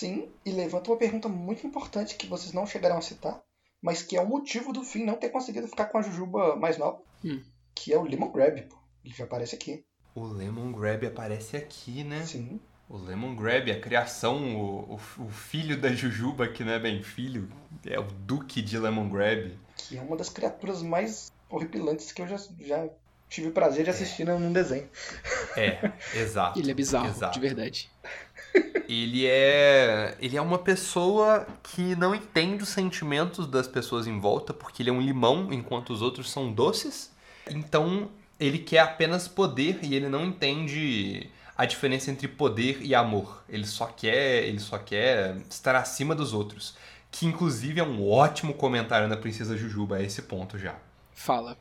Sim, 0.00 0.30
e 0.46 0.50
levanta 0.50 0.90
uma 0.90 0.96
pergunta 0.96 1.28
muito 1.28 1.66
importante 1.66 2.16
que 2.16 2.26
vocês 2.26 2.54
não 2.54 2.66
chegaram 2.66 2.96
a 2.96 3.02
citar, 3.02 3.38
mas 3.82 4.02
que 4.02 4.16
é 4.16 4.22
o 4.22 4.26
motivo 4.26 4.72
do 4.72 4.82
fim 4.82 5.04
não 5.04 5.14
ter 5.14 5.28
conseguido 5.28 5.68
ficar 5.68 5.84
com 5.88 5.98
a 5.98 6.00
Jujuba 6.00 6.56
mais 6.56 6.78
nova. 6.78 7.02
Hum. 7.22 7.42
Que 7.74 7.92
é 7.92 7.98
o 7.98 8.04
Lemon 8.04 8.32
Grab, 8.32 8.62
pô. 8.62 8.78
Ele 9.04 9.12
já 9.12 9.24
aparece 9.24 9.56
aqui. 9.56 9.84
O 10.14 10.24
Lemon 10.24 10.72
Grab 10.72 11.04
aparece 11.06 11.54
aqui, 11.54 12.02
né? 12.02 12.24
Sim. 12.24 12.58
O 12.88 12.96
Lemon 12.96 13.36
Grab, 13.36 13.70
a 13.70 13.78
criação, 13.78 14.56
o, 14.56 14.94
o, 14.94 15.24
o 15.24 15.28
filho 15.28 15.78
da 15.78 15.92
Jujuba, 15.92 16.48
que 16.48 16.64
não 16.64 16.72
é 16.72 16.78
bem 16.78 17.02
filho, 17.02 17.52
é 17.84 18.00
o 18.00 18.04
Duque 18.04 18.62
de 18.62 18.78
Lemon 18.78 19.10
Grab. 19.10 19.54
Que 19.76 19.98
é 19.98 20.00
uma 20.00 20.16
das 20.16 20.30
criaturas 20.30 20.80
mais 20.80 21.30
horripilantes 21.50 22.10
que 22.10 22.22
eu 22.22 22.26
já, 22.26 22.38
já 22.58 22.88
tive 23.30 23.48
o 23.48 23.52
prazer 23.52 23.84
de 23.84 23.90
assistir 23.90 24.24
num 24.24 24.52
desenho. 24.52 24.88
É, 25.56 25.92
exato. 26.14 26.58
Ele 26.58 26.70
é 26.70 26.74
bizarro, 26.74 27.08
exato. 27.08 27.34
de 27.34 27.40
verdade. 27.40 27.90
Ele 28.88 29.26
é. 29.26 30.16
Ele 30.20 30.36
é 30.36 30.42
uma 30.42 30.58
pessoa 30.58 31.46
que 31.62 31.94
não 31.94 32.14
entende 32.14 32.62
os 32.62 32.70
sentimentos 32.70 33.46
das 33.46 33.68
pessoas 33.68 34.06
em 34.06 34.18
volta, 34.18 34.52
porque 34.52 34.82
ele 34.82 34.90
é 34.90 34.92
um 34.92 35.00
limão, 35.00 35.52
enquanto 35.52 35.90
os 35.90 36.02
outros 36.02 36.30
são 36.30 36.52
doces. 36.52 37.12
Então, 37.48 38.10
ele 38.38 38.58
quer 38.58 38.80
apenas 38.80 39.28
poder 39.28 39.78
e 39.82 39.94
ele 39.94 40.08
não 40.08 40.24
entende 40.24 41.30
a 41.56 41.66
diferença 41.66 42.10
entre 42.10 42.26
poder 42.26 42.80
e 42.80 42.94
amor. 42.94 43.44
Ele 43.48 43.66
só 43.66 43.86
quer, 43.86 44.44
ele 44.44 44.58
só 44.58 44.78
quer 44.78 45.36
estar 45.50 45.76
acima 45.76 46.14
dos 46.14 46.32
outros. 46.32 46.74
Que 47.10 47.26
inclusive 47.26 47.80
é 47.80 47.84
um 47.84 48.08
ótimo 48.08 48.54
comentário 48.54 49.08
da 49.08 49.16
Princesa 49.16 49.56
Jujuba 49.56 49.96
a 49.96 50.02
esse 50.02 50.22
ponto 50.22 50.58
já. 50.58 50.76
Fala. 51.12 51.58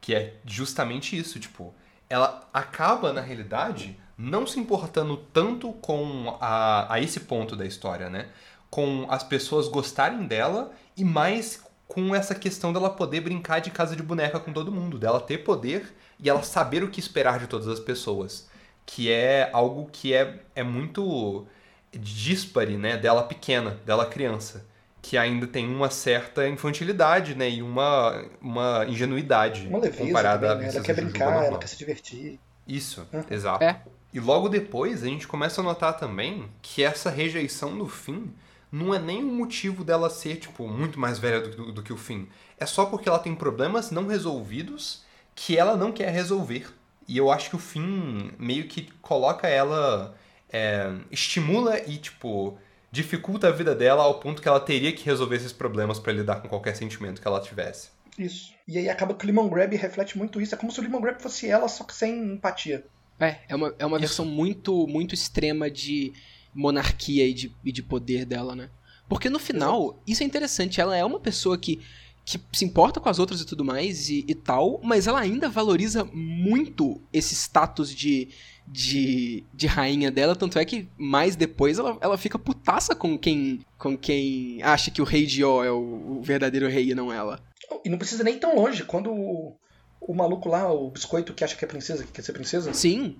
Que 0.00 0.14
é 0.14 0.34
justamente 0.44 1.16
isso, 1.16 1.40
tipo, 1.40 1.74
ela 2.08 2.46
acaba, 2.52 3.12
na 3.12 3.20
realidade, 3.20 3.98
não 4.20 4.46
se 4.46 4.60
importando 4.60 5.16
tanto 5.32 5.72
com 5.74 6.36
a, 6.40 6.92
a 6.92 7.00
esse 7.00 7.20
ponto 7.20 7.56
da 7.56 7.64
história, 7.64 8.10
né? 8.10 8.26
Com 8.68 9.06
as 9.08 9.22
pessoas 9.22 9.66
gostarem 9.68 10.26
dela 10.26 10.72
e 10.96 11.04
mais 11.04 11.62
com 11.88 12.14
essa 12.14 12.34
questão 12.34 12.72
dela 12.72 12.90
poder 12.90 13.20
brincar 13.20 13.60
de 13.60 13.70
casa 13.70 13.96
de 13.96 14.02
boneca 14.02 14.38
com 14.38 14.52
todo 14.52 14.70
mundo, 14.70 14.98
dela 14.98 15.20
ter 15.20 15.38
poder 15.38 15.92
e 16.20 16.28
ela 16.28 16.42
saber 16.42 16.84
o 16.84 16.88
que 16.90 17.00
esperar 17.00 17.38
de 17.40 17.46
todas 17.46 17.66
as 17.66 17.80
pessoas. 17.80 18.48
Que 18.86 19.10
é 19.10 19.48
algo 19.52 19.88
que 19.90 20.12
é, 20.12 20.40
é 20.54 20.62
muito 20.62 21.46
díspare, 21.92 22.76
né? 22.76 22.96
Dela 22.96 23.22
pequena, 23.22 23.80
dela 23.84 24.06
criança. 24.06 24.66
Que 25.02 25.16
ainda 25.16 25.46
tem 25.46 25.66
uma 25.74 25.88
certa 25.90 26.46
infantilidade, 26.46 27.34
né? 27.34 27.48
E 27.48 27.62
uma, 27.62 28.22
uma 28.40 28.84
ingenuidade 28.86 29.66
Uma 29.66 29.78
leveza 29.78 30.04
comparada 30.04 30.48
também, 30.48 30.66
né? 30.68 30.74
Ela 30.74 30.84
quer 30.84 30.94
brincar, 30.94 31.44
ela 31.44 31.58
quer 31.58 31.66
se 31.68 31.78
divertir. 31.78 32.38
Isso, 32.68 33.06
Uhum. 33.12 33.24
exato. 33.30 33.64
É. 33.64 33.80
E 34.12 34.18
logo 34.20 34.48
depois 34.48 35.02
a 35.02 35.06
gente 35.06 35.26
começa 35.28 35.60
a 35.60 35.64
notar 35.64 35.96
também 35.98 36.48
que 36.62 36.82
essa 36.82 37.10
rejeição 37.10 37.76
do 37.78 37.86
Finn 37.88 38.28
não 38.72 38.94
é 38.94 38.98
nem 38.98 39.22
motivo 39.22 39.82
dela 39.84 40.08
ser, 40.10 40.36
tipo, 40.36 40.66
muito 40.68 40.98
mais 40.98 41.18
velha 41.18 41.40
do, 41.40 41.56
do- 41.56 41.72
do 41.72 41.82
que 41.82 41.92
o 41.92 41.96
Finn. 41.96 42.26
É 42.58 42.66
só 42.66 42.86
porque 42.86 43.08
ela 43.08 43.18
tem 43.18 43.34
problemas 43.34 43.90
não 43.90 44.06
resolvidos 44.06 45.04
que 45.34 45.56
ela 45.56 45.76
não 45.76 45.92
quer 45.92 46.10
resolver. 46.12 46.66
E 47.08 47.16
eu 47.18 47.30
acho 47.30 47.50
que 47.50 47.56
o 47.56 47.58
Finn 47.58 48.30
meio 48.38 48.68
que 48.68 48.90
coloca 49.02 49.48
ela. 49.48 50.16
é, 50.52 50.92
estimula 51.10 51.78
e, 51.88 51.96
tipo, 51.98 52.58
dificulta 52.90 53.48
a 53.48 53.52
vida 53.52 53.74
dela 53.74 54.02
ao 54.02 54.18
ponto 54.20 54.42
que 54.42 54.48
ela 54.48 54.58
teria 54.60 54.92
que 54.92 55.04
resolver 55.04 55.36
esses 55.36 55.52
problemas 55.52 55.98
pra 56.00 56.12
lidar 56.12 56.40
com 56.42 56.48
qualquer 56.48 56.74
sentimento 56.76 57.20
que 57.20 57.26
ela 57.28 57.40
tivesse. 57.40 57.90
Isso. 58.18 58.52
E 58.66 58.76
aí 58.78 58.88
acaba 58.88 59.14
que 59.14 59.24
o 59.24 59.26
Lemon 59.26 59.48
Grab 59.48 59.74
reflete 59.76 60.18
muito 60.18 60.40
isso. 60.40 60.54
É 60.54 60.58
como 60.58 60.70
se 60.72 60.80
o 60.80 60.82
Lemon 60.82 61.00
Grab 61.00 61.20
fosse 61.22 61.48
ela, 61.48 61.68
só 61.68 61.84
que 61.84 61.94
sem 61.94 62.34
empatia. 62.34 62.84
É, 63.20 63.38
é 63.48 63.54
uma, 63.54 63.74
é 63.78 63.86
uma 63.86 63.96
Isso. 63.98 64.06
versão 64.06 64.24
muito, 64.24 64.86
muito 64.86 65.14
extrema 65.14 65.70
de 65.70 66.12
monarquia 66.54 67.26
e 67.26 67.34
de, 67.34 67.54
e 67.64 67.70
de 67.70 67.82
poder 67.82 68.24
dela, 68.24 68.56
né? 68.56 68.70
Porque 69.08 69.28
no 69.28 69.38
final, 69.38 70.00
isso 70.06 70.22
é 70.22 70.26
interessante, 70.26 70.80
ela 70.80 70.96
é 70.96 71.04
uma 71.04 71.18
pessoa 71.18 71.58
que, 71.58 71.80
que 72.24 72.40
se 72.52 72.64
importa 72.64 73.00
com 73.00 73.08
as 73.08 73.18
outras 73.18 73.40
e 73.40 73.46
tudo 73.46 73.64
mais 73.64 74.08
e, 74.08 74.24
e 74.26 74.34
tal, 74.34 74.80
mas 74.82 75.06
ela 75.06 75.20
ainda 75.20 75.48
valoriza 75.48 76.04
muito 76.04 77.00
esse 77.12 77.34
status 77.34 77.92
de, 77.92 78.28
de, 78.66 79.44
de 79.52 79.66
rainha 79.66 80.10
dela, 80.10 80.36
tanto 80.36 80.58
é 80.58 80.64
que 80.64 80.88
mais 80.96 81.34
depois 81.34 81.78
ela, 81.78 81.98
ela 82.00 82.16
fica 82.16 82.38
putaça 82.38 82.94
com 82.94 83.18
quem, 83.18 83.60
com 83.76 83.98
quem 83.98 84.62
acha 84.62 84.90
que 84.90 85.02
o 85.02 85.04
rei 85.04 85.26
de 85.26 85.44
O 85.44 85.64
é 85.64 85.70
o, 85.72 86.18
o 86.18 86.22
verdadeiro 86.22 86.68
rei 86.68 86.90
e 86.90 86.94
não 86.94 87.12
ela. 87.12 87.42
E 87.84 87.88
não 87.88 87.98
precisa 87.98 88.22
nem 88.22 88.34
ir 88.34 88.38
tão 88.38 88.54
longe. 88.54 88.84
Quando 88.84 89.56
o, 90.00 90.14
maluco 90.14 90.48
lá, 90.48 90.72
o 90.72 90.90
biscoito 90.90 91.34
que 91.34 91.44
acha 91.44 91.56
que 91.56 91.64
é 91.64 91.68
princesa, 91.68 92.04
que 92.04 92.12
quer 92.12 92.22
ser 92.22 92.32
princesa, 92.32 92.72
Sim, 92.72 93.16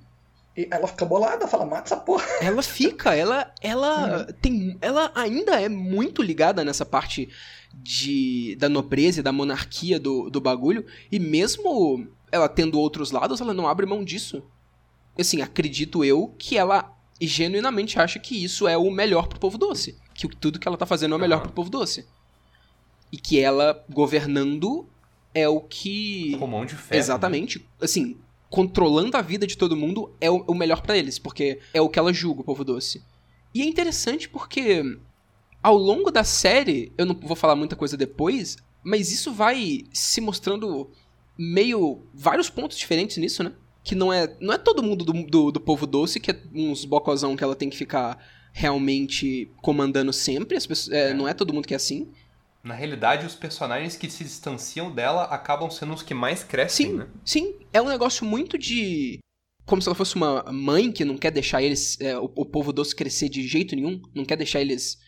e 0.57 0.69
ela 0.71 0.89
fica 0.89 1.05
bolada, 1.05 1.47
fala, 1.47 1.65
mata 1.65 1.95
essa 1.95 1.97
porra. 1.97 2.27
Ela 2.43 2.63
fica, 2.63 3.15
ela, 3.15 3.53
ela 3.63 4.25
tem, 4.41 4.77
ela 4.81 5.13
ainda 5.15 5.61
é 5.61 5.69
muito 5.69 6.23
ligada 6.23 6.65
nessa 6.65 6.85
parte 6.85 7.29
de 7.73 8.57
da 8.59 8.69
nobreza 8.69 9.21
e 9.21 9.23
da 9.23 9.31
monarquia 9.31 9.99
do, 9.99 10.29
do 10.29 10.41
bagulho 10.41 10.85
e 11.11 11.21
mesmo 11.21 12.09
ela 12.33 12.49
tendo 12.49 12.81
outros 12.81 13.13
lados, 13.13 13.41
ela 13.41 13.55
não 13.55 13.69
abre 13.69 13.87
mão 13.87 14.05
disso. 14.05 14.43
Assim, 15.19 15.41
acredito 15.41 16.05
eu 16.05 16.35
que 16.39 16.57
ela 16.57 16.97
genuinamente 17.21 17.99
acha 18.01 18.19
que 18.19 18.43
isso 18.43 18.67
é 18.67 18.77
o 18.77 18.91
melhor 18.91 19.29
pro 19.29 19.39
povo 19.39 19.57
doce, 19.57 19.97
que 20.15 20.29
tudo 20.29 20.59
que 20.59 20.67
ela 20.67 20.77
tá 20.77 20.87
fazendo 20.87 21.15
é 21.15 21.17
o 21.17 21.21
melhor 21.21 21.37
Aham. 21.37 21.45
pro 21.45 21.53
povo 21.53 21.71
doce. 21.71 22.07
E 23.13 23.17
que 23.17 23.39
ela 23.39 23.85
governando 23.89 24.89
é 25.35 25.49
o 25.49 25.61
que 25.61 26.37
Com 26.39 26.47
mão 26.47 26.65
de 26.65 26.75
ferro. 26.75 26.91
né? 26.93 26.99
Exatamente. 26.99 27.67
Assim, 27.81 28.17
controlando 28.49 29.17
a 29.17 29.23
vida 29.23 29.47
de 29.47 29.57
todo 29.57 29.77
mundo 29.77 30.13
é 30.21 30.31
o, 30.31 30.55
melhor 30.55 30.83
pra 30.83 30.97
eles, 30.97 31.19
porque 31.19 31.61
é 31.73 31.81
o 31.81 31.89
que 31.89 31.99
ela 31.99 32.13
julga, 32.13 32.41
o 32.41 32.45
povo 32.45 32.65
doce. 32.65 33.03
E 33.55 33.63
é 33.63 33.65
interessante 33.65 34.29
porque 34.29 34.83
ao 35.63 35.77
longo 35.77 36.11
da 36.11 36.25
série, 36.25 36.93
eu 36.97 37.07
não 37.07 37.15
vou 37.15 37.37
falar 37.37 37.55
muita 37.55 37.77
coisa 37.77 37.97
depois, 37.97 38.57
mas 38.83 39.13
isso 39.13 39.33
vai 39.33 39.85
se 39.93 40.21
mostrando 40.21 40.91
meio 41.39 42.03
vários 42.13 42.51
pontos 42.51 42.77
diferentes 42.77 43.17
nisso, 43.19 43.43
né? 43.43 43.53
Que 43.83 43.95
não 43.95 44.13
é, 44.13 44.37
não 44.41 44.53
é 44.53 44.59
todo 44.59 44.83
mundo 44.83 45.05
do, 45.05 45.13
do, 45.13 45.53
do 45.53 45.61
povo 45.61 45.87
doce 45.87 46.21
que 46.21 46.31
é 46.31 46.43
uns 46.55 46.85
bocozão 46.85 47.37
que 47.37 47.45
ela 47.45 47.57
tem 47.57 47.71
que 47.71 47.77
ficar 47.77 48.19
realmente 48.53 49.51
comandando 49.63 50.13
sempre. 50.13 50.57
As 50.57 50.67
pessoas, 50.67 50.95
é, 50.95 51.11
É. 51.11 51.15
Não 51.15 51.29
é 51.29 51.35
todo 51.35 51.53
mundo 51.55 51.67
que 51.67 51.75
é 51.75 51.77
assim. 51.77 52.09
Na 52.63 52.75
realidade, 52.75 53.25
os 53.27 53.35
personagens 53.35 53.97
que 53.97 54.11
se 54.11 54.23
distanciam 54.23 54.93
dela 54.95 55.25
acabam 55.25 55.71
sendo 55.71 55.95
os 55.95 56.03
que 56.03 56.13
mais 56.13 56.45
crescem, 56.45 56.89
Sim, 56.89 56.97
né? 56.99 57.07
sim. 57.25 57.55
É 57.73 57.81
um 57.81 57.89
negócio 57.89 58.25
muito 58.27 58.59
de. 58.59 59.19
Como 59.65 59.81
se 59.81 59.89
ela 59.89 59.95
fosse 59.95 60.17
uma 60.17 60.43
mãe 60.53 60.93
que 60.93 61.05
não 61.05 61.17
quer 61.17 61.31
deixar 61.31 61.63
eles. 61.63 61.99
é, 62.01 62.19
o, 62.19 62.25
o 62.35 62.45
povo 62.45 62.73
doce 62.73 62.95
crescer 62.95 63.29
de 63.29 63.47
jeito 63.47 63.75
nenhum. 63.75 64.01
Não 64.15 64.25
quer 64.25 64.37
deixar 64.37 64.61
eles. 64.61 64.99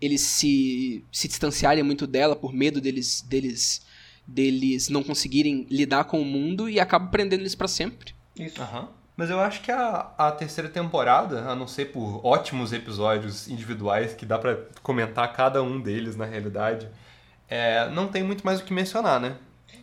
Eles 0.00 0.20
se, 0.20 1.04
se 1.10 1.26
distanciarem 1.28 1.82
muito 1.82 2.06
dela 2.06 2.36
por 2.36 2.52
medo 2.52 2.80
deles. 2.80 3.22
deles. 3.22 3.80
deles 4.26 4.88
não 4.90 5.02
conseguirem 5.02 5.66
lidar 5.70 6.04
com 6.04 6.20
o 6.20 6.24
mundo 6.24 6.68
e 6.68 6.78
acaba 6.78 7.08
prendendo 7.08 7.40
eles 7.40 7.54
pra 7.54 7.68
sempre. 7.68 8.14
Isso. 8.36 8.60
Aham. 8.60 8.90
Mas 9.18 9.30
eu 9.30 9.40
acho 9.40 9.62
que 9.62 9.72
a, 9.72 10.12
a 10.16 10.30
terceira 10.30 10.70
temporada, 10.70 11.40
a 11.50 11.56
não 11.56 11.66
ser 11.66 11.86
por 11.86 12.24
ótimos 12.24 12.72
episódios 12.72 13.48
individuais 13.48 14.14
que 14.14 14.24
dá 14.24 14.38
pra 14.38 14.56
comentar 14.80 15.32
cada 15.32 15.60
um 15.60 15.80
deles 15.80 16.14
na 16.14 16.24
realidade, 16.24 16.88
é, 17.48 17.88
não 17.90 18.06
tem 18.06 18.22
muito 18.22 18.46
mais 18.46 18.60
o 18.60 18.64
que 18.64 18.72
mencionar, 18.72 19.18
né? 19.18 19.36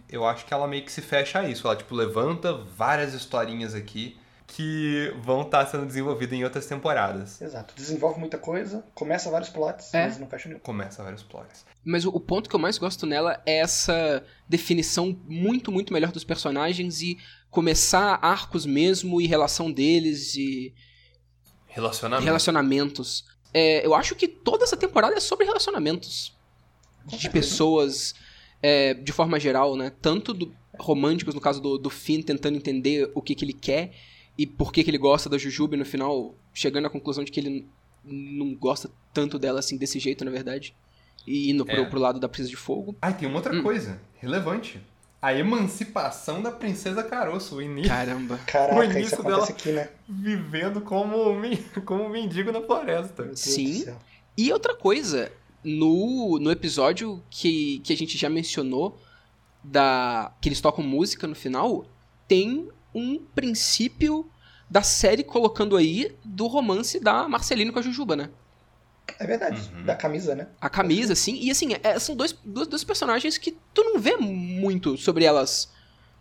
Eu 0.10 0.26
acho 0.26 0.46
que 0.46 0.54
ela 0.54 0.66
meio 0.70 0.86
que 0.86 0.92
se 0.92 1.02
fecha 1.02 1.40
a 1.40 1.50
isso. 1.50 1.68
Ela, 1.68 1.76
tipo, 1.76 1.94
levanta 1.94 2.54
várias 2.54 3.14
historinhas 3.14 3.76
aqui 3.76 4.18
que 4.48 5.14
vão 5.22 5.42
estar 5.42 5.66
sendo 5.66 5.86
desenvolvidas 5.86 6.38
em 6.40 6.44
outras 6.46 6.66
temporadas. 6.68 7.42
Exato. 7.42 7.74
Desenvolve 7.76 8.20
muita 8.20 8.38
coisa, 8.38 8.86
começa 8.94 9.30
vários 9.30 9.50
plots, 9.50 9.94
É. 9.94 10.06
mas 10.06 10.18
não 10.18 10.28
fecha 10.28 10.48
nenhum. 10.48 10.62
Começa 10.62 11.04
vários 11.04 11.24
plots. 11.24 11.66
Mas 11.84 12.06
o, 12.06 12.10
o 12.10 12.20
ponto 12.22 12.50
que 12.50 12.56
eu 12.56 12.60
mais 12.60 12.78
gosto 12.78 13.06
nela 13.06 13.42
é 13.46 13.58
essa 13.58 14.24
definição 14.48 15.20
muito, 15.28 15.72
muito 15.72 15.92
melhor 15.92 16.12
dos 16.12 16.24
personagens 16.24 17.02
e 17.02 17.18
começar 17.56 18.20
arcos 18.22 18.66
mesmo 18.66 19.22
e 19.22 19.26
relação 19.28 19.72
deles 19.72 20.36
e 20.36 20.74
Relacionamento. 21.68 22.26
relacionamentos. 22.26 23.26
É, 23.54 23.86
eu 23.86 23.96
acho 23.96 24.14
que 24.16 24.28
toda 24.28 24.64
essa 24.66 24.76
temporada 24.78 25.16
é 25.16 25.20
sobre 25.22 25.46
relacionamentos 25.46 26.34
de 27.06 27.30
pessoas 27.30 28.14
é, 28.62 28.94
de 28.94 29.12
forma 29.12 29.40
geral, 29.40 29.76
né? 29.78 29.92
Tanto 30.02 30.34
do- 30.34 30.54
românticos, 30.78 31.34
no 31.34 31.40
caso 31.40 31.62
do, 31.62 31.78
do 31.78 31.90
Finn 31.90 32.22
tentando 32.22 32.58
entender 32.58 33.10
o 33.16 33.22
que, 33.22 33.34
que 33.36 33.46
ele 33.46 33.54
quer 33.54 33.94
e 34.38 34.46
por 34.46 34.74
que, 34.74 34.84
que 34.84 34.90
ele 34.90 34.98
gosta 34.98 35.30
da 35.30 35.38
Jujube, 35.38 35.78
no 35.78 35.86
final 35.86 36.36
chegando 36.54 36.86
à 36.88 36.90
conclusão 36.90 37.24
de 37.24 37.32
que 37.32 37.40
ele 37.40 37.66
não 38.04 38.54
gosta 38.56 38.92
tanto 39.14 39.40
dela 39.40 39.60
assim, 39.60 39.78
desse 39.78 39.98
jeito, 40.00 40.26
na 40.26 40.32
verdade. 40.32 40.76
E 41.26 41.50
indo 41.50 41.66
pro, 41.66 41.76
É. 41.76 41.86
pro 41.86 42.00
lado 42.00 42.20
da 42.20 42.28
Princesa 42.28 42.50
de 42.50 42.56
Fogo. 42.58 42.96
Ah, 43.02 43.12
e 43.12 43.14
tem 43.14 43.28
uma 43.28 43.38
outra 43.38 43.54
Hum. 43.56 43.64
coisa 43.64 44.02
relevante. 44.20 44.80
A 45.26 45.34
emancipação 45.34 46.40
da 46.40 46.52
Princesa 46.52 47.04
Caroço. 47.04 47.56
O 47.56 47.62
início 47.62 47.90
Caramba. 47.90 48.40
Caraca, 48.46 48.80
O 48.80 48.84
início 48.84 49.24
dela- 49.24 49.44
aqui, 49.44 49.72
né? 49.72 49.90
vivendo 50.08 50.82
como, 50.82 51.32
um 51.32 51.42
como 51.84 52.04
um 52.04 52.10
mendigo 52.10 52.52
na 52.52 52.62
floresta. 52.62 53.32
Sim. 53.36 53.88
E 54.38 54.54
outra 54.54 54.76
coisa, 54.76 55.32
no, 55.64 56.38
no 56.40 56.52
episódio 56.52 57.24
que, 57.28 57.80
que 57.80 57.92
a 57.92 57.98
gente 57.98 58.20
já 58.20 58.30
mencionou, 58.30 59.02
da 59.64 60.32
que 60.40 60.48
eles 60.48 60.62
tocam 60.62 60.84
música 60.86 61.26
no 61.26 61.34
final, 61.34 61.86
tem 62.28 62.70
um 62.94 63.18
princípio 63.18 64.30
da 64.70 64.84
série 64.84 65.24
colocando 65.24 65.76
aí 65.76 66.16
do 66.24 66.46
romance 66.46 67.00
da 67.00 67.28
Marcelina 67.28 67.72
com 67.72 67.80
a 67.80 67.82
Jujuba, 67.82 68.16
né? 68.16 68.30
É 69.20 69.26
verdade. 69.26 69.62
Uhum. 69.74 69.86
Da 69.86 69.96
camisa, 69.96 70.36
né? 70.36 70.48
A 70.60 70.70
camisa, 70.70 71.14
assim, 71.14 71.38
e 71.42 71.52
assim, 71.52 71.70
é- 71.84 72.00
são 72.00 72.16
dois, 72.16 72.36
dois, 72.44 72.68
dois 72.68 72.84
personagens 72.84 73.38
que 73.38 73.52
tu 73.74 73.84
não 73.84 74.00
vê 74.00 74.18
muito 74.18 74.98
sobre 74.98 75.24
elas 75.26 75.72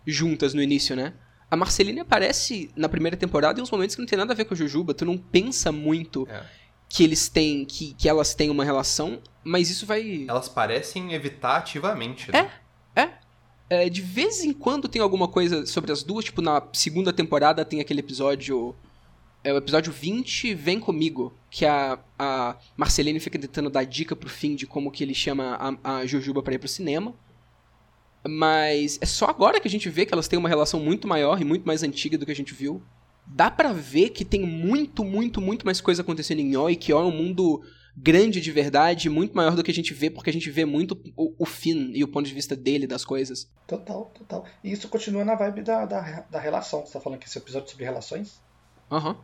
juntas 0.07 0.53
no 0.55 0.63
início, 0.63 0.95
né? 0.95 1.15
A 1.51 1.57
Marceline 1.57 2.01
aparece 2.01 2.71
na 2.77 2.89
primeira 2.89 3.17
temporada 3.17 3.59
em 3.61 3.63
uns 3.63 3.71
momentos 3.71 3.95
que 3.95 4.01
não 4.03 4.07
tem 4.09 4.19
nada 4.19 4.33
a 4.33 4.37
ver 4.37 4.45
com 4.45 4.55
a 4.55 4.57
Jujuba, 4.57 4.93
tu 4.95 5.05
não 5.05 5.17
pensa 5.17 5.71
muito 5.71 6.27
É. 6.31 6.43
que 6.89 7.05
eles 7.05 7.29
têm, 7.29 7.65
que, 7.65 7.95
que 7.95 8.09
elas 8.09 8.35
têm 8.35 8.51
uma 8.51 8.65
relação, 8.65 9.21
mas 9.43 9.71
isso 9.71 9.87
vai... 9.87 10.25
Elas 10.29 10.49
parecem 10.49 11.13
evitar 11.15 11.57
ativamente. 11.57 12.31
Né? 12.33 12.51
É, 13.71 13.89
de 13.89 14.03
vez 14.03 14.45
em 14.45 14.53
quando 14.53 14.89
tem 14.89 15.01
alguma 15.01 15.27
coisa 15.27 15.65
sobre 15.65 15.91
as 15.91 16.03
duas, 16.03 16.27
tipo 16.27 16.43
na 16.43 16.63
segunda 16.73 17.13
temporada 17.15 17.65
tem 17.65 17.81
aquele 17.81 18.01
episódio. 18.01 18.77
É 19.45 19.53
o 19.53 19.59
episódio 19.59 19.93
20, 19.93 20.55
Vem 20.55 20.81
Comigo, 20.81 21.35
que 21.51 21.67
a, 21.67 21.99
a 22.19 22.57
Marceline 22.79 23.21
fica 23.21 23.39
tentando 23.39 23.69
dar 23.69 23.85
dica 23.85 24.17
pro 24.17 24.27
fim 24.27 24.55
de 24.55 24.67
como 24.67 24.91
que 24.91 25.05
ele 25.05 25.13
chama 25.13 25.79
a, 25.85 25.99
a 25.99 26.07
Jujuba 26.07 26.43
pra 26.43 26.55
ir 26.55 26.59
pro 26.59 26.67
cinema. 26.67 27.15
Mas 28.27 28.99
é 29.03 29.05
só 29.05 29.27
agora 29.27 29.61
que 29.61 29.69
a 29.69 29.71
gente 29.71 29.91
vê 29.91 30.07
que 30.07 30.15
elas 30.15 30.29
têm 30.29 30.39
uma 30.39 30.49
relação 30.49 30.81
muito 30.81 31.07
maior 31.07 31.39
e 31.43 31.45
muito 31.45 31.67
mais 31.67 31.83
antiga 31.83 32.17
do 32.17 32.25
que 32.25 32.33
a 32.33 32.35
gente 32.35 32.55
viu. 32.55 32.83
Dá 33.27 33.51
pra 33.51 33.71
ver 33.71 34.11
que 34.11 34.25
tem 34.25 34.41
muito, 34.41 35.05
muito, 35.05 35.43
muito 35.43 35.67
mais 35.67 35.79
coisa 35.79 36.01
acontecendo 36.01 36.41
em 36.41 36.57
Oi, 36.57 36.75
que 36.75 36.91
Oi 36.91 37.03
é 37.03 37.07
um 37.07 37.15
mundo 37.15 37.63
grande 37.95 38.41
de 38.41 38.51
verdade, 38.51 39.11
muito 39.11 39.37
maior 39.37 39.55
do 39.55 39.63
que 39.63 39.71
a 39.71 39.75
gente 39.75 39.93
vê, 39.93 40.09
porque 40.09 40.31
a 40.31 40.33
gente 40.33 40.51
vê 40.51 40.65
muito 40.65 40.99
o, 41.15 41.35
o 41.39 41.45
Finn 41.45 41.91
e 41.93 42.03
o 42.03 42.09
ponto 42.09 42.27
de 42.27 42.35
vista 42.35 42.57
dele 42.57 42.87
das 42.87 43.05
coisas. 43.05 43.47
Total, 43.67 44.11
total. 44.19 44.47
E 44.65 44.73
isso 44.73 44.89
continua 44.89 45.23
na 45.23 45.35
vibe 45.35 45.63
da, 45.63 45.85
da, 45.85 46.01
da 46.31 46.41
relação. 46.41 46.85
Você 46.85 46.95
tá 46.95 47.01
falando 47.01 47.19
que 47.19 47.29
esse 47.29 47.37
episódio 47.37 47.67
é 47.67 47.71
sobre 47.71 47.85
relações? 47.85 48.41
Aham. 48.91 49.17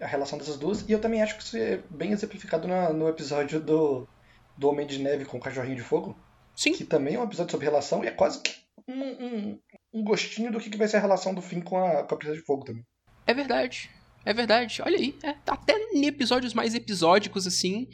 A 0.00 0.06
relação 0.06 0.38
dessas 0.38 0.56
duas. 0.58 0.82
E 0.88 0.92
eu 0.92 1.00
também 1.00 1.22
acho 1.22 1.36
que 1.36 1.42
isso 1.42 1.56
é 1.56 1.80
bem 1.90 2.12
exemplificado 2.12 2.66
na- 2.68 2.92
no 2.92 3.08
episódio 3.08 3.60
do, 3.60 4.08
do 4.56 4.68
Homem 4.68 4.86
de 4.86 4.98
Neve 4.98 5.24
com 5.24 5.36
o 5.38 5.40
Cachorrinho 5.40 5.76
de 5.76 5.82
Fogo. 5.82 6.16
Sim. 6.56 6.72
Que 6.72 6.84
também 6.84 7.14
é 7.14 7.18
um 7.20 7.24
episódio 7.24 7.50
sobre 7.52 7.66
relação 7.66 8.04
e 8.04 8.08
é 8.08 8.10
quase 8.10 8.40
que 8.42 8.54
um, 8.88 9.02
um, 9.02 9.60
um 9.92 10.04
gostinho 10.04 10.52
do 10.52 10.60
que 10.60 10.68
que 10.70 10.76
vai 10.76 10.88
ser 10.88 10.98
a 10.98 11.00
relação 11.00 11.32
do 11.34 11.40
Finn 11.40 11.60
com 11.62 11.78
a, 11.78 12.02
com 12.04 12.14
a 12.14 12.18
Princesa 12.18 12.38
de 12.40 12.44
Fogo 12.46 12.64
também. 12.64 12.84
É 13.26 13.32
verdade. 13.34 13.90
É 14.24 14.32
verdade. 14.32 14.82
Olha 14.84 14.96
aí. 14.98 15.16
é, 15.22 15.34
até 15.46 15.74
em 15.92 16.06
episódios 16.06 16.54
mais 16.54 16.74
episódicos, 16.74 17.46
assim, 17.46 17.88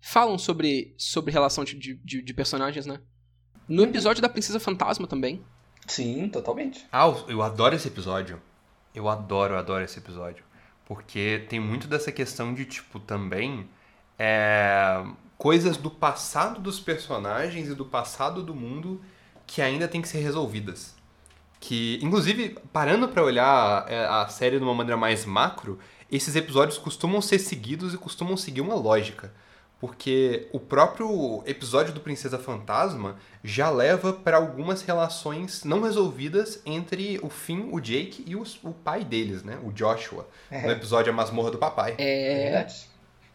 falam 0.00 0.38
sobre, 0.38 0.94
sobre 0.98 1.32
relação 1.32 1.62
de, 1.64 1.74
de, 1.96 2.22
de 2.22 2.34
personagens, 2.34 2.86
né? 2.86 3.00
No 3.68 3.82
episódio 3.84 4.20
da 4.22 4.28
Princesa 4.28 4.60
Fantasma 4.60 5.06
também. 5.06 5.42
Sim, 5.86 6.28
totalmente. 6.28 6.86
Ah, 6.92 7.06
eu 7.28 7.42
adoro 7.42 7.74
esse 7.74 7.88
episódio. 7.88 8.40
Eu 8.94 9.08
adoro, 9.08 9.54
eu 9.54 9.58
adoro 9.58 9.84
esse 9.84 9.98
episódio. 9.98 10.44
Porque 10.84 11.44
tem 11.48 11.58
muito 11.58 11.88
dessa 11.88 12.12
questão 12.12 12.52
de, 12.52 12.64
tipo, 12.64 12.98
também. 12.98 13.68
É, 14.18 15.04
coisas 15.36 15.76
do 15.76 15.90
passado 15.90 16.60
dos 16.60 16.78
personagens 16.78 17.68
e 17.68 17.74
do 17.74 17.84
passado 17.84 18.42
do 18.42 18.54
mundo 18.54 19.00
que 19.46 19.60
ainda 19.60 19.88
tem 19.88 20.00
que 20.00 20.08
ser 20.08 20.18
resolvidas. 20.18 20.94
Que, 21.60 21.98
inclusive, 22.02 22.58
parando 22.72 23.08
pra 23.08 23.22
olhar 23.22 23.90
é, 23.90 24.04
a 24.04 24.28
série 24.28 24.58
de 24.58 24.64
uma 24.64 24.74
maneira 24.74 24.96
mais 24.96 25.24
macro, 25.24 25.78
esses 26.10 26.36
episódios 26.36 26.78
costumam 26.78 27.20
ser 27.20 27.38
seguidos 27.38 27.94
e 27.94 27.98
costumam 27.98 28.36
seguir 28.36 28.60
uma 28.60 28.74
lógica. 28.74 29.32
Porque 29.84 30.48
o 30.50 30.58
próprio 30.58 31.42
episódio 31.44 31.92
do 31.92 32.00
Princesa 32.00 32.38
Fantasma 32.38 33.18
já 33.42 33.68
leva 33.68 34.14
para 34.14 34.38
algumas 34.38 34.80
relações 34.80 35.62
não 35.62 35.82
resolvidas 35.82 36.62
entre 36.64 37.20
o 37.22 37.28
Finn, 37.28 37.68
o 37.70 37.78
Jake 37.78 38.24
e 38.26 38.34
os- 38.34 38.58
o 38.64 38.72
pai 38.72 39.04
deles, 39.04 39.42
né? 39.42 39.58
O 39.62 39.70
Joshua. 39.70 40.26
É. 40.50 40.62
No 40.62 40.70
episódio 40.72 41.12
A 41.12 41.14
Masmorra 41.14 41.50
do 41.50 41.58
Papai. 41.58 41.96
É 41.98 42.32
É. 42.32 42.44
verdade. 42.44 42.86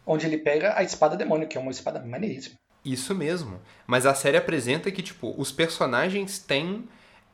Onde 0.08 0.26
ele 0.26 0.40
pega 0.40 0.74
a 0.76 0.82
espada 0.82 1.16
demônio, 1.16 1.48
que 1.48 1.56
é 1.56 1.62
uma 1.62 1.70
espada 1.70 2.00
maneiríssima. 2.04 2.56
Isso 2.84 3.14
mesmo. 3.14 3.60
Mas 3.86 4.08
a 4.08 4.16
série 4.16 4.36
apresenta 4.38 4.90
que, 4.90 5.04
tipo, 5.04 5.36
os 5.38 5.52
personagens 5.52 6.40
têm, 6.40 6.90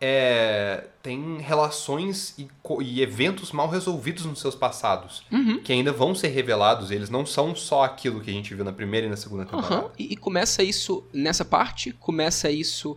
é, 0.07 0.85
têm 1.01 1.39
relações 1.39 2.35
e, 2.37 2.47
e 2.81 3.01
eventos 3.01 3.51
mal 3.51 3.67
resolvidos 3.67 4.23
nos 4.23 4.39
seus 4.39 4.53
passados. 4.53 5.23
Uhum. 5.31 5.59
Que 5.63 5.73
ainda 5.73 5.91
vão 5.91 6.13
ser 6.13 6.27
revelados. 6.27 6.91
Eles 6.91 7.09
não 7.09 7.25
são 7.25 7.55
só 7.55 7.83
aquilo 7.83 8.21
que 8.21 8.29
a 8.29 8.33
gente 8.33 8.53
viu 8.53 8.63
na 8.63 8.71
primeira 8.71 9.07
e 9.07 9.09
na 9.09 9.17
segunda 9.17 9.45
temporada. 9.45 9.75
Aham. 9.75 9.91
E, 9.97 10.13
e 10.13 10.15
começa 10.15 10.61
isso 10.61 11.03
nessa 11.11 11.43
parte, 11.43 11.91
começa 11.91 12.51
isso 12.51 12.95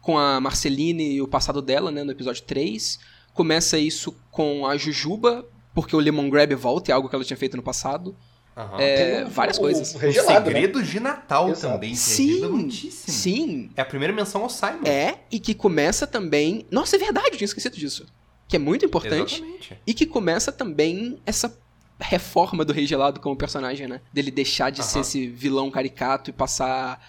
com 0.00 0.18
a 0.18 0.40
Marceline 0.40 1.14
e 1.14 1.22
o 1.22 1.28
passado 1.28 1.62
dela, 1.62 1.92
né, 1.92 2.02
no 2.02 2.10
episódio 2.10 2.42
3. 2.42 2.98
Começa 3.32 3.78
isso 3.78 4.16
com 4.32 4.66
a 4.66 4.76
Jujuba, 4.76 5.46
porque 5.72 5.94
o 5.94 6.00
Lemon 6.00 6.28
Grab 6.28 6.52
volta, 6.56 6.90
é 6.90 6.94
algo 6.94 7.08
que 7.08 7.14
ela 7.14 7.24
tinha 7.24 7.36
feito 7.36 7.56
no 7.56 7.62
passado. 7.62 8.16
Aham. 8.58 8.80
É, 8.80 9.24
o- 9.24 9.28
várias 9.30 9.56
o- 9.56 9.60
coisas. 9.60 9.92
O 9.92 9.96
Os 9.96 10.02
regelado, 10.02 10.46
né? 10.46 10.52
segredos 10.52 10.88
de 10.88 10.98
Natal 11.00 11.48
Exato. 11.50 11.74
também, 11.74 11.90
que 11.90 11.96
é 11.96 11.98
Sim, 12.00 12.34
relevantíssimo. 12.34 13.16
sim. 13.16 13.70
É 13.76 13.80
a 13.82 13.84
primeira 13.84 14.12
menção 14.12 14.42
ao 14.42 14.50
Simon. 14.50 14.82
É, 14.84 15.20
e 15.30 15.38
que 15.38 15.54
começa 15.54 16.06
também... 16.06 16.66
Nossa, 16.70 16.96
é 16.96 16.98
verdade, 16.98 17.28
eu 17.32 17.36
tinha 17.36 17.46
esquecido 17.46 17.76
disso. 17.76 18.04
Que 18.48 18.56
é 18.56 18.58
muito 18.58 18.84
importante. 18.84 19.36
Exatamente. 19.36 19.78
E 19.86 19.94
que 19.94 20.06
começa 20.06 20.50
também 20.50 21.20
essa 21.24 21.56
reforma 22.00 22.64
do 22.64 22.72
Rei 22.72 22.86
Gelado 22.86 23.20
como 23.20 23.36
personagem, 23.36 23.86
né? 23.86 24.00
Dele 24.12 24.30
deixar 24.30 24.70
de 24.70 24.82
ser 24.84 24.98
Aham. 24.98 25.00
esse 25.02 25.28
vilão 25.28 25.70
caricato 25.70 26.30
e 26.30 26.32
passar 26.32 27.00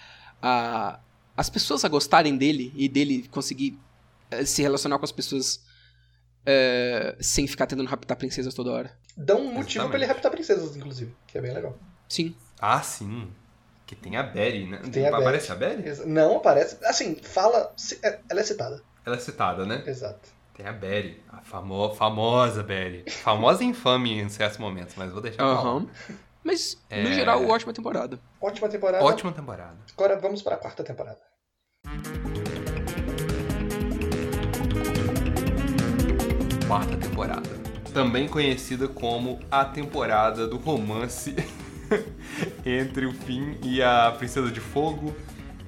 a 0.42 1.00
as 1.36 1.48
pessoas 1.48 1.84
a 1.84 1.88
gostarem 1.88 2.36
dele 2.36 2.70
e 2.76 2.86
dele 2.88 3.26
conseguir 3.30 3.78
eh, 4.30 4.44
se 4.44 4.60
relacionar 4.60 4.98
com 4.98 5.04
as 5.06 5.12
pessoas 5.12 5.60
eh, 6.44 7.16
sem 7.20 7.46
ficar 7.46 7.66
tentando 7.66 7.88
raptar 7.88 8.16
princesas 8.16 8.52
toda 8.52 8.70
hora. 8.70 8.98
Dão 9.16 9.38
um 9.40 9.44
motivo 9.44 9.60
Exatamente. 9.84 9.90
pra 9.90 9.98
ele 9.98 10.06
raptar 10.06 10.30
princesas, 10.30 10.76
inclusive. 10.76 11.14
Que 11.26 11.38
é 11.38 11.40
bem 11.40 11.52
legal. 11.52 11.76
Sim. 12.08 12.34
Ah, 12.60 12.80
sim. 12.82 13.30
Que 13.86 13.94
tem 13.96 14.16
a 14.16 14.22
Betty, 14.22 14.66
né? 14.66 14.78
Tem 14.92 15.06
a 15.06 15.16
Aparece 15.16 15.50
a 15.50 15.54
Betty? 15.54 15.88
Exa- 15.88 16.06
Não 16.06 16.36
aparece. 16.36 16.78
Assim, 16.84 17.16
fala. 17.16 17.74
é- 18.02 18.20
Ela 18.28 18.40
é 18.40 18.44
citada. 18.44 18.82
Ela 19.04 19.16
é 19.16 19.18
citada, 19.18 19.66
né? 19.66 19.82
Exato. 19.86 20.28
Tem 20.54 20.66
a 20.66 20.72
Betty. 20.72 21.20
A 21.28 21.38
famo 21.42 21.92
famosa 21.94 22.62
Betty. 22.62 23.10
Famosa 23.10 23.64
e 23.64 23.66
infame 23.66 24.20
em 24.20 24.28
certos 24.28 24.58
momentos, 24.58 24.94
mas 24.96 25.10
vou 25.10 25.20
deixar 25.20 25.38
pra. 25.38 25.46
Aham. 25.46 25.88
Mas, 26.44 26.78
no 26.90 26.96
É. 27.08 27.12
geral, 27.12 27.44
ótima 27.46 27.72
temporada. 27.72 28.18
Ótima 28.40 28.68
temporada. 28.68 29.04
Ótima 29.04 29.32
temporada. 29.32 29.76
Agora 29.92 30.16
vamos 30.18 30.40
para 30.40 30.54
a 30.54 30.58
quarta 30.58 30.82
temporada. 30.84 31.18
Quarta 36.66 36.96
temporada. 36.96 37.59
Também 37.92 38.28
conhecida 38.28 38.86
como 38.86 39.40
a 39.50 39.64
temporada 39.64 40.46
do 40.46 40.56
romance 40.56 41.34
entre 42.64 43.06
o 43.06 43.12
Finn 43.12 43.54
e 43.62 43.82
a 43.82 44.14
Princesa 44.16 44.50
de 44.50 44.60
Fogo. 44.60 45.14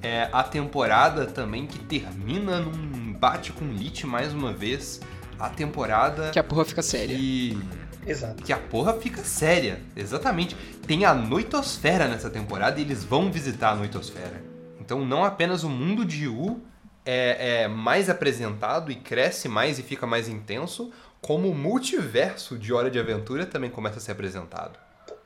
É 0.01 0.29
a 0.31 0.43
temporada 0.43 1.25
também 1.25 1.65
que 1.65 1.79
termina 1.79 2.59
num 2.59 3.13
bate 3.13 3.51
com 3.53 3.65
Lich 3.65 4.05
mais 4.05 4.33
uma 4.33 4.51
vez. 4.51 5.01
A 5.39 5.49
temporada 5.49 6.29
Que 6.31 6.39
a 6.39 6.43
porra 6.43 6.63
fica 6.65 6.81
séria. 6.81 7.15
que 7.17 7.57
Exato. 8.05 8.43
que 8.43 8.51
a 8.53 8.57
porra 8.57 8.93
fica 8.93 9.23
séria. 9.23 9.79
Exatamente. 9.95 10.55
Tem 10.85 11.05
a 11.05 11.13
Noitosfera 11.13 12.07
nessa 12.07 12.29
temporada 12.29 12.79
e 12.79 12.83
eles 12.83 13.03
vão 13.03 13.31
visitar 13.31 13.71
a 13.71 13.75
Noitosfera. 13.75 14.41
Então 14.79 15.05
não 15.05 15.23
apenas 15.23 15.63
o 15.63 15.69
mundo 15.69 16.03
de 16.05 16.25
Yu 16.25 16.61
é, 17.05 17.63
é 17.63 17.67
mais 17.67 18.09
apresentado 18.09 18.91
e 18.91 18.95
cresce 18.95 19.47
mais 19.47 19.79
e 19.79 19.83
fica 19.83 20.05
mais 20.05 20.27
intenso, 20.27 20.91
como 21.23 21.49
o 21.49 21.55
multiverso 21.55 22.59
de 22.59 22.73
Hora 22.73 22.91
de 22.91 22.99
Aventura 22.99 23.45
também 23.45 23.69
começa 23.69 23.97
a 23.97 24.01
ser 24.01 24.11
apresentado. 24.11 24.77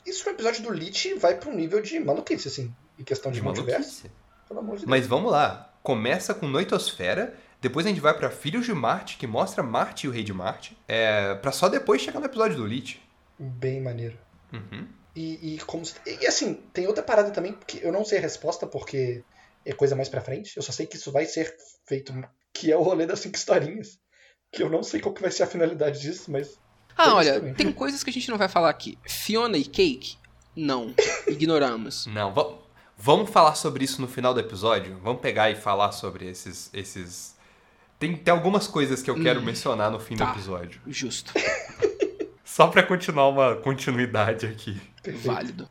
Isso 0.06 0.24
no 0.26 0.32
episódio 0.32 0.62
do 0.62 0.72
Lich 0.72 1.16
vai 1.16 1.36
para 1.36 1.50
um 1.50 1.56
nível 1.56 1.82
de 1.82 2.00
maluquice, 2.00 2.48
assim. 2.48 2.74
Em 3.00 3.04
questão 3.04 3.32
de, 3.32 3.40
De 3.40 3.44
multiverso. 3.44 4.04
de. 4.04 4.86
Mas 4.86 5.08
vamos 5.08 5.32
lá. 5.32 5.74
Começa 5.82 6.36
com 6.36 6.48
Noitosfera, 6.48 7.36
depois 7.60 7.86
a 7.86 7.90
gente 7.90 8.00
vai 8.00 8.16
pra 8.16 8.30
Filhos 8.30 8.66
de 8.66 8.74
Marte, 8.74 9.18
que 9.18 9.26
mostra 9.26 9.64
Marte 9.64 10.06
e 10.06 10.10
o 10.10 10.14
Rei 10.14 10.24
de 10.24 10.32
Marte, 10.32 10.78
é, 10.88 11.34
pra 11.36 11.52
só 11.52 11.68
depois 11.68 12.00
chegar 12.00 12.20
no 12.20 12.28
episódio 12.28 12.58
do 12.58 12.66
Lich. 12.66 13.02
Bem 13.40 13.82
maneiro. 13.82 14.18
Uhum. 14.54 14.88
E, 15.16 15.56
e 15.56 15.60
como 15.62 15.84
e, 16.06 16.28
assim, 16.28 16.54
tem 16.72 16.86
outra 16.86 17.02
parada 17.02 17.32
também, 17.32 17.54
porque 17.54 17.80
eu 17.82 17.92
não 17.92 18.06
sei 18.06 18.20
a 18.20 18.22
resposta, 18.22 18.68
porque 18.68 19.24
é 19.66 19.74
coisa 19.74 19.96
mais 19.96 20.10
pra 20.10 20.22
frente. 20.22 20.56
Eu 20.56 20.62
só 20.62 20.72
sei 20.72 20.86
que 20.86 20.96
isso 20.96 21.12
vai 21.12 21.26
ser 21.26 21.56
feito, 21.88 22.14
que 22.54 22.72
é 22.72 22.78
o 22.78 22.84
rolê 22.84 23.08
das 23.08 23.20
cinco 23.20 23.36
historinhas. 23.36 24.00
Que 24.58 24.64
eu 24.64 24.70
não 24.70 24.82
sei 24.84 25.00
qual 25.00 25.14
que 25.14 25.22
vai 25.22 25.32
ser 25.32 25.44
a 25.44 25.48
finalidade 25.48 26.02
disso, 26.02 26.32
mas. 26.32 26.58
Ah, 26.98 27.04
isso 27.08 27.16
olha, 27.16 27.34
também. 27.36 27.54
tem 27.54 27.72
coisas 27.72 28.04
que 28.04 28.10
a 28.10 28.14
gente 28.14 28.30
não 28.30 28.38
vai 28.38 28.48
falar 28.50 28.70
aqui. 28.70 28.98
Fiona 29.08 29.56
e 29.58 29.64
Cake? 29.64 30.18
Não. 30.56 30.94
Ignoramos. 31.28 32.08
Não, 32.08 32.34
va- 32.34 32.54
vamos 32.98 33.30
falar 33.30 33.54
sobre 33.56 33.84
isso 33.86 34.02
no 34.02 34.08
final 34.08 34.34
do 34.34 34.40
episódio? 34.40 35.00
Vamos 35.04 35.22
pegar 35.22 35.52
e 35.52 35.56
falar 35.56 35.92
sobre 35.92 36.28
esses. 36.28 36.70
esses... 36.74 37.36
Tem, 38.00 38.16
tem 38.16 38.32
algumas 38.34 38.68
coisas 38.68 39.02
que 39.04 39.10
eu 39.10 39.22
quero 39.22 39.40
Hum, 39.40 39.44
mencionar 39.44 39.92
no 39.92 40.00
fim 40.00 40.16
tá. 40.16 40.26
do 40.26 40.32
episódio. 40.32 40.82
Justo. 40.88 41.32
Só 42.44 42.68
pra 42.68 42.82
continuar 42.82 43.28
uma 43.30 43.56
continuidade 43.58 44.48
aqui. 44.48 44.82
Válido. 45.24 45.70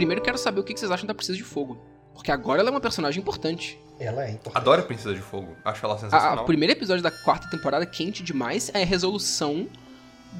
Primeiro 0.00 0.22
quero 0.22 0.38
saber 0.38 0.60
o 0.60 0.64
que 0.64 0.76
vocês 0.76 0.90
acham 0.90 1.06
da 1.06 1.14
Princesa 1.14 1.36
de 1.36 1.44
Fogo. 1.44 1.78
Porque 2.14 2.32
agora 2.32 2.60
ela 2.60 2.68
é 2.70 2.72
uma 2.72 2.80
personagem 2.80 3.20
importante. 3.20 3.78
Ela 3.98 4.24
é 4.26 4.30
importante. 4.32 4.56
Adoro 4.56 4.80
a 4.82 4.84
Princesa 4.84 5.14
de 5.14 5.20
Fogo. 5.20 5.54
Acho 5.64 5.84
ela 5.84 5.98
sensacional. 5.98 6.42
O 6.44 6.46
primeiro 6.46 6.72
episódio 6.72 7.02
da 7.02 7.10
quarta 7.10 7.48
temporada, 7.50 7.84
quente 7.86 8.22
demais, 8.22 8.70
é 8.74 8.82
a 8.82 8.86
resolução 8.86 9.68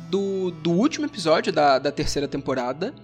do, 0.08 0.50
do 0.50 0.70
último 0.72 1.06
episódio 1.06 1.52
da, 1.52 1.78
da 1.78 1.92
terceira 1.92 2.26
temporada. 2.28 2.94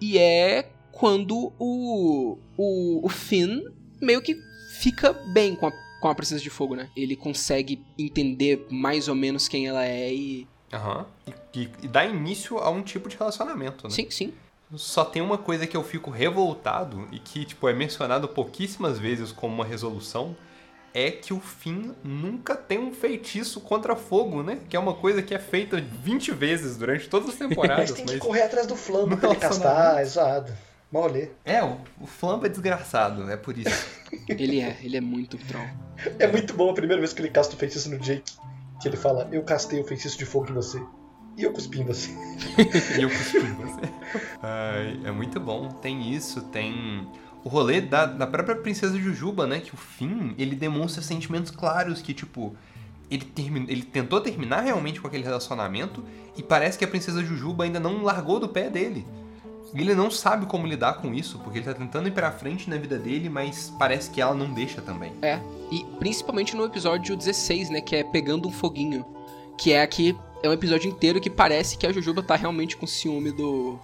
E 0.00 0.18
é 0.18 0.70
quando 0.92 1.52
o, 1.58 2.38
o, 2.56 3.06
o 3.06 3.08
Finn 3.08 3.62
meio 4.00 4.20
que 4.22 4.36
fica 4.78 5.12
bem 5.12 5.54
com 5.54 5.66
a, 5.66 5.72
com 6.00 6.08
a 6.08 6.14
Princesa 6.14 6.42
de 6.42 6.50
Fogo, 6.50 6.74
né? 6.74 6.88
Ele 6.96 7.16
consegue 7.16 7.84
entender 7.98 8.66
mais 8.70 9.08
ou 9.08 9.14
menos 9.14 9.46
quem 9.48 9.66
ela 9.66 9.84
é 9.84 10.12
e. 10.12 10.46
Aham. 10.72 11.06
E, 11.26 11.60
e- 11.60 11.70
e 11.82 11.88
dá 11.88 12.04
início 12.04 12.58
a 12.58 12.68
um 12.70 12.82
tipo 12.82 13.08
de 13.08 13.16
relacionamento, 13.16 13.84
né? 13.86 13.90
Sim, 13.90 14.10
sim. 14.10 14.32
Só 14.74 15.04
tem 15.04 15.22
uma 15.22 15.38
coisa 15.38 15.66
que 15.66 15.76
eu 15.76 15.82
fico 15.82 16.10
revoltado 16.10 17.08
e 17.10 17.18
que, 17.18 17.44
tipo, 17.44 17.68
é 17.68 17.72
mencionado 17.72 18.28
pouquíssimas 18.28 18.98
vezes 18.98 19.32
como 19.32 19.54
uma 19.54 19.64
resolução. 19.64 20.36
É 20.94 21.10
que 21.10 21.32
o 21.34 21.40
Finn 21.40 21.92
nunca 22.02 22.56
tem 22.56 22.78
um 22.78 22.92
feitiço 22.92 23.60
contra 23.60 23.94
fogo, 23.94 24.42
né? 24.42 24.58
Que 24.68 24.76
é 24.76 24.80
uma 24.80 24.94
coisa 24.94 25.22
que 25.22 25.34
é 25.34 25.38
feita 25.38 25.80
20 25.80 26.32
vezes 26.32 26.76
durante 26.76 27.08
todas 27.08 27.28
as 27.28 27.36
temporadas. 27.38 27.90
Mas 27.90 27.92
tem 27.92 28.06
que 28.06 28.12
mas- 28.14 28.20
correr 28.20 28.42
atrás 28.42 28.66
do 28.66 28.74
flambo 28.74 29.16
pra 29.16 29.30
ele 29.30 29.38
castar, 29.38 30.00
exato. 30.00 30.52
Mó 30.90 31.02
rolê. 31.02 31.28
É, 31.44 31.62
o, 31.62 31.76
o 32.00 32.06
Flamba 32.06 32.46
é 32.46 32.48
desgraçado, 32.48 33.30
é 33.30 33.36
por 33.36 33.56
isso. 33.58 33.86
Ele 34.26 34.58
é, 34.60 34.78
ele 34.82 34.96
é 34.96 35.02
muito 35.02 35.36
troll. 35.36 35.66
É 36.18 36.26
muito 36.26 36.54
bom 36.54 36.70
a 36.70 36.74
primeira 36.74 36.98
vez 36.98 37.12
que 37.12 37.20
ele 37.20 37.28
casta 37.28 37.54
o 37.54 37.58
feitiço 37.58 37.90
no 37.90 37.98
Jake. 37.98 38.32
Que 38.80 38.88
ele 38.88 38.96
fala, 38.96 39.28
eu 39.30 39.42
castei 39.42 39.78
o 39.80 39.84
feitiço 39.84 40.16
de 40.16 40.24
fogo 40.24 40.48
em 40.50 40.54
você. 40.54 40.80
E 41.38 41.44
eu 41.44 41.52
cuspi 41.52 41.80
em 41.80 41.84
você. 41.84 42.10
e 42.98 43.02
eu 43.02 43.08
cuspi 43.08 43.38
em 43.38 43.52
você. 43.54 43.80
Ai, 44.42 45.00
é 45.04 45.12
muito 45.12 45.38
bom. 45.38 45.68
Tem 45.68 46.12
isso, 46.12 46.42
tem 46.42 47.06
o 47.44 47.48
rolê 47.48 47.80
da, 47.80 48.06
da 48.06 48.26
própria 48.26 48.56
princesa 48.56 48.98
Jujuba, 48.98 49.46
né? 49.46 49.60
Que 49.60 49.72
o 49.72 49.76
fim, 49.76 50.34
ele 50.36 50.56
demonstra 50.56 51.00
sentimentos 51.00 51.52
claros 51.52 52.02
que, 52.02 52.12
tipo, 52.12 52.56
ele, 53.10 53.24
termi- 53.24 53.66
ele 53.68 53.82
tentou 53.82 54.20
terminar 54.20 54.62
realmente 54.62 55.00
com 55.00 55.06
aquele 55.06 55.22
relacionamento 55.22 56.02
e 56.36 56.42
parece 56.42 56.76
que 56.76 56.84
a 56.84 56.88
princesa 56.88 57.22
Jujuba 57.24 57.62
ainda 57.64 57.78
não 57.78 58.02
largou 58.02 58.40
do 58.40 58.48
pé 58.48 58.68
dele. 58.68 59.06
E 59.74 59.80
ele 59.80 59.94
não 59.94 60.10
sabe 60.10 60.46
como 60.46 60.66
lidar 60.66 60.94
com 60.94 61.12
isso, 61.14 61.38
porque 61.40 61.58
ele 61.58 61.66
tá 61.66 61.74
tentando 61.74 62.08
ir 62.08 62.12
pra 62.12 62.32
frente 62.32 62.68
na 62.70 62.76
vida 62.78 62.98
dele, 62.98 63.28
mas 63.28 63.72
parece 63.78 64.10
que 64.10 64.20
ela 64.20 64.34
não 64.34 64.52
deixa 64.52 64.80
também. 64.80 65.12
É, 65.22 65.38
e 65.70 65.84
principalmente 65.98 66.56
no 66.56 66.64
episódio 66.64 67.14
16, 67.14 67.68
né, 67.70 67.80
que 67.82 67.94
é 67.94 68.02
Pegando 68.02 68.48
um 68.48 68.50
Foguinho, 68.50 69.04
que 69.58 69.72
é 69.72 69.82
aqui 69.82 70.16
é 70.42 70.48
um 70.48 70.52
episódio 70.52 70.90
inteiro 70.90 71.20
que 71.20 71.30
parece 71.30 71.76
que 71.76 71.86
a 71.86 71.92
Jujuba 71.92 72.22
tá 72.22 72.36
realmente 72.36 72.76
com 72.76 72.86
ciúme 72.86 73.32
do, 73.32 73.78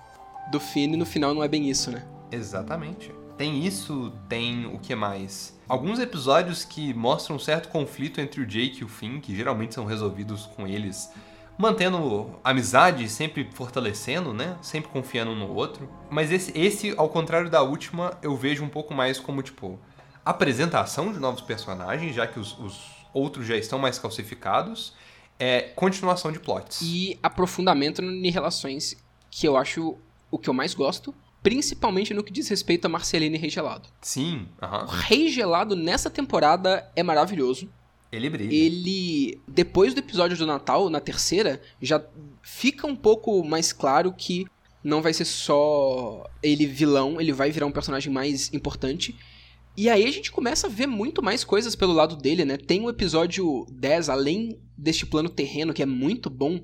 do 0.51 0.60
Finn 0.60 0.93
e 0.93 0.97
no 0.97 1.06
final 1.06 1.35
não 1.35 1.43
é 1.43 1.48
bem 1.48 1.68
isso, 1.68 1.90
né? 1.90 2.05
Exatamente. 2.31 3.12
Tem 3.36 3.66
isso, 3.66 4.12
tem 4.28 4.66
o 4.66 4.78
que 4.78 4.94
mais? 4.94 5.59
Alguns 5.68 5.98
episódios 5.98 6.64
que 6.64 6.94
mostram 6.94 7.36
um 7.36 7.39
certo 7.39 7.68
conflito 7.68 8.20
entre 8.20 8.40
o 8.40 8.47
Jake 8.47 8.81
e 8.81 8.85
o 8.85 8.89
Finn, 8.89 9.20
que 9.20 9.35
geralmente 9.35 9.74
são 9.74 9.85
resolvidos 9.85 10.47
com 10.47 10.66
eles 10.66 11.10
mantendo 11.56 12.35
amizade, 12.43 13.09
sempre 13.09 13.48
fortalecendo, 13.52 14.32
né? 14.32 14.56
Sempre 14.60 14.90
confiando 14.90 15.31
um 15.31 15.36
no 15.36 15.52
outro. 15.52 15.89
Mas 16.10 16.31
esse, 16.32 16.56
esse, 16.59 16.94
ao 16.97 17.09
contrário 17.09 17.48
da 17.48 17.62
última, 17.62 18.18
eu 18.22 18.36
vejo 18.36 18.64
um 18.64 18.68
pouco 18.68 18.93
mais 18.93 19.20
como, 19.20 19.43
tipo, 19.43 19.78
apresentação 20.24 21.12
de 21.12 21.18
novos 21.18 21.40
personagens, 21.40 22.14
já 22.14 22.26
que 22.26 22.39
os, 22.40 22.59
os 22.59 22.90
outros 23.12 23.47
já 23.47 23.56
estão 23.56 23.78
mais 23.78 23.98
calcificados. 23.98 24.94
É 25.39 25.62
continuação 25.74 26.31
de 26.31 26.39
plots. 26.39 26.81
E 26.82 27.19
aprofundamento 27.23 28.02
em 28.02 28.31
relações, 28.31 28.97
que 29.31 29.47
eu 29.47 29.56
acho 29.56 29.97
o 30.31 30.39
que 30.39 30.48
eu 30.48 30.55
mais 30.55 30.74
gosto. 30.74 31.15
Principalmente 31.43 32.15
no 32.15 32.24
que 32.24 32.32
diz 32.32 32.48
respeito 32.48 32.86
a 32.86 32.89
Marceline 32.89 33.36
e 33.36 33.39
Rei 33.39 33.51
Gelado. 33.51 33.89
Sim, 34.01 34.48
aham. 34.62 34.85
O 34.85 34.86
Rei 34.86 35.28
Gelado 35.28 35.77
nessa 35.77 36.09
temporada 36.09 36.90
é 36.97 37.02
maravilhoso. 37.02 37.69
Ele 38.11 38.31
brilha. 38.31 38.55
ele 38.55 39.40
depois 39.47 39.93
do 39.93 39.98
episódio 39.98 40.36
do 40.36 40.47
Natal, 40.47 40.89
na 40.89 41.01
terceira, 41.01 41.61
já 41.82 42.02
fica 42.43 42.86
um 42.86 42.97
pouco 42.97 43.44
mais 43.44 43.73
claro 43.73 44.12
que 44.12 44.47
não 44.82 45.02
vai 45.02 45.12
ser 45.12 45.24
só 45.24 46.24
ele 46.43 46.66
vilão, 46.66 47.20
ele 47.20 47.32
vai 47.32 47.51
virar 47.51 47.66
um 47.66 47.73
personagem 47.73 48.12
mais 48.12 48.52
importante. 48.52 49.16
E 49.76 49.90
aí 49.90 50.05
a 50.06 50.10
gente 50.10 50.30
começa 50.30 50.66
a 50.66 50.70
ver 50.70 50.86
muito 50.86 51.22
mais 51.22 51.42
coisas 51.42 51.74
pelo 51.74 51.92
lado 51.92 52.16
dele, 52.16 52.44
né? 52.44 52.56
Tem 52.56 52.80
o 52.80 52.90
episódio 52.90 53.66
10, 53.72 54.09
além 54.09 54.60
deste 54.76 55.05
plano 55.05 55.28
terreno, 55.28 55.74
que 55.74 55.82
é 55.82 55.86
muito 55.86 56.30
bom, 56.30 56.60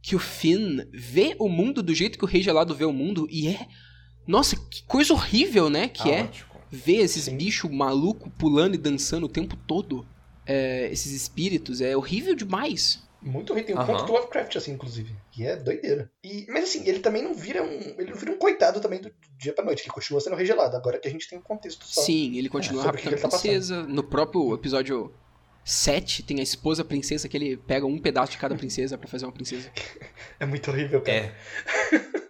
que 0.00 0.14
o 0.14 0.20
Finn 0.20 0.80
vê 0.92 1.34
o 1.38 1.48
mundo 1.48 1.82
do 1.82 1.94
jeito 1.94 2.16
que 2.16 2.24
o 2.24 2.28
Rei 2.28 2.40
Gelado 2.40 2.74
vê 2.74 2.84
o 2.84 2.92
mundo, 2.92 3.26
e 3.30 3.48
é. 3.48 3.66
Nossa, 4.26 4.54
que 4.56 4.84
coisa 4.84 5.12
horrível, 5.12 5.68
né? 5.68 5.88
Que 5.88 6.10
é 6.10 6.22
Caótico. 6.22 6.60
ver 6.70 6.98
esses 6.98 7.28
bichos 7.28 7.70
malucos 7.70 8.30
pulando 8.38 8.74
e 8.74 8.78
dançando 8.78 9.26
o 9.26 9.28
tempo 9.28 9.56
todo. 9.66 10.06
É, 10.46 10.88
esses 10.90 11.12
espíritos, 11.12 11.80
é 11.80 11.96
horrível 11.96 12.34
demais. 12.34 13.02
Muito 13.28 13.52
horrível. 13.52 13.66
Tem 13.66 13.76
um 13.76 13.80
Aham. 13.80 13.92
conto 13.92 14.06
do 14.06 14.12
Lovecraft, 14.14 14.56
assim, 14.56 14.72
inclusive. 14.72 15.14
Que 15.30 15.46
é 15.46 15.54
doideira. 15.54 16.10
E, 16.24 16.46
mas 16.48 16.64
assim, 16.64 16.88
ele 16.88 17.00
também 17.00 17.22
não 17.22 17.34
vira 17.34 17.62
um. 17.62 17.94
Ele 17.98 18.10
não 18.10 18.16
vira 18.16 18.32
um 18.32 18.38
coitado 18.38 18.80
também 18.80 19.00
do 19.02 19.12
dia 19.36 19.52
pra 19.52 19.62
noite. 19.62 19.82
Ele 19.82 19.90
continua 19.90 20.18
sendo 20.20 20.34
regelado. 20.34 20.74
Agora 20.76 20.98
que 20.98 21.06
a 21.06 21.10
gente 21.10 21.28
tem 21.28 21.38
um 21.38 21.42
contexto 21.42 21.84
só. 21.84 22.00
Sim, 22.00 22.38
ele 22.38 22.48
continua 22.48 22.84
É, 22.84 22.88
o 22.88 22.90
que 22.92 22.96
raptando 22.96 23.14
ele 23.16 23.22
tá 23.22 23.28
princesa. 23.28 23.82
No 23.82 24.02
próprio 24.02 24.54
episódio 24.54 25.12
7, 25.62 26.22
tem 26.22 26.40
a 26.40 26.42
esposa 26.42 26.82
princesa 26.82 27.28
que 27.28 27.36
ele 27.36 27.58
pega 27.58 27.84
um 27.84 27.98
pedaço 27.98 28.32
de 28.32 28.38
cada 28.38 28.54
princesa 28.56 28.96
pra 28.96 29.06
fazer 29.06 29.26
uma 29.26 29.32
princesa. 29.32 29.70
É 30.40 30.46
muito 30.46 30.70
horrível, 30.70 31.02
cara. 31.02 31.18
É. 31.18 31.34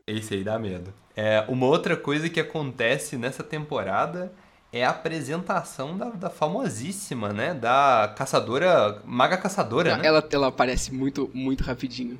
Esse 0.05 0.35
aí 0.35 0.43
dá 0.43 0.59
medo. 0.59 0.93
É, 1.15 1.45
uma 1.49 1.67
outra 1.67 1.97
coisa 1.97 2.29
que 2.29 2.41
acontece 2.41 3.17
nessa 3.17 3.45
temporada 3.45 4.33
é 4.73 4.85
a 4.85 4.91
apresentação 4.91 5.97
da, 5.97 6.11
da 6.11 6.31
famosíssima, 6.31 7.33
né? 7.33 7.55
Da 7.55 8.13
caçadora. 8.17 9.03
Maga 9.05 9.37
caçadora, 9.37 9.97
né? 9.97 10.07
Ela, 10.07 10.27
ela 10.31 10.47
aparece 10.49 10.93
muito, 10.93 11.31
muito 11.33 11.65
rapidinho. 11.65 12.19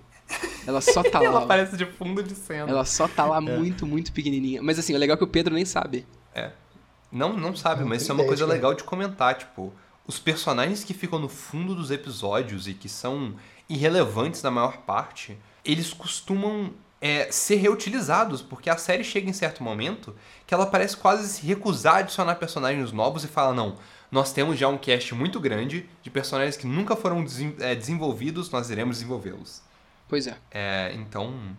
Ela 0.67 0.81
só 0.81 1.03
tá 1.03 1.19
lá. 1.21 1.27
Ela 1.27 1.43
aparece 1.45 1.77
de 1.77 1.87
fundo 1.87 2.23
de 2.23 2.35
cena. 2.35 2.71
Ela 2.71 2.85
só 2.85 3.07
tá 3.07 3.25
lá 3.25 3.41
muito, 3.41 3.87
muito 3.87 4.13
pequenininha. 4.13 4.63
Mas 4.63 4.79
assim, 4.79 4.95
o 4.95 4.99
legal 4.99 5.15
é 5.15 5.19
que 5.19 5.25
o 5.25 5.29
Pedro 5.29 5.55
nem 5.55 5.65
sabe. 5.65 6.07
Não, 7.11 7.37
não 7.37 7.57
sabe, 7.57 7.81
Não 7.81 7.89
mas 7.89 8.03
isso 8.03 8.13
é 8.13 8.15
uma 8.15 8.25
coisa 8.25 8.45
é. 8.45 8.47
legal 8.47 8.75
de 8.75 8.85
comentar, 8.85 9.35
tipo, 9.35 9.73
os 10.07 10.19
personagens 10.19 10.85
que 10.85 10.93
ficam 10.93 11.19
no 11.19 11.29
fundo 11.29 11.75
dos 11.75 11.91
episódios 11.91 12.69
e 12.69 12.75
que 12.75 12.89
são 12.89 13.35
irrelevantes 13.69 14.43
na 14.43 14.51
maior 14.51 14.79
parte, 14.79 15.39
eles 15.65 15.93
costumam 15.93 16.73
é, 17.01 17.31
ser 17.31 17.57
reutilizados, 17.57 18.43
porque 18.43 18.69
a 18.69 18.77
série 18.77 19.05
chega 19.05 19.29
em 19.29 19.33
certo 19.33 19.63
momento 19.63 20.15
que 20.47 20.55
ela 20.55 20.67
parece 20.67 20.97
quase 20.97 21.29
se 21.29 21.47
recusar 21.47 21.97
a 21.97 21.99
adicionar 21.99 22.35
personagens 22.37 22.93
novos 22.93 23.25
e 23.25 23.29
fala, 23.29 23.55
não, 23.55 23.77
nós 24.11 24.33
temos 24.33 24.59
já 24.59 24.69
um 24.69 24.79
cast 24.79 25.15
muito 25.15 25.39
grande 25.39 25.89
de 26.03 26.11
personagens 26.11 26.57
que 26.57 26.67
nunca 26.67 26.97
foram 26.97 27.25
é, 27.61 27.75
desenvolvidos, 27.75 28.51
nós 28.51 28.71
iremos 28.71 28.97
desenvolvê-los. 28.97 29.63
Pois 30.09 30.27
é. 30.27 30.37
É, 30.51 30.93
então, 30.95 31.57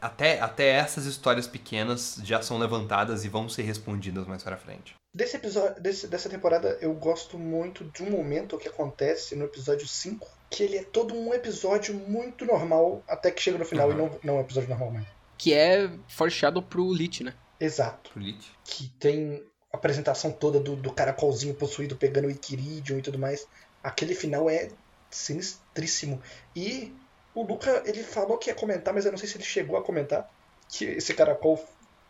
até, 0.00 0.40
até 0.40 0.70
essas 0.70 1.06
histórias 1.06 1.46
pequenas 1.46 2.20
já 2.22 2.42
são 2.42 2.58
levantadas 2.58 3.24
e 3.24 3.28
vão 3.28 3.48
ser 3.48 3.62
respondidas 3.62 4.26
mais 4.26 4.42
pra 4.42 4.56
frente. 4.56 4.94
Desse 5.18 5.36
episódio, 5.36 5.82
desse- 5.82 6.06
dessa 6.06 6.28
temporada, 6.28 6.78
eu 6.80 6.94
gosto 6.94 7.36
muito 7.36 7.82
de 7.86 8.04
um 8.04 8.10
momento 8.10 8.56
que 8.56 8.68
acontece 8.68 9.34
no 9.34 9.46
episódio 9.46 9.86
5, 9.88 10.28
que 10.48 10.62
ele 10.62 10.76
é 10.76 10.84
todo 10.84 11.12
um 11.12 11.34
episódio 11.34 11.92
muito 11.94 12.44
normal, 12.44 13.02
até 13.08 13.30
que 13.32 13.42
chega 13.42 13.58
no 13.58 13.64
final 13.64 13.88
Uhum. 13.88 13.94
e 13.94 13.96
não, 13.96 14.20
não 14.22 14.34
é 14.34 14.36
um 14.38 14.40
episódio 14.42 14.68
normal 14.68 14.92
mais. 14.92 15.06
Que 15.36 15.52
é 15.54 15.90
foreshadow 16.06 16.62
pro 16.62 16.92
Lich, 16.92 17.24
né? 17.24 17.34
Exato. 17.58 18.12
Polite. 18.12 18.48
Que 18.64 18.88
tem 19.00 19.42
a 19.72 19.76
apresentação 19.76 20.30
toda 20.30 20.60
do, 20.60 20.76
do 20.76 20.92
caracolzinho 20.92 21.52
possuído 21.54 21.96
pegando 21.96 22.28
o 22.28 22.30
Ikiridium 22.30 22.98
e 22.98 23.02
tudo 23.02 23.18
mais. 23.18 23.44
Aquele 23.82 24.14
final 24.14 24.48
é 24.48 24.68
sinistríssimo. 25.10 26.22
E 26.54 26.94
o 27.34 27.42
Luca, 27.42 27.82
ele 27.86 28.04
falou 28.04 28.38
que 28.38 28.50
ia 28.50 28.54
comentar, 28.54 28.94
mas 28.94 29.04
eu 29.04 29.10
não 29.10 29.18
sei 29.18 29.28
se 29.28 29.36
ele 29.36 29.44
chegou 29.44 29.76
a 29.76 29.82
comentar 29.82 30.30
que 30.68 30.84
esse 30.84 31.12
caracol 31.14 31.56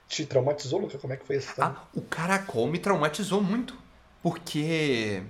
te 0.09 0.25
traumatizou, 0.25 0.81
Luca? 0.81 0.99
Como 0.99 1.13
é 1.13 1.17
que 1.17 1.27
foi 1.27 1.37
essa 1.37 1.51
história? 1.51 1.77
Ah, 1.77 1.85
o 1.95 2.01
caracol 2.01 2.67
me 2.67 2.79
traumatizou 2.79 3.43
muito. 3.43 3.75
Porque 4.23 5.23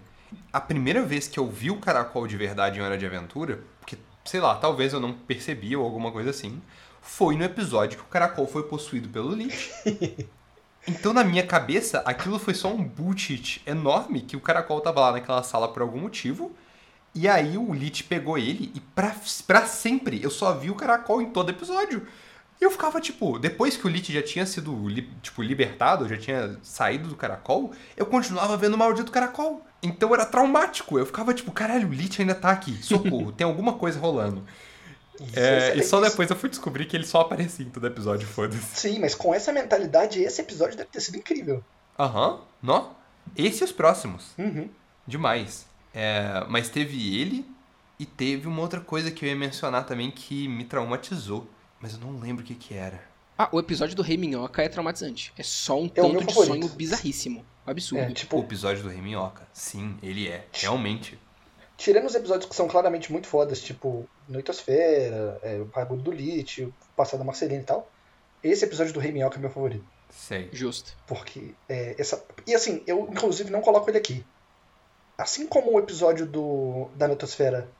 a 0.52 0.60
primeira 0.60 1.02
vez 1.02 1.28
que 1.28 1.38
eu 1.38 1.48
vi 1.48 1.70
o 1.70 1.80
caracol 1.80 2.26
de 2.26 2.36
verdade 2.36 2.78
em 2.78 2.82
Hora 2.82 2.96
de 2.96 3.04
Aventura, 3.04 3.60
porque, 3.80 3.98
sei 4.24 4.40
lá, 4.40 4.54
talvez 4.56 4.92
eu 4.92 5.00
não 5.00 5.12
percebi 5.12 5.76
ou 5.76 5.84
alguma 5.84 6.10
coisa 6.10 6.30
assim, 6.30 6.62
foi 7.02 7.36
no 7.36 7.44
episódio 7.44 7.98
que 7.98 8.04
o 8.04 8.08
caracol 8.08 8.46
foi 8.46 8.62
possuído 8.62 9.08
pelo 9.08 9.34
Lich. 9.34 9.70
Então, 10.86 11.12
na 11.12 11.22
minha 11.22 11.46
cabeça, 11.46 11.98
aquilo 12.06 12.38
foi 12.38 12.54
só 12.54 12.72
um 12.72 12.82
bullshit 12.82 13.60
enorme 13.66 14.22
que 14.22 14.36
o 14.38 14.40
caracol 14.40 14.80
tava 14.80 15.00
lá 15.00 15.12
naquela 15.12 15.42
sala 15.42 15.68
por 15.68 15.82
algum 15.82 16.00
motivo. 16.00 16.56
E 17.14 17.28
aí 17.28 17.58
o 17.58 17.74
Lich 17.74 18.04
pegou 18.04 18.38
ele 18.38 18.72
e 18.74 18.80
pra, 18.80 19.14
pra 19.46 19.66
sempre 19.66 20.22
eu 20.22 20.30
só 20.30 20.54
vi 20.54 20.70
o 20.70 20.74
caracol 20.74 21.20
em 21.20 21.30
todo 21.30 21.50
episódio. 21.50 22.06
E 22.60 22.64
eu 22.64 22.70
ficava, 22.70 23.00
tipo, 23.00 23.38
depois 23.38 23.76
que 23.76 23.86
o 23.86 23.88
Lich 23.88 24.12
já 24.12 24.22
tinha 24.22 24.44
sido, 24.44 24.74
tipo, 25.22 25.42
libertado, 25.42 26.08
já 26.08 26.16
tinha 26.16 26.58
saído 26.62 27.08
do 27.08 27.14
caracol, 27.14 27.72
eu 27.96 28.04
continuava 28.04 28.56
vendo 28.56 28.74
o 28.74 28.78
maldito 28.78 29.12
caracol. 29.12 29.64
Então 29.82 30.12
era 30.12 30.26
traumático. 30.26 30.98
Eu 30.98 31.06
ficava, 31.06 31.32
tipo, 31.32 31.52
caralho, 31.52 31.88
o 31.88 31.92
Lich 31.92 32.20
ainda 32.20 32.34
tá 32.34 32.50
aqui. 32.50 32.72
Socorro, 32.82 33.30
tem 33.30 33.46
alguma 33.46 33.74
coisa 33.74 33.98
rolando. 33.98 34.44
É, 35.34 35.76
e 35.76 35.82
só 35.82 36.00
depois 36.00 36.30
eu 36.30 36.36
fui 36.36 36.48
descobrir 36.48 36.86
que 36.86 36.96
ele 36.96 37.04
só 37.04 37.22
aparecia 37.22 37.66
em 37.66 37.70
todo 37.70 37.84
episódio, 37.88 38.24
foda-se. 38.24 38.62
Sim, 38.76 39.00
mas 39.00 39.16
com 39.16 39.34
essa 39.34 39.52
mentalidade, 39.52 40.22
esse 40.22 40.40
episódio 40.40 40.76
deve 40.76 40.90
ter 40.90 41.00
sido 41.00 41.16
incrível. 41.16 41.60
Aham, 41.98 42.38
nó. 42.62 42.90
Esse 43.36 43.62
e 43.62 43.64
os 43.64 43.72
próximos. 43.72 44.32
Uhum. 44.38 44.68
Demais. 45.06 45.66
É, 45.92 46.44
mas 46.48 46.68
teve 46.68 47.20
ele 47.20 47.44
e 47.98 48.06
teve 48.06 48.46
uma 48.46 48.62
outra 48.62 48.80
coisa 48.80 49.10
que 49.10 49.24
eu 49.24 49.28
ia 49.28 49.34
mencionar 49.34 49.84
também 49.86 50.10
que 50.10 50.46
me 50.46 50.64
traumatizou. 50.64 51.48
Mas 51.80 51.94
eu 51.94 52.00
não 52.00 52.18
lembro 52.18 52.42
o 52.44 52.46
que 52.46 52.54
que 52.54 52.74
era. 52.74 53.00
Ah, 53.36 53.48
o 53.52 53.60
episódio 53.60 53.94
do 53.94 54.02
Rei 54.02 54.16
Minhoca 54.16 54.62
é 54.62 54.68
traumatizante. 54.68 55.32
É 55.38 55.42
só 55.44 55.78
um 55.80 55.90
É 55.94 56.02
o 56.02 56.10
tanto 56.10 56.26
de 56.26 56.34
favorito. 56.34 56.62
sonho 56.64 56.68
bizarríssimo. 56.74 57.46
Absurdo. 57.64 58.02
É, 58.04 58.08
O 58.08 58.14
tipo, 58.14 58.38
episódio 58.40 58.82
do 58.82 58.88
Rei 58.88 59.00
Minhoca. 59.00 59.46
Sim, 59.52 59.96
ele 60.02 60.26
é. 60.28 60.44
Realmente. 60.52 61.18
tirando 61.76 62.06
os 62.06 62.14
episódios 62.16 62.48
que 62.48 62.56
são 62.56 62.66
claramente 62.66 63.12
muito 63.12 63.28
fodas, 63.28 63.60
tipo 63.60 64.08
Noitosfera, 64.28 65.38
é, 65.42 65.58
o 65.60 65.66
bagulho 65.66 66.02
do 66.02 66.10
Lich, 66.10 66.64
o 66.64 66.74
passado 66.96 67.20
da 67.20 67.24
Marcelina 67.24 67.60
e 67.62 67.64
tal, 67.64 67.88
esse 68.42 68.64
episódio 68.64 68.92
do 68.92 68.98
Rei 68.98 69.12
Minhoca 69.12 69.36
é 69.36 69.40
meu 69.40 69.50
favorito. 69.50 69.84
Sei. 70.10 70.48
Justo. 70.52 70.96
Porque 71.06 71.54
é, 71.68 71.94
essa. 71.96 72.24
E 72.46 72.54
assim, 72.54 72.82
eu 72.86 73.06
inclusive 73.12 73.50
não 73.50 73.60
coloco 73.60 73.88
ele 73.88 73.98
aqui. 73.98 74.24
Assim 75.16 75.46
como 75.46 75.72
o 75.72 75.78
episódio 75.78 76.26
do 76.26 76.88
da 76.96 77.06
Noitosfera, 77.06 77.70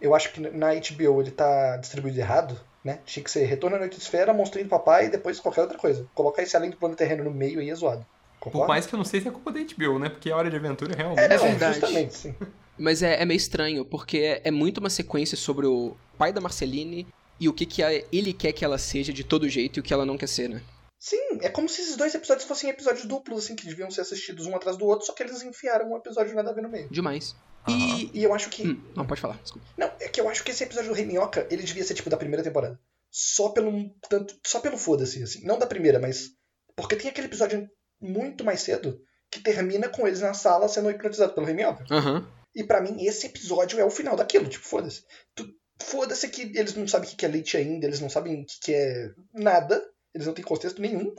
eu 0.00 0.14
acho 0.14 0.32
que 0.32 0.40
na 0.40 0.68
HBO 0.74 1.20
ele 1.22 1.30
tá 1.30 1.76
distribuído 1.76 2.18
errado, 2.18 2.60
né? 2.84 3.00
Tinha 3.04 3.22
que 3.22 3.30
ser 3.30 3.44
Retorno 3.44 3.76
à 3.76 3.78
Noitosfera, 3.78 4.32
Monstrinho 4.32 4.66
do 4.66 4.70
Papai 4.70 5.06
e 5.06 5.10
depois 5.10 5.38
qualquer 5.40 5.62
outra 5.62 5.78
coisa. 5.78 6.06
Colocar 6.14 6.42
esse 6.42 6.56
além 6.56 6.70
do 6.70 6.76
plano 6.76 6.94
terreno 6.96 7.24
no 7.24 7.30
meio 7.30 7.60
aí 7.60 7.70
é 7.70 7.74
zoado. 7.74 8.04
Por 8.40 8.44
Concorda? 8.52 8.68
mais 8.68 8.86
que 8.86 8.94
eu 8.94 8.96
não 8.98 9.04
sei 9.04 9.20
se 9.20 9.28
é 9.28 9.30
culpa 9.30 9.52
da 9.52 9.60
HBO, 9.60 9.98
né? 9.98 10.08
Porque 10.08 10.30
a 10.30 10.36
Hora 10.36 10.48
de 10.48 10.56
Aventura 10.56 10.94
realmente... 10.96 11.20
É, 11.20 11.28
não, 11.28 11.38
verdade. 11.38 11.78
justamente, 11.80 12.14
sim. 12.16 12.34
Mas 12.78 13.02
é, 13.02 13.20
é 13.20 13.24
meio 13.26 13.36
estranho, 13.36 13.84
porque 13.84 14.16
é, 14.18 14.40
é 14.44 14.50
muito 14.50 14.78
uma 14.78 14.88
sequência 14.88 15.36
sobre 15.36 15.66
o 15.66 15.94
pai 16.16 16.32
da 16.32 16.40
Marceline 16.40 17.06
e 17.38 17.48
o 17.48 17.52
que, 17.52 17.66
que 17.66 17.82
a- 17.82 17.92
ele 18.10 18.32
quer 18.32 18.52
que 18.52 18.64
ela 18.64 18.78
seja 18.78 19.12
de 19.12 19.22
todo 19.24 19.46
jeito 19.48 19.78
e 19.78 19.80
o 19.80 19.82
que 19.82 19.92
ela 19.92 20.06
não 20.06 20.16
quer 20.16 20.28
ser, 20.28 20.48
né? 20.48 20.62
Sim, 20.98 21.38
é 21.42 21.48
como 21.50 21.68
se 21.68 21.82
esses 21.82 21.96
dois 21.96 22.14
episódios 22.14 22.46
fossem 22.46 22.70
episódios 22.70 23.04
duplos, 23.04 23.44
assim, 23.44 23.54
que 23.56 23.66
deviam 23.66 23.90
ser 23.90 24.00
assistidos 24.02 24.46
um 24.46 24.56
atrás 24.56 24.76
do 24.78 24.86
outro, 24.86 25.06
só 25.06 25.12
que 25.12 25.22
eles 25.22 25.42
enfiaram 25.42 25.90
um 25.92 25.96
episódio 25.98 26.34
nada 26.34 26.50
a 26.50 26.52
ver 26.54 26.62
no 26.62 26.68
meio. 26.70 26.88
Demais. 26.90 27.34
Aham. 27.68 27.98
E. 27.98 28.10
E 28.14 28.22
eu 28.24 28.34
acho 28.34 28.50
que. 28.50 28.66
Hum, 28.66 28.82
não, 28.96 29.06
pode 29.06 29.20
falar, 29.20 29.38
desculpa. 29.42 29.66
Não, 29.76 29.90
é 30.00 30.08
que 30.08 30.20
eu 30.20 30.28
acho 30.28 30.42
que 30.42 30.50
esse 30.50 30.64
episódio 30.64 30.90
do 30.90 30.94
Rei 30.94 31.04
Minhoca, 31.04 31.46
ele 31.50 31.62
devia 31.62 31.84
ser 31.84 31.94
tipo 31.94 32.10
da 32.10 32.16
primeira 32.16 32.42
temporada. 32.42 32.78
Só 33.10 33.50
pelo. 33.50 33.90
Tanto, 34.08 34.38
só 34.46 34.60
pelo 34.60 34.78
foda-se, 34.78 35.22
assim. 35.22 35.44
Não 35.44 35.58
da 35.58 35.66
primeira, 35.66 35.98
mas. 35.98 36.30
Porque 36.76 36.96
tem 36.96 37.10
aquele 37.10 37.26
episódio 37.26 37.68
muito 38.00 38.44
mais 38.44 38.60
cedo 38.60 39.00
que 39.30 39.40
termina 39.40 39.88
com 39.88 40.06
eles 40.06 40.20
na 40.20 40.34
sala 40.34 40.68
sendo 40.68 40.90
hipnotizados 40.90 41.34
pelo 41.34 41.46
Rei 41.46 41.54
Minhoca. 41.54 41.84
Aham. 41.90 42.26
E 42.54 42.64
pra 42.64 42.80
mim, 42.80 43.04
esse 43.04 43.26
episódio 43.26 43.78
é 43.78 43.84
o 43.84 43.90
final 43.90 44.16
daquilo, 44.16 44.48
tipo, 44.48 44.64
foda-se. 44.64 45.04
Foda-se 45.82 46.28
que 46.28 46.42
eles 46.54 46.74
não 46.74 46.86
sabem 46.88 47.08
o 47.08 47.16
que 47.16 47.24
é 47.24 47.28
leite 47.28 47.56
ainda, 47.56 47.86
eles 47.86 48.00
não 48.00 48.10
sabem 48.10 48.42
o 48.42 48.46
que 48.60 48.74
é 48.74 49.12
nada, 49.32 49.82
eles 50.12 50.26
não 50.26 50.34
têm 50.34 50.44
contexto 50.44 50.82
nenhum. 50.82 51.14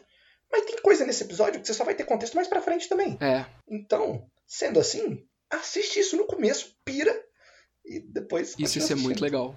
Mas 0.52 0.66
tem 0.66 0.76
coisa 0.82 1.06
nesse 1.06 1.24
episódio 1.24 1.62
que 1.62 1.66
você 1.66 1.74
só 1.74 1.86
vai 1.86 1.96
ter 1.96 2.04
contexto 2.04 2.36
mais 2.36 2.48
pra 2.48 2.62
frente 2.62 2.90
também. 2.90 3.18
É. 3.22 3.46
Então, 3.68 4.30
sendo 4.46 4.80
assim, 4.80 5.26
assiste 5.52 6.00
isso 6.00 6.16
no 6.18 6.26
começo, 6.26 6.74
pira, 6.86 7.14
e 7.86 8.00
depois. 8.00 8.56
Isso 8.58 8.80
ia 8.80 8.86
ser 8.86 8.96
muito 8.96 9.22
legal. 9.22 9.56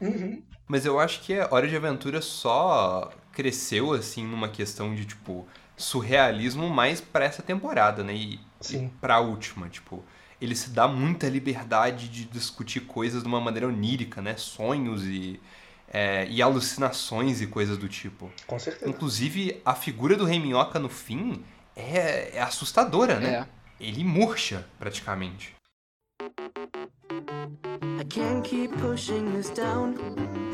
Uhum. 0.00 0.42
Mas 0.68 0.84
eu 0.84 0.98
acho 0.98 1.20
que 1.20 1.38
a 1.38 1.48
Hora 1.50 1.68
de 1.68 1.76
Aventura 1.76 2.20
só 2.20 3.12
cresceu, 3.32 3.92
assim, 3.92 4.26
numa 4.26 4.48
questão 4.48 4.94
de, 4.94 5.04
tipo, 5.04 5.46
surrealismo 5.76 6.68
mais 6.68 7.00
pra 7.00 7.24
essa 7.24 7.42
temporada, 7.42 8.02
né? 8.02 8.14
E, 8.14 8.40
Sim. 8.60 8.86
e 8.86 8.88
pra 9.00 9.20
última, 9.20 9.68
tipo. 9.68 10.04
Ele 10.38 10.54
se 10.54 10.70
dá 10.70 10.86
muita 10.86 11.28
liberdade 11.28 12.08
de 12.08 12.26
discutir 12.26 12.80
coisas 12.80 13.22
de 13.22 13.28
uma 13.28 13.40
maneira 13.40 13.68
onírica, 13.68 14.20
né? 14.20 14.36
Sonhos 14.36 15.02
e, 15.04 15.40
é, 15.88 16.26
e 16.28 16.42
alucinações 16.42 17.40
e 17.40 17.46
coisas 17.46 17.78
do 17.78 17.88
tipo. 17.88 18.30
Com 18.46 18.58
certeza. 18.58 18.90
Inclusive, 18.90 19.62
a 19.64 19.74
figura 19.74 20.14
do 20.14 20.26
Rei 20.26 20.38
Minhoca 20.38 20.78
no 20.78 20.90
fim 20.90 21.42
é, 21.74 22.36
é 22.36 22.42
assustadora, 22.42 23.18
né? 23.18 23.46
É. 23.50 23.55
Ele 23.80 24.02
murcha, 24.04 24.64
praticamente. 24.78 25.54
I 28.00 28.04
can't 28.08 28.42
keep 28.48 28.74
pushing 28.78 29.30
this 29.32 29.50
down 29.50 29.94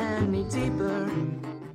any 0.01 0.45
deeper. 0.45 1.07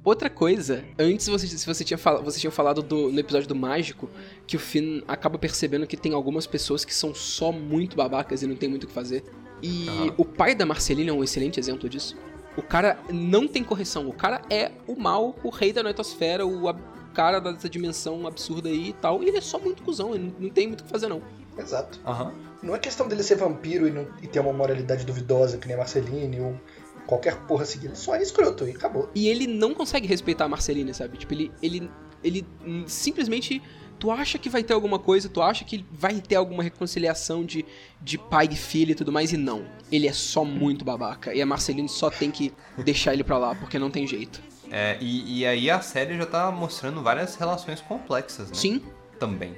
Outra 0.04 0.30
coisa, 0.30 0.86
antes 0.98 1.28
você, 1.28 1.48
se 1.48 1.66
você 1.66 1.84
tinha, 1.84 1.98
fala, 1.98 2.22
você 2.22 2.40
tinha 2.40 2.52
falado 2.52 2.82
do, 2.82 3.12
no 3.12 3.20
episódio 3.20 3.48
do 3.48 3.56
Mágico 3.56 4.10
que 4.46 4.56
o 4.56 4.60
Finn 4.60 5.02
acaba 5.08 5.38
percebendo 5.38 5.86
que 5.86 5.98
tem 5.98 6.14
algumas 6.14 6.48
pessoas 6.48 6.86
que 6.86 6.94
são 6.94 7.14
só 7.14 7.52
muito 7.52 7.98
babacas 7.98 8.42
e 8.42 8.48
não 8.48 8.56
tem 8.56 8.70
muito 8.70 8.86
o 8.86 8.88
que 8.88 8.94
fazer. 8.94 9.24
E 9.62 9.88
o 10.18 10.24
pai 10.24 10.56
da 10.56 10.66
Marcelina 10.66 11.10
é 11.10 11.14
um 11.14 11.24
excelente 11.24 11.60
exemplo 11.60 11.90
disso. 11.90 12.16
O 12.56 12.62
cara 12.62 12.98
não 13.12 13.48
tem 13.48 13.64
correção, 13.64 14.08
o 14.08 14.14
cara 14.14 14.42
é 14.50 14.72
o 14.88 14.96
mal, 14.96 15.36
o 15.44 15.50
rei 15.50 15.74
da 15.74 15.84
noitosfera, 15.84 16.46
o 16.46 16.68
ab- 16.70 16.82
cara 17.18 17.40
dessa 17.42 17.68
dimensão 17.68 18.28
absurda 18.28 18.70
aí 18.70 18.90
e 18.90 18.94
tal. 18.94 19.24
E 19.24 19.28
ele 19.28 19.38
é 19.38 19.42
só 19.42 19.58
muito 19.58 19.82
cuzão, 19.82 20.14
ele 20.14 20.26
não, 20.26 20.34
não 20.46 20.50
tem 20.52 20.68
muito 20.68 20.82
o 20.82 20.84
que 20.84 20.90
fazer 20.92 21.08
não. 21.08 21.20
Exato. 21.58 22.00
Aham. 22.06 22.32
Não 22.62 22.76
é 22.76 22.80
questão 22.80 23.08
dele 23.08 23.24
ser 23.24 23.36
vampiro 23.38 23.88
e, 23.88 23.92
não- 23.92 24.08
e 24.22 24.28
ter 24.28 24.40
uma 24.40 24.54
moralidade 24.54 25.04
duvidosa, 25.04 25.58
que 25.58 25.66
nem 25.68 25.74
a 25.76 25.80
Marceline 25.80 26.40
ou 26.40 26.60
qualquer 27.08 27.36
porra 27.48 27.66
seguida. 27.66 27.96
Só 27.96 28.16
é 28.16 28.22
escroto 28.22 28.68
e 28.68 28.72
acabou. 28.72 29.10
E 29.16 29.28
ele 29.28 29.48
não 29.48 29.74
consegue 29.74 30.06
respeitar 30.08 30.46
a 30.46 30.48
Marcelina, 30.50 30.94
sabe? 30.94 31.18
Tipo, 31.18 31.34
ele, 31.34 31.52
ele, 31.62 31.90
ele 32.24 32.46
simplesmente. 32.86 33.62
Tu 34.00 34.12
acha 34.12 34.38
que 34.38 34.48
vai 34.48 34.62
ter 34.62 34.74
alguma 34.74 35.00
coisa, 35.00 35.28
tu 35.28 35.42
acha 35.42 35.66
que 35.66 35.84
vai 35.92 36.22
ter 36.22 36.36
alguma 36.36 36.62
reconciliação 36.62 37.44
de, 37.44 37.66
de 38.00 38.16
pai 38.16 38.48
e 38.52 38.56
filho 38.56 38.92
e 38.92 38.96
tudo 38.96 39.12
mais, 39.12 39.34
e 39.34 39.38
não. 39.38 39.66
Ele 39.92 40.08
é 40.08 40.14
só 40.14 40.46
muito 40.46 40.86
babaca. 40.86 41.34
E 41.34 41.42
a 41.42 41.46
Marceline 41.48 41.90
só 41.90 42.12
tem 42.12 42.30
que 42.30 42.54
deixar 42.86 43.14
ele 43.14 43.24
pra 43.24 43.40
lá, 43.40 43.56
porque 43.56 43.80
não 43.80 43.90
tem 43.90 44.06
jeito. 44.06 44.40
É, 44.72 44.98
e, 45.00 45.40
e 45.40 45.46
aí 45.46 45.70
a 45.72 45.80
série 45.82 46.18
já 46.18 46.26
tá 46.26 46.52
mostrando 46.52 47.02
várias 47.02 47.36
relações 47.36 47.82
complexas, 47.82 48.50
né? 48.50 48.56
Sim, 48.56 48.82
Também. 49.20 49.56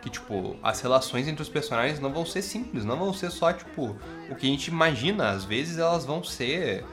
Que, 0.00 0.10
tipo, 0.10 0.56
as 0.62 0.80
relações 0.80 1.28
entre 1.28 1.42
os 1.42 1.48
personagens 1.48 2.00
não 2.00 2.12
vão 2.12 2.26
ser 2.26 2.42
simples, 2.42 2.84
não 2.84 2.96
vão 2.98 3.12
ser 3.14 3.30
só, 3.30 3.52
tipo, 3.52 3.96
o 4.28 4.34
que 4.34 4.46
a 4.46 4.50
gente 4.50 4.66
imagina. 4.68 5.30
Às 5.30 5.44
vezes 5.44 5.78
elas 5.78 6.04
vão 6.04 6.24
ser, 6.24 6.84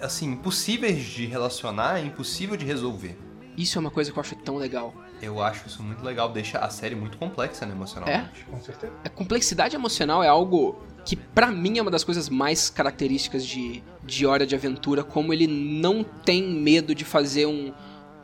assim, 0.00 0.32
impossíveis 0.32 1.04
de 1.04 1.26
relacionar, 1.26 2.00
impossível 2.04 2.56
de 2.56 2.64
resolver. 2.64 3.16
isso 3.56 3.78
é 3.78 3.80
uma 3.80 3.90
coisa 3.90 4.10
que 4.10 4.18
eu 4.18 4.20
acho 4.20 4.34
tão 4.36 4.56
legal. 4.56 4.92
Eu 5.22 5.42
acho 5.42 5.66
isso 5.68 5.82
muito 5.82 6.02
legal, 6.04 6.28
deixa 6.30 6.58
a 6.58 6.70
série 6.70 6.94
muito 6.94 7.18
complexa, 7.18 7.66
né, 7.66 7.72
emocionalmente. 7.72 8.44
Com 8.50 8.60
certeza. 8.60 8.92
A 9.04 9.08
complexidade 9.08 9.74
emocional 9.76 10.22
é 10.22 10.28
algo 10.28 10.80
que, 11.08 11.16
pra 11.16 11.50
mim, 11.50 11.78
é 11.78 11.82
uma 11.82 11.90
das 11.90 12.04
coisas 12.04 12.28
mais 12.28 12.68
características 12.68 13.46
de, 13.46 13.82
de 14.04 14.26
Hora 14.26 14.46
de 14.46 14.54
Aventura, 14.54 15.02
como 15.02 15.32
ele 15.32 15.46
não 15.46 16.04
tem 16.04 16.42
medo 16.42 16.94
de 16.94 17.04
fazer 17.04 17.46
um, 17.46 17.72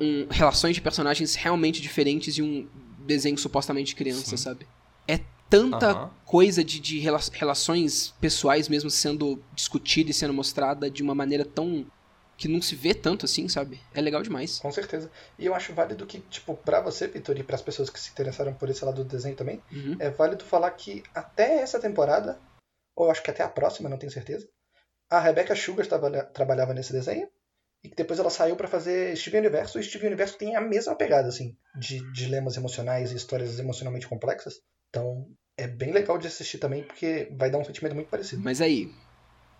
um 0.00 0.26
relações 0.30 0.74
de 0.76 0.82
personagens 0.82 1.34
realmente 1.34 1.80
diferentes 1.80 2.36
e 2.36 2.42
um 2.42 2.68
desenho 3.06 3.38
supostamente 3.38 3.94
criança, 3.96 4.30
Sim. 4.30 4.36
sabe? 4.36 4.66
É 5.08 5.20
tanta 5.48 5.90
Aham. 5.92 6.10
coisa 6.26 6.62
de, 6.62 6.78
de 6.78 6.98
rela- 6.98 7.20
relações 7.32 8.12
pessoais 8.20 8.68
mesmo 8.68 8.90
sendo 8.90 9.42
discutida 9.54 10.10
e 10.10 10.14
sendo 10.14 10.34
mostrada 10.34 10.90
de 10.90 11.02
uma 11.02 11.14
maneira 11.14 11.44
tão. 11.44 11.86
que 12.36 12.48
não 12.48 12.60
se 12.60 12.74
vê 12.74 12.92
tanto 12.92 13.24
assim, 13.26 13.48
sabe? 13.48 13.80
É 13.94 14.00
legal 14.00 14.20
demais. 14.22 14.58
Com 14.58 14.72
certeza. 14.72 15.10
E 15.38 15.46
eu 15.46 15.54
acho 15.54 15.72
válido 15.72 16.04
que, 16.04 16.18
tipo, 16.28 16.54
pra 16.54 16.80
você, 16.80 17.06
Vitor, 17.06 17.38
e 17.38 17.42
pras 17.44 17.62
pessoas 17.62 17.88
que 17.88 17.98
se 18.00 18.10
interessaram 18.10 18.52
por 18.52 18.68
esse 18.68 18.84
lado 18.84 19.04
do 19.04 19.08
desenho 19.08 19.36
também, 19.36 19.62
Uhum. 19.72 19.96
é 19.98 20.10
válido 20.10 20.44
falar 20.44 20.70
que 20.72 21.02
até 21.14 21.60
essa 21.60 21.78
temporada, 21.78 22.38
ou 22.96 23.10
acho 23.10 23.22
que 23.22 23.30
até 23.30 23.42
a 23.42 23.48
próxima, 23.48 23.88
não 23.88 23.98
tenho 23.98 24.12
certeza, 24.12 24.48
a 25.10 25.20
Rebecca 25.20 25.54
Sugar 25.54 25.86
trabalha- 25.86 26.24
trabalhava 26.24 26.74
nesse 26.74 26.92
desenho, 26.92 27.28
e 27.82 27.88
que 27.88 27.96
depois 27.96 28.18
ela 28.18 28.30
saiu 28.30 28.56
pra 28.56 28.66
fazer 28.66 29.14
Steven 29.16 29.40
Universo, 29.40 29.78
e 29.78 29.82
Steven 29.82 30.06
Universo 30.06 30.38
tem 30.38 30.56
a 30.56 30.60
mesma 30.60 30.96
pegada, 30.96 31.28
assim, 31.28 31.56
de 31.78 32.00
dilemas 32.12 32.56
emocionais 32.56 33.12
e 33.12 33.16
histórias 33.16 33.58
emocionalmente 33.58 34.08
complexas. 34.08 34.54
Então, 34.88 35.26
é 35.56 35.66
bem 35.66 35.92
legal 35.92 36.16
de 36.16 36.26
assistir 36.26 36.58
também, 36.58 36.82
porque 36.82 37.28
vai 37.36 37.50
dar 37.50 37.58
um 37.58 37.64
sentimento 37.64 37.94
muito 37.94 38.08
parecido. 38.08 38.42
Mas 38.42 38.60
aí. 38.60 38.90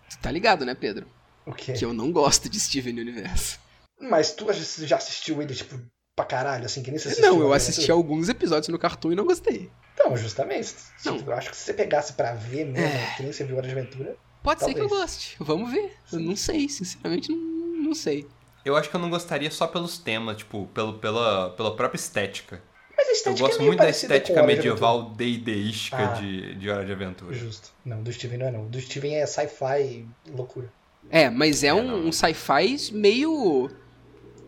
Tu 0.09 0.17
tá 0.19 0.31
ligado, 0.31 0.65
né, 0.65 0.73
Pedro? 0.73 1.07
O 1.45 1.53
quê? 1.53 1.73
Que 1.73 1.85
eu 1.85 1.93
não 1.93 2.11
gosto 2.11 2.49
de 2.49 2.59
Steven 2.59 2.99
Universo. 2.99 3.59
Mas 3.99 4.33
tu 4.33 4.47
já 4.51 4.97
assistiu 4.97 5.41
ele, 5.41 5.53
tipo, 5.53 5.79
pra 6.15 6.25
caralho, 6.25 6.65
assim, 6.65 6.81
que 6.81 6.89
nem 6.89 6.97
você 6.97 7.09
assistiu? 7.09 7.29
Não, 7.33 7.41
eu 7.41 7.51
assisti 7.53 7.91
alguns 7.91 8.29
episódios 8.29 8.69
no 8.69 8.79
Cartoon 8.79 9.11
e 9.11 9.15
não 9.15 9.25
gostei. 9.25 9.69
Então, 9.93 10.15
justamente. 10.15 10.73
Não. 11.03 11.17
Eu 11.17 11.33
acho 11.33 11.49
que 11.49 11.57
se 11.57 11.63
você 11.63 11.73
pegasse 11.73 12.13
pra 12.13 12.33
ver 12.33 12.65
mesmo, 12.65 12.87
É. 12.87 13.13
que 13.17 13.23
nem 13.23 13.33
você 13.33 13.43
viu 13.43 13.57
Hora 13.57 13.67
de 13.67 13.73
Aventura, 13.73 14.15
Pode 14.41 14.59
ser 14.63 14.73
que 14.75 14.79
eu 14.79 14.87
Talvez. 14.87 15.01
goste. 15.01 15.35
Vamos 15.39 15.71
ver. 15.71 15.91
Eu 16.13 16.19
não 16.19 16.35
sei, 16.35 16.69
sinceramente, 16.69 17.31
não, 17.31 17.37
não 17.83 17.95
sei. 17.95 18.27
Eu 18.63 18.75
acho 18.77 18.89
que 18.91 18.95
eu 18.95 18.99
não 18.99 19.09
gostaria 19.09 19.49
só 19.49 19.65
pelos 19.65 19.97
temas, 19.97 20.37
tipo, 20.37 20.67
pelo, 20.67 20.93
pela, 20.99 21.49
pela 21.49 21.75
própria 21.75 21.97
estética. 21.97 22.61
Mas 22.95 23.07
a 23.07 23.09
Eu 23.09 23.13
estética 23.15 23.47
gosto 23.47 23.55
é 23.55 23.59
meio 23.59 23.69
muito 23.71 23.79
da 23.81 23.89
estética 23.89 24.43
medieval 24.43 25.09
D&Dística 25.15 25.97
Ah. 25.97 26.13
de, 26.13 26.55
de 26.55 26.69
Hora 26.69 26.85
de 26.85 26.91
Aventura. 26.91 27.33
Justo. 27.33 27.71
Não, 27.83 28.03
do 28.03 28.13
Steven 28.13 28.37
não 28.37 28.45
é 28.45 28.51
não. 28.51 28.67
Do 28.67 28.79
Steven 28.79 29.15
é 29.15 29.25
sci-fi 29.25 30.05
loucura. 30.31 30.71
É, 31.09 31.27
mas 31.29 31.63
é, 31.63 31.67
É, 31.67 31.73
um, 31.73 32.07
um 32.07 32.11
sci-fi 32.11 32.77
meio. 32.93 33.69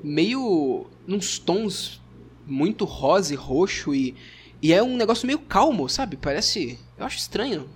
Meio. 0.04 0.88
nos 1.06 1.40
tons 1.40 2.02
muito 2.46 2.86
rosa 2.86 3.34
e 3.34 3.36
roxo 3.36 3.94
e. 3.94 4.16
E 4.62 4.74
é 4.74 4.82
um 4.82 4.98
negócio 4.98 5.28
meio 5.28 5.40
calmo, 5.40 5.88
sabe? 5.88 6.18
Parece. 6.18 6.80
Eu 6.98 7.06
acho 7.06 7.18
estranho. 7.18 7.70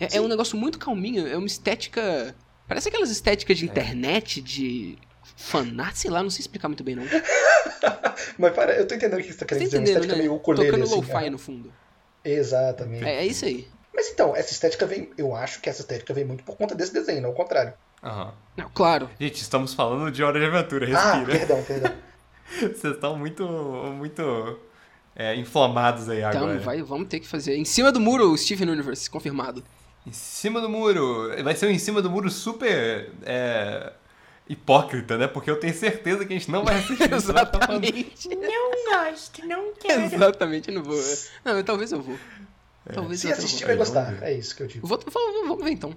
É, 0.00 0.16
é 0.16 0.20
um 0.20 0.26
negócio 0.28 0.56
muito 0.56 0.78
calminho, 0.78 1.26
é 1.26 1.36
uma 1.36 1.46
estética. 1.46 2.34
Parece 2.66 2.88
aquelas 2.88 3.10
estéticas 3.10 3.56
É. 3.56 3.60
de 3.60 3.64
internet, 3.66 4.40
de. 4.40 4.98
fanart, 5.36 5.94
sei 5.94 6.10
lá, 6.10 6.22
não 6.22 6.30
sei 6.30 6.40
explicar 6.40 6.68
muito 6.68 6.82
bem, 6.82 6.96
não. 6.96 7.04
Mas 8.38 8.52
para, 8.52 8.74
eu 8.74 8.86
tô 8.86 8.94
entendendo 8.94 9.20
o 9.20 9.22
que 9.22 9.32
você 9.32 9.38
tá 9.38 9.46
Você 9.46 9.54
querendo 9.54 9.70
tá 9.70 9.78
dizer. 9.78 9.78
Uma 9.78 9.84
estética 9.84 10.12
né? 10.14 10.18
meio 10.18 10.34
ukulele, 10.34 10.66
Tocando 10.66 10.84
assim. 10.84 10.94
lo-fi 10.96 11.26
é. 11.26 11.30
no 11.30 11.38
fundo. 11.38 11.72
Exatamente. 12.24 13.04
É, 13.04 13.16
é 13.16 13.26
isso 13.26 13.44
aí. 13.44 13.68
Mas 13.94 14.08
então, 14.08 14.34
essa 14.34 14.52
estética 14.52 14.86
vem. 14.86 15.10
Eu 15.16 15.34
acho 15.34 15.60
que 15.60 15.68
essa 15.68 15.82
estética 15.82 16.12
vem 16.12 16.24
muito 16.24 16.42
por 16.42 16.56
conta 16.56 16.74
desse 16.74 16.92
desenho, 16.92 17.22
não 17.22 17.28
ao 17.30 17.34
contrário. 17.34 17.74
Aham. 18.04 18.32
Não, 18.56 18.70
claro. 18.72 19.08
Gente, 19.18 19.40
estamos 19.42 19.74
falando 19.74 20.10
de 20.12 20.22
Hora 20.22 20.38
de 20.38 20.46
Aventura, 20.46 20.86
Ah, 20.96 21.14
respira. 21.14 21.38
perdão, 21.38 21.62
perdão. 21.64 21.92
Vocês 22.60 22.84
estão 22.94 23.16
muito, 23.16 23.44
muito 23.96 24.58
é, 25.16 25.34
inflamados 25.34 26.08
aí 26.08 26.18
Então, 26.18 26.42
agora. 26.44 26.58
vai, 26.60 26.82
vamos 26.82 27.08
ter 27.08 27.18
que 27.20 27.26
fazer. 27.26 27.56
Em 27.56 27.64
cima 27.64 27.90
do 27.90 27.98
muro, 28.00 28.30
o 28.30 28.36
Steven 28.38 28.68
Universe, 28.70 29.08
confirmado. 29.10 29.64
Em 30.06 30.12
cima 30.12 30.60
do 30.60 30.68
muro. 30.68 31.30
Vai 31.42 31.56
ser 31.56 31.66
um 31.66 31.70
em 31.70 31.78
cima 31.78 32.02
do 32.02 32.10
muro 32.10 32.30
super 32.30 33.10
é, 33.24 33.92
hipócrita, 34.48 35.16
né? 35.16 35.26
Porque 35.26 35.50
eu 35.50 35.58
tenho 35.58 35.74
certeza 35.74 36.24
que 36.26 36.34
a 36.34 36.38
gente 36.38 36.50
não 36.50 36.62
vai 36.64 36.76
assistir 36.76 37.10
isso. 37.12 37.26
ficar 37.32 37.46
falando- 37.46 37.84
Exatamente. 37.84 38.28
Não 38.28 38.84
gosto, 38.92 39.46
não 39.46 39.72
quero. 39.80 40.02
Exatamente, 40.02 40.68
eu 40.68 40.74
não 40.74 40.82
vou. 40.84 41.02
Não, 41.44 41.62
talvez 41.64 41.90
eu 41.90 42.02
vou. 42.02 42.18
Talvez 42.92 43.20
Se 43.20 43.28
eu 43.28 43.32
assistir, 43.32 43.60
vou. 43.60 43.68
vai 43.68 43.76
gostar. 43.76 44.22
É 44.22 44.32
isso 44.34 44.54
que 44.54 44.62
eu 44.62 44.66
digo. 44.66 44.86
Vou- 44.86 45.00
vamos 45.46 45.64
ver 45.64 45.70
então. 45.70 45.94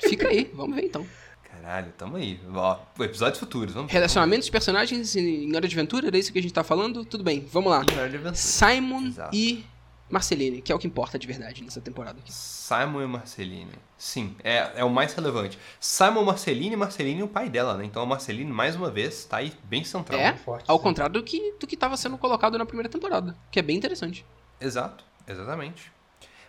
Fica 0.00 0.28
aí, 0.28 0.50
vamos 0.54 0.76
ver 0.76 0.84
então. 0.84 1.06
Caralho, 1.42 1.92
tamo 1.96 2.16
aí. 2.16 2.40
Ó, 2.54 2.78
episódios 3.00 3.38
futuros, 3.38 3.74
vamos 3.74 3.92
Relacionamentos 3.92 4.46
de 4.46 4.52
personagens 4.52 5.16
em 5.16 5.54
Hora 5.54 5.66
de 5.66 5.74
Aventura, 5.74 6.06
era 6.06 6.18
isso 6.18 6.32
que 6.32 6.38
a 6.38 6.42
gente 6.42 6.54
tá 6.54 6.64
falando? 6.64 7.04
Tudo 7.04 7.24
bem, 7.24 7.46
vamos 7.52 7.70
lá. 7.70 7.84
Em 7.92 7.98
Hora 7.98 8.08
de 8.08 8.16
Aventura. 8.16 8.34
Simon 8.34 9.06
Exato. 9.06 9.36
e 9.36 9.64
Marceline, 10.10 10.62
que 10.62 10.72
é 10.72 10.74
o 10.74 10.78
que 10.78 10.86
importa 10.86 11.18
de 11.18 11.26
verdade 11.26 11.62
nessa 11.62 11.80
temporada 11.80 12.18
aqui. 12.18 12.32
Simon 12.32 13.02
e 13.02 13.06
Marceline. 13.06 13.72
Sim, 13.96 14.34
é, 14.42 14.72
é 14.76 14.84
o 14.84 14.88
mais 14.88 15.12
relevante. 15.12 15.58
Simon, 15.78 16.24
Marceline 16.24 16.72
e 16.72 16.76
Marceline 16.76 17.20
e 17.20 17.22
o 17.22 17.28
pai 17.28 17.50
dela, 17.50 17.76
né? 17.76 17.84
Então 17.84 18.02
a 18.02 18.06
Marceline, 18.06 18.50
mais 18.50 18.74
uma 18.74 18.90
vez, 18.90 19.24
tá 19.24 19.38
aí 19.38 19.52
bem 19.64 19.84
central. 19.84 20.18
É, 20.18 20.34
forte, 20.34 20.64
ao 20.66 20.78
sim. 20.78 20.82
contrário 20.82 21.12
do 21.12 21.22
que, 21.22 21.54
do 21.60 21.66
que 21.66 21.76
tava 21.76 21.96
sendo 21.96 22.16
colocado 22.16 22.56
na 22.56 22.64
primeira 22.64 22.88
temporada, 22.88 23.36
que 23.50 23.58
é 23.58 23.62
bem 23.62 23.76
interessante. 23.76 24.24
Exato, 24.60 25.04
exatamente. 25.26 25.92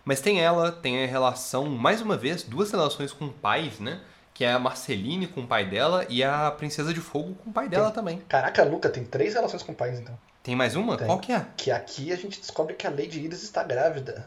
Mas 0.05 0.21
tem 0.21 0.39
ela, 0.41 0.71
tem 0.71 1.03
a 1.03 1.07
relação, 1.07 1.65
mais 1.67 2.01
uma 2.01 2.17
vez, 2.17 2.43
duas 2.43 2.71
relações 2.71 3.11
com 3.11 3.29
pais, 3.29 3.79
né? 3.79 3.99
Que 4.33 4.45
é 4.45 4.53
a 4.53 4.59
Marceline 4.59 5.27
com 5.27 5.41
o 5.41 5.47
pai 5.47 5.65
dela 5.65 6.05
e 6.09 6.23
a 6.23 6.49
Princesa 6.51 6.93
de 6.93 7.01
Fogo 7.01 7.35
com 7.35 7.49
o 7.49 7.53
pai 7.53 7.67
dela 7.67 7.91
também. 7.91 8.19
Caraca, 8.29 8.63
Luca, 8.63 8.89
tem 8.89 9.03
três 9.03 9.33
relações 9.33 9.61
com 9.63 9.73
pais, 9.73 9.99
então. 9.99 10.17
Tem 10.41 10.55
mais 10.55 10.75
uma? 10.77 10.95
Tem. 10.97 11.05
Qual 11.05 11.19
que 11.19 11.33
é? 11.33 11.45
Que 11.57 11.69
aqui 11.69 12.13
a 12.13 12.15
gente 12.15 12.39
descobre 12.39 12.73
que 12.73 12.87
a 12.87 12.89
Lady 12.89 13.19
Iris 13.19 13.43
está 13.43 13.61
grávida. 13.63 14.25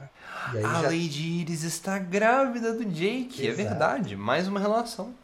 E 0.52 0.58
aí 0.58 0.64
A 0.64 0.74
já 0.74 0.80
Lady 0.82 1.40
Iris 1.40 1.62
está 1.62 1.98
grávida 1.98 2.74
do 2.74 2.84
Jake, 2.84 3.40
é 3.46 3.50
Exato. 3.50 3.68
verdade. 3.68 4.14
Mais 4.14 4.46
uma 4.46 4.60
relação. 4.60 5.14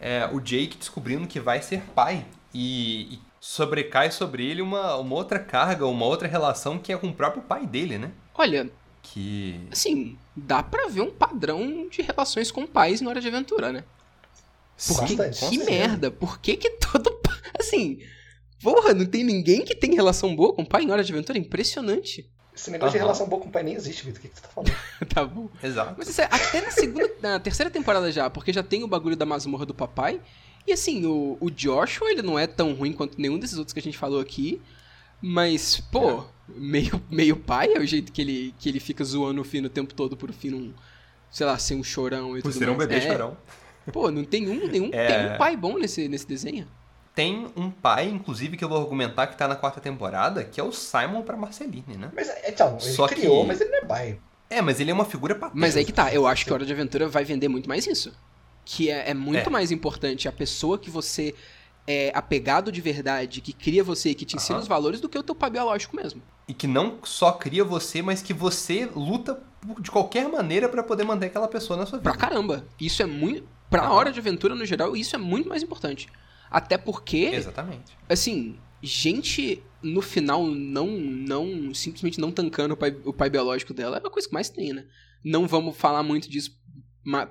é, 0.00 0.26
o 0.32 0.40
Jake 0.40 0.78
descobrindo 0.78 1.26
que 1.26 1.38
vai 1.38 1.60
ser 1.60 1.82
pai. 1.94 2.24
E, 2.54 3.14
e 3.14 3.18
sobrecai 3.40 4.10
sobre 4.10 4.46
ele 4.50 4.62
uma, 4.62 4.96
uma 4.96 5.14
outra 5.14 5.38
carga, 5.38 5.86
uma 5.86 6.06
outra 6.06 6.26
relação 6.26 6.78
que 6.78 6.92
é 6.92 6.96
com 6.96 7.08
o 7.08 7.14
próprio 7.14 7.42
pai 7.42 7.66
dele, 7.66 7.98
né? 7.98 8.10
Olha, 8.34 8.70
Que. 9.02 9.60
assim, 9.70 10.16
dá 10.36 10.62
pra 10.62 10.88
ver 10.88 11.00
um 11.00 11.10
padrão 11.10 11.88
de 11.88 12.02
relações 12.02 12.50
com 12.50 12.66
pais 12.66 13.00
na 13.00 13.10
hora 13.10 13.20
de 13.20 13.28
aventura, 13.28 13.72
né? 13.72 13.84
Porque 14.86 15.16
que 15.16 15.32
certeza. 15.34 15.64
merda, 15.64 16.10
por 16.10 16.38
que 16.40 16.56
que 16.56 16.70
todo. 16.70 17.20
Assim, 17.58 17.98
porra, 18.62 18.94
não 18.94 19.04
tem 19.06 19.22
ninguém 19.22 19.64
que 19.64 19.74
tem 19.74 19.94
relação 19.94 20.34
boa 20.34 20.54
com 20.54 20.64
pai 20.64 20.82
em 20.84 20.90
hora 20.90 21.04
de 21.04 21.12
aventura? 21.12 21.38
Impressionante. 21.38 22.30
Esse 22.54 22.70
negócio 22.70 22.92
de 22.92 22.98
Aham. 22.98 23.06
relação 23.06 23.28
boa 23.28 23.40
com 23.42 23.48
o 23.48 23.52
pai 23.52 23.62
nem 23.62 23.74
existe, 23.74 24.04
Vitor. 24.04 24.18
O 24.18 24.22
que, 24.22 24.28
que 24.28 24.34
você 24.36 24.42
tá 24.42 24.48
falando? 24.48 24.72
tá 25.14 25.24
bom. 25.24 25.48
Exato. 25.62 25.94
Mas 25.96 26.08
isso 26.08 26.20
é 26.20 26.24
até 26.30 26.60
na 26.60 26.70
segunda, 26.70 27.10
na 27.20 27.40
terceira 27.40 27.70
temporada 27.70 28.10
já, 28.12 28.28
porque 28.28 28.52
já 28.52 28.62
tem 28.62 28.82
o 28.82 28.88
bagulho 28.88 29.16
da 29.16 29.24
masmorra 29.24 29.64
do 29.64 29.74
papai. 29.74 30.20
E 30.66 30.72
assim, 30.72 31.04
o, 31.06 31.36
o 31.40 31.50
Joshua, 31.50 32.10
ele 32.10 32.22
não 32.22 32.38
é 32.38 32.46
tão 32.46 32.74
ruim 32.74 32.92
quanto 32.92 33.20
nenhum 33.20 33.38
desses 33.38 33.58
outros 33.58 33.72
que 33.72 33.80
a 33.80 33.82
gente 33.82 33.96
falou 33.98 34.20
aqui. 34.20 34.60
Mas, 35.20 35.80
pô, 35.80 36.24
meio, 36.56 37.02
meio 37.10 37.36
pai 37.36 37.72
é 37.74 37.78
o 37.78 37.86
jeito 37.86 38.12
que 38.12 38.20
ele, 38.22 38.54
que 38.58 38.68
ele 38.68 38.80
fica 38.80 39.04
zoando 39.04 39.40
o 39.40 39.44
Fino 39.44 39.66
o 39.66 39.70
tempo 39.70 39.94
todo 39.94 40.16
por 40.16 40.30
o 40.30 40.32
Fino, 40.32 40.56
um, 40.56 40.72
sei 41.30 41.46
lá, 41.46 41.58
ser 41.58 41.74
um 41.74 41.82
chorão 41.84 42.36
e 42.36 42.42
Por 42.42 42.52
tudo 42.52 42.58
ser 42.64 42.68
um 42.70 42.76
mais. 42.76 42.88
bebê 42.88 43.00
É, 43.04 43.08
chorão. 43.12 43.36
Pô, 43.92 44.10
não 44.10 44.24
tem 44.24 44.48
um, 44.48 44.68
nenhum, 44.68 44.90
É. 44.92 45.06
tem 45.06 45.34
um 45.34 45.38
pai 45.38 45.56
bom 45.56 45.78
nesse, 45.78 46.08
nesse 46.08 46.26
desenho. 46.26 46.66
Tem 47.14 47.46
um 47.56 47.70
pai, 47.70 48.08
inclusive, 48.08 48.56
que 48.56 48.64
eu 48.64 48.68
vou 48.68 48.80
argumentar 48.80 49.26
que 49.26 49.36
tá 49.36 49.46
na 49.46 49.56
quarta 49.56 49.80
temporada, 49.80 50.44
que 50.44 50.58
é 50.60 50.64
o 50.64 50.72
Simon 50.72 51.22
pra 51.22 51.36
Marceline, 51.36 51.84
né? 51.98 52.10
Mas, 52.14 52.30
então, 52.46 52.78
ele 52.80 52.92
Só 52.92 53.06
criou, 53.06 53.42
que- 53.42 53.48
mas 53.48 53.60
ele 53.60 53.70
não 53.70 53.78
é 53.78 53.84
pai. 53.84 54.18
É, 54.48 54.62
mas 54.62 54.80
ele 54.80 54.90
é 54.90 54.94
uma 54.94 55.04
figura 55.04 55.34
paterna. 55.34 55.60
Mas 55.60 55.76
aí 55.76 55.84
que 55.84 55.92
tá, 55.92 56.12
eu 56.14 56.26
acho 56.26 56.44
que 56.46 56.52
Hora 56.52 56.64
de 56.64 56.72
Aventura 56.72 57.08
vai 57.08 57.24
vender 57.24 57.48
muito 57.48 57.68
mais 57.68 57.86
isso. 57.86 58.12
Que 58.64 58.90
é, 58.90 59.10
é 59.10 59.14
muito 59.14 59.48
É. 59.48 59.50
mais 59.50 59.70
importante 59.72 60.28
a 60.28 60.32
pessoa 60.32 60.78
que 60.78 60.88
você 60.88 61.34
é 61.86 62.12
apegado 62.14 62.70
de 62.70 62.80
verdade, 62.80 63.40
que 63.40 63.52
cria 63.52 63.82
você 63.82 64.10
e 64.10 64.14
que 64.14 64.24
te 64.24 64.36
ensina 64.36 64.56
Aham. 64.56 64.62
os 64.62 64.68
valores, 64.68 65.00
do 65.00 65.08
que 65.08 65.18
o 65.18 65.22
teu 65.22 65.34
pai 65.34 65.50
biológico 65.50 65.96
mesmo. 65.96 66.22
E 66.46 66.54
que 66.54 66.66
não 66.66 66.98
só 67.04 67.32
cria 67.32 67.64
você, 67.64 68.02
mas 68.02 68.22
que 68.22 68.32
você 68.32 68.88
luta 68.94 69.42
de 69.80 69.90
qualquer 69.90 70.28
maneira 70.28 70.68
pra 70.68 70.82
poder 70.82 71.04
manter 71.04 71.26
aquela 71.26 71.48
pessoa 71.48 71.76
na 71.76 71.86
sua 71.86 71.98
vida. 71.98 72.10
Pra 72.10 72.18
caramba. 72.18 72.66
Isso 72.80 73.02
é 73.02 73.06
muito. 73.06 73.48
Pra 73.70 73.82
Aham. 73.84 73.92
Hora 73.94 74.12
de 74.12 74.18
Aventura, 74.18 74.54
no 74.54 74.66
geral, 74.66 74.96
isso 74.96 75.14
é 75.16 75.18
muito 75.18 75.48
mais 75.48 75.62
importante. 75.62 76.08
Até 76.50 76.76
porque, 76.76 77.30
Exatamente. 77.32 77.96
assim, 78.08 78.58
gente 78.82 79.62
no 79.82 80.02
final 80.02 80.46
não, 80.46 80.86
não, 80.86 81.72
simplesmente 81.74 82.20
não 82.20 82.30
tancando 82.30 82.74
o 82.74 82.76
pai, 82.76 82.96
o 83.04 83.12
pai 83.12 83.30
biológico 83.30 83.72
dela 83.72 83.96
é 84.02 84.06
a 84.06 84.10
coisa 84.10 84.28
que 84.28 84.34
mais 84.34 84.48
tem, 84.48 84.72
né? 84.72 84.84
Não 85.24 85.46
vamos 85.48 85.76
falar 85.76 86.02
muito 86.02 86.28
disso, 86.30 86.52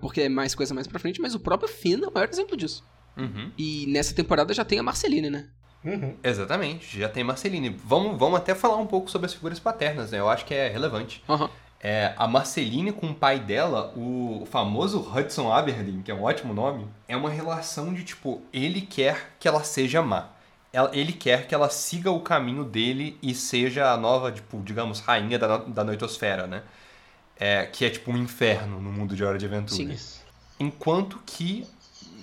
porque 0.02 0.22
é 0.22 0.30
mais 0.30 0.56
coisa 0.56 0.74
mais 0.74 0.88
pra 0.88 1.00
frente, 1.00 1.22
mas 1.22 1.36
o 1.36 1.40
próprio 1.40 1.70
Finn 1.70 2.02
é 2.04 2.08
o 2.08 2.14
maior 2.14 2.28
exemplo 2.30 2.58
disso. 2.58 2.84
Uhum. 3.18 3.52
E 3.58 3.86
nessa 3.88 4.14
temporada 4.14 4.54
já 4.54 4.64
tem 4.64 4.80
a 4.80 4.84
Marceline, 4.84 5.30
né? 5.30 5.48
Uhum. 5.84 6.16
Exatamente. 6.24 7.00
Já 7.00 7.10
tem 7.10 7.24
Marceline. 7.24 7.70
Vamos, 7.70 8.18
vamos 8.18 8.38
até 8.38 8.54
falar 8.54 8.78
um 8.78 8.88
pouco 8.88 9.10
sobre 9.10 9.26
as 9.26 9.34
figuras 9.34 9.60
paternas, 9.60 10.12
né? 10.12 10.20
Eu 10.20 10.30
acho 10.30 10.46
que 10.46 10.54
é 10.54 10.70
relevante. 10.70 11.24
Aham. 11.28 11.50
É, 11.84 12.14
a 12.16 12.28
Marceline 12.28 12.92
com 12.92 13.08
o 13.08 13.16
pai 13.16 13.40
dela, 13.40 13.92
o 13.96 14.48
famoso 14.52 15.00
Hudson 15.00 15.52
Aberdeen, 15.52 16.04
que 16.04 16.12
é 16.12 16.14
um 16.14 16.22
ótimo 16.22 16.54
nome, 16.54 16.88
é 17.08 17.18
uma 17.18 17.30
relação 17.30 17.92
de 17.92 18.04
tipo, 18.04 18.44
ele 18.54 18.82
quer 18.82 19.32
que 19.40 19.48
ela 19.48 19.64
seja 19.64 20.00
má. 20.02 20.30
Ele 20.94 21.12
quer 21.12 21.48
que 21.48 21.56
ela 21.56 21.70
siga 21.70 22.12
o 22.12 22.22
caminho 22.22 22.64
dele 22.64 23.18
e 23.22 23.34
seja 23.34 23.92
a 23.92 23.98
nova, 23.98 24.32
tipo, 24.32 24.62
digamos, 24.64 25.00
rainha 25.00 25.38
da, 25.38 25.58
da 25.58 25.84
noitosfera, 25.84 26.48
né? 26.48 26.64
É, 27.36 27.66
que 27.66 27.84
é 27.84 27.90
tipo 27.90 28.12
um 28.12 28.18
inferno 28.18 28.80
no 28.80 28.92
mundo 28.92 29.16
de 29.16 29.24
Hora 29.24 29.38
de 29.38 29.48
Aventura. 29.48 29.98
Sim. 29.98 30.20
Enquanto 30.60 31.20
que, 31.26 31.66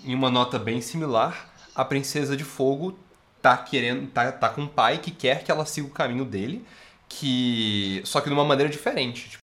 em 0.08 0.14
uma 0.14 0.30
nota 0.30 0.58
bem 0.58 0.80
similar, 0.80 1.48
a 1.74 1.84
Princesa 1.84 2.36
de 2.36 2.44
Fogo 2.44 2.98
tá 3.42 3.56
querendo. 3.56 4.08
tá, 4.10 4.32
tá 4.32 4.48
com 4.48 4.62
um 4.62 4.66
pai 4.68 4.98
que 4.98 5.10
quer 5.10 5.44
que 5.44 5.50
ela 5.50 5.64
siga 5.66 5.86
o 5.86 5.90
caminho 5.90 6.24
dele, 6.24 6.64
que. 7.08 8.00
Só 8.04 8.20
que 8.20 8.28
de 8.28 8.34
uma 8.34 8.44
maneira 8.44 8.70
diferente. 8.70 9.30
Tipo, 9.30 9.42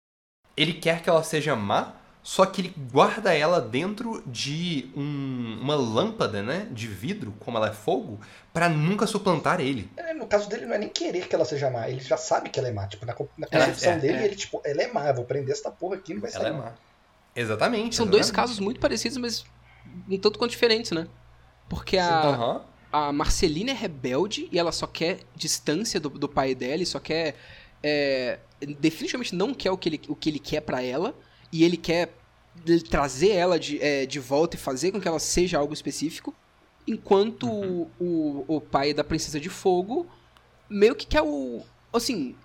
ele 0.56 0.74
quer 0.74 1.02
que 1.02 1.10
ela 1.10 1.24
seja 1.24 1.56
má, 1.56 1.94
só 2.22 2.46
que 2.46 2.62
ele 2.62 2.74
guarda 2.92 3.34
ela 3.34 3.60
dentro 3.60 4.22
de 4.28 4.90
um- 4.96 5.58
uma 5.62 5.76
lâmpada, 5.76 6.44
né? 6.44 6.68
De 6.72 6.88
vidro, 6.88 7.34
como 7.40 7.58
ela 7.58 7.70
é 7.70 7.74
fogo, 7.74 8.20
pra 8.54 8.70
nunca 8.70 9.08
suplantar 9.08 9.60
ele. 9.60 9.90
É, 9.98 10.14
No 10.14 10.28
caso 10.28 10.48
dele, 10.48 10.68
não 10.68 10.76
é 10.76 10.78
nem 10.78 10.90
querer 10.90 11.28
que 11.28 11.34
ela 11.34 11.46
seja 11.46 11.70
má, 11.72 11.90
ele 11.90 12.00
já 12.02 12.18
sabe 12.18 12.50
que 12.50 12.60
ela 12.60 12.70
é 12.70 12.72
má. 12.72 12.86
Tipo, 12.88 13.06
na, 13.06 13.16
na 13.38 13.48
concepção 13.48 13.94
é, 13.94 13.98
dele, 13.98 14.18
é. 14.20 14.26
ele, 14.26 14.36
tipo, 14.36 14.62
ela 14.64 14.84
é 14.84 14.92
má, 14.92 15.08
eu 15.08 15.16
vou 15.16 15.26
prender 15.26 15.52
essa 15.54 15.72
porra 15.72 15.96
aqui, 15.96 16.14
não 16.14 16.22
vai 16.22 16.30
sair. 16.30 16.46
Ela 16.46 16.50
é 16.50 16.58
má. 16.60 16.72
Exatamente. 17.36 17.96
São 17.96 18.06
dois 18.06 18.28
exatamente. 18.28 18.48
casos 18.50 18.60
muito 18.60 18.80
parecidos, 18.80 19.18
mas 19.18 19.44
um 20.10 20.18
tanto 20.18 20.38
quanto 20.40 20.52
diferentes, 20.52 20.92
né? 20.92 21.08
Porque 21.70 21.98
a, 21.98 22.22
Aham. 22.22 22.62
a 22.92 23.12
Marcelina 23.12 23.72
é 23.72 23.74
rebelde 23.74 24.48
e 24.52 24.60
ela 24.60 24.72
só 24.72 24.86
quer 24.88 25.20
distância 25.36 26.00
do, 26.00 26.10
do 26.10 26.28
pai 26.30 26.54
dela 26.56 26.82
e 26.84 26.86
só 26.86 27.00
quer. 27.00 27.36
é, 27.84 28.40
definitivamente 28.80 29.36
não 29.36 29.54
quer 29.54 29.72
o 29.72 29.78
que 29.78 29.90
ele, 29.90 30.02
o 30.08 30.16
que 30.16 30.30
ele 30.30 30.40
quer 30.40 30.62
pra 30.62 30.82
ela. 30.84 31.16
E 31.52 31.64
ele 31.64 31.78
quer 31.78 32.14
trazer 32.90 33.32
ela 33.32 33.60
de, 33.60 33.82
é, 33.82 34.06
de 34.06 34.20
volta 34.20 34.56
e 34.56 34.60
fazer 34.60 34.92
com 34.92 35.00
que 35.02 35.08
ela 35.08 35.20
seja 35.20 35.58
algo 35.58 35.74
específico. 35.74 36.34
Enquanto 36.88 37.48
o, 37.50 37.90
o, 38.00 38.46
o 38.56 38.62
pai 38.62 38.94
da 38.94 39.04
Princesa 39.04 39.40
de 39.40 39.50
Fogo 39.50 40.08
meio 40.70 40.96
que 40.96 41.06
quer 41.08 41.22
o. 41.22 41.64
Assim. 41.94 42.36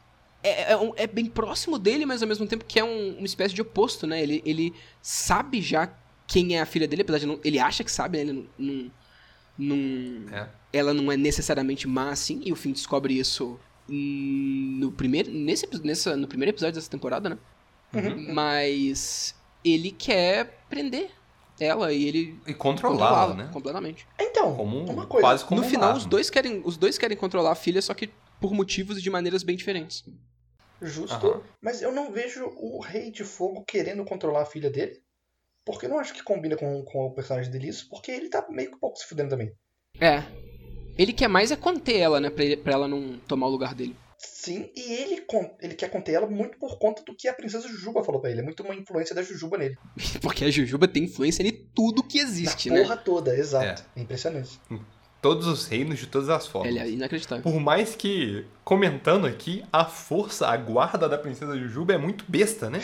É, 0.42 0.74
é, 0.74 0.92
é 0.96 1.06
bem 1.08 1.26
próximo 1.26 1.76
dele, 1.78 2.06
mas 2.06 2.22
ao 2.22 2.28
mesmo 2.28 2.46
tempo 2.46 2.64
que 2.64 2.78
é 2.78 2.84
um- 2.84 3.16
uma 3.16 3.26
espécie 3.26 3.52
de 3.54 3.60
oposto, 3.62 4.06
né? 4.06 4.22
Ele, 4.22 4.42
ele 4.44 4.72
sabe 5.02 5.60
já 5.60 5.88
quem 6.26 6.56
é 6.56 6.60
a 6.60 6.66
filha 6.66 6.86
dele, 6.88 7.02
apesar 7.02 7.18
de 7.18 7.26
não. 7.26 7.38
Ele 7.44 7.58
acha 7.58 7.84
que 7.84 7.90
sabe, 7.90 8.18
né? 8.18 8.24
Ele 8.24 8.32
não. 8.58 8.90
não, 9.58 9.76
não- 9.76 10.34
É. 10.36 10.48
ela 10.72 10.92
não 10.92 11.10
é 11.10 11.16
necessariamente 11.16 11.86
má 11.88 12.10
assim, 12.10 12.40
e 12.44 12.52
o 12.52 12.56
Finn 12.56 12.72
descobre 12.72 13.18
isso 13.18 13.58
no 13.88 14.90
primeiro, 14.92 15.30
nesse, 15.30 15.68
nessa, 15.82 16.16
no 16.16 16.26
primeiro 16.26 16.50
episódio 16.50 16.74
dessa 16.74 16.90
temporada, 16.90 17.28
né? 17.30 17.38
Uhum. 17.94 18.34
Mas 18.34 19.34
ele 19.64 19.90
quer 19.92 20.58
prender 20.68 21.10
ela 21.58 21.92
e 21.92 22.04
ele 22.06 22.38
E 22.46 22.52
controlá-la, 22.52 23.34
né? 23.34 23.50
completamente. 23.52 24.06
Então, 24.20 24.54
Como, 24.56 24.84
uma 24.90 25.06
coisa. 25.06 25.26
quase 25.26 25.44
como 25.44 25.60
no 25.60 25.66
um 25.66 25.70
final, 25.70 25.96
os 25.96 26.04
dois 26.04 26.28
querem, 26.28 26.60
os 26.64 26.76
dois 26.76 26.98
querem 26.98 27.16
controlar 27.16 27.52
a 27.52 27.54
filha, 27.54 27.80
só 27.80 27.94
que 27.94 28.10
por 28.40 28.52
motivos 28.52 28.98
e 28.98 29.02
de 29.02 29.08
maneiras 29.08 29.42
bem 29.42 29.56
diferentes. 29.56 30.04
Justo, 30.82 31.14
Aham. 31.28 31.40
mas 31.62 31.80
eu 31.80 31.90
não 31.92 32.12
vejo 32.12 32.52
o 32.56 32.80
Rei 32.82 33.10
de 33.10 33.24
Fogo 33.24 33.64
querendo 33.66 34.04
controlar 34.04 34.42
a 34.42 34.46
filha 34.46 34.68
dele. 34.68 35.00
Porque 35.66 35.84
eu 35.86 35.90
não 35.90 35.98
acho 35.98 36.14
que 36.14 36.22
combina 36.22 36.56
com, 36.56 36.82
com 36.84 37.06
o 37.06 37.10
personagem 37.10 37.50
dele 37.50 37.68
isso, 37.68 37.88
porque 37.90 38.10
ele 38.12 38.28
tá 38.30 38.46
meio 38.48 38.70
que 38.70 38.78
pouco 38.78 38.96
se 38.96 39.04
fudendo 39.06 39.30
também. 39.30 39.52
É. 40.00 40.22
Ele 40.96 41.12
quer 41.12 41.28
mais 41.28 41.50
é 41.50 41.56
conter 41.56 41.98
ela, 41.98 42.20
né? 42.20 42.30
Pra, 42.30 42.44
ele- 42.44 42.56
pra 42.56 42.72
ela 42.72 42.86
não 42.88 43.18
tomar 43.26 43.48
o 43.48 43.50
lugar 43.50 43.74
dele. 43.74 43.96
Sim, 44.18 44.70
e 44.74 44.92
ele, 44.94 45.26
ele 45.60 45.74
quer 45.74 45.90
conter 45.90 46.12
ela 46.12 46.26
muito 46.26 46.56
por 46.58 46.78
conta 46.78 47.02
do 47.04 47.14
que 47.14 47.28
a 47.28 47.34
princesa 47.34 47.68
Jujuba 47.68 48.02
falou 48.02 48.20
pra 48.20 48.30
ele. 48.30 48.40
É 48.40 48.42
muito 48.42 48.62
uma 48.62 48.74
influência 48.74 49.14
da 49.14 49.22
Jujuba 49.22 49.58
nele. 49.58 49.76
Porque 50.22 50.44
a 50.44 50.50
Jujuba 50.50 50.86
tem 50.88 51.04
influência 51.04 51.42
em 51.42 51.52
tudo 51.74 52.02
que 52.02 52.18
existe, 52.18 52.70
Na 52.70 52.76
né? 52.76 52.82
porra 52.82 52.96
toda, 52.96 53.36
exato. 53.36 53.84
É. 53.96 54.00
impressionante. 54.00 54.58
Todos 55.26 55.48
os 55.48 55.66
reinos 55.66 55.98
de 55.98 56.06
todas 56.06 56.28
as 56.30 56.46
formas. 56.46 56.70
Ele 56.70 56.78
é 56.78 56.88
inacreditável. 56.88 57.42
Por 57.42 57.58
mais 57.58 57.96
que, 57.96 58.44
comentando 58.62 59.26
aqui, 59.26 59.64
a 59.72 59.84
força, 59.84 60.46
a 60.46 60.56
guarda 60.56 61.08
da 61.08 61.18
Princesa 61.18 61.58
Jujuba 61.58 61.94
é 61.94 61.98
muito 61.98 62.24
besta, 62.28 62.70
né? 62.70 62.80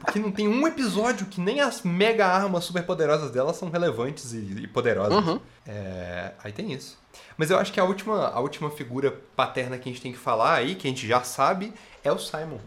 Porque 0.00 0.18
não 0.18 0.32
tem 0.32 0.48
um 0.48 0.66
episódio 0.66 1.26
que 1.26 1.42
nem 1.42 1.60
as 1.60 1.82
mega 1.82 2.26
armas 2.26 2.64
super 2.64 2.82
poderosas 2.86 3.30
dela 3.30 3.52
são 3.52 3.68
relevantes 3.68 4.32
e, 4.32 4.62
e 4.62 4.66
poderosas. 4.66 5.12
Aham. 5.12 5.38
É, 5.66 6.32
aí 6.42 6.52
tem 6.52 6.72
isso. 6.72 6.98
Mas 7.36 7.50
eu 7.50 7.58
acho 7.58 7.70
que 7.70 7.78
a 7.78 7.84
última, 7.84 8.28
a 8.28 8.40
última 8.40 8.70
figura 8.70 9.14
paterna 9.36 9.76
que 9.76 9.86
a 9.86 9.92
gente 9.92 10.00
tem 10.00 10.12
que 10.12 10.18
falar 10.18 10.54
aí, 10.54 10.76
que 10.76 10.86
a 10.86 10.90
gente 10.90 11.06
já 11.06 11.22
sabe, 11.22 11.70
é 12.02 12.10
o 12.10 12.18
Simon. 12.18 12.60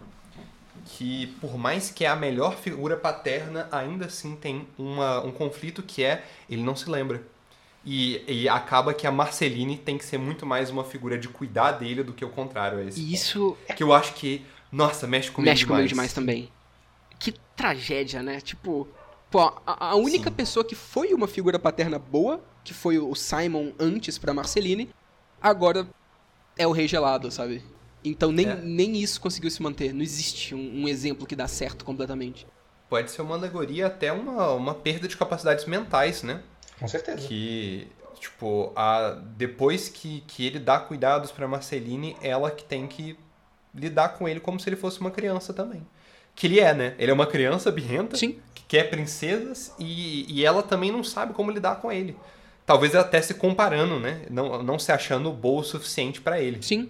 Que 0.85 1.25
por 1.41 1.57
mais 1.57 1.89
que 1.89 2.05
é 2.05 2.07
a 2.07 2.15
melhor 2.15 2.55
figura 2.55 2.95
paterna, 2.95 3.67
ainda 3.71 4.05
assim 4.05 4.35
tem 4.35 4.67
uma, 4.77 5.21
um 5.21 5.31
conflito 5.31 5.81
que 5.81 6.03
é 6.03 6.23
ele 6.47 6.61
não 6.61 6.75
se 6.75 6.87
lembra. 6.87 7.19
E, 7.89 8.21
e 8.27 8.49
acaba 8.49 8.93
que 8.93 9.07
a 9.07 9.11
Marceline 9.11 9.77
tem 9.77 9.97
que 9.97 10.03
ser 10.03 10.17
muito 10.17 10.45
mais 10.45 10.69
uma 10.69 10.83
figura 10.83 11.17
de 11.17 11.29
cuidar 11.29 11.71
dele 11.71 12.03
do 12.03 12.11
que 12.11 12.25
o 12.25 12.29
contrário 12.29 12.79
a 12.79 12.83
esse. 12.83 12.99
E 12.99 13.13
isso 13.13 13.55
Que 13.77 13.81
eu 13.81 13.93
acho 13.93 14.13
que, 14.13 14.45
nossa, 14.69 15.07
mexe 15.07 15.31
comigo 15.31 15.49
mexe 15.49 15.61
demais. 15.63 15.77
comigo 15.77 15.87
demais 15.89 16.11
também. 16.13 16.51
Que 17.17 17.31
tragédia, 17.55 18.21
né? 18.21 18.41
Tipo, 18.41 18.89
pô, 19.31 19.39
a, 19.39 19.91
a 19.91 19.95
única 19.95 20.29
Sim. 20.29 20.35
pessoa 20.35 20.65
que 20.65 20.75
foi 20.75 21.13
uma 21.13 21.29
figura 21.29 21.57
paterna 21.57 21.97
boa, 21.97 22.43
que 22.61 22.73
foi 22.73 22.99
o 22.99 23.15
Simon 23.15 23.71
antes 23.79 24.17
pra 24.17 24.33
Marceline, 24.33 24.89
agora 25.41 25.87
é 26.57 26.67
o 26.67 26.73
Rei 26.73 26.89
Gelado, 26.89 27.31
sabe? 27.31 27.63
Então 28.03 28.33
nem, 28.33 28.47
É. 28.49 28.55
nem 28.55 28.97
isso 28.97 29.21
conseguiu 29.21 29.49
se 29.49 29.61
manter. 29.63 29.93
Não 29.93 30.01
existe 30.01 30.53
um, 30.53 30.83
um 30.83 30.87
exemplo 30.89 31.25
que 31.25 31.37
dá 31.37 31.47
certo 31.47 31.85
completamente. 31.85 32.45
Pode 32.89 33.11
ser 33.11 33.21
uma 33.21 33.35
alegoria 33.35 33.87
até 33.87 34.11
uma, 34.11 34.51
uma 34.51 34.73
perda 34.75 35.07
de 35.07 35.15
capacidades 35.15 35.63
mentais, 35.65 36.21
né? 36.21 36.41
Com 36.79 36.87
certeza. 36.87 37.27
Que, 37.27 37.87
tipo, 38.19 38.71
a, 38.75 39.11
depois 39.35 39.89
que, 39.89 40.21
que 40.27 40.45
ele 40.45 40.59
dá 40.59 40.79
cuidados 40.79 41.31
pra 41.31 41.47
Marceline, 41.47 42.15
ela 42.21 42.51
que 42.51 42.63
tem 42.63 42.87
que 42.87 43.17
lidar 43.73 44.09
com 44.09 44.27
ele 44.27 44.39
como 44.39 44.59
se 44.59 44.69
ele 44.69 44.75
fosse 44.75 44.99
uma 44.99 45.11
criança 45.11 45.53
também. 45.53 45.85
Que 46.35 46.47
ele 46.47 46.59
é, 46.59 46.73
né? 46.73 46.95
Ele 46.99 47.09
é 47.11 47.13
uma 47.13 47.25
criança 47.27 47.71
birrenta 47.71 48.15
Sim. 48.15 48.39
que 48.53 48.63
quer 48.67 48.89
princesas 48.89 49.73
e, 49.79 50.25
e 50.31 50.45
ela 50.45 50.61
também 50.61 50.91
não 50.91 51.03
sabe 51.03 51.33
como 51.33 51.49
lidar 51.51 51.77
com 51.77 51.91
ele. 51.91 52.15
talvez 52.65 52.93
até 52.95 53.21
se 53.21 53.33
comparando, 53.33 53.99
né? 53.99 54.25
Não, 54.29 54.61
não 54.61 54.77
se 54.77 54.91
achando 54.91 55.31
boa 55.31 55.61
o 55.61 55.63
suficiente 55.63 56.21
pra 56.21 56.39
ele. 56.39 56.61
Sim, 56.61 56.89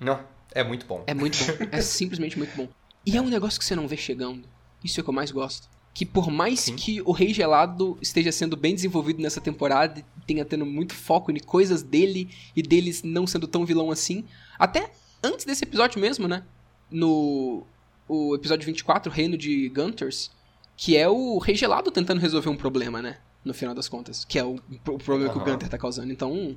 Não, 0.00 0.18
é 0.52 0.64
muito 0.64 0.86
bom. 0.86 1.04
é 1.06 1.14
muito 1.14 1.36
bom. 1.44 1.66
É 1.70 1.80
simplesmente 1.80 2.36
muito 2.38 2.56
bom. 2.56 2.68
E 3.06 3.16
é 3.16 3.20
um 3.20 3.28
negócio 3.28 3.58
que 3.58 3.64
você 3.64 3.76
não 3.76 3.86
vê 3.86 3.96
chegando. 3.96 4.48
Isso 4.82 4.98
é 4.98 5.02
o 5.02 5.04
que 5.04 5.10
eu 5.10 5.14
mais 5.14 5.30
gosto. 5.30 5.68
Que 6.00 6.06
por 6.06 6.30
mais 6.30 6.60
Sim. 6.60 6.76
que 6.76 7.02
o 7.02 7.12
Rei 7.12 7.34
Gelado 7.34 7.98
esteja 8.00 8.32
sendo 8.32 8.56
bem 8.56 8.74
desenvolvido 8.74 9.20
nessa 9.20 9.38
temporada 9.38 10.00
e 10.00 10.04
tenha 10.24 10.46
tendo 10.46 10.64
muito 10.64 10.94
foco 10.94 11.30
em 11.30 11.38
coisas 11.38 11.82
dele 11.82 12.30
e 12.56 12.62
deles 12.62 13.02
não 13.02 13.26
sendo 13.26 13.46
tão 13.46 13.66
vilão 13.66 13.90
assim, 13.90 14.24
até 14.58 14.90
antes 15.22 15.44
desse 15.44 15.62
episódio 15.62 16.00
mesmo, 16.00 16.26
né? 16.26 16.42
No 16.90 17.66
o 18.08 18.34
episódio 18.34 18.64
24, 18.64 19.12
Reino 19.12 19.36
de 19.36 19.68
Gunters, 19.68 20.30
que 20.74 20.96
é 20.96 21.06
o 21.06 21.36
Rei 21.36 21.54
Gelado 21.54 21.90
tentando 21.90 22.18
resolver 22.18 22.48
um 22.48 22.56
problema, 22.56 23.02
né? 23.02 23.18
No 23.44 23.52
final 23.52 23.74
das 23.74 23.86
contas. 23.86 24.24
Que 24.24 24.38
é 24.38 24.42
o, 24.42 24.54
o 24.88 24.98
problema 24.98 25.30
que 25.30 25.38
o. 25.38 25.44
Gunter 25.44 25.68
tá 25.68 25.76
causando. 25.76 26.10
Então, 26.10 26.56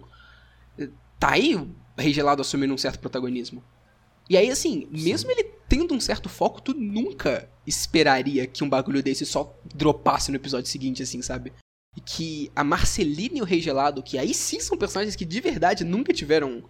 tá 1.20 1.32
aí 1.32 1.54
o 1.54 1.70
Rei 1.98 2.14
Gelado 2.14 2.42
assumindo 2.42 2.74
um 2.74 2.78
certo 2.78 3.02
protagonismo. 3.02 3.62
E 4.30 4.38
aí, 4.38 4.50
assim, 4.50 4.88
mesmo 4.92 5.30
ele 5.32 5.44
tendo 5.68 5.94
um 5.94 6.00
certo 6.00 6.30
foco, 6.30 6.62
tu 6.62 6.74
nunca 6.74 7.50
esperaria 7.66 8.46
que 8.46 8.64
um 8.64 8.70
bagulho 8.70 9.02
desse 9.02 9.26
só 9.26 9.58
dropasse 9.74 10.32
no 10.32 10.38
episódio 10.38 10.70
seguinte, 10.70 11.04
assim, 11.04 11.22
sabe? 11.22 11.52
E 11.96 12.02
que 12.02 12.52
a 12.56 12.64
Marceline 12.64 13.40
e 13.40 13.42
o 13.42 13.46
Rei 13.46 13.62
Gelado, 13.62 14.04
que 14.04 14.18
aí 14.18 14.34
sim 14.34 14.60
são 14.60 14.78
personagens 14.78 15.16
que 15.16 15.26
de 15.26 15.40
verdade 15.40 15.84
nunca 15.84 16.14
tiveram 16.14 16.64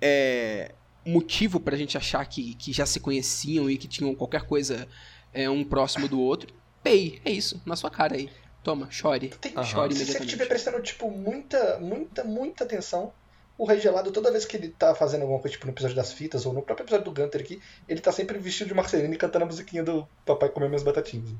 é, 0.00 0.74
motivo 1.04 1.58
pra 1.58 1.76
gente 1.76 1.96
achar 1.96 2.24
que, 2.26 2.54
que 2.54 2.72
já 2.72 2.86
se 2.86 3.00
conheciam 3.00 3.70
e 3.70 3.76
que 3.76 3.88
tinham 3.88 4.14
qualquer 4.14 4.42
coisa 4.42 4.86
é, 5.32 5.48
um 5.48 5.64
próximo 5.64 6.08
do 6.08 6.20
outro. 6.20 6.54
Pei, 6.82 7.20
é 7.24 7.30
isso, 7.30 7.60
na 7.66 7.76
sua 7.76 7.90
cara 7.90 8.14
aí. 8.16 8.30
Toma, 8.62 8.90
chore. 8.90 9.28
Tem. 9.40 9.52
Chore 9.64 9.94
Se 9.94 10.04
você 10.04 10.18
estiver 10.18 10.46
prestando, 10.46 10.82
tipo, 10.82 11.10
muita, 11.10 11.78
muita, 11.78 12.24
muita 12.24 12.64
atenção, 12.64 13.12
o 13.58 13.66
Rei 13.66 13.80
Gelado, 13.80 14.12
toda 14.12 14.30
vez 14.30 14.44
que 14.44 14.56
ele 14.56 14.68
tá 14.68 14.94
fazendo 14.94 15.22
alguma 15.22 15.40
coisa, 15.40 15.52
tipo, 15.52 15.66
no 15.66 15.72
episódio 15.72 15.96
das 15.96 16.12
fitas, 16.12 16.46
ou 16.46 16.52
no 16.52 16.62
próprio 16.62 16.84
episódio 16.84 17.04
do 17.04 17.12
Gunter 17.12 17.40
aqui, 17.40 17.60
ele 17.88 18.00
tá 18.00 18.12
sempre 18.12 18.38
vestido 18.38 18.68
de 18.68 18.74
Marcelino 18.74 19.12
e 19.12 19.16
cantando 19.18 19.44
a 19.44 19.46
musiquinha 19.46 19.82
do 19.82 20.08
Papai 20.24 20.48
Comer 20.48 20.68
Minhas 20.68 20.84
Batatinhas. 20.84 21.30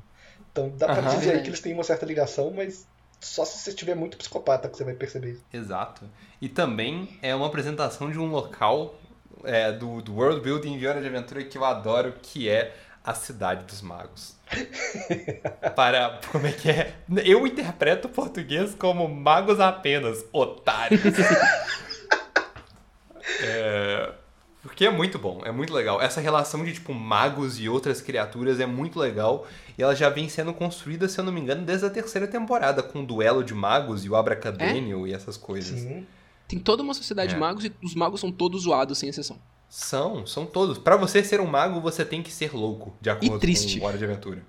Então 0.51 0.69
dá 0.75 0.87
pra 0.87 0.99
Aham. 1.01 1.15
dizer 1.15 1.31
aí 1.31 1.41
que 1.41 1.47
eles 1.47 1.61
têm 1.61 1.73
uma 1.73 1.83
certa 1.83 2.05
ligação, 2.05 2.51
mas 2.53 2.85
só 3.21 3.45
se 3.45 3.59
você 3.59 3.69
estiver 3.69 3.95
muito 3.95 4.17
psicopata 4.17 4.67
que 4.67 4.77
você 4.77 4.83
vai 4.83 4.93
perceber 4.93 5.31
isso. 5.31 5.45
Exato. 5.53 6.09
E 6.41 6.49
também 6.49 7.17
é 7.21 7.33
uma 7.33 7.47
apresentação 7.47 8.11
de 8.11 8.19
um 8.19 8.29
local 8.29 8.95
é, 9.45 9.71
do, 9.71 10.01
do 10.01 10.13
world 10.13 10.41
building 10.41 10.77
de 10.77 10.85
Hora 10.87 10.99
de 11.01 11.07
Aventura 11.07 11.43
que 11.43 11.57
eu 11.57 11.63
adoro, 11.63 12.13
que 12.21 12.49
é 12.49 12.75
a 13.03 13.13
Cidade 13.13 13.63
dos 13.65 13.81
Magos. 13.81 14.35
Para. 15.75 16.19
Como 16.31 16.47
é 16.47 16.51
que 16.51 16.69
é? 16.69 16.95
Eu 17.23 17.47
interpreto 17.47 18.07
o 18.07 18.11
português 18.11 18.75
como 18.75 19.07
magos 19.07 19.59
apenas, 19.59 20.25
otários. 20.33 21.01
É, 23.41 24.11
Porque 24.61 24.85
é 24.85 24.89
muito 24.91 25.17
bom, 25.17 25.41
é 25.45 25.51
muito 25.51 25.73
legal. 25.73 26.01
Essa 26.01 26.19
relação 26.19 26.63
de, 26.65 26.73
tipo, 26.73 26.93
magos 26.93 27.59
e 27.59 27.69
outras 27.69 28.01
criaturas 28.01 28.59
é 28.59 28.65
muito 28.65 28.99
legal. 28.99 29.47
E 29.77 29.83
ela 29.83 29.95
já 29.95 30.09
vem 30.09 30.27
sendo 30.27 30.53
construída, 30.53 31.07
se 31.07 31.17
eu 31.19 31.23
não 31.23 31.31
me 31.31 31.39
engano, 31.39 31.63
desde 31.65 31.85
a 31.85 31.89
terceira 31.89 32.27
temporada, 32.27 32.83
com 32.83 33.01
o 33.01 33.05
duelo 33.05 33.43
de 33.43 33.53
magos 33.53 34.03
e 34.03 34.09
o 34.09 34.15
Abracadaniel 34.15 35.07
e 35.07 35.13
essas 35.13 35.37
coisas. 35.37 35.79
Sim. 35.79 36.05
Tem 36.47 36.59
toda 36.59 36.83
uma 36.83 36.93
sociedade 36.93 37.31
É. 37.31 37.33
de 37.35 37.39
magos 37.39 37.63
e 37.65 37.71
os 37.83 37.95
magos 37.95 38.19
são 38.19 38.31
todos 38.31 38.63
zoados, 38.63 38.97
sem 38.97 39.07
exceção. 39.07 39.37
São, 39.69 40.25
são 40.25 40.45
todos. 40.45 40.77
Pra 40.79 40.95
você 40.97 41.23
ser 41.23 41.39
um 41.39 41.45
mago, 41.45 41.79
você 41.79 42.03
tem 42.03 42.23
que 42.23 42.31
ser 42.31 42.53
louco, 42.53 42.93
de 42.99 43.09
acordo 43.09 43.37
triste. 43.39 43.79
com 43.79 43.85
Hora 43.85 43.97
de 43.97 44.03
Aventura. 44.03 44.41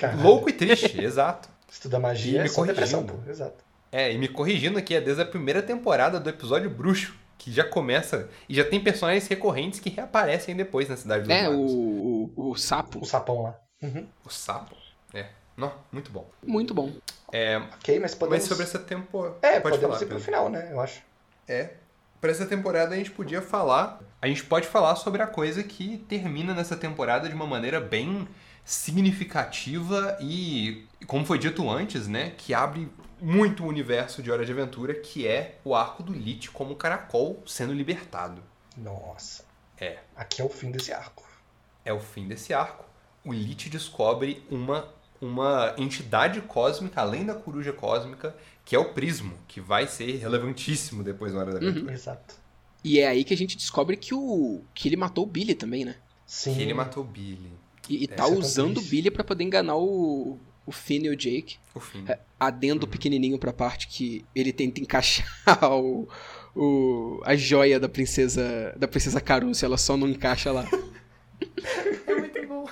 Caralho. 0.00 0.22
Louco 0.22 0.48
e 0.48 0.52
triste, 0.54 0.98
exato. 1.04 1.48
Estudar 1.70 1.98
E 1.98 2.02
magia 2.02 2.42
me 2.42 2.48
é 2.48 2.52
corrigindo. 2.52 3.12
pô. 3.12 3.30
Exato. 3.30 3.62
É, 3.92 4.10
e 4.12 4.16
me 4.18 4.26
corrigindo 4.26 4.78
aqui, 4.78 4.94
é 4.94 5.00
desde 5.00 5.22
a 5.22 5.26
primeira 5.26 5.62
temporada 5.62 6.18
do 6.18 6.28
episódio 6.30 6.70
Bruxo, 6.70 7.14
que 7.44 7.52
já 7.52 7.62
começa 7.62 8.30
e 8.48 8.54
já 8.54 8.64
tem 8.64 8.80
personagens 8.80 9.26
recorrentes 9.28 9.78
que 9.78 9.90
reaparecem 9.90 10.56
depois 10.56 10.88
na 10.88 10.96
Cidade 10.96 11.24
dos 11.24 11.30
É, 11.30 11.42
Magos. 11.42 11.72
o, 11.72 12.32
o, 12.34 12.50
o 12.52 12.56
sapo. 12.56 13.00
O 13.00 13.04
sapão 13.04 13.42
lá. 13.42 13.54
Uhum. 13.82 14.06
O 14.24 14.30
sapo. 14.30 14.74
É. 15.12 15.26
Não, 15.54 15.70
muito 15.92 16.10
bom. 16.10 16.26
Muito 16.42 16.72
bom. 16.72 16.90
É, 17.30 17.58
Ok, 17.58 18.00
mas 18.00 18.14
podemos... 18.14 18.38
mas 18.44 18.48
sobre 18.48 18.64
essa 18.64 18.78
temporada. 18.78 19.36
É, 19.42 19.60
pode 19.60 19.74
podemos 19.76 19.96
falar, 19.96 20.06
ir 20.06 20.08
pro 20.08 20.18
final, 20.18 20.48
né? 20.48 20.70
Eu 20.72 20.80
acho. 20.80 21.02
É. 21.46 21.72
Pra 22.18 22.30
essa 22.30 22.46
temporada 22.46 22.94
a 22.94 22.96
gente 22.96 23.10
podia 23.10 23.42
falar. 23.42 24.00
A 24.22 24.26
gente 24.26 24.42
pode 24.44 24.66
falar 24.66 24.96
sobre 24.96 25.20
a 25.20 25.26
coisa 25.26 25.62
que 25.62 25.98
termina 26.08 26.54
nessa 26.54 26.74
temporada 26.78 27.28
de 27.28 27.34
uma 27.34 27.46
maneira 27.46 27.78
bem 27.78 28.26
significativa 28.64 30.16
e, 30.18 30.86
como 31.06 31.26
foi 31.26 31.38
dito 31.38 31.68
antes, 31.68 32.08
né? 32.08 32.32
Que 32.38 32.54
abre 32.54 32.88
muito 33.24 33.64
o 33.64 33.66
universo 33.66 34.22
de 34.22 34.30
Hora 34.30 34.44
de 34.44 34.52
Aventura, 34.52 34.92
que 34.92 35.26
é 35.26 35.58
o 35.64 35.74
arco 35.74 36.02
do 36.02 36.12
Lich 36.12 36.50
como 36.50 36.76
caracol 36.76 37.42
sendo 37.46 37.72
libertado. 37.72 38.42
Nossa. 38.76 39.44
É. 39.80 39.98
Aqui 40.14 40.42
é 40.42 40.44
o 40.44 40.48
fim 40.50 40.70
desse 40.70 40.92
arco. 40.92 41.24
É 41.82 41.92
o 41.92 42.00
fim 42.00 42.28
desse 42.28 42.52
arco. 42.52 42.84
O 43.24 43.32
Lich 43.32 43.70
descobre 43.70 44.44
uma, 44.50 44.86
uma 45.22 45.74
entidade 45.78 46.42
cósmica, 46.42 47.00
além 47.00 47.24
da 47.24 47.34
coruja 47.34 47.72
cósmica, 47.72 48.36
que 48.62 48.76
é 48.76 48.78
o 48.78 48.92
Prismo, 48.92 49.32
que 49.48 49.58
vai 49.58 49.86
ser 49.86 50.18
relevantíssimo 50.18 51.02
depois 51.02 51.32
na 51.32 51.40
Hora 51.40 51.52
da 51.52 51.58
Aventura. 51.58 51.94
Exato. 51.94 52.34
E 52.84 53.00
é 53.00 53.08
aí 53.08 53.24
que 53.24 53.32
a 53.32 53.36
gente 53.36 53.56
descobre 53.56 53.96
que 53.96 54.12
o 54.14 54.62
que 54.74 54.86
ele 54.86 54.96
matou 54.96 55.24
o 55.24 55.26
Billy 55.26 55.54
também, 55.54 55.86
né? 55.86 55.96
Sim. 56.26 56.54
Que 56.54 56.60
ele 56.60 56.74
matou 56.74 57.02
o 57.02 57.06
Billy. 57.06 57.52
E, 57.88 58.04
e 58.04 58.06
tá 58.06 58.24
isso 58.24 58.34
é 58.34 58.38
usando 58.38 58.78
o. 58.78 58.82
Billy 58.82 59.10
pra 59.10 59.24
poder 59.24 59.44
enganar 59.44 59.76
o, 59.76 60.38
o 60.66 60.72
Finn 60.72 61.04
e 61.04 61.10
o 61.10 61.16
Jake. 61.16 61.56
O 61.74 61.80
fim. 61.80 62.04
É, 62.08 62.18
adendo 62.38 62.86
pequenininho 62.86 63.38
pra 63.38 63.52
parte 63.52 63.88
que 63.88 64.24
ele 64.34 64.52
tenta 64.52 64.80
encaixar 64.80 65.26
o, 65.72 66.08
o 66.54 67.20
a 67.24 67.34
joia 67.36 67.78
da 67.80 67.88
princesa 67.88 68.74
da 68.76 68.88
princesa 68.88 69.20
Caruso, 69.20 69.64
ela 69.64 69.76
só 69.76 69.96
não 69.96 70.08
encaixa 70.08 70.52
lá. 70.52 70.64
É 72.06 72.14
muito 72.14 72.46
bom. 72.46 72.64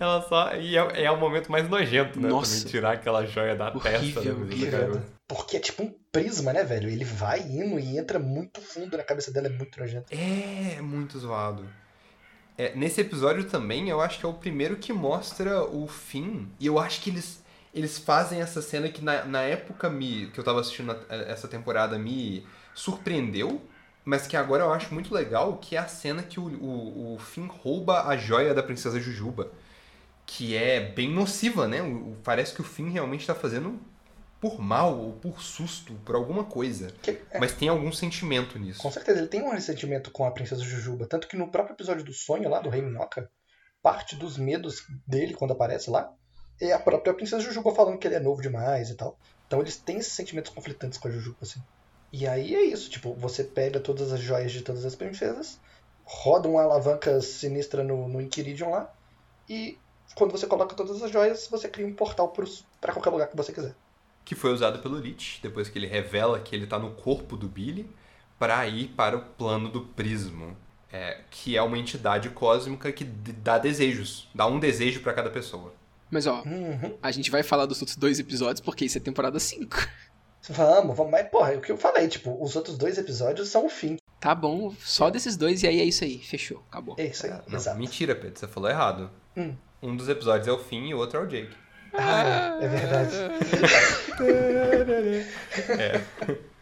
Ela 0.00 0.22
só. 0.22 0.56
E 0.56 0.76
é, 0.76 1.04
é 1.04 1.10
o 1.10 1.20
momento 1.20 1.52
mais 1.52 1.68
nojento, 1.68 2.18
né? 2.18 2.28
Nossa. 2.28 2.56
Também 2.56 2.70
tirar 2.70 2.92
aquela 2.92 3.24
joia 3.24 3.54
da 3.54 3.70
testa 3.70 3.98
Horrível, 3.98 4.24
da 4.24 4.34
Princesa 4.34 4.42
horrível. 4.42 4.80
Caruso. 4.80 5.12
Porque 5.28 5.56
é 5.56 5.60
tipo 5.60 5.82
um 5.82 5.94
prisma, 6.10 6.52
né, 6.52 6.64
velho? 6.64 6.88
Ele 6.88 7.04
vai 7.04 7.40
indo 7.40 7.78
e 7.78 7.96
entra 7.96 8.18
muito 8.18 8.60
fundo 8.60 8.96
na 8.96 9.04
cabeça 9.04 9.30
dela, 9.30 9.46
é 9.46 9.50
muito 9.50 9.78
nojento. 9.78 10.06
É, 10.10 10.80
muito 10.80 11.18
zoado. 11.18 11.64
É, 12.56 12.74
nesse 12.76 13.00
episódio 13.00 13.44
também, 13.48 13.88
eu 13.88 14.00
acho 14.00 14.18
que 14.20 14.26
é 14.26 14.28
o 14.28 14.34
primeiro 14.34 14.76
que 14.76 14.92
mostra 14.92 15.64
o 15.64 15.86
fim. 15.88 16.48
E 16.60 16.66
eu 16.66 16.78
acho 16.78 17.00
que 17.00 17.10
eles, 17.10 17.42
eles 17.74 17.98
fazem 17.98 18.40
essa 18.40 18.60
cena 18.62 18.88
que 18.88 19.02
na, 19.02 19.24
na 19.24 19.40
época 19.42 19.88
me, 19.90 20.26
que 20.28 20.38
eu 20.38 20.44
tava 20.44 20.60
assistindo 20.60 20.92
a- 20.92 21.14
essa 21.14 21.48
temporada 21.48 21.98
me 21.98 22.46
surpreendeu. 22.74 23.62
Mas 24.04 24.26
que 24.26 24.36
agora 24.36 24.64
eu 24.64 24.72
acho 24.72 24.92
muito 24.92 25.14
legal, 25.14 25.58
que 25.58 25.76
é 25.76 25.78
a 25.78 25.86
cena 25.86 26.22
que 26.24 26.40
o, 26.40 26.44
o, 26.44 27.14
o 27.14 27.18
Finn 27.18 27.46
rouba 27.46 28.02
a 28.08 28.16
joia 28.16 28.52
da 28.52 28.62
Princesa 28.62 28.98
Jujuba. 29.00 29.50
Que 30.26 30.56
é 30.56 30.80
bem 30.80 31.10
nociva, 31.12 31.68
né? 31.68 31.82
O- 31.82 32.16
parece 32.24 32.54
que 32.54 32.60
o 32.60 32.64
Finn 32.64 32.90
realmente 32.90 33.26
tá 33.26 33.34
fazendo 33.34 33.80
por 34.42 34.60
mal, 34.60 34.98
ou 34.98 35.12
por 35.12 35.40
susto, 35.40 35.94
por 36.04 36.16
alguma 36.16 36.42
coisa. 36.42 36.90
Que- 37.00 37.22
é, 37.30 37.38
Mas 37.38 37.52
tem 37.52 37.68
algum 37.68 37.92
sentimento 37.92 38.58
nisso. 38.58 38.82
Com 38.82 38.90
certeza, 38.90 39.20
ele 39.20 39.28
tem 39.28 39.40
um 39.40 39.50
ressentimento 39.52 40.10
com 40.10 40.24
a 40.24 40.32
princesa 40.32 40.64
Jujuba. 40.64 41.06
Tanto 41.06 41.28
que 41.28 41.36
no 41.36 41.48
próprio 41.48 41.74
episódio 41.74 42.02
do 42.04 42.12
sonho 42.12 42.50
lá, 42.50 42.58
do 42.58 42.68
Rei 42.68 42.82
Minhoca, 42.82 43.30
parte 43.80 44.16
dos 44.16 44.36
medos 44.36 44.84
dele 45.06 45.32
quando 45.32 45.52
aparece 45.52 45.88
lá 45.88 46.12
é 46.60 46.72
a 46.72 46.78
própria 46.80 47.14
princesa 47.14 47.40
Jujuba 47.40 47.72
falando 47.72 47.98
que 47.98 48.06
ele 48.06 48.16
é 48.16 48.20
novo 48.20 48.42
demais 48.42 48.90
e 48.90 48.96
tal. 48.96 49.16
Então 49.46 49.60
eles 49.60 49.76
têm 49.76 49.98
esses 49.98 50.12
sentimentos 50.12 50.52
conflitantes 50.52 50.98
com 50.98 51.06
a 51.06 51.10
Jujuba, 51.12 51.38
assim. 51.42 51.62
E 52.12 52.26
aí 52.26 52.54
é 52.56 52.62
isso, 52.62 52.90
tipo, 52.90 53.14
você 53.14 53.44
pega 53.44 53.78
todas 53.78 54.12
as 54.12 54.20
joias 54.20 54.50
de 54.50 54.62
todas 54.62 54.84
as 54.84 54.94
princesas, 54.96 55.58
roda 56.04 56.48
uma 56.48 56.62
alavanca 56.62 57.20
sinistra 57.20 57.82
no, 57.84 58.08
no 58.08 58.20
Inquiridion 58.20 58.70
lá, 58.70 58.92
e 59.48 59.78
quando 60.14 60.30
você 60.32 60.46
coloca 60.46 60.74
todas 60.76 61.00
as 61.02 61.10
joias, 61.10 61.46
você 61.48 61.68
cria 61.68 61.86
um 61.86 61.94
portal 61.94 62.32
pra 62.80 62.92
qualquer 62.92 63.10
lugar 63.10 63.28
que 63.28 63.36
você 63.36 63.52
quiser. 63.52 63.74
Que 64.24 64.34
foi 64.34 64.52
usado 64.52 64.78
pelo 64.80 64.98
Lich, 64.98 65.40
depois 65.42 65.68
que 65.68 65.78
ele 65.78 65.86
revela 65.86 66.38
que 66.40 66.54
ele 66.54 66.66
tá 66.66 66.78
no 66.78 66.92
corpo 66.92 67.36
do 67.36 67.48
Billy, 67.48 67.88
para 68.38 68.66
ir 68.66 68.88
para 68.88 69.16
o 69.16 69.20
plano 69.22 69.68
do 69.68 69.82
Prismo, 69.82 70.56
é, 70.92 71.20
que 71.30 71.56
é 71.56 71.62
uma 71.62 71.78
entidade 71.78 72.28
cósmica 72.30 72.90
que 72.92 73.04
dá 73.04 73.58
desejos, 73.58 74.28
dá 74.34 74.46
um 74.46 74.58
desejo 74.58 75.00
para 75.00 75.12
cada 75.12 75.30
pessoa. 75.30 75.72
Mas 76.10 76.26
ó, 76.26 76.42
Uhum. 76.42 76.96
a 77.02 77.10
gente 77.10 77.30
vai 77.30 77.42
falar 77.42 77.66
dos 77.66 77.80
outros 77.80 77.96
dois 77.96 78.18
episódios 78.18 78.60
porque 78.60 78.84
isso 78.84 78.98
é 78.98 79.00
temporada 79.00 79.38
5. 79.38 79.88
Vamos, 80.50 80.96
vamos, 80.96 81.12
mas 81.12 81.28
porra, 81.28 81.52
é 81.52 81.56
o 81.56 81.60
que 81.60 81.70
eu 81.70 81.76
falei, 81.78 82.08
tipo, 82.08 82.36
os 82.42 82.56
outros 82.56 82.76
dois 82.76 82.98
episódios 82.98 83.48
são 83.48 83.66
o 83.66 83.68
fim. 83.68 83.96
Tá 84.20 84.34
bom, 84.34 84.74
só 84.80 85.08
desses 85.08 85.36
dois 85.36 85.62
e 85.62 85.68
aí 85.68 85.80
é 85.80 85.84
isso 85.84 86.04
aí, 86.04 86.18
fechou, 86.18 86.62
acabou. 86.70 86.96
É 86.98 87.06
isso 87.06 87.26
aí, 87.26 87.32
Não, 87.48 87.56
exato. 87.58 87.78
mentira, 87.78 88.14
Pedro, 88.14 88.38
você 88.38 88.48
falou 88.48 88.68
errado. 88.68 89.10
Hum. 89.36 89.54
Um 89.80 89.96
dos 89.96 90.08
episódios 90.08 90.46
é 90.48 90.52
o 90.52 90.58
fim 90.58 90.88
e 90.88 90.94
o 90.94 90.98
outro 90.98 91.18
é 91.18 91.22
o 91.22 91.26
Jake. 91.26 91.54
Ah, 91.94 92.58
é 92.60 92.68
verdade. 92.68 93.16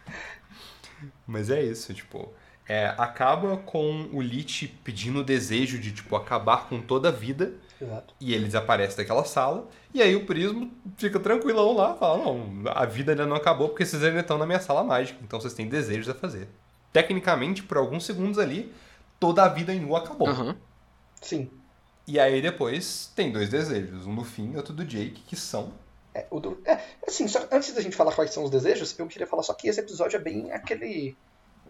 Mas 1.26 1.50
é 1.50 1.62
isso, 1.62 1.94
tipo. 1.94 2.32
É, 2.68 2.94
acaba 2.98 3.56
com 3.56 4.08
o 4.12 4.22
Lich 4.22 4.68
pedindo 4.84 5.20
o 5.20 5.24
desejo 5.24 5.78
de, 5.78 5.92
tipo, 5.92 6.14
acabar 6.14 6.68
com 6.68 6.80
toda 6.80 7.08
a 7.08 7.12
vida. 7.12 7.54
Exato. 7.80 8.14
E 8.20 8.32
ele 8.32 8.44
desaparece 8.44 8.96
daquela 8.96 9.24
sala. 9.24 9.66
E 9.92 10.00
aí 10.00 10.14
o 10.14 10.24
Prismo 10.24 10.70
fica 10.96 11.18
tranquilão 11.18 11.74
lá, 11.74 11.94
fala, 11.94 12.18
não, 12.18 12.62
a 12.66 12.84
vida 12.84 13.10
ainda 13.10 13.26
não 13.26 13.34
acabou 13.34 13.70
porque 13.70 13.84
vocês 13.84 14.04
ainda 14.04 14.20
estão 14.20 14.38
na 14.38 14.46
minha 14.46 14.60
sala 14.60 14.84
mágica. 14.84 15.18
Então 15.22 15.40
vocês 15.40 15.54
têm 15.54 15.68
desejos 15.68 16.08
a 16.08 16.14
fazer. 16.14 16.48
Tecnicamente, 16.92 17.62
por 17.62 17.76
alguns 17.76 18.04
segundos 18.04 18.38
ali, 18.38 18.72
toda 19.18 19.42
a 19.42 19.48
vida 19.48 19.74
em 19.74 19.84
U 19.84 19.96
acabou. 19.96 20.28
Aham. 20.28 20.56
Sim. 21.20 21.50
E 22.06 22.18
aí 22.18 22.40
depois 22.42 23.10
tem 23.14 23.30
dois 23.30 23.48
desejos, 23.48 24.06
um 24.06 24.14
do 24.14 24.24
Finn 24.24 24.52
e 24.52 24.56
outro 24.56 24.72
do 24.74 24.84
Jake, 24.84 25.22
que 25.26 25.36
são. 25.36 25.72
É, 26.14 26.26
o 26.30 26.40
do- 26.40 26.60
é, 26.64 26.80
assim, 27.06 27.28
só, 27.28 27.46
antes 27.52 27.72
da 27.72 27.80
gente 27.80 27.94
falar 27.94 28.12
quais 28.12 28.32
são 28.32 28.42
os 28.42 28.50
desejos, 28.50 28.98
eu 28.98 29.06
queria 29.06 29.26
falar 29.26 29.42
só 29.44 29.54
que 29.54 29.68
esse 29.68 29.78
episódio 29.80 30.16
é 30.16 30.20
bem 30.20 30.50
aquele 30.52 31.16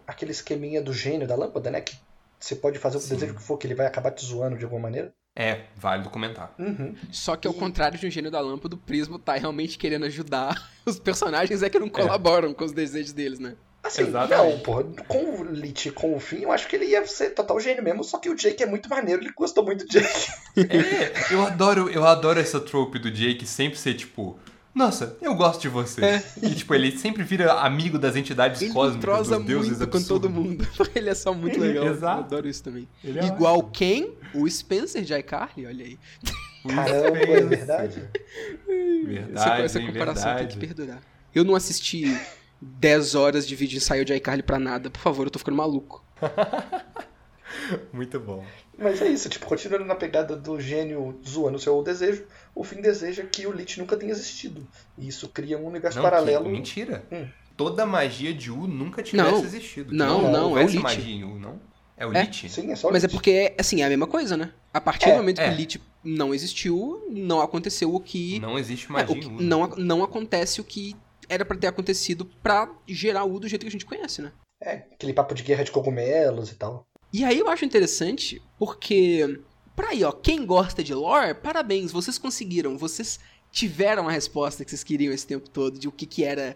aquele 0.07 0.31
esqueminha 0.31 0.81
do 0.81 0.91
gênio 0.93 1.27
da 1.27 1.35
lâmpada, 1.35 1.69
né? 1.69 1.79
Que 1.79 1.95
você 2.39 2.55
pode 2.55 2.79
fazer 2.79 2.97
o 2.97 2.99
Sim. 2.99 3.09
desejo 3.13 3.35
que 3.35 3.41
for, 3.41 3.57
que 3.57 3.67
ele 3.67 3.75
vai 3.75 3.85
acabar 3.85 4.09
te 4.11 4.25
zoando 4.25 4.57
de 4.57 4.63
alguma 4.63 4.81
maneira. 4.81 5.13
É, 5.37 5.65
válido 5.77 6.09
comentar. 6.09 6.53
Uhum. 6.59 6.95
Só 7.11 7.37
que 7.37 7.47
ao 7.47 7.53
E- 7.53 7.57
contrário 7.57 7.97
de 7.99 8.07
um 8.07 8.09
gênio 8.11 8.31
da 8.31 8.41
lâmpada, 8.41 8.75
o 8.75 8.79
Prismo 8.79 9.19
tá 9.19 9.35
realmente 9.35 9.77
querendo 9.77 10.05
ajudar. 10.05 10.69
Os 10.85 10.99
personagens 10.99 11.61
é 11.63 11.69
que 11.69 11.77
não 11.79 11.87
colaboram 11.87 12.53
com 12.53 12.65
os 12.65 12.71
desejos 12.73 13.13
deles, 13.13 13.37
né? 13.39 13.55
Assim, 13.83 14.03
Exatamente. 14.03 14.53
não, 14.53 14.59
porra, 14.59 14.83
com 15.07 15.41
o 15.41 15.43
Lich 15.43 15.89
e 15.89 15.91
com 15.91 16.15
o 16.15 16.19
Finn, 16.19 16.41
eu 16.41 16.51
acho 16.51 16.67
que 16.67 16.75
ele 16.75 16.85
ia 16.85 17.05
ser 17.07 17.31
total 17.31 17.59
gênio 17.59 17.83
mesmo, 17.83 18.03
só 18.03 18.19
que 18.19 18.29
o 18.29 18.35
Jake 18.35 18.61
é 18.61 18.65
muito 18.67 18.87
maneiro, 18.87 19.23
ele 19.23 19.31
gostou 19.35 19.65
muito 19.65 19.85
do 19.85 19.91
Jake. 19.91 20.31
É, 20.55 21.33
eu 21.33 21.41
adoro, 21.43 21.89
eu 21.89 22.05
adoro 22.05 22.39
essa 22.39 22.59
trope 22.59 22.99
do 22.99 23.09
Jake 23.09 23.45
sempre 23.47 23.79
ser 23.79 23.95
tipo, 23.95 24.37
nossa, 24.73 25.17
eu 25.21 25.35
gosto 25.35 25.61
de 25.61 25.69
você. 25.69 26.03
É. 26.03 26.23
E 26.41 26.55
tipo, 26.55 26.73
ele 26.73 26.97
sempre 26.97 27.23
vira 27.23 27.53
amigo 27.53 27.99
das 27.99 28.15
entidades 28.15 28.61
Ele 28.61 28.71
cósmicas, 28.71 28.97
entrosa 28.97 29.37
dos 29.37 29.45
deuses 29.45 29.77
muito 29.79 29.91
com 29.91 30.03
todo 30.03 30.29
mundo. 30.29 30.65
ele 30.95 31.09
é 31.09 31.15
só 31.15 31.33
muito 31.33 31.59
legal. 31.59 31.87
Exato. 31.91 32.19
Eu 32.19 32.25
adoro 32.25 32.47
isso 32.47 32.63
também. 32.63 32.87
É 33.03 33.25
Igual 33.25 33.63
quem? 33.63 34.13
O 34.33 34.49
Spencer 34.49 35.01
de 35.01 35.13
iCarly, 35.13 35.65
olha 35.65 35.85
aí. 35.85 35.99
ótimo. 36.63 36.75
Caramba, 36.75 37.17
é 37.17 37.41
verdade. 37.41 38.09
Verdade, 39.05 39.61
essa 39.63 39.79
hein, 39.79 39.87
comparação 39.87 40.35
tem 40.37 40.47
que 40.47 40.57
verdade. 40.57 40.75
perdurar. 40.75 41.01
Eu 41.33 41.43
não 41.43 41.55
assisti 41.55 42.17
10 42.61 43.15
horas 43.15 43.47
de 43.47 43.55
vídeo 43.55 43.77
ensaio 43.77 44.05
de 44.05 44.13
iCarly 44.13 44.43
pra 44.43 44.59
nada. 44.59 44.89
Por 44.89 44.99
favor, 44.99 45.25
eu 45.25 45.31
tô 45.31 45.39
ficando 45.39 45.57
maluco. 45.57 46.03
Muito 47.91 48.19
bom. 48.19 48.43
Mas 48.77 49.01
é 49.01 49.07
isso, 49.09 49.29
tipo, 49.29 49.45
continuando 49.45 49.85
na 49.85 49.95
pegada 49.95 50.35
do 50.35 50.59
gênio 50.59 51.19
zoando 51.27 51.57
o 51.57 51.59
seu 51.59 51.81
desejo, 51.83 52.23
o 52.55 52.63
Finn 52.63 52.81
deseja 52.81 53.23
que 53.23 53.45
o 53.45 53.51
Lich 53.51 53.77
nunca 53.79 53.97
tenha 53.97 54.11
existido. 54.11 54.65
E 54.97 55.07
isso 55.07 55.27
cria 55.29 55.57
um 55.57 55.65
universo 55.67 55.97
Não, 55.97 56.03
paralelo. 56.03 56.45
que- 56.45 56.51
mentira. 56.51 57.03
Hum. 57.11 57.27
Toda 57.57 57.83
a 57.83 57.85
magia 57.85 58.33
de 58.33 58.49
U 58.49 58.65
nunca 58.67 59.03
tivesse 59.03 59.29
Não. 59.31 59.43
existido. 59.43 59.93
Não, 59.93 60.21
Que 60.25 60.27
não, 60.31 60.57
é 60.57 60.63
o 60.63 60.67
Lich. 60.67 60.79
magia 60.79 61.13
em 61.13 61.23
U, 61.23 61.37
não? 61.37 61.59
É 61.97 62.07
o 62.07 62.13
É, 62.13 62.21
Lich? 62.23 62.49
Sim, 62.49 62.71
é 62.71 62.75
só 62.75 62.87
o 62.87 62.91
Mas 62.91 63.03
é 63.03 63.07
Lich. 63.07 63.13
porque, 63.15 63.53
assim, 63.59 63.81
é 63.81 63.85
a 63.85 63.89
mesma 63.89 64.07
coisa, 64.07 64.35
né? 64.37 64.51
A 64.73 64.81
partir 64.81 65.09
É, 65.09 65.11
do 65.11 65.17
momento 65.17 65.37
que 65.37 65.43
é. 65.43 65.49
o 65.51 65.53
Lich 65.55 65.79
não 66.03 66.33
existiu, 66.33 67.05
não 67.11 67.41
aconteceu 67.41 67.93
o 67.93 67.99
que. 67.99 68.39
Não 68.39 68.57
existe 68.57 68.87
é, 68.87 68.89
o 68.89 68.93
magia 68.93 69.15
que- 69.19 69.27
em 69.27 69.35
U. 69.35 69.41
não, 69.41 69.67
não 69.77 70.03
acontece 70.03 70.59
o 70.61 70.63
que 70.63 70.95
era 71.31 71.45
pra 71.45 71.55
ter 71.55 71.67
acontecido 71.67 72.25
pra 72.43 72.69
gerar 72.85 73.23
o 73.23 73.39
do 73.39 73.47
jeito 73.47 73.61
que 73.61 73.69
a 73.69 73.71
gente 73.71 73.85
conhece, 73.85 74.21
né? 74.21 74.33
É, 74.61 74.83
aquele 74.91 75.13
papo 75.13 75.33
de 75.33 75.43
guerra 75.43 75.63
de 75.63 75.71
cogumelos 75.71 76.51
e 76.51 76.55
tal. 76.55 76.83
E 77.13 77.23
aí 77.23 77.39
eu 77.39 77.47
acho 77.49 77.63
interessante 77.63 78.41
porque, 78.59 79.39
pra 79.73 79.89
aí, 79.89 80.03
ó, 80.03 80.11
quem 80.11 80.45
gosta 80.45 80.83
de 80.83 80.93
lore, 80.93 81.33
parabéns, 81.33 81.91
vocês 81.91 82.17
conseguiram, 82.17 82.77
vocês 82.77 83.17
tiveram 83.49 84.09
a 84.09 84.11
resposta 84.11 84.65
que 84.65 84.69
vocês 84.69 84.83
queriam 84.83 85.13
esse 85.13 85.25
tempo 85.25 85.49
todo 85.49 85.79
de 85.79 85.87
o 85.87 85.91
que 85.91 86.05
que 86.05 86.23
era 86.23 86.55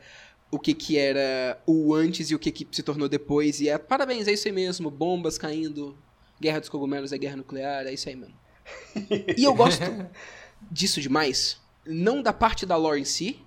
o 0.52 0.60
que 0.60 0.74
que 0.74 0.98
era 0.98 1.62
o 1.66 1.94
antes 1.94 2.30
e 2.30 2.36
o 2.36 2.40
que 2.40 2.52
que 2.52 2.68
se 2.72 2.84
tornou 2.84 3.10
depois 3.10 3.60
e 3.60 3.68
é 3.68 3.78
parabéns, 3.78 4.28
é 4.28 4.32
isso 4.32 4.48
aí 4.48 4.54
mesmo, 4.54 4.92
bombas 4.92 5.38
caindo, 5.38 5.98
guerra 6.40 6.60
dos 6.60 6.70
cogumelos 6.70 7.12
é 7.12 7.18
guerra 7.18 7.38
nuclear, 7.38 7.86
é 7.86 7.94
isso 7.94 8.08
aí 8.08 8.16
mesmo. 8.16 8.36
E 9.38 9.44
eu 9.44 9.54
gosto 9.54 9.84
disso 10.72 11.02
demais, 11.02 11.58
não 11.86 12.22
da 12.22 12.32
parte 12.32 12.66
da 12.66 12.78
lore 12.78 13.02
em 13.02 13.06
si, 13.06 13.45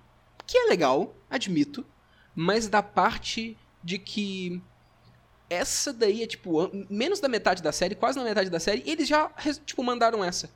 que 0.49 0.57
é 0.57 0.65
legal, 0.65 1.15
admito, 1.29 1.85
mas 2.35 2.67
da 2.67 2.81
parte 2.81 3.55
de 3.83 3.99
que 3.99 4.59
essa 5.47 5.93
daí 5.93 6.23
é, 6.23 6.27
tipo, 6.27 6.71
menos 6.89 7.19
da 7.19 7.27
metade 7.27 7.61
da 7.61 7.71
série, 7.71 7.93
quase 7.93 8.17
na 8.17 8.25
metade 8.25 8.49
da 8.49 8.59
série, 8.59 8.83
eles 8.83 9.07
já, 9.07 9.29
tipo, 9.63 9.83
mandaram 9.83 10.23
essa. 10.23 10.49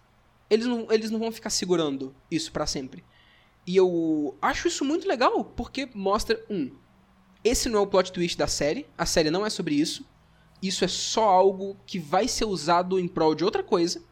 Eles 0.49 0.65
não, 0.65 0.91
eles 0.91 1.11
não 1.11 1.19
vão 1.19 1.31
ficar 1.31 1.51
segurando 1.51 2.13
isso 2.31 2.51
pra 2.51 2.65
sempre. 2.65 3.03
E 3.67 3.75
eu 3.75 4.35
acho 4.41 4.67
isso 4.67 4.83
muito 4.83 5.07
legal, 5.07 5.43
porque 5.43 5.87
mostra, 5.93 6.43
um, 6.49 6.71
esse 7.43 7.69
não 7.69 7.77
é 7.77 7.81
o 7.83 7.87
plot 7.87 8.11
twist 8.11 8.35
da 8.35 8.47
série, 8.47 8.87
a 8.97 9.05
série 9.05 9.29
não 9.29 9.45
é 9.45 9.49
sobre 9.51 9.75
isso, 9.75 10.03
isso 10.59 10.83
é 10.83 10.87
só 10.87 11.29
algo 11.29 11.77
que 11.85 11.99
vai 11.99 12.27
ser 12.27 12.45
usado 12.45 12.99
em 12.99 13.07
prol 13.07 13.35
de 13.35 13.45
outra 13.45 13.61
coisa, 13.61 14.03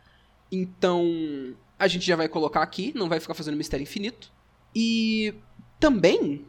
então 0.52 1.56
a 1.80 1.88
gente 1.88 2.06
já 2.06 2.16
vai 2.16 2.30
colocar 2.30 2.62
aqui, 2.62 2.94
não 2.96 3.10
vai 3.10 3.20
ficar 3.20 3.34
fazendo 3.34 3.58
mistério 3.58 3.84
infinito. 3.84 4.32
E 4.76 5.34
também 5.82 6.46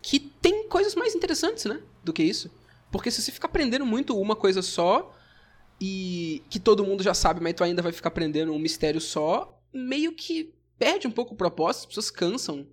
que 0.00 0.20
tem 0.20 0.68
coisas 0.68 0.94
mais 0.94 1.14
interessantes, 1.14 1.64
né, 1.64 1.80
do 2.04 2.12
que 2.12 2.22
isso. 2.22 2.50
Porque 2.92 3.10
se 3.10 3.20
você 3.20 3.32
ficar 3.32 3.48
aprendendo 3.48 3.84
muito 3.86 4.16
uma 4.20 4.36
coisa 4.36 4.62
só 4.62 5.12
e 5.80 6.42
que 6.50 6.60
todo 6.60 6.84
mundo 6.84 7.02
já 7.02 7.14
sabe, 7.14 7.40
mas 7.40 7.54
tu 7.54 7.64
ainda 7.64 7.82
vai 7.82 7.90
ficar 7.90 8.08
aprendendo 8.08 8.52
um 8.52 8.58
mistério 8.58 9.00
só, 9.00 9.60
meio 9.72 10.12
que 10.12 10.54
perde 10.78 11.06
um 11.06 11.10
pouco 11.10 11.34
o 11.34 11.36
propósito, 11.36 11.80
as 11.82 11.86
pessoas 11.86 12.10
cansam. 12.10 12.66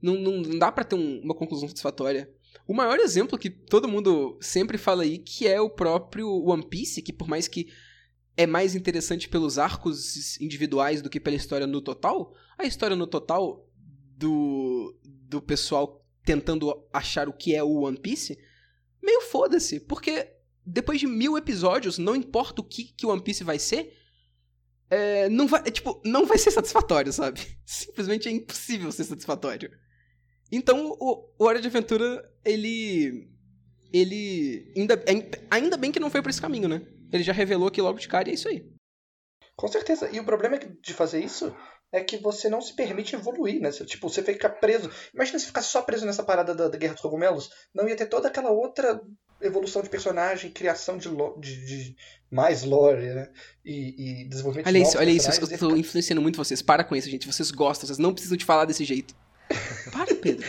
Não, 0.00 0.14
não, 0.14 0.36
não 0.42 0.58
dá 0.58 0.70
pra 0.70 0.84
ter 0.84 0.94
um- 0.94 1.20
uma 1.22 1.34
conclusão 1.34 1.66
satisfatória. 1.68 2.30
O 2.68 2.74
maior 2.74 2.98
exemplo 2.98 3.38
que 3.38 3.48
todo 3.50 3.88
mundo 3.88 4.38
sempre 4.40 4.76
fala 4.78 5.02
aí, 5.02 5.18
que 5.18 5.48
é 5.48 5.60
o 5.60 5.70
próprio 5.70 6.28
One 6.44 6.64
Piece, 6.66 7.02
que 7.02 7.12
por 7.12 7.26
mais 7.26 7.48
que 7.48 7.68
é 8.36 8.46
mais 8.46 8.74
interessante 8.74 9.28
pelos 9.28 9.58
arcos 9.58 10.38
individuais 10.40 11.00
do 11.00 11.08
que 11.10 11.18
pela 11.18 11.36
história 11.36 11.66
no 11.66 11.80
total, 11.80 12.34
a 12.58 12.64
história 12.64 12.94
no 12.96 13.06
total 13.06 13.66
do, 14.16 14.94
do 15.34 15.42
pessoal 15.42 16.04
tentando 16.24 16.86
achar 16.92 17.28
o 17.28 17.32
que 17.32 17.54
é 17.54 17.62
o 17.62 17.80
One 17.82 17.98
Piece, 17.98 18.38
meio 19.02 19.20
foda-se, 19.22 19.80
porque 19.80 20.32
depois 20.64 20.98
de 20.98 21.06
mil 21.06 21.36
episódios, 21.36 21.98
não 21.98 22.16
importa 22.16 22.62
o 22.62 22.64
que, 22.64 22.84
que 22.84 23.04
o 23.04 23.10
One 23.10 23.22
Piece 23.22 23.44
vai 23.44 23.58
ser, 23.58 23.94
é, 24.90 25.28
não 25.28 25.46
vai, 25.46 25.60
é, 25.66 25.70
tipo, 25.70 26.00
não 26.04 26.26
vai 26.26 26.38
ser 26.38 26.50
satisfatório, 26.50 27.12
sabe? 27.12 27.40
Simplesmente 27.64 28.28
é 28.28 28.32
impossível 28.32 28.90
ser 28.90 29.04
satisfatório. 29.04 29.70
Então, 30.50 30.96
o, 31.00 31.32
o 31.38 31.44
Hora 31.44 31.60
de 31.60 31.68
Aventura, 31.68 32.22
ele. 32.44 33.28
Ele. 33.92 34.72
Ainda, 34.76 34.94
é- 35.06 35.46
ainda 35.50 35.76
bem 35.76 35.90
que 35.90 36.00
não 36.00 36.10
foi 36.10 36.22
por 36.22 36.30
esse 36.30 36.40
caminho, 36.40 36.68
né? 36.68 36.82
Ele 37.12 37.22
já 37.22 37.32
revelou 37.32 37.68
aqui 37.68 37.80
logo 37.80 37.98
de 37.98 38.08
cara 38.08 38.28
e 38.28 38.32
é 38.32 38.34
isso 38.34 38.48
aí. 38.48 38.64
Com 39.56 39.68
certeza. 39.68 40.10
E 40.10 40.18
o 40.18 40.24
problema 40.24 40.58
de 40.58 40.92
fazer 40.92 41.24
isso 41.24 41.54
é 41.96 42.02
que 42.02 42.16
você 42.18 42.48
não 42.48 42.60
se 42.60 42.74
permite 42.74 43.14
evoluir, 43.14 43.60
né? 43.60 43.70
Tipo, 43.70 44.08
você 44.08 44.22
fica 44.22 44.48
preso. 44.48 44.90
Imagina 45.14 45.38
se 45.38 45.46
ficasse 45.46 45.68
só 45.70 45.80
preso 45.82 46.04
nessa 46.04 46.22
parada 46.22 46.54
da, 46.54 46.68
da 46.68 46.76
Guerra 46.76 46.94
dos 46.94 47.02
Cogumelos. 47.02 47.50
Não 47.74 47.88
ia 47.88 47.96
ter 47.96 48.06
toda 48.06 48.28
aquela 48.28 48.50
outra 48.50 49.00
evolução 49.40 49.82
de 49.82 49.88
personagem, 49.88 50.50
criação 50.50 50.96
de, 50.98 51.08
lo- 51.08 51.38
de, 51.38 51.64
de 51.66 51.96
mais 52.30 52.64
lore, 52.64 53.14
né? 53.14 53.28
E, 53.64 54.22
e 54.22 54.28
desenvolvimento 54.28 54.66
Olha 54.66 54.80
de 54.80 54.86
isso, 54.88 54.98
olha 54.98 55.10
isso, 55.10 55.30
eu 55.30 55.40
tô 55.40 55.46
ficar- 55.46 55.76
influenciando 55.78 56.20
muito 56.22 56.36
vocês. 56.36 56.60
Para 56.62 56.82
com 56.84 56.96
isso, 56.96 57.08
gente. 57.10 57.26
Vocês 57.26 57.50
gostam, 57.50 57.86
vocês 57.86 57.98
não 57.98 58.12
precisam 58.12 58.36
te 58.36 58.44
falar 58.44 58.64
desse 58.64 58.84
jeito. 58.84 59.14
Para, 59.92 60.14
Pedro. 60.14 60.44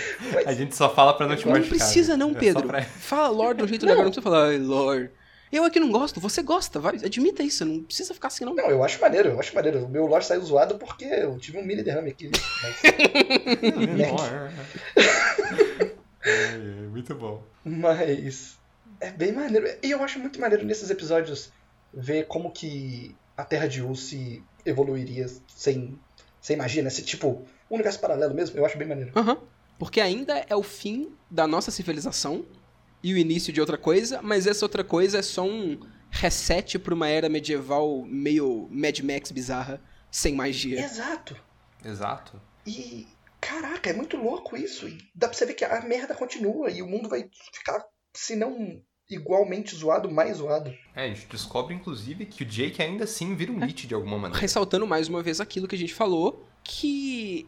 A 0.45 0.53
gente 0.53 0.75
só 0.75 0.93
fala 0.95 1.13
pra 1.15 1.27
não 1.27 1.35
te 1.35 1.45
Não 1.45 1.51
machucar. 1.53 1.77
precisa 1.77 2.15
não, 2.17 2.29
É 2.29 2.33
só 2.33 2.39
Pedro. 2.39 2.67
pra- 2.67 2.81
Fala 2.83 3.27
lore 3.27 3.61
um 3.61 3.67
jeito 3.67 3.85
legal, 3.85 4.03
não 4.03 4.11
precisa 4.11 4.23
falar 4.23 4.47
"Ai, 4.47 4.57
lore. 4.57 5.11
Eu 5.55 5.63
aqui 5.63 5.79
não 5.79 5.89
gosto, 5.89 6.19
você 6.19 6.43
gosta, 6.43 6.81
vai, 6.81 6.95
admita 6.95 7.41
isso, 7.41 7.63
não 7.63 7.81
precisa 7.81 8.13
ficar 8.13 8.27
assim 8.27 8.43
não. 8.43 8.53
Não, 8.53 8.69
eu 8.69 8.83
acho 8.83 8.99
maneiro, 8.99 9.29
eu 9.29 9.39
acho 9.39 9.55
maneiro. 9.55 9.85
O 9.85 9.89
meu 9.89 10.05
lore 10.05 10.25
saiu 10.25 10.41
zoado 10.41 10.77
porque 10.77 11.05
eu 11.05 11.39
tive 11.39 11.57
um 11.57 11.63
mini 11.63 11.81
derrame 11.81 12.11
aqui. 12.11 12.29
Mas, 12.61 12.81
É, 16.25 16.57
muito 16.89 17.13
bom. 17.13 17.43
mas 17.63 18.57
é 18.99 19.11
bem 19.11 19.31
maneiro. 19.31 19.67
E 19.81 19.91
eu 19.91 20.03
acho 20.03 20.19
muito 20.19 20.41
maneiro 20.41 20.65
nesses 20.65 20.89
episódios 20.89 21.53
ver 21.93 22.25
como 22.25 22.51
que 22.51 23.15
a 23.37 23.45
Terra 23.45 23.67
de 23.67 23.81
U 23.81 23.95
se 23.95 24.43
evoluiria 24.65 25.27
sem, 25.47 25.97
sem 26.41 26.57
magia, 26.57 26.83
né? 26.83 26.89
Se, 26.89 27.03
tipo, 27.03 27.43
um 27.69 27.75
universo 27.75 27.99
paralelo 27.99 28.33
mesmo, 28.33 28.57
eu 28.57 28.65
acho 28.65 28.77
bem 28.77 28.87
maneiro. 28.87 29.11
Aham. 29.15 29.37
Porque 29.77 30.01
ainda 30.01 30.45
é 30.49 30.55
o 30.55 30.63
fim 30.63 31.13
da 31.29 31.47
nossa 31.47 31.71
civilização 31.71 32.43
e 33.05 33.13
o 33.13 33.17
início 33.19 33.53
de 33.53 33.61
outra 33.61 33.77
coisa, 33.77 34.19
mas 34.23 34.47
essa 34.47 34.65
outra 34.65 34.83
coisa 34.83 35.19
é 35.19 35.21
só 35.21 35.45
um 35.45 35.79
reset 36.09 36.79
pra 36.79 36.91
uma 36.91 37.07
era 37.07 37.29
medieval 37.29 38.03
meio 38.03 38.67
Mad 38.71 38.99
Max 39.01 39.31
bizarra, 39.31 39.79
sem 40.09 40.33
magia. 40.33 40.83
Exato. 40.83 41.35
Exato. 41.83 42.41
E, 42.65 43.05
caraca, 43.39 43.91
é 43.91 43.93
muito 43.93 44.17
louco 44.17 44.57
isso. 44.57 44.87
E 44.87 44.97
dá 45.13 45.27
pra 45.27 45.37
você 45.37 45.45
ver 45.45 45.53
que 45.53 45.63
a 45.63 45.81
merda 45.81 46.15
continua 46.15 46.71
e 46.71 46.81
o 46.81 46.87
mundo 46.87 47.07
vai 47.07 47.29
ficar, 47.53 47.85
se 48.11 48.35
não 48.35 48.81
igualmente 49.07 49.75
zoado, 49.75 50.09
mais 50.09 50.37
zoado. 50.37 50.73
É, 50.95 51.03
a 51.03 51.07
gente 51.07 51.27
descobre, 51.27 51.75
inclusive, 51.75 52.25
que 52.25 52.41
o 52.41 52.45
Jake 52.47 52.81
ainda 52.81 53.03
assim 53.03 53.35
vira 53.35 53.51
um 53.51 53.59
Lich 53.59 53.85
de 53.85 53.93
alguma 53.93 54.17
maneira. 54.17 54.41
Ressaltando 54.41 54.87
mais 54.87 55.07
uma 55.07 55.21
vez 55.21 55.39
aquilo 55.39 55.67
que 55.67 55.75
a 55.75 55.77
gente 55.77 55.93
falou, 55.93 56.47
que 56.63 57.47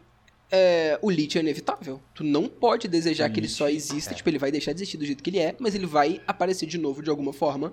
é, 0.50 0.98
o 1.02 1.10
Lich 1.10 1.36
é 1.36 1.40
inevitável. 1.40 2.00
Tu 2.14 2.24
não 2.24 2.48
pode 2.48 2.88
desejar 2.88 3.28
que 3.30 3.38
ele 3.40 3.48
só 3.48 3.68
exista, 3.68 4.12
é. 4.12 4.14
tipo, 4.14 4.28
ele 4.28 4.38
vai 4.38 4.50
deixar 4.50 4.72
de 4.72 4.78
existir 4.78 4.96
do 4.96 5.04
jeito 5.06 5.22
que 5.22 5.30
ele 5.30 5.38
é, 5.38 5.54
mas 5.58 5.74
ele 5.74 5.86
vai 5.86 6.20
aparecer 6.26 6.66
de 6.66 6.78
novo 6.78 7.02
de 7.02 7.10
alguma 7.10 7.32
forma. 7.32 7.72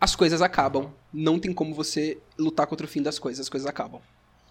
as 0.00 0.14
coisas 0.14 0.40
acabam. 0.42 0.92
Não 1.12 1.38
tem 1.40 1.52
como 1.52 1.74
você 1.74 2.18
lutar 2.38 2.66
contra 2.68 2.86
o 2.86 2.88
fim 2.88 3.02
das 3.02 3.18
coisas, 3.18 3.40
as 3.40 3.48
coisas 3.48 3.68
acabam. 3.68 4.00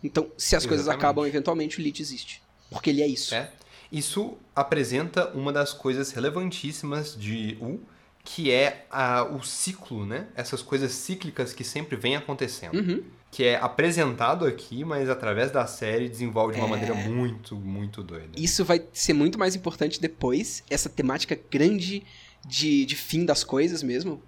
Então, 0.04 0.30
se 0.38 0.56
as 0.56 0.66
coisas 0.66 0.86
Exatamente. 0.86 1.06
acabam, 1.06 1.26
eventualmente 1.26 1.80
o 1.80 1.82
Lich 1.82 2.02
existe. 2.02 2.42
Porque 2.70 2.90
ele 2.90 3.02
é 3.02 3.08
isso. 3.08 3.34
É. 3.34 3.50
Isso 3.90 4.38
apresenta 4.54 5.30
uma 5.34 5.54
das 5.54 5.72
coisas 5.72 6.12
relevantíssimas 6.12 7.16
de 7.18 7.58
U, 7.62 7.80
que 8.26 8.52
é 8.52 8.86
a- 8.92 9.24
o 9.24 9.42
ciclo, 9.42 10.06
né? 10.06 10.28
Essas 10.36 10.62
coisas 10.62 10.92
cíclicas 10.92 11.54
que 11.54 11.64
sempre 11.64 11.96
vêm 11.96 12.18
acontecendo. 12.18 12.76
Uhum. 12.78 13.04
Que 13.30 13.44
é 13.44 13.56
apresentado 13.58 14.46
aqui, 14.46 14.84
mas 14.86 15.10
através 15.10 15.52
da 15.52 15.68
série 15.68 16.08
desenvolve 16.10 16.54
de 16.54 16.60
uma 16.60 16.68
É. 16.68 16.70
maneira 16.72 16.96
muito, 16.96 17.56
muito 17.56 18.02
doida. 18.02 18.30
Isso 18.38 18.64
vai 18.66 18.86
ser 18.94 19.14
muito 19.14 19.38
mais 19.38 19.56
importante 19.56 20.00
depois, 20.02 20.64
essa 20.70 20.90
temática 20.90 21.38
grande 21.52 22.04
de, 22.46 22.86
de 22.86 22.96
fim 22.96 23.26
das 23.26 23.44
coisas 23.44 23.84
mesmo. 23.84 24.22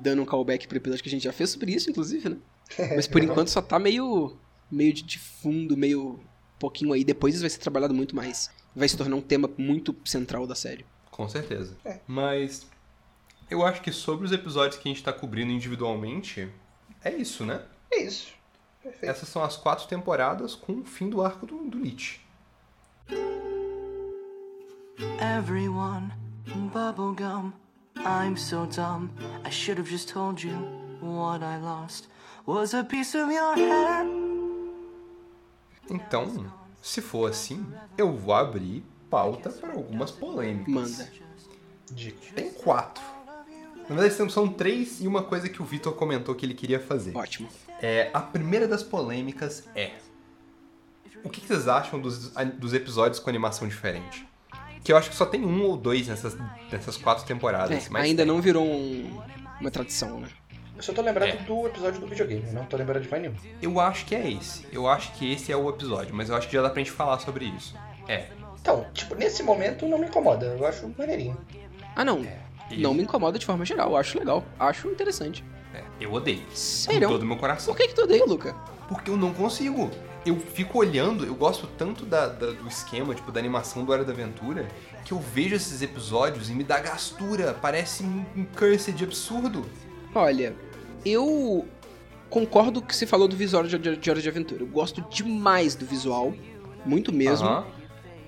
Dando 0.00 0.22
um 0.22 0.24
callback 0.24 0.66
pro 0.66 0.78
episódio 0.78 1.02
que 1.02 1.08
a 1.08 1.12
gente 1.12 1.24
já 1.24 1.32
fez 1.32 1.50
sobre 1.50 1.72
isso, 1.72 1.90
inclusive, 1.90 2.28
né? 2.30 2.36
Mas 2.96 3.06
por 3.06 3.22
enquanto 3.22 3.48
só 3.48 3.60
tá 3.60 3.78
meio, 3.78 4.36
meio 4.70 4.92
de, 4.94 5.02
de 5.02 5.18
fundo, 5.18 5.76
meio 5.76 6.18
pouquinho 6.58 6.92
aí. 6.94 7.04
Depois 7.04 7.34
isso 7.34 7.42
vai 7.42 7.50
ser 7.50 7.58
trabalhado 7.58 7.92
muito 7.94 8.16
mais. 8.16 8.50
Vai 8.74 8.88
se 8.88 8.96
tornar 8.96 9.14
um 9.16 9.20
tema 9.20 9.48
muito 9.58 9.94
central 10.04 10.46
da 10.46 10.54
série. 10.54 10.86
Com 11.10 11.28
certeza. 11.28 11.76
É. 11.84 12.00
Mas 12.06 12.66
eu 13.50 13.64
acho 13.64 13.82
que 13.82 13.92
sobre 13.92 14.24
os 14.24 14.32
episódios 14.32 14.80
que 14.80 14.88
a 14.88 14.92
gente 14.92 15.02
tá 15.04 15.12
cobrindo 15.12 15.52
individualmente, 15.52 16.48
é 17.04 17.14
isso, 17.14 17.44
né? 17.44 17.62
É 17.92 18.02
isso. 18.02 18.32
Perfeito. 18.90 19.10
Essas 19.10 19.28
são 19.28 19.42
as 19.42 19.56
quatro 19.56 19.86
temporadas 19.86 20.54
com 20.54 20.80
o 20.80 20.84
fim 20.84 21.08
do 21.08 21.22
arco 21.22 21.46
do, 21.46 21.58
do 21.68 21.78
Lich. 21.78 22.20
Everyone, 25.20 26.12
bubblegum. 26.72 27.52
I'm 27.96 28.36
so 28.36 28.66
dumb. 28.66 29.10
I 29.44 29.50
should 29.50 29.78
have 29.80 29.88
just 29.90 30.08
told 30.08 30.42
you 30.46 30.54
what 31.00 31.42
I 31.44 31.58
lost 31.58 32.08
was 32.46 32.74
a 32.74 32.84
piece 32.84 33.16
of 33.16 33.32
your 33.32 33.54
hair. 33.54 34.06
Então, 35.90 36.52
se 36.82 37.00
for 37.00 37.30
assim, 37.30 37.66
eu 37.96 38.16
vou 38.16 38.34
abrir 38.34 38.84
pauta 39.10 39.50
para 39.50 39.72
algumas 39.72 40.10
polêmicas. 40.10 40.98
Manda. 40.98 41.12
Tem 42.34 42.50
quatro. 42.52 43.02
Na 43.88 43.94
verdade, 43.94 44.14
são- 44.14 44.28
são 44.28 44.48
três 44.48 45.00
e 45.00 45.06
uma 45.08 45.22
coisa 45.22 45.48
que 45.48 45.62
o 45.62 45.64
Vitor 45.64 45.94
comentou 45.94 46.34
que 46.34 46.44
ele 46.44 46.52
queria 46.54 46.78
fazer. 46.78 47.16
Ótimo. 47.16 47.48
É, 47.82 48.10
a 48.12 48.20
primeira 48.20 48.66
das 48.66 48.82
polêmicas 48.82 49.68
é: 49.74 49.92
O 51.24 51.28
que, 51.30 51.40
que 51.40 51.46
vocês 51.46 51.68
acham 51.68 52.00
dos, 52.00 52.32
dos 52.58 52.74
episódios 52.74 53.20
com 53.20 53.28
animação 53.30 53.66
diferente? 53.68 54.26
Que 54.82 54.92
eu 54.92 54.96
acho 54.96 55.10
que 55.10 55.16
só 55.16 55.26
tem 55.26 55.44
um 55.44 55.62
ou 55.64 55.76
dois 55.76 56.06
nessas, 56.08 56.36
nessas 56.70 56.96
quatro 56.96 57.24
temporadas. 57.24 57.86
É, 57.86 57.90
mas 57.90 58.04
ainda 58.04 58.22
tem. 58.24 58.32
não 58.32 58.40
virou 58.40 58.64
um- 58.64 59.20
uma 59.60 59.70
tradição, 59.70 60.20
né? 60.20 60.28
Eu 60.76 60.82
só 60.82 60.92
tô 60.92 61.02
lembrado 61.02 61.30
É. 61.30 61.36
do 61.36 61.66
episódio 61.66 62.00
do 62.00 62.06
videogame, 62.06 62.44
eu 62.46 62.52
não 62.52 62.64
tô 62.64 62.76
lembrado 62.76 63.02
de 63.02 63.08
mais 63.10 63.20
nenhum. 63.22 63.34
Eu 63.60 63.80
acho 63.80 64.06
que 64.06 64.14
é 64.14 64.30
esse. 64.30 64.64
Eu 64.72 64.86
acho 64.88 65.12
que 65.14 65.32
esse 65.32 65.50
é 65.50 65.56
o 65.56 65.68
episódio, 65.68 66.14
mas 66.14 66.28
eu 66.30 66.36
acho 66.36 66.46
que 66.46 66.52
já 66.54 66.62
dá 66.62 66.70
pra 66.70 66.78
gente 66.78 66.92
falar 66.92 67.18
sobre 67.18 67.46
isso. 67.46 67.74
É. 68.06 68.28
Então, 68.60 68.86
tipo, 68.94 69.14
nesse 69.16 69.42
momento 69.42 69.86
não 69.88 69.98
me 69.98 70.06
incomoda, 70.06 70.46
eu 70.46 70.64
acho 70.66 70.88
maneirinho. 70.96 71.36
Ah, 71.96 72.04
não. 72.04 72.24
E- 72.70 72.76
Não 72.80 72.94
me 72.94 73.02
incomoda 73.02 73.38
de 73.38 73.44
forma 73.46 73.64
geral. 73.64 73.96
Acho 73.96 74.18
legal. 74.18 74.44
Acho 74.60 74.88
interessante. 74.88 75.42
Eu 76.00 76.12
odeio. 76.12 76.42
Sério? 76.54 77.08
Com 77.08 77.14
todo 77.14 77.22
o 77.22 77.26
meu 77.26 77.36
coração. 77.36 77.74
Por 77.74 77.80
que, 77.80 77.88
que 77.88 77.94
tu 77.94 78.02
odeia, 78.02 78.24
Luca? 78.24 78.54
Porque 78.88 79.10
eu 79.10 79.16
não 79.16 79.32
consigo. 79.34 79.90
Eu 80.26 80.38
fico 80.38 80.78
olhando, 80.78 81.24
eu 81.24 81.34
gosto 81.34 81.66
tanto 81.78 82.04
da, 82.04 82.26
da- 82.26 82.50
do 82.52 82.68
esquema, 82.68 83.14
tipo, 83.14 83.30
da 83.32 83.38
animação 83.40 83.84
do 83.84 83.92
Hora 83.92 84.04
da 84.04 84.12
Aventura, 84.12 84.68
que 85.04 85.12
eu 85.12 85.18
vejo 85.18 85.54
esses 85.54 85.80
episódios 85.80 86.50
e 86.50 86.52
me 86.52 86.64
dá 86.64 86.80
gastura. 86.80 87.54
Parece 87.60 88.02
um, 88.02 88.24
um 88.36 88.44
cursed 88.44 89.02
absurdo. 89.02 89.64
Olha, 90.14 90.54
eu 91.04 91.66
concordo 92.28 92.80
com 92.80 92.86
o 92.86 92.88
que 92.88 92.96
você 92.96 93.06
falou 93.06 93.26
do 93.28 93.36
visual 93.36 93.62
de, 93.64 93.78
de, 93.78 93.96
de 93.96 94.10
Hora 94.10 94.20
de 94.20 94.28
Aventura. 94.28 94.62
Eu 94.62 94.66
gosto 94.66 95.00
demais 95.08 95.74
do 95.74 95.86
visual, 95.86 96.34
muito 96.84 97.12
mesmo. 97.12 97.46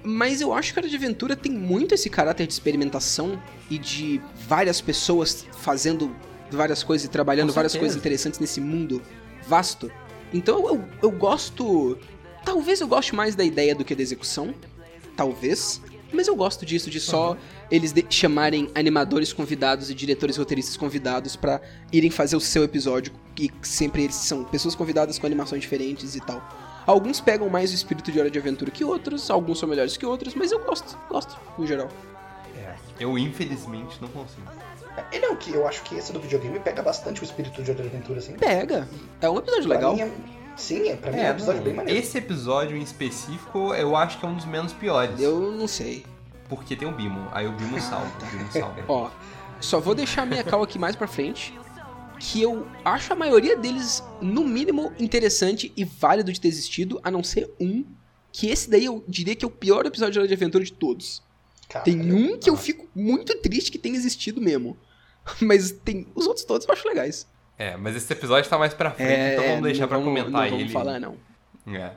Mas 0.02 0.40
eu 0.40 0.54
acho 0.54 0.72
que 0.72 0.78
Hora 0.80 0.88
de 0.88 0.96
Aventura 0.96 1.36
tem 1.36 1.52
muito 1.52 1.94
esse 1.94 2.08
caráter 2.08 2.46
de 2.46 2.52
experimentação 2.54 3.40
e 3.68 3.76
de 3.78 4.20
várias 4.48 4.80
pessoas 4.80 5.46
fazendo 5.58 6.14
várias 6.56 6.82
coisas 6.82 7.06
e 7.06 7.08
trabalhando 7.10 7.52
várias 7.52 7.74
coisas 7.76 7.96
interessantes 7.96 8.38
nesse 8.40 8.60
mundo 8.60 9.02
vasto. 9.46 9.90
Então 10.32 10.66
eu, 10.68 10.84
eu 11.02 11.10
gosto. 11.10 11.98
Talvez 12.44 12.80
eu 12.80 12.88
goste 12.88 13.14
mais 13.14 13.34
da 13.34 13.44
ideia 13.44 13.74
do 13.74 13.84
que 13.84 13.94
da 13.94 14.02
execução. 14.02 14.54
Talvez. 15.16 15.80
Mas 16.12 16.26
eu 16.26 16.34
gosto 16.34 16.66
disso, 16.66 16.90
de 16.90 16.98
só 16.98 17.36
eles 17.70 17.92
de- 17.92 18.04
chamarem 18.10 18.68
animadores 18.74 19.32
convidados 19.32 19.90
e 19.90 19.94
diretores 19.94 20.36
roteiristas 20.36 20.76
convidados 20.76 21.36
pra 21.36 21.60
irem 21.92 22.10
fazer 22.10 22.34
o 22.34 22.40
seu 22.40 22.64
episódio. 22.64 23.12
E 23.38 23.50
sempre 23.62 24.02
eles 24.04 24.16
são 24.16 24.42
pessoas 24.44 24.74
convidadas 24.74 25.18
com 25.18 25.26
animações 25.26 25.62
diferentes 25.62 26.16
e 26.16 26.20
tal. 26.20 26.42
Alguns 26.84 27.20
pegam 27.20 27.48
mais 27.48 27.70
o 27.70 27.74
espírito 27.74 28.10
de 28.10 28.18
Hora 28.18 28.30
de 28.30 28.38
Aventura 28.38 28.70
que 28.72 28.84
outros, 28.84 29.30
alguns 29.30 29.58
são 29.60 29.68
melhores 29.68 29.96
que 29.96 30.04
outros, 30.04 30.34
mas 30.34 30.50
eu 30.50 30.58
gosto, 30.64 30.98
gosto, 31.08 31.38
no 31.56 31.64
geral. 31.64 31.88
É. 32.56 32.74
Eu, 32.98 33.16
infelizmente, 33.16 33.96
não 34.00 34.08
consigo. 34.08 34.48
Ele 35.12 35.24
é 35.24 35.30
o 35.30 35.36
que 35.36 35.52
eu 35.52 35.66
acho 35.66 35.82
que 35.82 35.94
esse 35.96 36.12
do 36.12 36.20
videogame 36.20 36.58
pega 36.60 36.82
bastante 36.82 37.22
o 37.22 37.24
espírito 37.24 37.62
de 37.62 37.70
outra 37.70 37.86
aventura, 37.86 38.18
assim. 38.18 38.34
Pega. 38.34 38.88
É 39.20 39.28
um 39.30 39.38
episódio 39.38 39.68
Pra 39.68 39.76
legal. 39.76 39.96
é- 39.98 40.10
sim, 40.56 40.88
é, 40.88 40.96
pra 40.96 41.10
mim 41.10 41.18
é, 41.18 41.28
um 41.28 41.30
episódio 41.30 41.58
não, 41.58 41.64
bem 41.64 41.74
maneiro. 41.74 41.98
Esse 42.00 42.18
episódio 42.18 42.76
em 42.76 42.82
específico, 42.82 43.74
eu 43.74 43.96
acho 43.96 44.18
que 44.18 44.26
é 44.26 44.28
um 44.28 44.34
dos 44.34 44.44
menos 44.44 44.72
piores. 44.72 45.20
Eu 45.20 45.52
não 45.52 45.66
sei. 45.68 46.04
Porque 46.48 46.74
tem 46.76 46.86
o 46.88 46.92
Bimo. 46.92 47.28
Aí 47.32 47.46
o 47.46 47.52
Bimo 47.52 47.80
salva. 47.80 48.10
O 48.22 48.26
Bimo 48.36 48.52
salva. 48.52 48.84
Ó, 48.88 49.10
só 49.60 49.78
vou 49.80 49.94
deixar 49.94 50.26
minha 50.26 50.42
cal 50.44 50.62
aqui 50.62 50.78
mais 50.78 50.96
pra 50.96 51.06
frente. 51.06 51.58
Que 52.18 52.42
eu 52.42 52.66
acho 52.84 53.12
a 53.12 53.16
maioria 53.16 53.56
deles, 53.56 54.04
no 54.20 54.44
mínimo, 54.44 54.92
interessante 54.98 55.72
e 55.74 55.84
válido 55.84 56.30
de 56.32 56.38
ter 56.40 56.48
existido, 56.48 57.00
a 57.02 57.10
não 57.10 57.22
ser 57.24 57.50
um. 57.58 57.84
Que 58.32 58.48
esse 58.50 58.68
daí 58.68 58.84
eu 58.84 59.02
diria 59.08 59.34
que 59.34 59.44
é 59.44 59.48
o 59.48 59.50
pior 59.50 59.86
episódio 59.86 60.12
de 60.12 60.18
Hora 60.18 60.28
de 60.28 60.34
Aventura 60.34 60.62
de 60.62 60.72
todos. 60.72 61.22
Cara, 61.70 61.84
Tem 61.84 62.12
um 62.12 62.38
que 62.38 62.50
eu 62.50 62.56
fico 62.56 62.86
muito 62.94 63.34
triste 63.40 63.70
que 63.70 63.78
tenha 63.78 63.94
existido 63.96 64.40
mesmo. 64.40 64.76
Mas 65.40 65.70
tem. 65.70 66.06
Os 66.14 66.26
outros 66.26 66.44
todos 66.44 66.66
eu 66.66 66.72
acho 66.74 66.86
legais. 66.88 67.26
É, 67.56 67.76
mas 67.76 67.94
esse 67.94 68.10
episódio 68.10 68.48
tá 68.48 68.56
mais 68.58 68.72
pra 68.72 68.90
frente, 68.90 69.34
então 69.34 69.44
vamos 69.48 69.62
deixar 69.64 69.82
não 69.82 69.88
pra 69.88 69.98
vamos- 69.98 70.12
comentar 70.14 70.32
não 70.32 70.44
ele. 70.46 70.56
vamos 70.56 70.72
falar, 70.72 70.98
não. 70.98 71.14
É. 71.66 71.92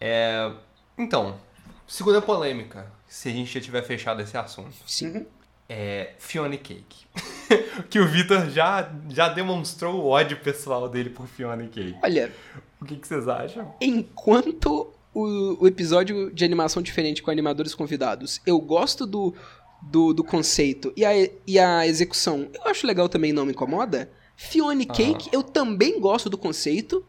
É, 0.00 0.52
Então, 0.98 1.38
segunda 1.86 2.20
polêmica, 2.20 2.90
se 3.06 3.28
a 3.28 3.32
gente 3.32 3.54
já 3.54 3.60
tiver 3.60 3.82
fechado 3.82 4.20
esse 4.20 4.36
assunto. 4.36 4.74
Sim. 4.84 5.24
É 5.68 6.14
Fiona 6.18 6.56
e 6.56 6.58
Cake. 6.58 7.06
que 7.88 8.00
o 8.00 8.08
Vitor 8.08 8.50
já, 8.50 8.92
já 9.08 9.28
demonstrou 9.28 9.94
o 9.94 10.08
ódio 10.08 10.38
pessoal 10.40 10.88
dele 10.88 11.10
por 11.10 11.28
Fiona 11.28 11.62
e 11.64 11.68
Cake. 11.68 11.96
Olha, 12.02 12.32
O 12.80 12.84
que, 12.84 12.96
que 12.96 13.06
vocês 13.06 13.28
acham? 13.28 13.74
enquanto 13.80 14.92
o, 15.16 15.64
o 15.64 15.66
episódio 15.66 16.30
de 16.30 16.44
animação 16.44 16.82
diferente 16.82 17.22
com 17.22 17.30
animadores 17.30 17.74
convidados, 17.74 18.38
eu 18.44 18.60
gosto 18.60 19.06
do, 19.06 19.34
do, 19.80 20.12
do 20.12 20.22
conceito 20.22 20.92
e 20.94 21.06
a, 21.06 21.12
e 21.46 21.58
a 21.58 21.86
execução, 21.86 22.50
eu 22.52 22.64
acho 22.66 22.86
legal 22.86 23.08
também, 23.08 23.32
não 23.32 23.46
me 23.46 23.52
incomoda. 23.52 24.12
Fiona 24.36 24.82
e 24.82 24.84
Cake, 24.84 25.30
eu 25.32 25.42
também 25.42 25.98
gosto 25.98 26.28
do 26.28 26.36
conceito, 26.36 27.02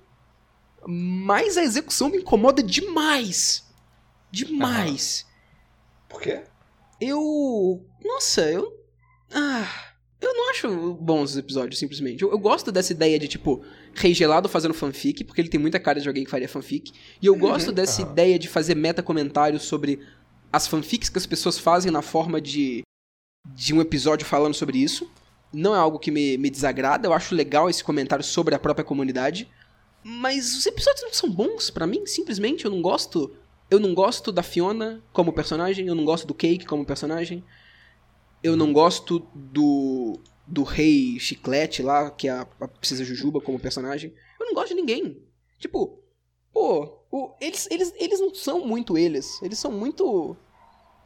mas 0.87 1.57
a 1.57 1.63
execução 1.63 2.07
me 2.07 2.19
incomoda 2.19 2.63
demais. 2.63 3.65
Demais. 4.31 5.25
Por 6.07 6.21
quê? 6.21 6.43
Eu. 7.01 7.83
Nossa, 8.05 8.49
eu. 8.49 8.73
Ah. 9.33 9.67
Eu 10.21 10.33
não 10.33 10.49
acho 10.49 10.93
bons 10.93 11.31
os 11.31 11.37
episódios, 11.37 11.77
simplesmente. 11.77 12.23
Eu, 12.23 12.31
eu 12.31 12.39
gosto 12.39 12.71
dessa 12.71 12.93
ideia 12.93 13.19
de, 13.19 13.27
tipo, 13.27 13.63
Rei 13.97 14.13
Gelado 14.13 14.47
fazendo 14.47 14.73
fanfic, 14.73 15.23
porque 15.23 15.41
ele 15.41 15.49
tem 15.49 15.59
muita 15.59 15.79
cara 15.79 15.99
de 15.99 16.07
alguém 16.07 16.23
que 16.23 16.29
faria 16.29 16.47
fanfic. 16.47 16.91
E 17.21 17.25
eu 17.25 17.35
gosto 17.35 17.71
dessa 17.71 18.03
aham. 18.03 18.11
ideia 18.11 18.37
de 18.37 18.47
fazer 18.47 18.75
meta-comentários 18.75 19.63
sobre 19.63 19.99
as 20.53 20.67
fanfics 20.67 21.09
que 21.09 21.17
as 21.17 21.25
pessoas 21.25 21.57
fazem 21.57 21.91
na 21.91 22.01
forma 22.01 22.39
de, 22.39 22.83
de 23.55 23.73
um 23.73 23.81
episódio 23.81 24.25
falando 24.25 24.53
sobre 24.53 24.77
isso. 24.77 25.09
Não 25.51 25.73
é 25.73 25.79
algo 25.79 25.97
que 25.97 26.11
me, 26.11 26.37
me 26.37 26.49
desagrada, 26.49 27.07
eu 27.07 27.13
acho 27.13 27.33
legal 27.33 27.69
esse 27.69 27.83
comentário 27.83 28.23
sobre 28.23 28.53
a 28.53 28.59
própria 28.59 28.85
comunidade. 28.85 29.49
Mas 30.03 30.55
os 30.55 30.65
episódios 30.65 31.03
não 31.03 31.13
são 31.13 31.29
bons 31.29 31.69
pra 31.69 31.87
mim, 31.87 32.05
simplesmente 32.05 32.65
eu 32.65 32.71
não 32.71 32.81
gosto. 32.81 33.35
Eu 33.69 33.79
não 33.79 33.93
gosto 33.93 34.31
da 34.31 34.43
Fiona 34.43 35.03
como 35.11 35.33
personagem, 35.33 35.87
eu 35.87 35.95
não 35.95 36.05
gosto 36.05 36.27
do 36.27 36.33
Cake 36.33 36.65
como 36.65 36.85
personagem. 36.85 37.43
Eu 38.43 38.55
não 38.55 38.71
gosto 38.71 39.27
do 39.33 40.19
do 40.47 40.63
rei 40.63 41.19
Chiclete 41.19 41.81
lá, 41.83 42.09
que 42.09 42.27
é 42.27 42.31
a, 42.31 42.47
a 42.61 42.67
Princesa 42.67 43.03
Jujuba 43.03 43.41
como 43.41 43.59
personagem. 43.59 44.13
Eu 44.39 44.45
não 44.45 44.53
gosto 44.53 44.69
de 44.69 44.75
ninguém. 44.75 45.17
Tipo, 45.59 45.99
pô, 46.53 46.99
o- 47.11 47.31
eles, 47.41 47.67
eles, 47.69 47.93
eles 47.97 48.19
não 48.19 48.33
são 48.33 48.65
muito 48.65 48.97
eles. 48.97 49.41
Eles 49.41 49.59
são 49.59 49.71
muito 49.71 50.37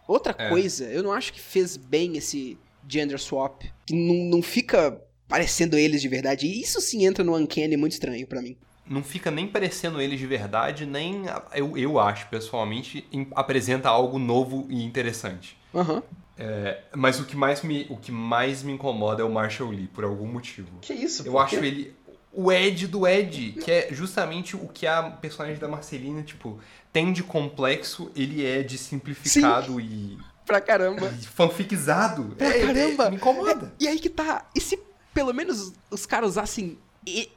outra 0.08 0.36
É. 0.38 0.50
coisa. 0.50 0.86
Eu 0.86 1.02
não 1.04 1.12
acho 1.12 1.34
que 1.34 1.40
fez 1.42 1.76
bem 1.78 2.18
esse 2.18 2.58
gender 2.88 3.20
swap. 3.20 3.64
Que 3.86 3.94
não, 3.96 4.38
não 4.38 4.42
fica 4.44 5.02
parecendo 5.28 5.78
eles 5.78 6.02
de 6.02 6.08
verdade. 6.08 6.46
E 6.46 6.62
isso 6.62 6.80
sim 6.82 7.06
entra 7.06 7.24
no 7.24 7.36
uncanny 7.36 7.78
muito 7.78 7.94
estranho 7.94 8.28
pra 8.28 8.42
mim. 8.42 8.58
não 8.86 9.02
fica 9.04 9.32
nem 9.32 9.48
parecendo 9.48 10.02
eles 10.02 10.20
de 10.20 10.28
verdade, 10.28 10.86
nem, 10.86 11.24
eu, 11.56 11.78
eu 11.78 11.98
acho, 11.98 12.28
pessoalmente, 12.30 13.06
apresenta 13.34 13.88
algo 13.88 14.20
novo 14.20 14.68
e 14.70 14.84
interessante. 14.84 15.58
Aham. 15.74 16.04
É, 16.44 16.82
mas 16.96 17.20
o 17.20 17.26
que, 17.26 17.36
mais 17.36 17.62
me, 17.62 17.86
o 17.88 17.96
que 17.98 18.12
mais 18.12 18.64
me 18.64 18.72
incomoda 18.74 19.22
é 19.22 19.26
o 19.26 19.30
Marshall 19.30 19.70
Lee, 19.70 19.88
por 19.88 20.04
algum 20.04 20.26
motivo. 20.26 20.70
Que 20.82 20.92
isso? 20.92 21.22
Eu 21.26 21.38
acho 21.38 21.56
ele 21.58 21.96
o 22.34 22.52
Ed 22.52 22.88
do 22.88 23.06
Ed, 23.06 23.58
que 23.64 23.70
é 23.70 23.90
justamente 23.92 24.56
o 24.56 24.68
que 24.68 24.88
a 24.88 25.04
personagem 25.04 25.60
da 25.60 25.68
Marcelina, 25.68 26.24
tipo, 26.24 26.60
tem 26.92 27.12
de 27.14 27.22
complexo, 27.22 28.10
ele 28.16 28.44
é 28.46 28.64
de 28.64 28.78
simplificado 28.78 29.80
e, 29.80 30.18
Pra 30.46 30.60
caramba. 30.60 31.14
e 31.22 31.26
fanficizado. 31.28 32.36
Pra 32.38 32.48
É, 32.48 32.62
é, 32.62 32.66
caramba. 32.66 33.10
me 33.10 33.18
incomoda. 33.18 33.74
E 33.80 33.88
aí 33.88 34.00
que 34.00 34.10
tá. 34.10 34.50
E 34.56 34.62
se 34.62 34.80
pelo 35.14 35.34
menos 35.34 35.74
os 35.92 36.06
caras 36.06 36.32
usassem 36.32 36.78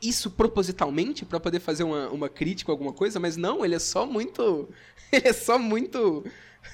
isso 0.01 0.31
propositalmente 0.31 1.25
pra 1.25 1.41
poder 1.41 1.59
fazer 1.59 1.85
uma, 1.85 2.09
uma 2.09 2.29
crítica 2.29 2.71
ou 2.71 2.75
alguma 2.75 2.93
coisa, 2.93 3.19
mas 3.19 3.37
não, 3.37 3.65
ele 3.65 3.75
é 3.75 3.79
só 3.79 4.07
muito. 4.07 4.69
Ele 5.13 5.29
é 5.29 5.33
só 5.33 5.59
muito. 5.61 6.25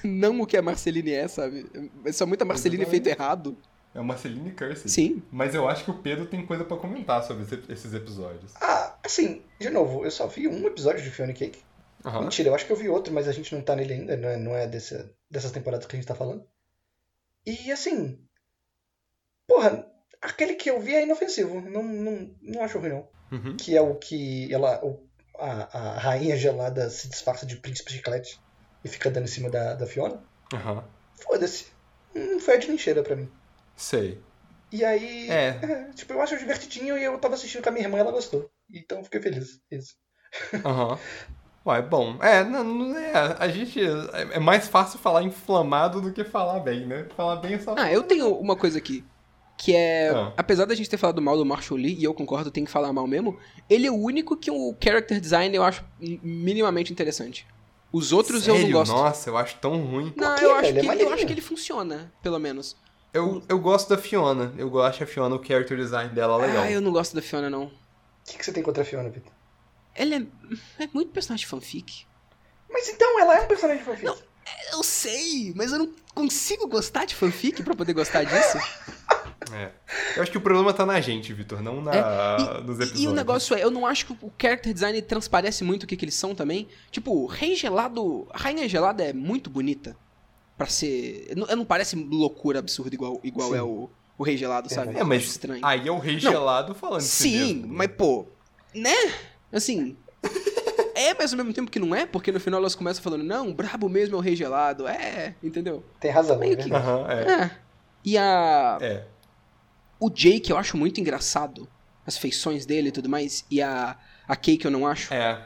Não 0.03 0.41
o 0.41 0.45
que 0.47 0.57
a 0.57 0.61
Marceline 0.61 1.11
é, 1.11 1.27
sabe? 1.27 1.65
É 2.05 2.11
só 2.11 2.25
muito 2.25 2.41
a 2.41 2.45
Marceline 2.45 2.85
feito 2.85 3.07
errado. 3.07 3.57
É 3.93 3.99
uma 3.99 4.13
Marceline 4.13 4.51
Curse. 4.51 4.87
Sim. 4.89 5.21
Mas 5.31 5.53
eu 5.53 5.67
acho 5.67 5.83
que 5.83 5.91
o 5.91 5.97
Pedro 6.01 6.25
tem 6.25 6.45
coisa 6.45 6.63
pra 6.63 6.77
comentar 6.77 7.23
sobre 7.23 7.43
esse- 7.43 7.71
esses 7.71 7.93
episódios. 7.93 8.53
Ah, 8.61 8.97
assim, 9.03 9.41
de 9.59 9.69
novo, 9.69 10.05
eu 10.05 10.11
só 10.11 10.27
vi 10.27 10.47
um 10.47 10.65
episódio 10.65 11.01
de 11.03 11.11
Fiona 11.11 11.33
Cake. 11.33 11.59
Aham. 12.05 12.21
Mentira, 12.21 12.49
eu 12.49 12.55
acho 12.55 12.65
que 12.65 12.71
eu 12.71 12.75
vi 12.77 12.87
outro, 12.89 13.13
mas 13.13 13.27
a 13.27 13.31
gente 13.33 13.53
não 13.53 13.61
tá 13.61 13.75
nele 13.75 13.93
ainda, 13.93 14.15
não 14.17 14.29
é, 14.29 14.37
não 14.37 14.55
é 14.55 14.65
desse, 14.67 15.07
dessas 15.29 15.51
temporadas 15.51 15.85
que 15.85 15.95
a 15.95 15.99
gente 15.99 16.07
tá 16.07 16.15
falando. 16.15 16.43
E 17.45 17.71
assim. 17.71 18.17
Porra, 19.47 19.85
aquele 20.21 20.53
que 20.55 20.69
eu 20.69 20.79
vi 20.79 20.95
é 20.95 21.03
inofensivo. 21.03 21.59
Não, 21.61 21.83
não, 21.83 22.33
não 22.41 22.63
acho 22.63 22.79
ruim, 22.79 22.89
não. 22.89 23.07
Uhum. 23.31 23.57
Que 23.57 23.75
é 23.75 23.81
o 23.81 23.95
que 23.95 24.51
ela. 24.53 24.83
o- 24.85 25.05
a, 25.37 25.77
a 25.95 25.97
rainha 25.99 26.35
gelada 26.37 26.89
se 26.89 27.09
disfarça 27.09 27.45
de 27.45 27.57
príncipe 27.57 27.91
chiclete 27.91 28.39
e 28.83 28.89
fica 28.89 29.09
dando 29.09 29.25
em 29.25 29.27
cima 29.27 29.49
da, 29.49 29.73
da 29.73 29.85
Fiona. 29.85 30.21
Aham. 30.53 30.83
Foda-se. 31.15 31.67
Não 32.13 32.39
foi 32.39 32.57
de 32.57 32.71
lixeira 32.71 33.03
pra 33.03 33.15
mim. 33.15 33.29
Sei. 33.75 34.19
E 34.71 34.83
aí. 34.85 35.29
É. 35.29 35.89
tipo, 35.93 36.13
eu 36.13 36.21
acho 36.21 36.37
divertidinho 36.37 36.97
e 36.97 37.03
eu 37.03 37.17
tava 37.17 37.35
assistindo 37.35 37.61
com 37.61 37.69
a 37.69 37.71
minha 37.71 37.85
irmã 37.85 37.97
e 37.97 38.01
ela 38.01 38.11
gostou. 38.11 38.49
Então 38.73 38.99
eu 38.99 39.03
fiquei 39.03 39.21
feliz. 39.21 39.59
Isso. 39.69 39.95
Aham. 40.65 40.97
Ué, 41.65 41.81
bom. 41.81 42.17
É, 42.21 42.43
não, 42.43 42.63
não 42.63 42.97
é. 42.97 43.35
A 43.37 43.47
gente. 43.47 43.79
É 43.79 44.35
é 44.35 44.39
mais 44.39 44.67
fácil 44.67 44.97
falar 44.97 45.23
inflamado 45.23 46.01
do 46.01 46.11
que 46.11 46.23
falar 46.23 46.59
bem, 46.59 46.87
né? 46.87 47.07
Falar 47.15 47.35
bem 47.35 47.53
é 47.53 47.59
só. 47.59 47.75
Ah, 47.77 47.91
eu 47.91 48.03
tenho 48.03 48.33
uma 48.35 48.55
coisa 48.55 48.79
aqui. 48.79 49.03
Que 49.57 49.75
é. 49.75 50.09
Ah. 50.09 50.33
Apesar 50.37 50.65
da 50.65 50.73
gente 50.73 50.89
ter 50.89 50.97
falado 50.97 51.21
mal 51.21 51.37
do 51.37 51.45
Marshall 51.45 51.79
Lee, 51.79 51.95
e 51.99 52.03
eu 52.03 52.15
concordo, 52.15 52.49
tem 52.49 52.65
que 52.65 52.71
falar 52.71 52.91
mal 52.91 53.05
mesmo, 53.05 53.37
ele 53.69 53.85
é 53.85 53.91
o 53.91 53.95
único 53.95 54.35
que 54.35 54.49
o 54.49 54.75
character 54.83 55.19
design 55.19 55.55
eu 55.55 55.63
acho 55.63 55.85
minimamente 55.99 56.91
interessante. 56.91 57.45
Os 57.91 58.13
outros 58.13 58.47
eu 58.47 58.53
não 58.53 58.61
Sério? 58.61 58.77
gosto. 58.77 58.91
Nossa, 58.91 59.29
eu 59.29 59.37
acho 59.37 59.57
tão 59.57 59.77
ruim. 59.81 60.13
Não, 60.15 60.35
quê, 60.35 60.45
eu 60.45 60.55
acho, 60.55 60.73
velho? 60.73 60.91
É 60.91 60.95
que, 60.95 61.03
eu 61.03 61.13
acho 61.13 61.25
que 61.25 61.33
ele 61.33 61.41
funciona, 61.41 62.11
pelo 62.23 62.39
menos. 62.39 62.77
Eu, 63.13 63.43
eu 63.49 63.59
gosto 63.59 63.89
da 63.89 63.97
Fiona. 63.97 64.53
Eu 64.57 64.69
gosto 64.69 65.03
a 65.03 65.07
Fiona, 65.07 65.35
o 65.35 65.43
character 65.43 65.75
design 65.75 66.13
dela 66.13 66.41
é 66.41 66.47
legal. 66.47 66.63
Ah, 66.63 66.71
eu 66.71 66.79
não 66.79 66.91
gosto 66.91 67.13
da 67.13 67.21
Fiona, 67.21 67.49
não. 67.49 67.65
O 67.65 67.71
que, 68.25 68.37
que 68.37 68.45
você 68.45 68.53
tem 68.53 68.63
contra 68.63 68.83
a 68.83 68.85
Fiona, 68.85 69.09
Vitor? 69.09 69.31
Ela 69.93 70.15
é, 70.15 70.25
é 70.83 70.87
muito 70.93 71.11
personagem 71.11 71.45
fanfic. 71.45 72.05
Mas 72.69 72.87
então, 72.87 73.19
ela 73.19 73.37
é 73.37 73.41
um 73.41 73.47
personagem 73.47 73.83
fanfic. 73.83 74.05
Eu 74.71 74.83
sei, 74.83 75.51
mas 75.55 75.71
eu 75.73 75.79
não 75.79 75.93
consigo 76.15 76.67
gostar 76.67 77.05
de 77.05 77.15
fanfic 77.15 77.61
pra 77.61 77.75
poder 77.75 77.93
gostar 77.93 78.23
disso. 78.23 78.57
É. 79.53 79.71
Eu 80.15 80.23
acho 80.23 80.31
que 80.31 80.37
o 80.37 80.41
problema 80.41 80.73
tá 80.73 80.85
na 80.85 80.99
gente, 81.01 81.33
Vitor, 81.33 81.61
não 81.61 81.81
na, 81.81 81.93
É, 81.93 82.61
nos 82.61 82.79
E- 82.79 82.83
episódios. 82.83 82.99
E, 83.01 83.07
o 83.07 83.13
negócio 83.13 83.55
é, 83.55 83.63
eu 83.63 83.71
não 83.71 83.85
acho 83.85 84.05
que 84.05 84.13
o 84.13 84.31
character 84.41 84.73
design 84.73 85.01
transparece 85.01 85.63
muito 85.63 85.83
o 85.83 85.87
que, 85.87 85.95
que 85.97 86.05
eles 86.05 86.15
são 86.15 86.33
também. 86.35 86.67
Tipo, 86.89 87.25
Rei 87.25 87.55
Gelado. 87.55 88.27
A 88.31 88.37
Rainha 88.37 88.67
Gelada 88.69 89.03
é 89.03 89.13
muito 89.13 89.49
bonita. 89.49 89.95
Pra 90.57 90.67
ser. 90.67 91.33
Não, 91.35 91.47
não 91.55 91.65
parece 91.65 91.95
loucura 91.95 92.59
absurda 92.59 92.93
igual, 92.93 93.19
igual 93.23 93.49
Sim. 93.51 93.57
é 93.57 93.63
o, 93.63 93.89
o 94.17 94.23
Rei 94.23 94.37
Gelado, 94.37 94.71
sabe? 94.71 94.95
É, 94.97 95.03
mas 95.03 95.23
estranho. 95.23 95.65
aí 95.65 95.87
é 95.87 95.91
o 95.91 95.97
rei 95.97 96.13
Não. 96.15 96.19
gelado 96.31 96.75
falando 96.75 97.01
Sim, 97.01 97.55
mesmo. 97.55 97.73
mas 97.73 97.87
pô, 97.97 98.27
né? 98.75 98.93
Assim. 99.51 99.97
é, 100.93 101.13
mas 101.15 101.31
ao 101.33 101.37
mesmo 101.37 101.51
tempo 101.53 101.71
que 101.71 101.79
não 101.79 101.95
é, 101.95 102.05
porque 102.05 102.31
no 102.31 102.39
final 102.39 102.59
elas 102.59 102.75
começam 102.75 103.01
falando, 103.03 103.23
não, 103.23 103.49
o 103.49 103.53
brabo 103.55 103.89
mesmo 103.89 104.15
é 104.15 104.17
o 104.19 104.21
Rei 104.21 104.35
Gelado. 104.35 104.87
É, 104.87 105.33
entendeu? 105.41 105.83
Tem 105.99 106.11
razão, 106.11 106.35
é 106.35 106.39
Meio 106.39 106.57
que- 106.57 106.63
verdade. 106.63 106.85
Aham, 106.87 107.07
é. 107.11 107.43
É. 107.43 107.51
E 108.05 108.17
a. 108.17 108.77
É. 108.81 109.03
O 110.01 110.09
Jake 110.09 110.49
eu 110.49 110.57
acho 110.57 110.75
muito 110.75 110.99
engraçado. 110.99 111.67
As 112.05 112.17
feições 112.17 112.65
dele 112.65 112.89
e 112.89 112.91
tudo 112.91 113.07
mais. 113.07 113.45
E 113.49 113.61
a, 113.61 113.95
a 114.27 114.35
Cake 114.35 114.65
eu 114.65 114.71
não 114.71 114.85
acho 114.87 115.13
É. 115.13 115.45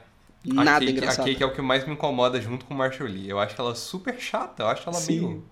A 0.58 0.64
nada 0.64 0.80
Cake, 0.80 0.92
engraçado. 0.94 1.22
A 1.26 1.28
Cake 1.30 1.44
é 1.44 1.46
o 1.46 1.54
que 1.54 1.62
mais 1.62 1.86
me 1.86 1.94
incomoda 1.94 2.40
junto 2.42 2.66
com 2.66 2.74
o 2.74 2.78
Marshall 2.78 3.10
Lee. 3.10 3.30
Eu 3.30 3.40
acho 3.40 3.56
ela 3.60 3.76
super 3.76 4.18
chata. 4.20 4.64
Eu 4.64 4.68
acho 4.68 4.88
ela 4.90 4.98
Sim. 4.98 5.20
meio. 5.20 5.46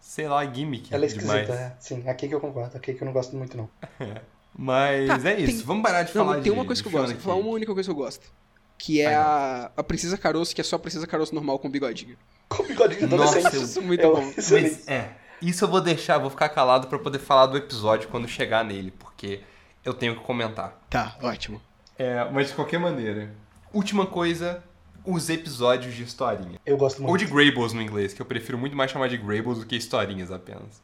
Sei 0.00 0.26
lá, 0.28 0.44
gimmick. 0.46 0.92
Ela 0.94 1.04
é 1.04 1.08
demais. 1.08 1.40
esquisita, 1.42 1.52
é. 1.52 1.76
Sim, 1.80 2.08
aqui 2.08 2.28
que 2.28 2.34
eu 2.34 2.40
concordo. 2.40 2.76
Aqui 2.76 2.94
que 2.94 3.02
eu 3.02 3.06
não 3.06 3.12
gosto 3.12 3.36
muito, 3.36 3.56
não. 3.56 3.68
Mas 4.58 5.06
Tá, 5.22 5.30
é 5.30 5.40
isso. 5.40 5.56
tem- 5.58 5.66
Vamos 5.66 5.82
parar 5.82 6.02
de 6.04 6.08
Não, 6.14 6.24
falar 6.24 6.36
mas 6.36 6.44
tem 6.44 6.52
de- 6.52 6.58
uma 6.58 6.64
coisa 6.64 6.80
que 6.82 6.88
eu 6.88 6.92
gosto. 6.92 7.12
Vou 7.12 7.20
falar 7.20 7.34
uma 7.34 7.42
Cake. 7.42 7.54
única 7.56 7.74
coisa 7.74 7.86
que 7.88 7.90
eu 7.90 7.96
gosto. 7.96 8.32
Que 8.78 9.00
é 9.00 9.14
a, 9.14 9.70
a 9.76 9.82
Princesa 9.82 10.16
Caroço, 10.16 10.54
que 10.54 10.60
é 10.60 10.64
só 10.64 10.76
a 10.76 10.78
Princesa 10.78 11.06
Caroço 11.06 11.34
normal 11.34 11.58
com 11.58 11.68
bigodinho. 11.68 12.16
Com 12.48 12.62
bigodinho 12.62 13.06
de 13.08 13.16
Nossa, 13.16 13.38
adolescente. 13.38 13.56
eu- 13.56 13.62
Isso 13.64 13.78
é 13.78 13.82
muito 13.82 14.00
É 14.00 14.08
bom. 14.10 14.32
Mas, 14.36 14.88
é. 14.88 15.10
Isso 15.40 15.64
eu 15.64 15.68
vou 15.68 15.80
deixar, 15.80 16.18
vou 16.18 16.30
ficar 16.30 16.48
calado 16.48 16.86
pra 16.86 16.98
poder 16.98 17.18
falar 17.18 17.46
do 17.46 17.56
episódio 17.56 18.08
quando 18.08 18.26
chegar 18.26 18.64
nele, 18.64 18.90
porque 18.90 19.40
eu 19.84 19.92
tenho 19.94 20.16
que 20.16 20.24
comentar. 20.24 20.80
Tá, 20.90 21.16
ótimo. 21.22 21.60
É, 21.98 22.28
mas 22.30 22.48
de 22.48 22.54
qualquer 22.54 22.78
maneira. 22.78 23.34
Última 23.72 24.06
coisa, 24.06 24.62
os 25.04 25.28
episódios 25.30 25.94
de 25.94 26.02
historinha. 26.02 26.58
Eu 26.64 26.76
gosto 26.76 27.00
muito. 27.02 27.10
Ou 27.10 27.16
de 27.16 27.26
Grables 27.26 27.72
no 27.72 27.80
inglês, 27.80 28.12
que 28.12 28.20
eu 28.20 28.26
prefiro 28.26 28.58
muito 28.58 28.76
mais 28.76 28.90
chamar 28.90 29.08
de 29.08 29.16
Grables 29.16 29.58
do 29.58 29.66
que 29.66 29.76
historinhas 29.76 30.30
apenas. 30.30 30.82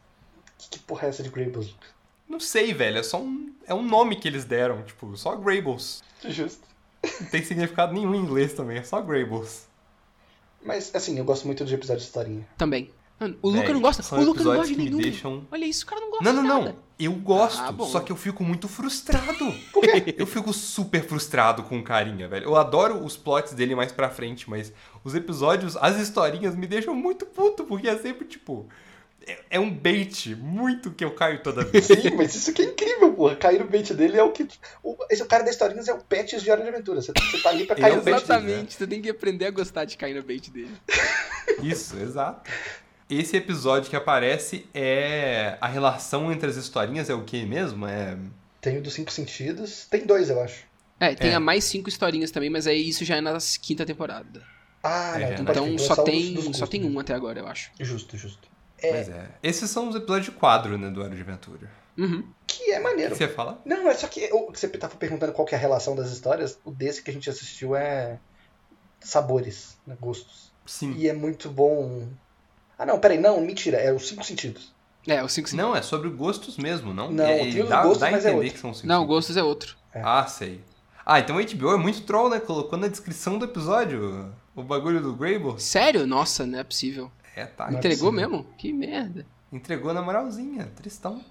Que, 0.59 0.71
que 0.71 0.79
porra 0.79 1.07
é 1.07 1.11
essa 1.11 1.23
de 1.23 1.29
Grables? 1.29 1.75
Não 2.29 2.41
sei, 2.41 2.73
velho, 2.73 2.99
é 2.99 3.03
só 3.03 3.21
um. 3.21 3.53
É 3.67 3.75
um 3.75 3.83
nome 3.83 4.17
que 4.17 4.29
eles 4.29 4.45
deram, 4.45 4.83
tipo, 4.83 5.17
só 5.17 5.37
Grables. 5.37 6.03
Justo. 6.25 6.67
Não 7.21 7.27
tem 7.29 7.43
significado 7.43 7.93
nenhum 7.93 8.15
em 8.15 8.19
inglês 8.21 8.53
também, 8.55 8.79
é 8.79 8.85
só 8.85 9.01
Grables. 9.03 9.67
Mas, 10.65 10.95
assim, 10.95 11.19
eu 11.19 11.25
gosto 11.25 11.45
muito 11.47 11.65
de 11.65 11.75
episódios 11.75 12.05
de 12.05 12.09
historinha. 12.09 12.47
Também. 12.57 12.91
Mano, 13.23 13.39
o 13.43 13.49
Luca 13.51 13.73
não 13.73 13.81
gosta. 13.81 14.03
são 14.03 14.19
O 14.19 14.25
Luca 14.25 14.43
não 14.43 14.55
gosta 14.57 14.75
de 14.75 14.77
nenhum. 14.79 14.99
deixam- 14.99 15.47
Olha 15.51 15.65
isso, 15.65 15.85
o 15.85 15.87
cara 15.87 16.01
não 16.01 16.11
gosta 16.11 16.25
Não, 16.25 16.33
não, 16.35 16.43
de 16.43 16.49
não. 16.49 16.59
nada. 16.65 16.77
Eu 16.99 17.13
gosto, 17.13 17.59
Ah, 17.61 17.75
só 17.87 18.01
que 18.01 18.13
eu 18.13 18.17
fico 18.17 18.45
muito 18.45 18.69
frustrado. 18.69 19.53
Eu 20.17 20.27
fico 20.27 20.53
super 20.53 21.03
frustrado 21.05 21.63
com 21.65 21.79
o 21.79 21.83
carinha, 21.83 22.29
velho. 22.29 22.45
Eu 22.45 22.57
adoro 22.57 23.05
os 23.05 23.17
plots 23.17 23.53
dele 23.55 23.75
mais 23.75 23.91
pra 23.91 24.09
frente, 24.11 24.49
mas 24.49 24.73
os 25.03 25.15
episódios, 25.15 25.77
as 25.77 25.99
historinhas 25.99 26.55
me 26.55 26.67
deixam 26.67 26.95
muito 26.95 27.27
puto, 27.27 27.65
porque 27.65 27.89
é 27.89 27.97
sempre 27.99 28.25
tipo. 28.27 28.69
É, 29.25 29.39
é 29.53 29.61
um 29.61 29.71
bait 29.73 30.35
muito 30.37 30.91
que 30.93 31.05
eu 31.05 31.13
caio 31.13 31.41
toda 31.43 31.65
vez. 31.65 31.87
Sim, 31.87 32.15
mas 32.17 32.35
isso 32.35 32.53
que 32.53 32.63
é 32.63 32.65
incrível, 32.67 33.13
porra. 33.15 33.37
Cair 33.37 33.61
no 33.61 33.67
bait 33.69 33.93
dele 33.95 34.17
é 34.19 34.23
o 34.23 34.31
que. 34.33 34.47
O, 34.83 34.97
esse 35.11 35.25
cara 35.27 35.43
da 35.45 35.51
historinhas 35.51 35.89
é 35.89 35.95
o 35.95 35.99
Pets 35.99 36.43
de 36.43 36.51
Hora 36.51 36.63
de 36.63 36.69
Aventura. 36.69 37.01
Você, 37.01 37.13
você 37.17 37.39
tá 37.41 37.51
ali 37.51 37.65
pra 37.67 37.75
cair 37.77 37.97
no 37.97 38.03
bait 38.03 38.05
dele. 38.05 38.17
Exatamente, 38.25 38.75
você 38.75 38.87
tem 38.87 39.01
que 39.03 39.11
aprender 39.11 39.47
a 39.47 39.51
gostar 39.51 39.85
de 39.85 39.97
cair 39.97 40.15
no 40.15 40.23
bait 40.23 40.51
dele. 40.51 40.77
Isso, 41.63 41.97
exato. 41.99 42.51
Esse 43.21 43.37
episódio 43.37 43.91
que 43.91 43.97
aparece 43.97 44.67
é. 44.75 45.57
A 45.61 45.67
relação 45.69 46.33
entre 46.33 46.49
as 46.49 46.57
historinhas 46.57 47.11
é 47.11 47.15
o 47.15 47.23
que 47.25 47.45
mesmo? 47.45 47.87
É. 47.87 48.17
Tem 48.61 48.79
o 48.79 48.83
dos 48.83 48.95
cinco 48.95 49.11
sentidos. 49.13 49.87
Tem 49.91 50.07
dois, 50.07 50.31
eu 50.31 50.41
acho. 50.41 50.65
É, 51.01 51.15
tem 51.15 51.31
É. 51.31 51.35
a 51.35 51.41
mais 51.41 51.65
cinco 51.65 51.89
historinhas 51.89 52.31
também, 52.31 52.49
mas 52.49 52.67
aí 52.67 52.89
isso 52.89 53.05
já 53.05 53.17
é 53.17 53.21
na 53.21 53.37
quinta 53.61 53.85
temporada. 53.85 54.43
Ah, 54.83 55.13
É, 55.17 55.21
não, 55.21 55.21
já 55.21 55.43
então, 55.43 55.69
Então 55.69 55.79
só 55.79 56.03
é 56.03 56.05
tem, 56.05 56.35
dos- 56.35 56.49
dos 56.49 56.57
só 56.57 56.67
tem 56.67 56.85
um 56.85 56.99
até 56.99 57.13
agora, 57.15 57.41
eu 57.41 57.47
acho. 57.47 57.71
Justo, 57.81 58.17
justo. 58.17 58.49
Pois 58.81 59.09
é. 59.09 59.29
Esses 59.43 59.71
são 59.71 59.89
os 59.89 59.95
episódios 59.95 60.27
de 60.27 60.33
quadro, 60.33 60.77
né, 60.79 60.91
do 60.91 61.01
Hora 61.03 61.15
de 61.15 61.21
Aventura. 61.21 61.71
Uhum. 61.97 62.25
Que 62.47 62.73
é 62.73 62.81
O 62.81 62.83
maneiro. 62.83 63.13
que 63.13 63.19
você 63.19 63.29
fala? 63.29 63.61
Não, 63.65 63.89
é 63.89 63.95
só 63.95 64.07
que 64.09 64.27
que 64.29 64.59
você 64.59 64.67
tava 64.69 64.97
perguntando 64.97 65.33
qual 65.33 65.47
que 65.47 65.55
é 65.55 65.59
a 65.59 65.61
relação 65.61 65.95
das 65.95 66.11
histórias. 66.11 66.59
O 66.65 66.71
desse 66.71 67.03
que 67.03 67.11
a 67.11 67.13
gente 67.15 67.29
assistiu 67.31 67.77
é 67.77 68.19
sabores, 69.01 69.77
né, 69.87 69.97
gostos. 70.01 70.53
Sim. 70.67 70.95
E 70.97 71.09
é 71.09 71.13
muito 71.13 71.49
bom. 71.51 72.09
Ah, 72.83 72.87
não, 72.87 72.99
peraí, 72.99 73.19
não, 73.19 73.41
mentira, 73.41 73.77
é 73.79 73.93
os 73.93 74.09
cinco 74.09 74.25
sentidos. 74.25 74.73
É, 75.07 75.23
os 75.23 75.33
cinco 75.33 75.49
sentidos. 75.49 75.69
Não, 75.69 75.77
é 75.77 75.83
sobre 75.83 76.09
gostos 76.11 76.57
mesmo, 76.57 76.93
não? 76.93 77.11
Não, 77.13 77.25
é, 77.25 77.43
o 77.43 77.51
trio 77.51 77.63
dos 77.63 77.71
dá, 77.71 77.83
gostos, 77.83 77.99
dá 78.01 78.07
a 78.07 78.11
é 78.11 78.15
entender 78.15 78.35
outro. 78.35 78.53
que 78.53 78.59
são 78.59 78.75
cinco. 78.75 78.87
Não, 78.89 79.07
gostos 79.07 79.37
é 79.37 79.43
outro. 79.43 79.77
Ah, 79.95 80.27
sei. 80.27 80.61
Ah, 81.07 81.21
então 81.21 81.37
o 81.37 81.45
HBO 81.45 81.73
é 81.75 81.77
muito 81.77 82.03
troll, 82.03 82.29
né? 82.31 82.41
Colocou 82.41 82.79
na 82.79 82.89
descrição 82.89 83.39
do 83.39 83.45
episódio 83.45 84.33
o 84.55 84.63
bagulho 84.63 85.01
do 85.01 85.13
Grable. 85.15 85.61
Sério? 85.61 86.07
Nossa, 86.07 86.45
não 86.47 86.59
é 86.59 86.65
possível. 86.65 87.11
É, 87.37 87.47
tá. 87.47 87.67
Não 87.69 87.75
é 87.75 87.79
Entregou 87.79 88.11
possível. 88.13 88.31
mesmo? 88.31 88.47
Que 88.59 88.73
merda. 88.73 89.25
Entregou 89.53 89.93
na 89.95 90.03
moralzinha, 90.03 90.71
tristão. 90.77 91.25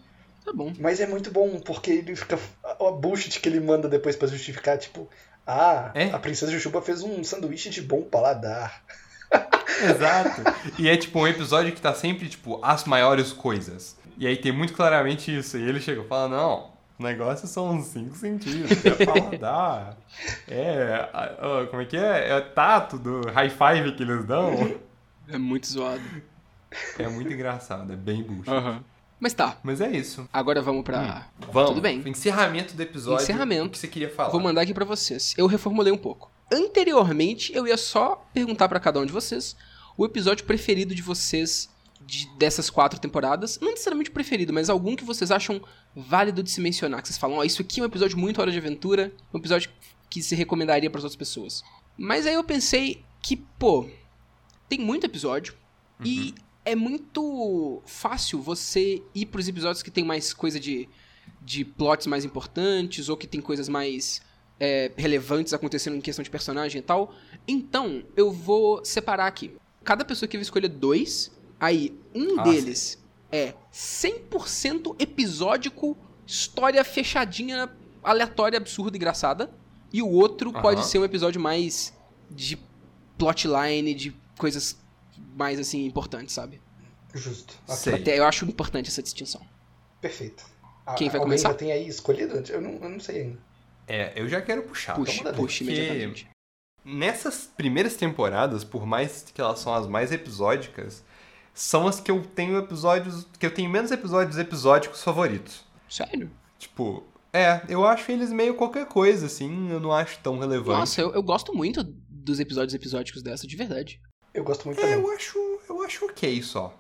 Tá 0.46 0.52
bom. 0.54 0.74
Mas 0.80 1.00
é 1.00 1.06
muito 1.08 1.32
bom, 1.32 1.60
porque 1.60 1.92
ele 1.92 2.16
fica. 2.16 2.40
A 2.64 2.92
bullshit 2.92 3.40
que 3.40 3.48
ele 3.48 3.60
manda 3.60 3.88
depois 3.90 4.16
pra 4.16 4.28
justificar, 4.28 4.78
tipo. 4.78 5.10
Ah, 5.46 5.92
É? 5.96 6.12
a 6.12 6.20
princesa 6.20 6.52
Jujuba 6.52 6.82
fez 6.82 7.02
um 7.02 7.24
sanduíche 7.24 7.70
de 7.70 7.82
bom 7.82 8.02
paladar. 8.04 8.84
Exato. 9.84 10.42
e 10.78 10.88
é 10.90 10.96
tipo 10.98 11.20
um 11.20 11.28
episódio 11.28 11.72
que 11.74 11.82
tá 11.82 11.94
sempre, 11.94 12.30
tipo, 12.30 12.60
as 12.64 12.86
maiores 12.86 13.32
coisas. 13.34 13.98
E 14.18 14.28
aí 14.28 14.38
tem 14.38 14.52
muito 14.52 14.74
claramente 14.74 15.36
isso. 15.36 15.58
E 15.58 15.62
ele 15.64 15.80
chega 15.80 16.02
e 16.02 16.08
fala, 16.08 16.28
não, 16.30 16.72
O 17.00 17.04
negócio 17.04 17.48
são 17.48 17.72
uns 17.72 17.86
5 17.88 18.16
centímetros, 18.16 18.86
é 18.86 19.06
paladar. 19.06 19.98
É, 20.48 21.10
a- 21.14 21.66
como 21.70 21.82
é 21.82 21.86
que 21.86 21.98
é? 21.98 22.30
É 22.38 22.42
tato 22.42 23.00
do 23.00 23.22
high 23.32 23.50
five 23.50 23.94
que 23.96 24.04
eles 24.04 24.24
dão. 24.26 24.76
É 25.28 25.38
muito 25.38 25.66
zoado. 25.68 26.02
É 27.00 27.08
muito 27.08 27.32
engraçado, 27.34 27.92
é 27.92 27.96
bem 27.96 28.22
bucho. 28.22 28.52
Aham. 28.52 28.84
Mas 29.20 29.34
tá, 29.34 29.58
Mas 29.62 29.80
é 29.82 29.90
isso. 29.92 30.28
agora 30.34 30.62
vamos 30.64 30.84
pra. 30.84 31.28
Vamos. 31.52 31.70
Tudo 31.72 31.82
bem. 31.82 32.02
Encerramento 32.08 32.74
do 32.76 32.82
episódio. 32.82 33.22
Encerramento. 33.24 33.68
O 33.68 33.70
que 33.70 33.78
você 33.78 33.88
queria 33.88 34.10
falar? 34.10 34.30
Vou 34.30 34.42
mandar 34.42 34.62
aqui 34.62 34.74
pra 34.74 34.84
vocês. 34.86 35.36
Eu 35.38 35.46
reformulei 35.46 35.94
um 35.94 35.98
pouco. 35.98 36.31
Anteriormente, 36.52 37.54
eu 37.56 37.66
ia 37.66 37.78
só 37.78 38.28
perguntar 38.34 38.68
pra 38.68 38.80
cada 38.80 39.00
um 39.00 39.06
de 39.06 39.12
vocês 39.14 39.56
o 39.98 40.06
episódio 40.06 40.46
preferido 40.46 40.94
de 40.94 41.02
vocês 41.02 41.70
de- 42.06 42.28
dessas 42.38 42.70
quatro 42.70 43.00
temporadas. 43.00 43.60
Não 43.62 43.70
necessariamente 43.72 44.10
o 44.10 44.14
preferido, 44.14 44.52
mas 44.52 44.70
algum 44.70 44.96
que 44.96 45.04
vocês 45.04 45.32
acham 45.32 45.62
válido 45.96 46.42
de 46.44 46.50
se 46.52 46.60
mencionar. 46.60 47.02
Que 47.02 47.08
vocês 47.08 47.18
falam, 47.18 47.38
ó, 47.38 47.44
isso 47.44 47.62
aqui 47.62 47.80
é 47.80 47.84
um 47.84 47.86
episódio 47.86 48.18
muito 48.18 48.42
Hora 48.42 48.52
de 48.52 48.58
Aventura, 48.58 49.14
um 49.34 49.38
episódio 49.38 49.70
que 50.10 50.22
se 50.22 50.36
recomendaria 50.36 50.90
pras 50.90 51.04
outras 51.04 51.16
pessoas. 51.18 51.64
Mas 51.98 52.26
aí 52.26 52.34
eu 52.34 52.44
pensei 52.44 53.04
que, 53.22 53.38
pô, 53.38 53.90
tem 54.68 54.80
muito 54.80 55.06
episódio 55.06 55.54
e 56.04 56.34
é 56.66 56.76
muito 56.76 57.82
fácil 57.86 58.42
você 58.42 59.02
ir 59.16 59.28
pros 59.28 59.48
episódios 59.48 59.84
que 59.84 59.92
tem 59.92 60.04
mais 60.04 60.34
coisa 60.34 60.60
de, 60.60 60.90
de 61.42 61.64
plots 61.64 62.08
mais 62.08 62.26
importantes 62.26 63.08
ou 63.10 63.16
que 63.16 63.28
tem 63.28 63.40
coisas 63.40 63.70
mais 63.70 64.22
é, 64.64 64.92
relevantes 64.96 65.54
acontecendo 65.54 65.96
em 65.96 66.02
questão 66.02 66.22
de 66.22 66.30
personagem 66.30 66.78
e 66.80 66.84
tal. 66.84 67.14
Então, 67.48 68.04
eu 68.16 68.32
vou 68.32 68.86
separar 68.86 69.26
aqui. 69.26 69.56
Cada 69.84 70.06
pessoa 70.06 70.30
que 70.30 70.38
vai 70.38 70.44
escolher 70.44 70.68
dois, 70.68 71.32
aí 71.60 71.98
um 72.14 72.40
Ah, 72.40 72.44
deles 72.44 73.02
é 73.32 73.56
100% 73.74 74.96
episódico, 75.00 75.98
história 76.28 76.84
fechadinha, 76.84 77.68
aleatória, 78.04 78.58
absurda, 78.58 78.96
engraçada. 78.96 79.50
E 79.92 80.02
o 80.02 80.08
outro 80.08 80.54
pode 80.54 80.86
ser 80.86 81.00
um 81.00 81.04
episódio 81.06 81.42
mais 81.42 81.92
de 82.30 82.58
plotline, 83.18 83.94
de 83.96 84.16
coisas 84.38 84.78
mais 85.36 85.60
assim 85.60 85.86
importantes, 85.86 86.34
sabe? 86.36 86.62
Justo. 87.14 87.56
Ok, 87.68 87.76
Sei. 87.78 87.94
Até 87.96 88.20
eu 88.20 88.24
acho 88.26 88.46
importante 88.46 88.90
essa 88.90 89.02
distinção. 89.04 89.42
Perfeito. 90.00 90.46
A- 90.86 90.94
Quem 90.94 91.10
vai 91.10 91.18
alguém 91.18 91.32
começar? 91.32 91.50
já 91.50 91.56
tem 91.56 91.72
aí 91.72 91.88
escolhido? 91.88 92.42
Eu 92.50 92.62
não, 92.62 92.72
eu 92.82 92.90
não 92.90 93.00
sei 93.00 93.22
ainda. 93.24 93.40
É, 93.92 94.14
eu 94.16 94.28
já 94.30 94.42
quero 94.42 94.64
puxar. 94.64 94.96
Puxe, 94.96 95.18
manda 95.18 95.32
ver. 95.32 95.38
puxe 95.38 95.64
Porque- 95.66 95.74
imediatamente. 95.80 96.30
Nessas 96.84 97.46
primeiras 97.56 97.96
temporadas, 97.96 98.64
por 98.64 98.86
mais 98.88 99.24
que 99.34 99.40
elas 99.40 99.60
são 99.60 99.74
as 99.74 99.86
mais 99.86 100.12
episódicas, 100.12 101.04
são 101.54 101.88
as 101.88 102.00
que 102.00 102.10
eu 102.10 102.24
tenho 102.24 102.58
episódios. 102.58 103.28
que 103.38 103.46
eu 103.46 103.54
tenho 103.54 103.70
menos 103.70 103.92
episódios 103.92 104.38
episódicos 104.38 105.04
favoritos. 105.04 105.64
Sério? 105.88 106.32
Tipo, 106.58 107.04
é, 107.34 107.62
eu 107.70 107.86
acho 107.86 108.12
eles 108.12 108.32
meio 108.32 108.56
qualquer 108.56 108.88
coisa, 108.88 109.26
assim, 109.28 109.70
eu 109.70 109.80
não 109.80 109.92
acho 109.92 110.18
tão 110.24 110.40
relevante. 110.40 110.80
Nossa, 110.80 111.02
eu, 111.02 111.14
eu 111.14 111.22
gosto 111.22 111.54
muito 111.54 111.84
dos 111.84 112.40
episódios 112.40 112.74
episódicos 112.74 113.22
dessa, 113.22 113.46
de 113.46 113.56
verdade. 113.56 114.02
Eu 114.34 114.44
gosto 114.44 114.66
muito 114.66 114.80
É, 114.80 114.82
também. 114.82 115.00
eu 115.00 115.12
acho, 115.12 115.38
eu 115.70 115.84
acho 115.84 116.06
ok 116.06 116.42
só. 116.42 116.74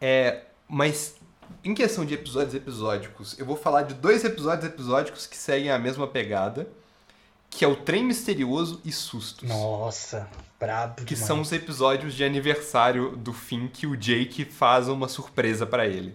É, 0.00 0.42
mas 0.68 1.16
em 1.64 1.74
questão 1.74 2.04
de 2.04 2.14
episódios 2.14 2.54
episódicos, 2.54 3.38
eu 3.38 3.44
vou 3.46 3.56
falar 3.56 3.82
de 3.82 3.94
dois 3.94 4.24
episódios 4.24 4.64
episódicos 4.66 5.26
que 5.26 5.36
seguem 5.36 5.70
a 5.70 5.78
mesma 5.78 6.06
pegada, 6.06 6.68
que 7.50 7.64
é 7.64 7.68
o 7.68 7.76
Trem 7.76 8.04
Misterioso 8.04 8.80
e 8.84 8.92
Sustos. 8.92 9.48
Nossa, 9.48 10.28
brabo 10.60 10.96
Que 10.96 11.14
demais. 11.14 11.26
são 11.26 11.40
os 11.40 11.50
episódios 11.52 12.14
de 12.14 12.22
aniversário 12.24 13.16
do 13.16 13.32
Finn 13.32 13.68
que 13.68 13.86
o 13.86 13.96
Jake 13.96 14.44
faz 14.44 14.88
uma 14.88 15.08
surpresa 15.08 15.66
pra 15.66 15.86
ele. 15.86 16.14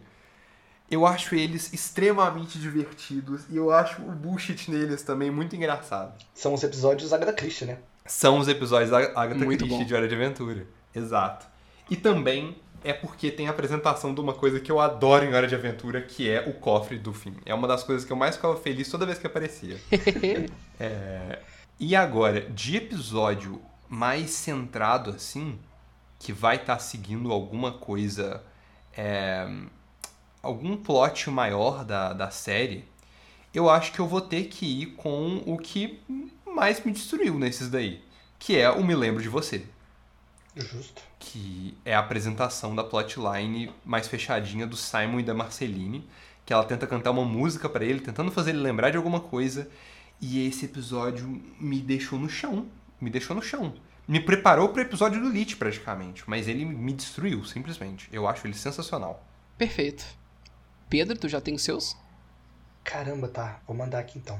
Eu 0.92 1.08
acho 1.08 1.34
eles 1.34 1.74
extremamente 1.74 2.60
divertidos 2.60 3.46
e 3.50 3.58
eu 3.58 3.72
acho 3.72 4.02
o 4.04 4.12
bullshit 4.12 4.70
neles 4.70 5.02
também 5.02 5.32
muito 5.32 5.56
engraçado. 5.56 6.14
São 6.36 6.54
os 6.54 6.62
episódios 6.64 7.12
Agatha 7.12 7.34
Christie, 7.34 7.66
né? 7.66 7.80
São 8.06 8.38
os 8.38 8.48
episódios 8.48 8.92
da 8.92 8.98
Agatha 8.98 9.34
Muito 9.46 9.60
Christie 9.66 9.80
bom. 9.80 9.86
de 9.86 9.96
Hora 9.96 10.08
de 10.08 10.14
Aventura. 10.14 10.68
Exato. 10.94 11.48
E 11.90 11.96
também 11.96 12.58
é 12.84 12.94
porque 12.94 13.32
tem 13.32 13.48
a 13.48 13.52
apresentação 13.52 14.14
de 14.14 14.20
uma 14.22 14.34
coisa 14.34 14.60
que 14.60 14.72
eu 14.72 14.80
adoro 14.80 15.26
em 15.26 15.34
Hora 15.34 15.48
de 15.48 15.56
Aventura, 15.56 16.02
que 16.02 16.30
é 16.30 16.42
o 16.48 16.54
cofre 16.54 16.98
do 16.98 17.14
fim. 17.14 17.36
É 17.46 17.54
uma 17.54 17.68
das 17.68 17.84
coisas 17.84 18.06
que 18.06 18.12
eu 18.12 18.18
mais 18.18 18.36
ficava 18.36 18.56
feliz 18.58 18.90
toda 18.90 19.06
vez 19.06 19.18
que 19.20 19.28
aparecia. 19.28 19.80
É, 20.80 21.40
E 21.80 21.96
agora, 21.96 22.42
de 22.42 22.78
episódio 22.78 23.62
mais 23.88 24.32
centrado 24.32 25.12
assim, 25.12 25.60
que 26.20 26.34
vai 26.34 26.56
estar 26.58 26.80
seguindo 26.80 27.32
alguma 27.32 27.72
coisa. 27.74 28.44
é, 28.96 29.48
algum 30.42 30.76
plot 30.78 31.30
maior 31.30 31.86
da, 31.86 32.14
da 32.14 32.30
série, 32.30 32.86
eu 33.54 33.70
acho 33.70 33.92
que 33.94 34.00
eu 34.00 34.08
vou 34.08 34.22
ter 34.22 34.46
que 34.46 34.66
ir 34.66 34.88
com 34.96 35.42
o 35.46 35.58
que 35.58 36.02
mais 36.46 36.84
me 36.84 36.92
destruiu 36.92 37.38
nesses 37.40 37.70
daí. 37.70 38.04
Que 38.40 38.58
é 38.58 38.70
o 38.70 38.84
Me 38.84 38.96
Lembro 38.96 39.22
de 39.24 39.30
Você. 39.30 39.66
Justo. 40.56 41.02
Que 41.20 41.78
é 41.84 41.96
a 41.96 42.00
apresentação 42.00 42.76
da 42.76 42.84
plotline 42.84 43.74
mais 43.84 44.08
fechadinha 44.08 44.68
do 44.68 44.76
Simon 44.76 45.20
e 45.20 45.24
da 45.24 45.34
Marceline. 45.34 46.08
Que 46.46 46.54
ela 46.54 46.66
tenta 46.66 46.86
cantar 46.86 47.12
uma 47.12 47.26
música 47.26 47.70
pra 47.70 47.86
ele, 47.86 48.02
tentando 48.02 48.32
fazer 48.32 48.52
ele 48.52 48.60
lembrar 48.60 48.90
de 48.90 48.98
alguma 48.98 49.20
coisa. 49.20 49.70
E 50.22 50.46
esse 50.46 50.66
episódio 50.66 51.28
me 51.60 51.80
deixou 51.80 52.20
no 52.20 52.30
chão. 52.30 52.68
Me 53.00 53.10
deixou 53.10 53.36
no 53.36 53.42
chão. 53.42 53.74
Me 54.08 54.20
preparou 54.20 54.70
pro 54.70 54.82
episódio 54.82 55.22
do 55.22 55.30
Lich, 55.30 55.56
praticamente. 55.56 56.24
Mas 56.28 56.48
ele 56.48 56.66
me 56.66 56.94
destruiu, 56.94 57.44
simplesmente. 57.46 58.10
Eu 58.12 58.28
acho 58.28 58.46
ele 58.46 58.54
sensacional. 58.54 59.26
Perfeito. 59.58 60.06
Pedro, 60.90 61.18
tu 61.18 61.30
já 61.30 61.40
tem 61.40 61.56
os 61.56 61.64
seus? 61.64 61.96
Caramba, 62.84 63.28
tá. 63.28 63.62
Vou 63.66 63.76
mandar 63.76 64.00
aqui 64.00 64.20
então. 64.20 64.40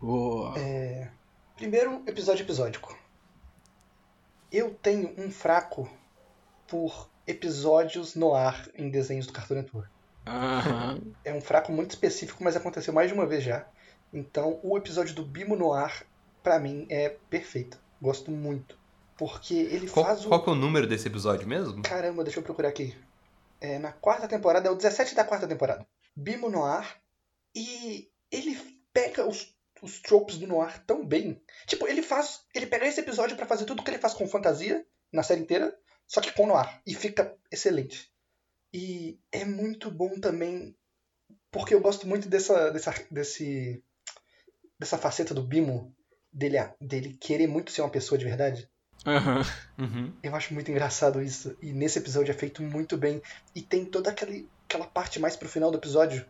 Boa. 0.00 0.58
É, 0.58 1.08
Primeiro, 1.56 2.02
episódio 2.06 2.42
episódico. 2.42 2.96
Eu 4.52 4.74
tenho 4.74 5.14
um 5.16 5.30
fraco 5.30 5.90
por 6.68 7.08
episódios 7.26 8.14
no 8.14 8.34
ar 8.34 8.68
em 8.74 8.90
desenhos 8.90 9.26
do 9.26 9.32
Cartoon 9.32 9.54
Network. 9.54 9.88
Aham. 10.26 11.00
É 11.24 11.32
um 11.32 11.40
fraco 11.40 11.72
muito 11.72 11.90
específico, 11.90 12.44
mas 12.44 12.54
aconteceu 12.54 12.92
mais 12.92 13.08
de 13.08 13.14
uma 13.14 13.26
vez 13.26 13.42
já. 13.42 13.66
Então, 14.12 14.60
o 14.62 14.76
episódio 14.76 15.14
do 15.14 15.24
Bimo 15.24 15.56
no 15.56 15.72
ar, 15.72 16.04
pra 16.42 16.58
mim, 16.58 16.86
é 16.90 17.16
perfeito. 17.30 17.78
Gosto 18.00 18.30
muito. 18.30 18.78
Porque 19.16 19.54
ele 19.54 19.88
Qual, 19.88 20.04
faz 20.04 20.24
o. 20.24 20.28
qual 20.28 20.42
que 20.42 20.50
é 20.50 20.52
o 20.52 20.56
número 20.56 20.86
desse 20.86 21.08
episódio 21.08 21.46
mesmo? 21.46 21.82
Caramba, 21.82 22.22
deixa 22.24 22.38
eu 22.38 22.42
procurar 22.42 22.68
aqui. 22.68 22.96
É, 23.60 23.78
na 23.78 23.92
quarta 23.92 24.28
temporada, 24.28 24.68
é 24.68 24.70
o 24.70 24.74
17 24.74 25.14
da 25.14 25.24
quarta 25.24 25.46
temporada. 25.46 25.86
Bimo 26.14 26.50
Noir. 26.50 26.96
E 27.54 28.10
ele 28.30 28.58
pega 28.92 29.26
os, 29.26 29.51
os 29.82 30.00
tropes 30.00 30.38
do 30.38 30.46
Noir 30.46 30.82
tão 30.86 31.04
bem. 31.04 31.42
Tipo, 31.66 31.88
ele 31.88 32.02
faz. 32.02 32.44
Ele 32.54 32.66
pega 32.66 32.86
esse 32.86 33.00
episódio 33.00 33.36
pra 33.36 33.46
fazer 33.46 33.64
tudo 33.64 33.82
que 33.82 33.90
ele 33.90 33.98
faz 33.98 34.14
com 34.14 34.28
fantasia 34.28 34.86
na 35.12 35.22
série 35.22 35.40
inteira, 35.42 35.76
só 36.06 36.20
que 36.20 36.32
com 36.32 36.46
Noir. 36.46 36.80
E 36.86 36.94
fica 36.94 37.36
excelente. 37.50 38.10
E 38.72 39.18
é 39.30 39.44
muito 39.44 39.90
bom 39.90 40.18
também. 40.20 40.74
Porque 41.50 41.74
eu 41.74 41.80
gosto 41.80 42.06
muito 42.06 42.28
dessa. 42.28 42.70
dessa 42.70 42.94
desse. 43.10 43.82
dessa 44.78 44.96
faceta 44.96 45.34
do 45.34 45.42
Bimo. 45.42 45.94
Dele, 46.32 46.56
dele 46.80 47.14
querer 47.20 47.46
muito 47.46 47.70
ser 47.70 47.82
uma 47.82 47.90
pessoa 47.90 48.16
de 48.16 48.24
verdade. 48.24 48.70
Aham. 49.04 49.42
Uhum. 49.78 50.12
Eu 50.22 50.34
acho 50.34 50.54
muito 50.54 50.70
engraçado 50.70 51.20
isso. 51.20 51.56
E 51.60 51.72
nesse 51.72 51.98
episódio 51.98 52.30
é 52.30 52.34
feito 52.34 52.62
muito 52.62 52.96
bem. 52.96 53.20
E 53.54 53.60
tem 53.60 53.84
toda 53.84 54.10
aquele, 54.10 54.48
aquela 54.64 54.86
parte 54.86 55.18
mais 55.18 55.36
pro 55.36 55.48
final 55.48 55.70
do 55.70 55.76
episódio 55.76 56.24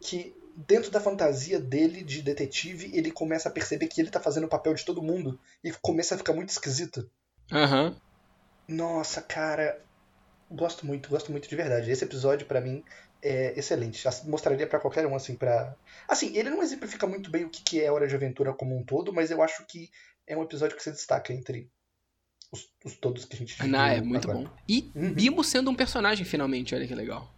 que, 0.00 0.34
dentro 0.56 0.90
da 0.90 1.00
fantasia 1.00 1.60
dele 1.60 2.02
de 2.02 2.22
detetive, 2.22 2.90
ele 2.96 3.10
começa 3.10 3.48
a 3.48 3.52
perceber 3.52 3.88
que 3.88 4.00
ele 4.00 4.10
tá 4.10 4.18
fazendo 4.18 4.44
o 4.44 4.48
papel 4.48 4.72
de 4.72 4.84
todo 4.84 5.02
mundo 5.02 5.38
e 5.62 5.70
começa 5.72 6.14
a 6.14 6.18
ficar 6.18 6.32
muito 6.32 6.48
esquisito. 6.48 7.08
Aham. 7.52 7.94
Nossa, 8.66 9.20
cara. 9.20 9.84
Gosto 10.50 10.86
muito, 10.86 11.08
gosto 11.08 11.30
muito 11.30 11.48
de 11.48 11.56
verdade. 11.56 11.90
Esse 11.90 12.04
episódio, 12.04 12.46
pra 12.46 12.60
mim, 12.60 12.82
é 13.22 13.58
excelente. 13.58 14.02
Mostraria 14.24 14.66
pra 14.66 14.80
qualquer 14.80 15.06
um, 15.06 15.14
assim, 15.14 15.36
pra. 15.36 15.76
Assim, 16.08 16.36
ele 16.36 16.48
não 16.50 16.62
exemplifica 16.62 17.06
muito 17.06 17.30
bem 17.30 17.44
o 17.44 17.50
que 17.50 17.80
é 17.80 17.90
Hora 17.90 18.06
de 18.08 18.14
Aventura 18.14 18.54
como 18.54 18.76
um 18.76 18.84
todo, 18.84 19.12
mas 19.12 19.30
eu 19.30 19.42
acho 19.42 19.66
que 19.66 19.90
é 20.26 20.36
um 20.36 20.42
episódio 20.42 20.76
que 20.76 20.82
se 20.82 20.90
destaca 20.90 21.32
entre 21.32 21.70
os, 22.52 22.68
os 22.84 22.96
todos 22.96 23.24
que 23.24 23.34
a 23.34 23.38
gente 23.38 23.54
é 23.60 23.94
viu 24.00 24.04
muito 24.04 24.30
agora. 24.30 24.48
bom. 24.48 24.56
E 24.68 24.90
Uhum. 24.94 25.12
Bimo 25.12 25.44
sendo 25.44 25.70
um 25.70 25.74
personagem, 25.74 26.24
finalmente, 26.24 26.74
olha 26.74 26.86
que 26.86 26.94
legal. 26.94 27.35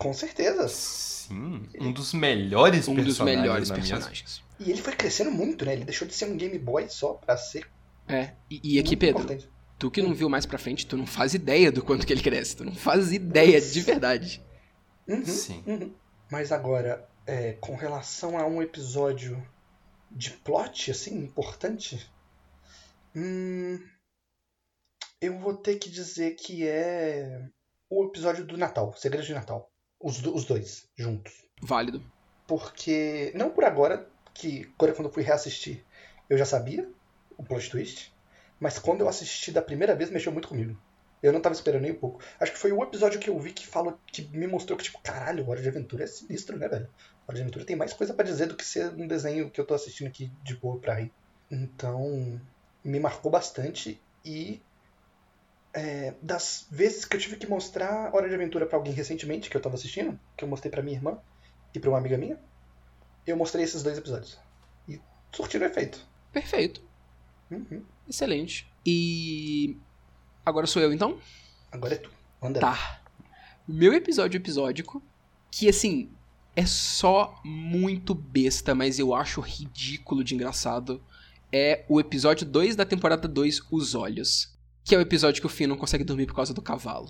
Com 0.00 0.12
certeza. 0.14 0.66
Sim, 0.68 1.68
um 1.78 1.92
dos 1.92 2.12
melhores 2.14 2.88
Um 2.88 2.94
personagens. 2.94 3.06
dos 3.06 3.20
melhores 3.20 3.70
minha- 3.70 3.80
personagens. 3.80 4.42
E 4.58 4.70
ele 4.70 4.80
foi 4.82 4.94
crescendo 4.94 5.30
muito, 5.30 5.64
né? 5.64 5.74
Ele 5.74 5.84
deixou 5.84 6.08
de 6.08 6.14
ser 6.14 6.24
um 6.24 6.36
Game 6.36 6.58
Boy 6.58 6.88
só 6.88 7.14
pra 7.14 7.36
ser 7.36 7.66
É. 8.08 8.32
E, 8.50 8.60
e 8.76 8.78
aqui, 8.80 8.96
Pedro, 8.96 9.22
importante. 9.22 9.48
tu 9.78 9.90
que 9.90 10.02
não 10.02 10.12
viu 10.14 10.28
mais 10.28 10.44
pra 10.46 10.58
frente, 10.58 10.86
tu 10.86 10.96
não 10.96 11.06
faz 11.06 11.34
ideia 11.34 11.70
do 11.70 11.82
quanto 11.84 12.06
que 12.06 12.12
ele 12.12 12.22
cresce. 12.22 12.56
Tu 12.56 12.64
não 12.64 12.74
faz 12.74 13.12
ideia 13.12 13.60
de 13.60 13.80
verdade. 13.80 14.42
Uhum, 15.06 15.24
Sim. 15.26 15.62
uhum. 15.66 15.94
Mas 16.30 16.50
agora, 16.52 17.08
é, 17.26 17.52
com 17.60 17.76
relação 17.76 18.38
a 18.38 18.46
um 18.46 18.60
episódio 18.62 19.40
de 20.10 20.30
plot, 20.30 20.90
assim, 20.90 21.16
importante, 21.18 22.10
hum, 23.14 23.78
eu 25.20 25.38
vou 25.38 25.54
ter 25.54 25.76
que 25.76 25.88
dizer 25.90 26.34
que 26.36 26.66
é 26.66 27.48
o 27.88 28.06
episódio 28.06 28.44
do 28.44 28.56
Natal, 28.58 28.92
Segredo 28.96 29.24
de 29.26 29.34
Natal. 29.34 29.69
Os, 30.00 30.24
os 30.24 30.44
dois, 30.44 30.88
juntos. 30.96 31.32
Válido. 31.62 32.02
porque. 32.46 33.32
Não 33.34 33.50
por 33.50 33.64
agora, 33.64 34.08
que 34.32 34.64
quando 34.78 35.04
eu 35.04 35.12
fui 35.12 35.22
reassistir 35.22 35.84
eu 36.30 36.38
já 36.38 36.46
sabia 36.46 36.88
o 37.36 37.42
plot 37.42 37.68
twist, 37.68 38.14
mas 38.60 38.78
quando 38.78 39.00
eu 39.00 39.08
assisti 39.08 39.50
da 39.50 39.60
primeira 39.60 39.96
vez 39.96 40.10
mexeu 40.10 40.30
muito 40.30 40.46
comigo. 40.46 40.80
Eu 41.20 41.32
não 41.32 41.40
tava 41.40 41.54
esperando 41.54 41.82
nem 41.82 41.90
um 41.90 41.96
pouco. 41.96 42.20
Acho 42.38 42.52
que 42.52 42.58
foi 42.58 42.72
o 42.72 42.82
episódio 42.82 43.20
que 43.20 43.28
eu 43.28 43.38
vi 43.38 43.52
que 43.52 43.66
falou, 43.66 43.98
que 44.06 44.22
me 44.28 44.46
mostrou 44.46 44.78
que, 44.78 44.84
tipo, 44.84 45.00
caralho, 45.02 45.46
Hora 45.46 45.60
de 45.60 45.68
Aventura 45.68 46.04
é 46.04 46.06
sinistro, 46.06 46.56
né, 46.56 46.66
velho? 46.66 46.88
Hora 47.26 47.36
de 47.36 47.42
Aventura 47.42 47.64
tem 47.64 47.76
mais 47.76 47.92
coisa 47.92 48.14
pra 48.14 48.24
dizer 48.24 48.46
do 48.46 48.56
que 48.56 48.64
ser 48.64 48.90
um 48.94 49.06
desenho 49.06 49.50
que 49.50 49.60
eu 49.60 49.66
tô 49.66 49.74
assistindo 49.74 50.06
aqui 50.06 50.32
de 50.42 50.56
boa 50.56 50.78
pra 50.78 50.94
rir. 50.94 51.12
Então, 51.50 52.40
me 52.82 52.98
marcou 52.98 53.30
bastante 53.30 54.00
e 54.24 54.62
é, 55.72 56.14
das 56.20 56.66
vezes 56.70 57.04
que 57.04 57.16
eu 57.16 57.20
tive 57.20 57.36
que 57.36 57.46
mostrar 57.46 58.14
Hora 58.14 58.28
de 58.28 58.34
Aventura 58.34 58.66
pra 58.66 58.76
alguém 58.76 58.92
recentemente, 58.92 59.48
que 59.48 59.56
eu 59.56 59.60
tava 59.60 59.74
assistindo, 59.74 60.18
que 60.36 60.44
eu 60.44 60.48
mostrei 60.48 60.70
pra 60.70 60.82
minha 60.82 60.96
irmã 60.96 61.18
e 61.74 61.78
pra 61.78 61.90
uma 61.90 61.98
amiga 61.98 62.18
minha, 62.18 62.38
eu 63.26 63.36
mostrei 63.36 63.64
esses 63.64 63.82
dois 63.82 63.98
episódios. 63.98 64.38
E 64.88 65.00
surtiram 65.32 65.66
efeito. 65.66 66.04
Perfeito. 66.32 66.82
Uhum. 67.50 67.84
Excelente. 68.08 68.70
E. 68.84 69.76
Agora 70.44 70.66
sou 70.66 70.82
eu 70.82 70.92
então? 70.92 71.20
Agora 71.70 71.94
é 71.94 71.98
tu. 71.98 72.10
Anda. 72.42 72.60
Tá. 72.60 73.02
Meu 73.66 73.92
episódio 73.92 74.38
episódico, 74.38 75.02
que 75.50 75.68
assim, 75.68 76.10
é 76.56 76.66
só 76.66 77.40
muito 77.44 78.14
besta, 78.14 78.74
mas 78.74 78.98
eu 78.98 79.14
acho 79.14 79.40
ridículo 79.40 80.24
de 80.24 80.34
engraçado, 80.34 81.02
é 81.52 81.84
o 81.88 82.00
episódio 82.00 82.46
2 82.46 82.74
da 82.74 82.84
temporada 82.84 83.28
2, 83.28 83.62
Os 83.70 83.94
Olhos. 83.94 84.58
Que 84.84 84.94
é 84.94 84.98
o 84.98 85.00
episódio 85.00 85.40
que 85.40 85.46
o 85.46 85.50
Finn 85.50 85.68
não 85.68 85.76
consegue 85.76 86.02
dormir 86.02 86.26
por 86.26 86.34
causa 86.34 86.52
do 86.54 86.62
cavalo. 86.62 87.08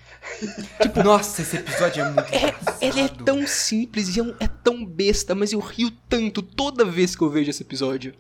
Nossa, 1.05 1.43
esse 1.43 1.57
episódio 1.57 2.03
é 2.03 2.11
muito 2.11 2.35
É, 2.35 2.37
engraçado. 2.49 2.83
ele 2.83 3.01
é 3.01 3.09
tão 3.09 3.47
simples 3.47 4.17
e 4.17 4.21
é, 4.21 4.23
um- 4.23 4.35
é 4.41 4.47
tão 4.49 4.85
besta, 4.85 5.35
mas 5.35 5.53
eu 5.53 5.61
rio 5.61 5.91
tanto 6.09 6.43
toda 6.43 6.85
vez 6.85 7.15
que 7.17 7.23
eu 7.23 7.31
vejo 7.31 7.51
esse 7.51 7.63
episódio. 7.63 8.15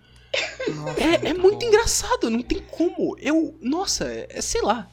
Nossa, 0.76 1.00
É, 1.00 1.28
é 1.30 1.34
muito 1.34 1.58
bom. 1.60 1.66
engraçado, 1.66 2.30
não 2.30 2.40
tem 2.42 2.60
como. 2.70 3.16
Eu. 3.18 3.58
Nossa, 3.60 4.04
é, 4.04 4.26
é- 4.30 4.40
sei 4.40 4.62
lá. 4.62 4.88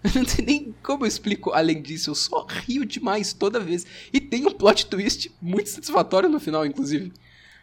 Não 0.14 0.24
tem 0.24 0.44
nem 0.46 0.74
como 0.80 1.02
eu 1.04 1.08
explico 1.08 1.50
além 1.50 1.82
disso. 1.82 2.10
Eu 2.10 2.14
só 2.14 2.46
rio 2.48 2.86
demais 2.86 3.32
toda 3.32 3.58
vez. 3.58 3.84
E 4.12 4.20
tem 4.20 4.46
um 4.46 4.52
plot 4.52 4.86
twist 4.86 5.28
muito 5.42 5.68
satisfatório 5.68 6.28
no 6.28 6.38
final, 6.38 6.64
inclusive. 6.64 7.12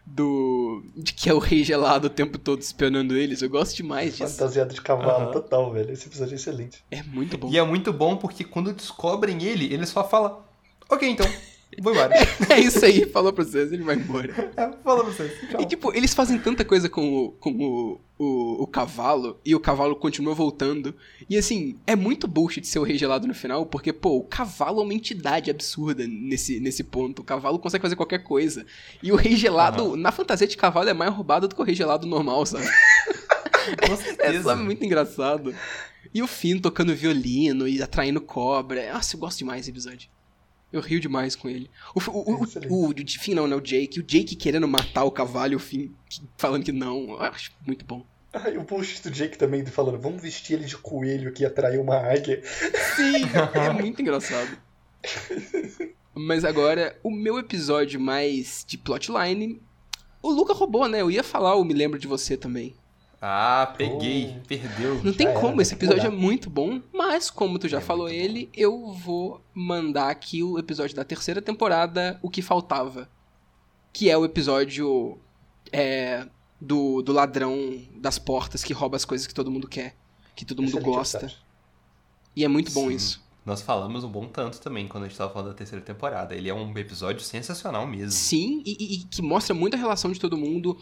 Do. 0.06 0.84
De 0.96 1.14
que 1.14 1.30
é 1.30 1.34
o 1.34 1.40
rei 1.40 1.64
gelado 1.64 2.08
o 2.08 2.10
tempo 2.10 2.38
todo 2.38 2.62
espionando 2.62 3.18
eles. 3.18 3.42
Eu 3.42 3.50
gosto 3.50 3.76
demais 3.76 4.16
disso. 4.16 4.34
Fantasiado 4.34 4.74
de 4.74 4.82
cavalo, 4.82 5.24
Aham. 5.26 5.32
total, 5.32 5.72
velho. 5.74 5.92
Esse 5.92 6.08
episódio 6.08 6.34
é 6.34 6.36
excelente. 6.36 6.84
É 6.92 7.02
muito 7.04 7.38
bom. 7.38 7.50
E 7.52 7.58
é 7.58 7.64
muito 7.64 7.92
bom 7.92 8.16
porque 8.16 8.44
quando 8.44 8.72
descobrem 8.72 9.44
ele, 9.44 9.74
ele 9.74 9.86
só 9.86 10.08
fala: 10.08 10.46
Ok, 10.90 11.10
então, 11.10 11.28
vou 11.82 11.92
embora. 11.92 12.14
É 12.50 12.60
isso 12.60 12.86
aí, 12.86 13.06
falou 13.10 13.34
pra 13.34 13.44
vocês, 13.44 13.72
ele 13.72 13.84
vai 13.84 13.96
embora. 13.96 14.32
É, 14.56 14.72
fala 14.84 15.04
pra 15.04 15.12
vocês. 15.14 15.32
Tchau. 15.50 15.62
E 15.62 15.66
tipo, 15.66 15.92
eles 15.96 16.14
fazem 16.14 16.38
tanta 16.38 16.64
coisa 16.64 16.88
com 16.88 17.26
o, 17.26 17.32
com 17.32 17.52
o, 17.52 18.00
o, 18.18 18.64
o 18.64 18.68
cavalo, 18.68 19.40
e 19.46 19.54
o 19.54 19.60
cavalo 19.60 19.96
continua 19.96 20.34
voltando. 20.34 20.96
E 21.30 21.38
assim, 21.38 21.78
é 21.86 21.96
muito 21.96 22.28
bullshit 22.28 22.66
ser 22.66 22.80
o 22.80 22.84
rei 22.84 22.98
gelado 22.98 23.28
no 23.28 23.34
final, 23.34 23.66
porque, 23.66 23.92
pô, 23.92 24.18
o 24.18 24.24
cavalo 24.24 24.80
é 24.82 24.84
uma 24.84 24.94
entidade 24.94 25.52
absurda 25.52 26.08
nesse, 26.08 26.60
nesse 26.60 26.84
ponto. 26.84 27.20
O 27.22 27.26
cavalo 27.26 27.60
consegue 27.60 27.82
fazer 27.82 27.96
qualquer 27.96 28.20
coisa. 28.20 28.66
E 29.04 29.12
o 29.12 29.16
rei 29.16 29.36
gelado, 29.36 29.84
Aham. 29.88 29.98
na 29.98 30.12
fantasia 30.12 30.48
de 30.48 30.56
cavalo, 30.58 30.90
é 30.90 30.94
mais 30.94 31.14
roubado 31.14 31.48
do 31.48 31.56
que 31.56 31.62
o 31.62 31.66
rei 31.66 31.76
gelado 31.76 32.08
normal, 32.08 32.46
sabe? 32.46 32.66
Com 33.66 34.22
É 34.22 34.42
só 34.42 34.56
muito 34.56 34.86
engraçado. 34.86 35.54
E 36.14 36.22
o 36.22 36.28
Finn 36.28 36.60
tocando 36.60 36.96
violino 36.96 37.68
e 37.68 37.82
atraindo 37.82 38.22
cobra. 38.22 38.94
Nossa, 38.94 39.16
eu 39.16 39.20
gosto 39.20 39.40
demais 39.40 39.62
desse 39.62 39.72
episódio. 39.72 40.10
Eu 40.76 40.82
rio 40.82 41.00
demais 41.00 41.38
com 41.38 41.48
ele. 41.48 41.72
O, 41.96 42.00
o, 42.00 42.42
o, 42.42 42.44
Excelente. 42.44 42.72
o, 42.72 42.90
o 42.90 43.20
Finn 43.20 43.34
não, 43.34 43.48
né? 43.48 43.56
O 43.56 43.62
Jake. 43.62 43.98
O 43.98 44.04
Jake 44.04 44.36
querendo 44.36 44.68
matar 44.68 45.06
o 45.06 45.12
cavalo 45.12 45.54
e 45.54 45.56
o 45.56 45.60
Finn 45.60 45.90
falando 46.38 46.66
que 46.66 46.74
não. 46.74 47.12
Eu 47.12 47.22
acho 47.22 47.54
muito 47.66 47.86
bom. 47.86 48.06
Ah, 48.34 48.50
e 48.50 48.58
o 48.58 48.64
bullshit 48.64 49.02
do 49.02 49.10
Jake 49.10 49.38
também 49.38 49.66
falando, 49.66 49.98
vamos 49.98 50.22
vestir 50.22 50.56
ele 50.56 50.66
de 50.66 50.76
coelho 50.76 51.30
aqui 51.30 51.44
e 51.44 51.46
atrair 51.46 51.80
uma 51.80 51.96
águia. 51.96 52.42
Sim, 52.44 53.24
é 53.54 53.70
muito 53.72 54.02
engraçado. 54.02 54.58
Mas 56.14 56.44
agora, 56.44 57.00
o 57.02 57.10
meu 57.10 57.40
episódio 57.40 57.98
mais 57.98 58.66
de 58.68 58.78
plotline. 58.78 59.62
O 60.22 60.32
Luca 60.32 60.54
roubou, 60.54 60.90
né? 60.90 61.00
Eu 61.00 61.10
ia 61.10 61.24
falar 61.24 61.56
o 61.56 61.64
Me 61.64 61.74
Lembro 61.74 61.98
de 61.98 62.08
Você 62.08 62.36
também. 62.36 62.76
Ah, 63.28 63.74
peguei. 63.76 64.36
Oh. 64.38 64.48
Perdeu. 64.48 65.04
Não 65.04 65.12
tem 65.12 65.34
como, 65.34 65.60
esse 65.62 65.74
episódio 65.74 66.06
é 66.06 66.10
muito 66.12 66.48
bom, 66.50 66.80
mas 66.94 67.30
como 67.32 67.58
tu 67.58 67.68
já 67.68 67.80
É 67.80 67.82
falou 67.82 68.08
ele, 68.08 68.50
eu 68.54 68.92
vou 68.94 69.42
mandar 69.54 70.10
aqui 70.12 70.44
o 70.44 70.60
episódio 70.60 70.96
da 70.96 71.04
terceira 71.04 71.42
temporada, 71.42 72.20
O 72.22 72.30
Que 72.30 72.42
Faltava. 72.44 73.10
Que 73.92 74.10
é 74.12 74.18
o 74.18 74.24
episódio 74.26 75.18
é, 75.72 76.28
do, 76.62 77.02
do 77.02 77.12
ladrão 77.12 77.82
das 77.96 78.20
portas 78.20 78.64
que 78.64 78.74
rouba 78.74 78.96
as 78.96 79.06
coisas 79.06 79.26
que 79.26 79.34
todo 79.34 79.50
mundo 79.50 79.68
quer, 79.68 79.96
que 80.36 80.46
todo 80.46 80.62
mundo 80.62 80.78
Excelente 80.78 80.86
gosta. 80.96 81.18
episódio. 81.18 81.38
E 82.36 82.44
é 82.46 82.48
muito 82.48 82.72
bom 82.74 82.90
Sim. 82.90 82.96
isso. 82.96 83.26
Nós 83.46 83.62
falamos 83.62 84.04
um 84.04 84.10
bom 84.10 84.26
tanto 84.26 84.60
também 84.60 84.88
quando 84.88 85.04
a 85.04 85.08
gente 85.08 85.18
tava 85.18 85.32
falando 85.32 85.50
da 85.50 85.54
terceira 85.54 85.84
temporada. 85.84 86.34
Ele 86.36 86.50
é 86.50 86.54
um 86.54 86.76
episódio 86.78 87.22
sensacional 87.24 87.86
mesmo. 87.86 88.12
Sim, 88.12 88.64
e, 88.66 88.72
e- 88.80 88.94
e 88.96 88.98
que 89.04 89.22
mostra 89.22 89.54
muito 89.54 89.76
a 89.76 89.78
relação 89.78 90.12
de 90.12 90.20
todo 90.20 90.36
mundo. 90.36 90.76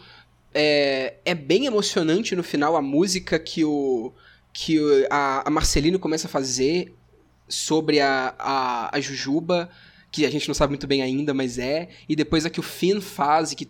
É, 0.54 1.16
é 1.24 1.34
bem 1.34 1.66
emocionante 1.66 2.36
no 2.36 2.44
final 2.44 2.76
a 2.76 2.82
música 2.82 3.38
que 3.38 3.64
o 3.64 4.12
que 4.52 4.78
o- 4.78 5.06
a, 5.10 5.48
a 5.48 5.50
Marcelino 5.50 5.98
começa 5.98 6.28
a 6.28 6.30
fazer 6.30 6.94
sobre 7.48 8.00
a, 8.00 8.34
a, 8.38 8.96
a 8.96 9.00
Jujuba, 9.00 9.68
que 10.12 10.24
a 10.24 10.30
gente 10.30 10.46
não 10.46 10.54
sabe 10.54 10.70
muito 10.70 10.86
bem 10.86 11.02
ainda, 11.02 11.34
mas 11.34 11.58
é. 11.58 11.88
E 12.08 12.14
depois 12.14 12.46
a 12.46 12.50
que 12.50 12.60
o 12.60 12.62
Finn 12.62 13.00
faz 13.00 13.50
e 13.50 13.56
que 13.56 13.68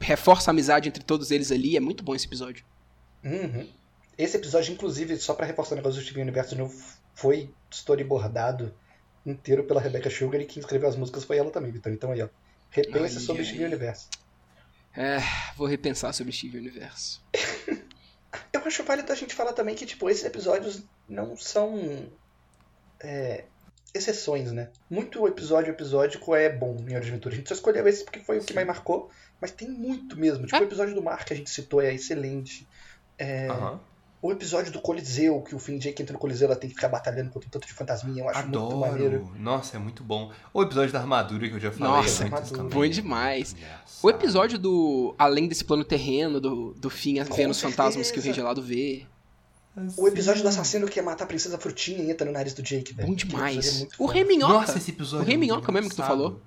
reforça 0.00 0.50
a 0.50 0.52
amizade 0.52 0.88
entre 0.88 1.04
todos 1.04 1.30
eles 1.30 1.52
ali. 1.52 1.76
É 1.76 1.80
muito 1.80 2.02
bom 2.02 2.14
esse 2.14 2.26
episódio. 2.26 2.64
Uhum. 3.22 3.66
Esse 4.16 4.36
episódio, 4.36 4.72
inclusive, 4.72 5.16
só 5.18 5.34
pra 5.34 5.46
reforçar 5.46 5.74
o 5.74 5.76
negócio 5.76 6.00
do 6.00 6.04
Steven 6.04 6.22
Universo 6.22 6.54
de 6.54 6.60
novo, 6.62 6.74
foi 7.14 7.50
storyboardado 7.70 8.72
inteiro 9.26 9.64
pela 9.64 9.80
Rebecca 9.80 10.08
Sugar 10.08 10.40
e 10.40 10.44
quem 10.46 10.60
escreveu 10.60 10.88
as 10.88 10.96
músicas 10.96 11.24
foi 11.24 11.36
ela 11.36 11.50
também, 11.50 11.70
Vitor. 11.70 11.92
Então 11.92 12.10
aí, 12.10 12.22
ó. 12.22 12.28
Repense 12.70 13.18
Ai, 13.18 13.22
sobre 13.22 13.42
ai. 13.42 13.48
Steven 13.48 13.66
Universo. 13.66 14.08
É, 14.96 15.18
vou 15.56 15.66
repensar 15.66 16.12
sobre 16.12 16.32
Steve 16.32 16.58
Universo. 16.58 17.22
Eu 18.52 18.60
acho 18.66 18.82
válido 18.84 19.12
a 19.12 19.16
gente 19.16 19.34
falar 19.34 19.52
também 19.52 19.74
que, 19.74 19.86
tipo, 19.86 20.08
esses 20.08 20.24
episódios 20.24 20.82
não 21.08 21.36
são 21.36 22.08
é, 23.00 23.44
exceções, 23.92 24.50
né? 24.52 24.70
Muito 24.90 25.26
episódio 25.28 25.70
episódico 25.72 26.34
é 26.34 26.48
bom 26.48 26.76
em 26.88 26.94
Hora 26.94 27.04
de 27.04 27.10
Aventura. 27.10 27.34
A 27.34 27.38
gente 27.38 27.48
só 27.48 27.54
escolheu 27.54 27.86
esse 27.86 28.04
porque 28.04 28.20
foi 28.20 28.38
o 28.38 28.44
que 28.44 28.54
mais 28.54 28.66
marcou, 28.66 29.10
mas 29.40 29.50
tem 29.50 29.68
muito 29.68 30.16
mesmo. 30.16 30.44
Tipo, 30.46 30.56
É. 30.56 30.60
o 30.60 30.64
episódio 30.64 30.94
do 30.94 31.02
mar 31.02 31.24
que 31.24 31.32
a 31.32 31.36
gente 31.36 31.50
citou 31.50 31.80
é 31.82 31.92
excelente. 31.94 32.66
É, 33.18 33.48
Aham. 33.48 33.80
O 34.24 34.32
episódio 34.32 34.72
do 34.72 34.80
Coliseu, 34.80 35.42
que 35.42 35.54
o 35.54 35.58
Finn 35.58 35.78
Jake 35.78 36.00
entra 36.00 36.14
no 36.14 36.18
Coliseu, 36.18 36.46
ela 36.46 36.56
tem 36.56 36.70
que 36.70 36.74
ficar 36.74 36.88
batalhando 36.88 37.28
contra 37.28 37.46
um 37.46 37.50
tanto 37.50 37.66
de 37.66 37.74
fantasminha, 37.74 38.22
eu 38.22 38.28
acho 38.30 38.48
muito 38.48 38.74
maneiro. 38.74 39.16
Adoro. 39.16 39.36
Nossa, 39.38 39.76
é 39.76 39.78
muito 39.78 40.02
bom. 40.02 40.32
O 40.50 40.62
episódio 40.62 40.94
da 40.94 41.00
armadura 41.00 41.46
que 41.46 41.54
eu 41.54 41.60
já 41.60 41.70
falei. 41.70 41.92
Nossa, 41.92 42.24
é 42.24 42.30
também. 42.30 42.70
Bom 42.70 42.86
demais. 42.86 43.52
Engraçado. 43.52 44.02
O 44.02 44.08
episódio 44.08 44.58
do 44.58 45.14
Além 45.18 45.46
desse 45.46 45.62
plano 45.62 45.84
terreno, 45.84 46.40
do, 46.40 46.72
do 46.72 46.88
fim 46.88 47.22
Com 47.22 47.34
vendo 47.34 47.50
os 47.50 47.60
fantasmas 47.60 48.10
que 48.10 48.18
o 48.18 48.22
Rei. 48.22 48.32
Gelado 48.32 48.62
vê. 48.62 49.04
O 49.98 50.08
episódio 50.08 50.40
do 50.40 50.48
assassino 50.48 50.86
que 50.88 50.98
ia 50.98 51.02
matar 51.02 51.24
a 51.24 51.26
princesa 51.26 51.58
Frutinha 51.58 51.98
e 51.98 52.10
entra 52.10 52.24
no 52.24 52.32
nariz 52.32 52.54
do 52.54 52.62
Jake, 52.62 52.94
velho. 52.94 53.06
Bom 53.06 53.12
Aquele 53.12 53.28
demais. 53.28 53.82
é 53.82 53.88
O. 53.98 54.06
Rei 54.06 54.24
Minhoca. 54.24 54.54
Nossa, 54.54 54.78
esse 54.78 54.90
episódio. 54.90 55.22
O 55.22 55.26
Rei 55.26 55.34
é 55.34 55.38
Minhoca 55.38 55.70
mesmo 55.70 55.90
que 55.90 55.96
tu 55.96 56.02
falou. 56.02 56.40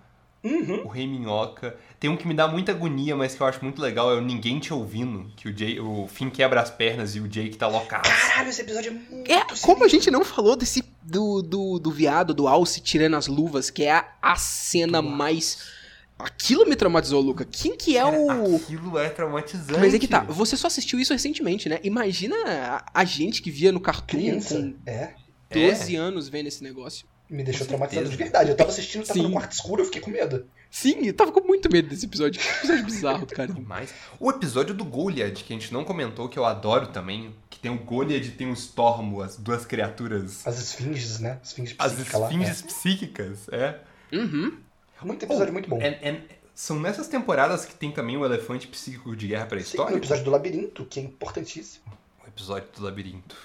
Uhum. 0.44 0.86
O 0.86 0.88
Rei 0.88 1.08
Minhoca. 1.08 1.76
Tem 2.00 2.10
um 2.10 2.16
que 2.16 2.28
me 2.28 2.34
dá 2.34 2.48
muita 2.48 2.72
agonia, 2.72 3.16
mas 3.16 3.36
que 3.36 3.42
eu 3.42 3.48
acho 3.48 3.64
muito 3.64 3.82
legal, 3.82 4.12
é 4.12 4.16
o 4.16 4.22
Ninguém 4.22 4.60
Te 4.60 4.74
Ouvindo. 4.74 5.32
Que 5.36 5.50
o, 5.50 5.58
Jay, 5.58 5.80
o 5.80 6.08
Finn 6.08 6.30
quebra 6.30 6.62
as 6.62 6.70
pernas 6.70 7.16
e 7.16 7.20
o 7.20 7.28
Jake 7.28 7.58
tá 7.58 7.68
loucaço. 7.68 8.10
Caralho, 8.10 8.50
esse 8.50 8.62
episódio 8.62 8.92
é 8.92 8.94
muito 8.94 9.32
É, 9.32 9.44
como 9.62 9.84
a 9.84 9.88
gente 9.88 10.12
não 10.12 10.24
falou 10.24 10.56
desse 10.56 10.84
do, 11.02 11.42
do, 11.42 11.80
do 11.80 11.92
viado, 11.92 12.34
do 12.34 12.48
Alce 12.48 12.82
tirando 12.82 13.16
as 13.16 13.28
luvas, 13.28 13.70
que 13.70 13.84
é 13.84 13.94
a, 13.94 14.08
a 14.22 14.36
cena 14.36 15.02
mais. 15.02 15.76
Aquilo 16.20 16.66
me 16.66 16.76
traumatizou, 16.76 17.22
Luca. 17.22 17.46
Quem 17.46 17.76
que 17.76 17.98
é 17.98 18.06
o. 18.06 18.56
Aquilo 18.56 18.98
é 18.98 19.10
traumatizante. 19.10 19.80
Mas 19.80 19.94
é 19.94 20.00
que 20.00 20.08
tá, 20.08 20.22
você 20.22 20.58
só 20.58 20.68
assistiu 20.68 21.00
isso 21.00 21.14
recentemente, 21.14 21.70
né? 21.70 21.80
Imagina 21.84 22.36
a, 22.46 23.02
a 23.02 23.06
gente 23.06 23.42
que 23.42 23.52
via 23.52 23.72
no 23.72 23.80
Cartoon 23.80 24.18
Criança. 24.18 24.56
com 24.56 24.76
É. 24.86 25.14
12 25.50 25.96
anos 25.96 26.28
vendo 26.28 26.48
esse 26.48 26.64
negócio. 26.64 27.08
Me 27.30 27.44
deixou 27.44 27.66
Com 27.66 27.72
traumatizado 27.72 28.08
certeza. 28.08 28.18
de 28.18 28.24
verdade. 28.24 28.50
Eu 28.52 28.56
tava 28.56 28.70
assistindo, 28.70 29.02
tava 29.06 29.20
Sim. 29.20 29.24
no 29.26 29.32
quarto 29.34 29.52
escuro, 29.52 29.82
eu 29.82 29.86
fiquei 29.86 30.00
com 30.02 30.10
medo. 30.10 30.46
Sim, 30.72 31.06
eu 31.08 31.14
tava 31.14 31.32
com 31.32 31.42
muito 31.42 31.70
medo 31.72 31.90
desse 31.90 32.06
episódio. 32.06 32.40
Que 32.42 32.48
episódio 32.48 32.86
bizarro, 32.86 33.26
cara. 33.28 33.52
Demais. 33.54 33.94
O 34.20 34.30
episódio 34.30 34.74
do 34.74 34.86
Goliath, 34.86 35.34
que 35.44 35.54
a 35.54 35.58
gente 35.60 35.74
não 35.74 35.84
comentou, 35.84 36.30
que 36.30 36.40
eu 36.40 36.46
adoro 36.46 36.88
também. 36.88 37.36
Que 37.50 37.60
tem 37.60 37.70
o 37.72 37.78
Goliath 37.80 38.26
e 38.28 38.32
tem 38.32 38.50
o 38.50 38.54
Stormo, 38.54 39.22
as 39.22 39.36
duas 39.36 39.66
criaturas. 39.66 40.46
As 40.48 40.58
esfinges, 40.60 41.20
né? 41.20 41.40
Esfinge 41.44 41.76
As 41.78 41.92
psíquica 41.94 42.18
lá. 42.18 42.28
esfinges 42.32 42.62
psíquicas, 42.62 43.50
é. 43.50 43.80
Uhum. 44.14 44.58
É. 45.02 45.06
Muito 45.06 45.24
episódio 45.26 45.50
Oh, 45.50 45.54
muito 45.54 45.70
bom. 45.70 45.82
é- 45.82 46.00
é- 46.10 46.22
são 46.56 46.80
nessas 46.80 47.08
temporadas 47.08 47.66
que 47.66 47.76
tem 47.76 47.92
também 47.92 48.16
o 48.18 48.26
elefante 48.26 48.68
psíquico 48.68 49.16
de 49.16 49.28
guerra 49.28 49.44
Sim, 49.44 49.50
pré-histórica. 49.50 49.92
no 49.92 49.98
episódio 49.98 50.24
do 50.24 50.32
labirinto, 50.32 50.86
que 50.86 51.00
é 51.00 51.04
importantíssimo. 51.04 51.84
O 52.24 52.28
episódio 52.28 52.68
do 52.76 52.84
labirinto. 52.84 53.36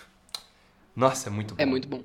Nossa, 0.95 1.29
é 1.29 1.33
muito 1.33 1.55
bom. 1.55 1.63
É 1.63 1.67
muito 1.67 1.89
bom. 1.89 2.03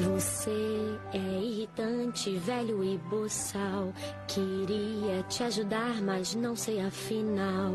Você 0.00 0.98
é 1.12 1.18
irritante, 1.18 2.34
velho 2.38 2.82
e 2.82 2.96
boçal. 2.96 3.92
Queria 4.26 5.22
te 5.28 5.44
ajudar, 5.44 6.00
mas 6.00 6.34
não 6.34 6.56
sei 6.56 6.80
afinal. 6.80 7.74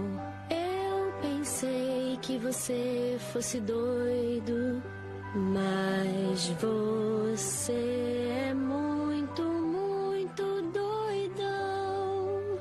Eu 0.49 1.13
pensei 1.21 2.17
que 2.23 2.39
você 2.39 3.17
fosse 3.31 3.59
doido, 3.59 4.81
mas 5.35 6.47
você 6.59 8.31
é 8.47 8.53
muito, 8.55 9.43
muito 9.43 10.43
doidão. 10.71 12.59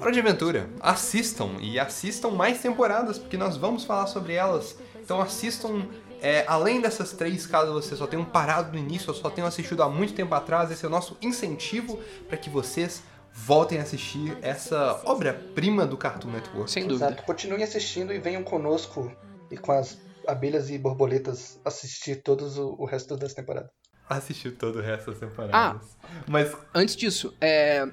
Hora 0.00 0.10
de 0.10 0.18
Aventura. 0.18 0.68
Assistam 0.80 1.50
e 1.60 1.78
assistam 1.78 2.30
mais 2.30 2.60
temporadas, 2.60 3.18
porque 3.18 3.36
nós 3.36 3.56
vamos 3.56 3.84
falar 3.84 4.08
sobre 4.08 4.32
elas. 4.32 4.76
Então 5.06 5.20
assistam, 5.20 5.86
é, 6.20 6.44
além 6.46 6.80
dessas 6.80 7.12
três, 7.12 7.46
caso 7.46 7.72
você 7.72 7.96
só 7.96 8.06
tenham 8.06 8.24
parado 8.24 8.72
no 8.72 8.78
início 8.78 9.08
ou 9.08 9.14
só 9.14 9.30
tenham 9.30 9.46
assistido 9.46 9.82
há 9.82 9.88
muito 9.88 10.14
tempo 10.14 10.34
atrás, 10.34 10.70
esse 10.70 10.84
é 10.84 10.88
o 10.88 10.90
nosso 10.90 11.16
incentivo 11.20 11.98
para 12.28 12.36
que 12.36 12.50
vocês 12.50 13.02
voltem 13.32 13.78
a 13.78 13.82
assistir 13.82 14.36
essa 14.40 15.02
obra-prima 15.04 15.86
do 15.86 15.96
Cartoon 15.96 16.30
Network. 16.30 16.70
Sem 16.70 16.86
dúvida. 16.86 17.08
Exato. 17.08 17.22
Continuem 17.24 17.62
assistindo 17.62 18.12
e 18.12 18.18
venham 18.18 18.42
conosco 18.42 19.14
e 19.50 19.56
com 19.56 19.72
as 19.72 19.98
abelhas 20.26 20.70
e 20.70 20.78
borboletas 20.78 21.60
assistir 21.64 22.22
todos 22.22 22.58
o, 22.58 22.74
o 22.78 22.84
resto 22.84 23.16
das 23.16 23.34
temporadas. 23.34 23.70
Assistiu 24.08 24.56
todo 24.56 24.78
o 24.78 24.82
resto 24.82 25.10
das 25.10 25.20
temporadas. 25.20 25.54
Ah. 25.54 25.78
Mas 26.26 26.56
Antes 26.74 26.96
disso, 26.96 27.34
é. 27.40 27.86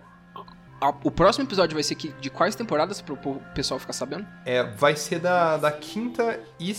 O 1.02 1.10
próximo 1.10 1.45
episódio 1.45 1.76
vai 1.76 1.84
ser 1.84 1.95
de 1.95 2.30
quais 2.30 2.56
temporadas 2.56 3.02
pro 3.02 3.16
pro 3.16 3.36
pessoal 3.56 3.80
ficar 3.80 3.94
sabendo? 3.94 4.28
é, 4.45 4.64
vai 4.64 4.98
ser 4.98 5.20
da, 5.20 5.56
da 5.56 5.72
quinta 5.72 6.38
e 6.60 6.74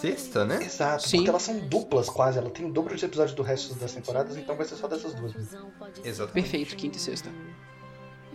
sexta, 0.00 0.44
né? 0.44 0.62
Exato, 0.62 1.08
Sim. 1.08 1.18
porque 1.18 1.30
elas 1.30 1.42
são 1.42 1.58
duplas 1.58 2.08
quase, 2.08 2.38
ela 2.38 2.50
tem 2.50 2.66
o 2.66 2.72
dobro 2.72 2.96
de 2.96 3.04
episódios 3.04 3.34
do 3.34 3.42
resto 3.42 3.74
das 3.74 3.92
temporadas, 3.92 4.36
então 4.36 4.56
vai 4.56 4.66
ser 4.66 4.76
só 4.76 4.86
dessas 4.86 5.14
duas 5.14 5.34
mesmo. 5.34 5.72
Exatamente. 6.04 6.32
Perfeito, 6.32 6.76
quinta 6.76 6.96
e 6.96 7.00
sexta. 7.00 7.30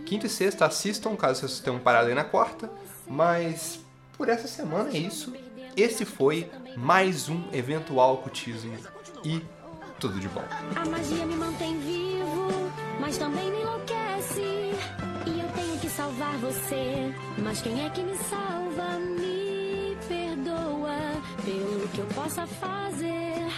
Quinta 0.04 0.26
e 0.26 0.30
sexta 0.30 0.66
assistam, 0.66 1.16
caso 1.16 1.40
vocês 1.40 1.60
tenham 1.60 1.78
parado 1.78 2.08
aí 2.08 2.14
na 2.14 2.24
quarta. 2.24 2.70
Mas 3.06 3.80
por 4.16 4.28
essa 4.28 4.48
semana 4.48 4.90
é 4.90 4.98
isso. 4.98 5.32
Esse 5.76 6.04
foi 6.04 6.50
mais 6.76 7.28
um 7.28 7.42
eventual 7.52 8.18
cultismo 8.18 8.76
e 9.24 9.42
tudo 9.98 10.18
de 10.18 10.28
bom. 10.28 10.44
A 10.74 10.84
magia 10.88 11.24
me 11.24 11.36
mantém 11.36 11.78
vivo, 11.80 12.48
mas 13.00 13.16
também 13.16 13.50
me 13.50 13.60
enlouquece. 13.60 14.42
E 15.26 15.40
eu 15.40 15.48
tenho 15.54 15.78
que 15.78 15.88
salvar 15.88 16.36
você. 16.38 17.14
Mas 17.38 17.62
quem 17.62 17.86
é 17.86 17.90
que 17.90 18.02
me 18.02 18.16
salva? 18.16 18.98
Me 18.98 19.41
pelo 21.44 21.88
que 21.88 21.98
eu 21.98 22.06
possa 22.06 22.46
fazer 22.46 23.48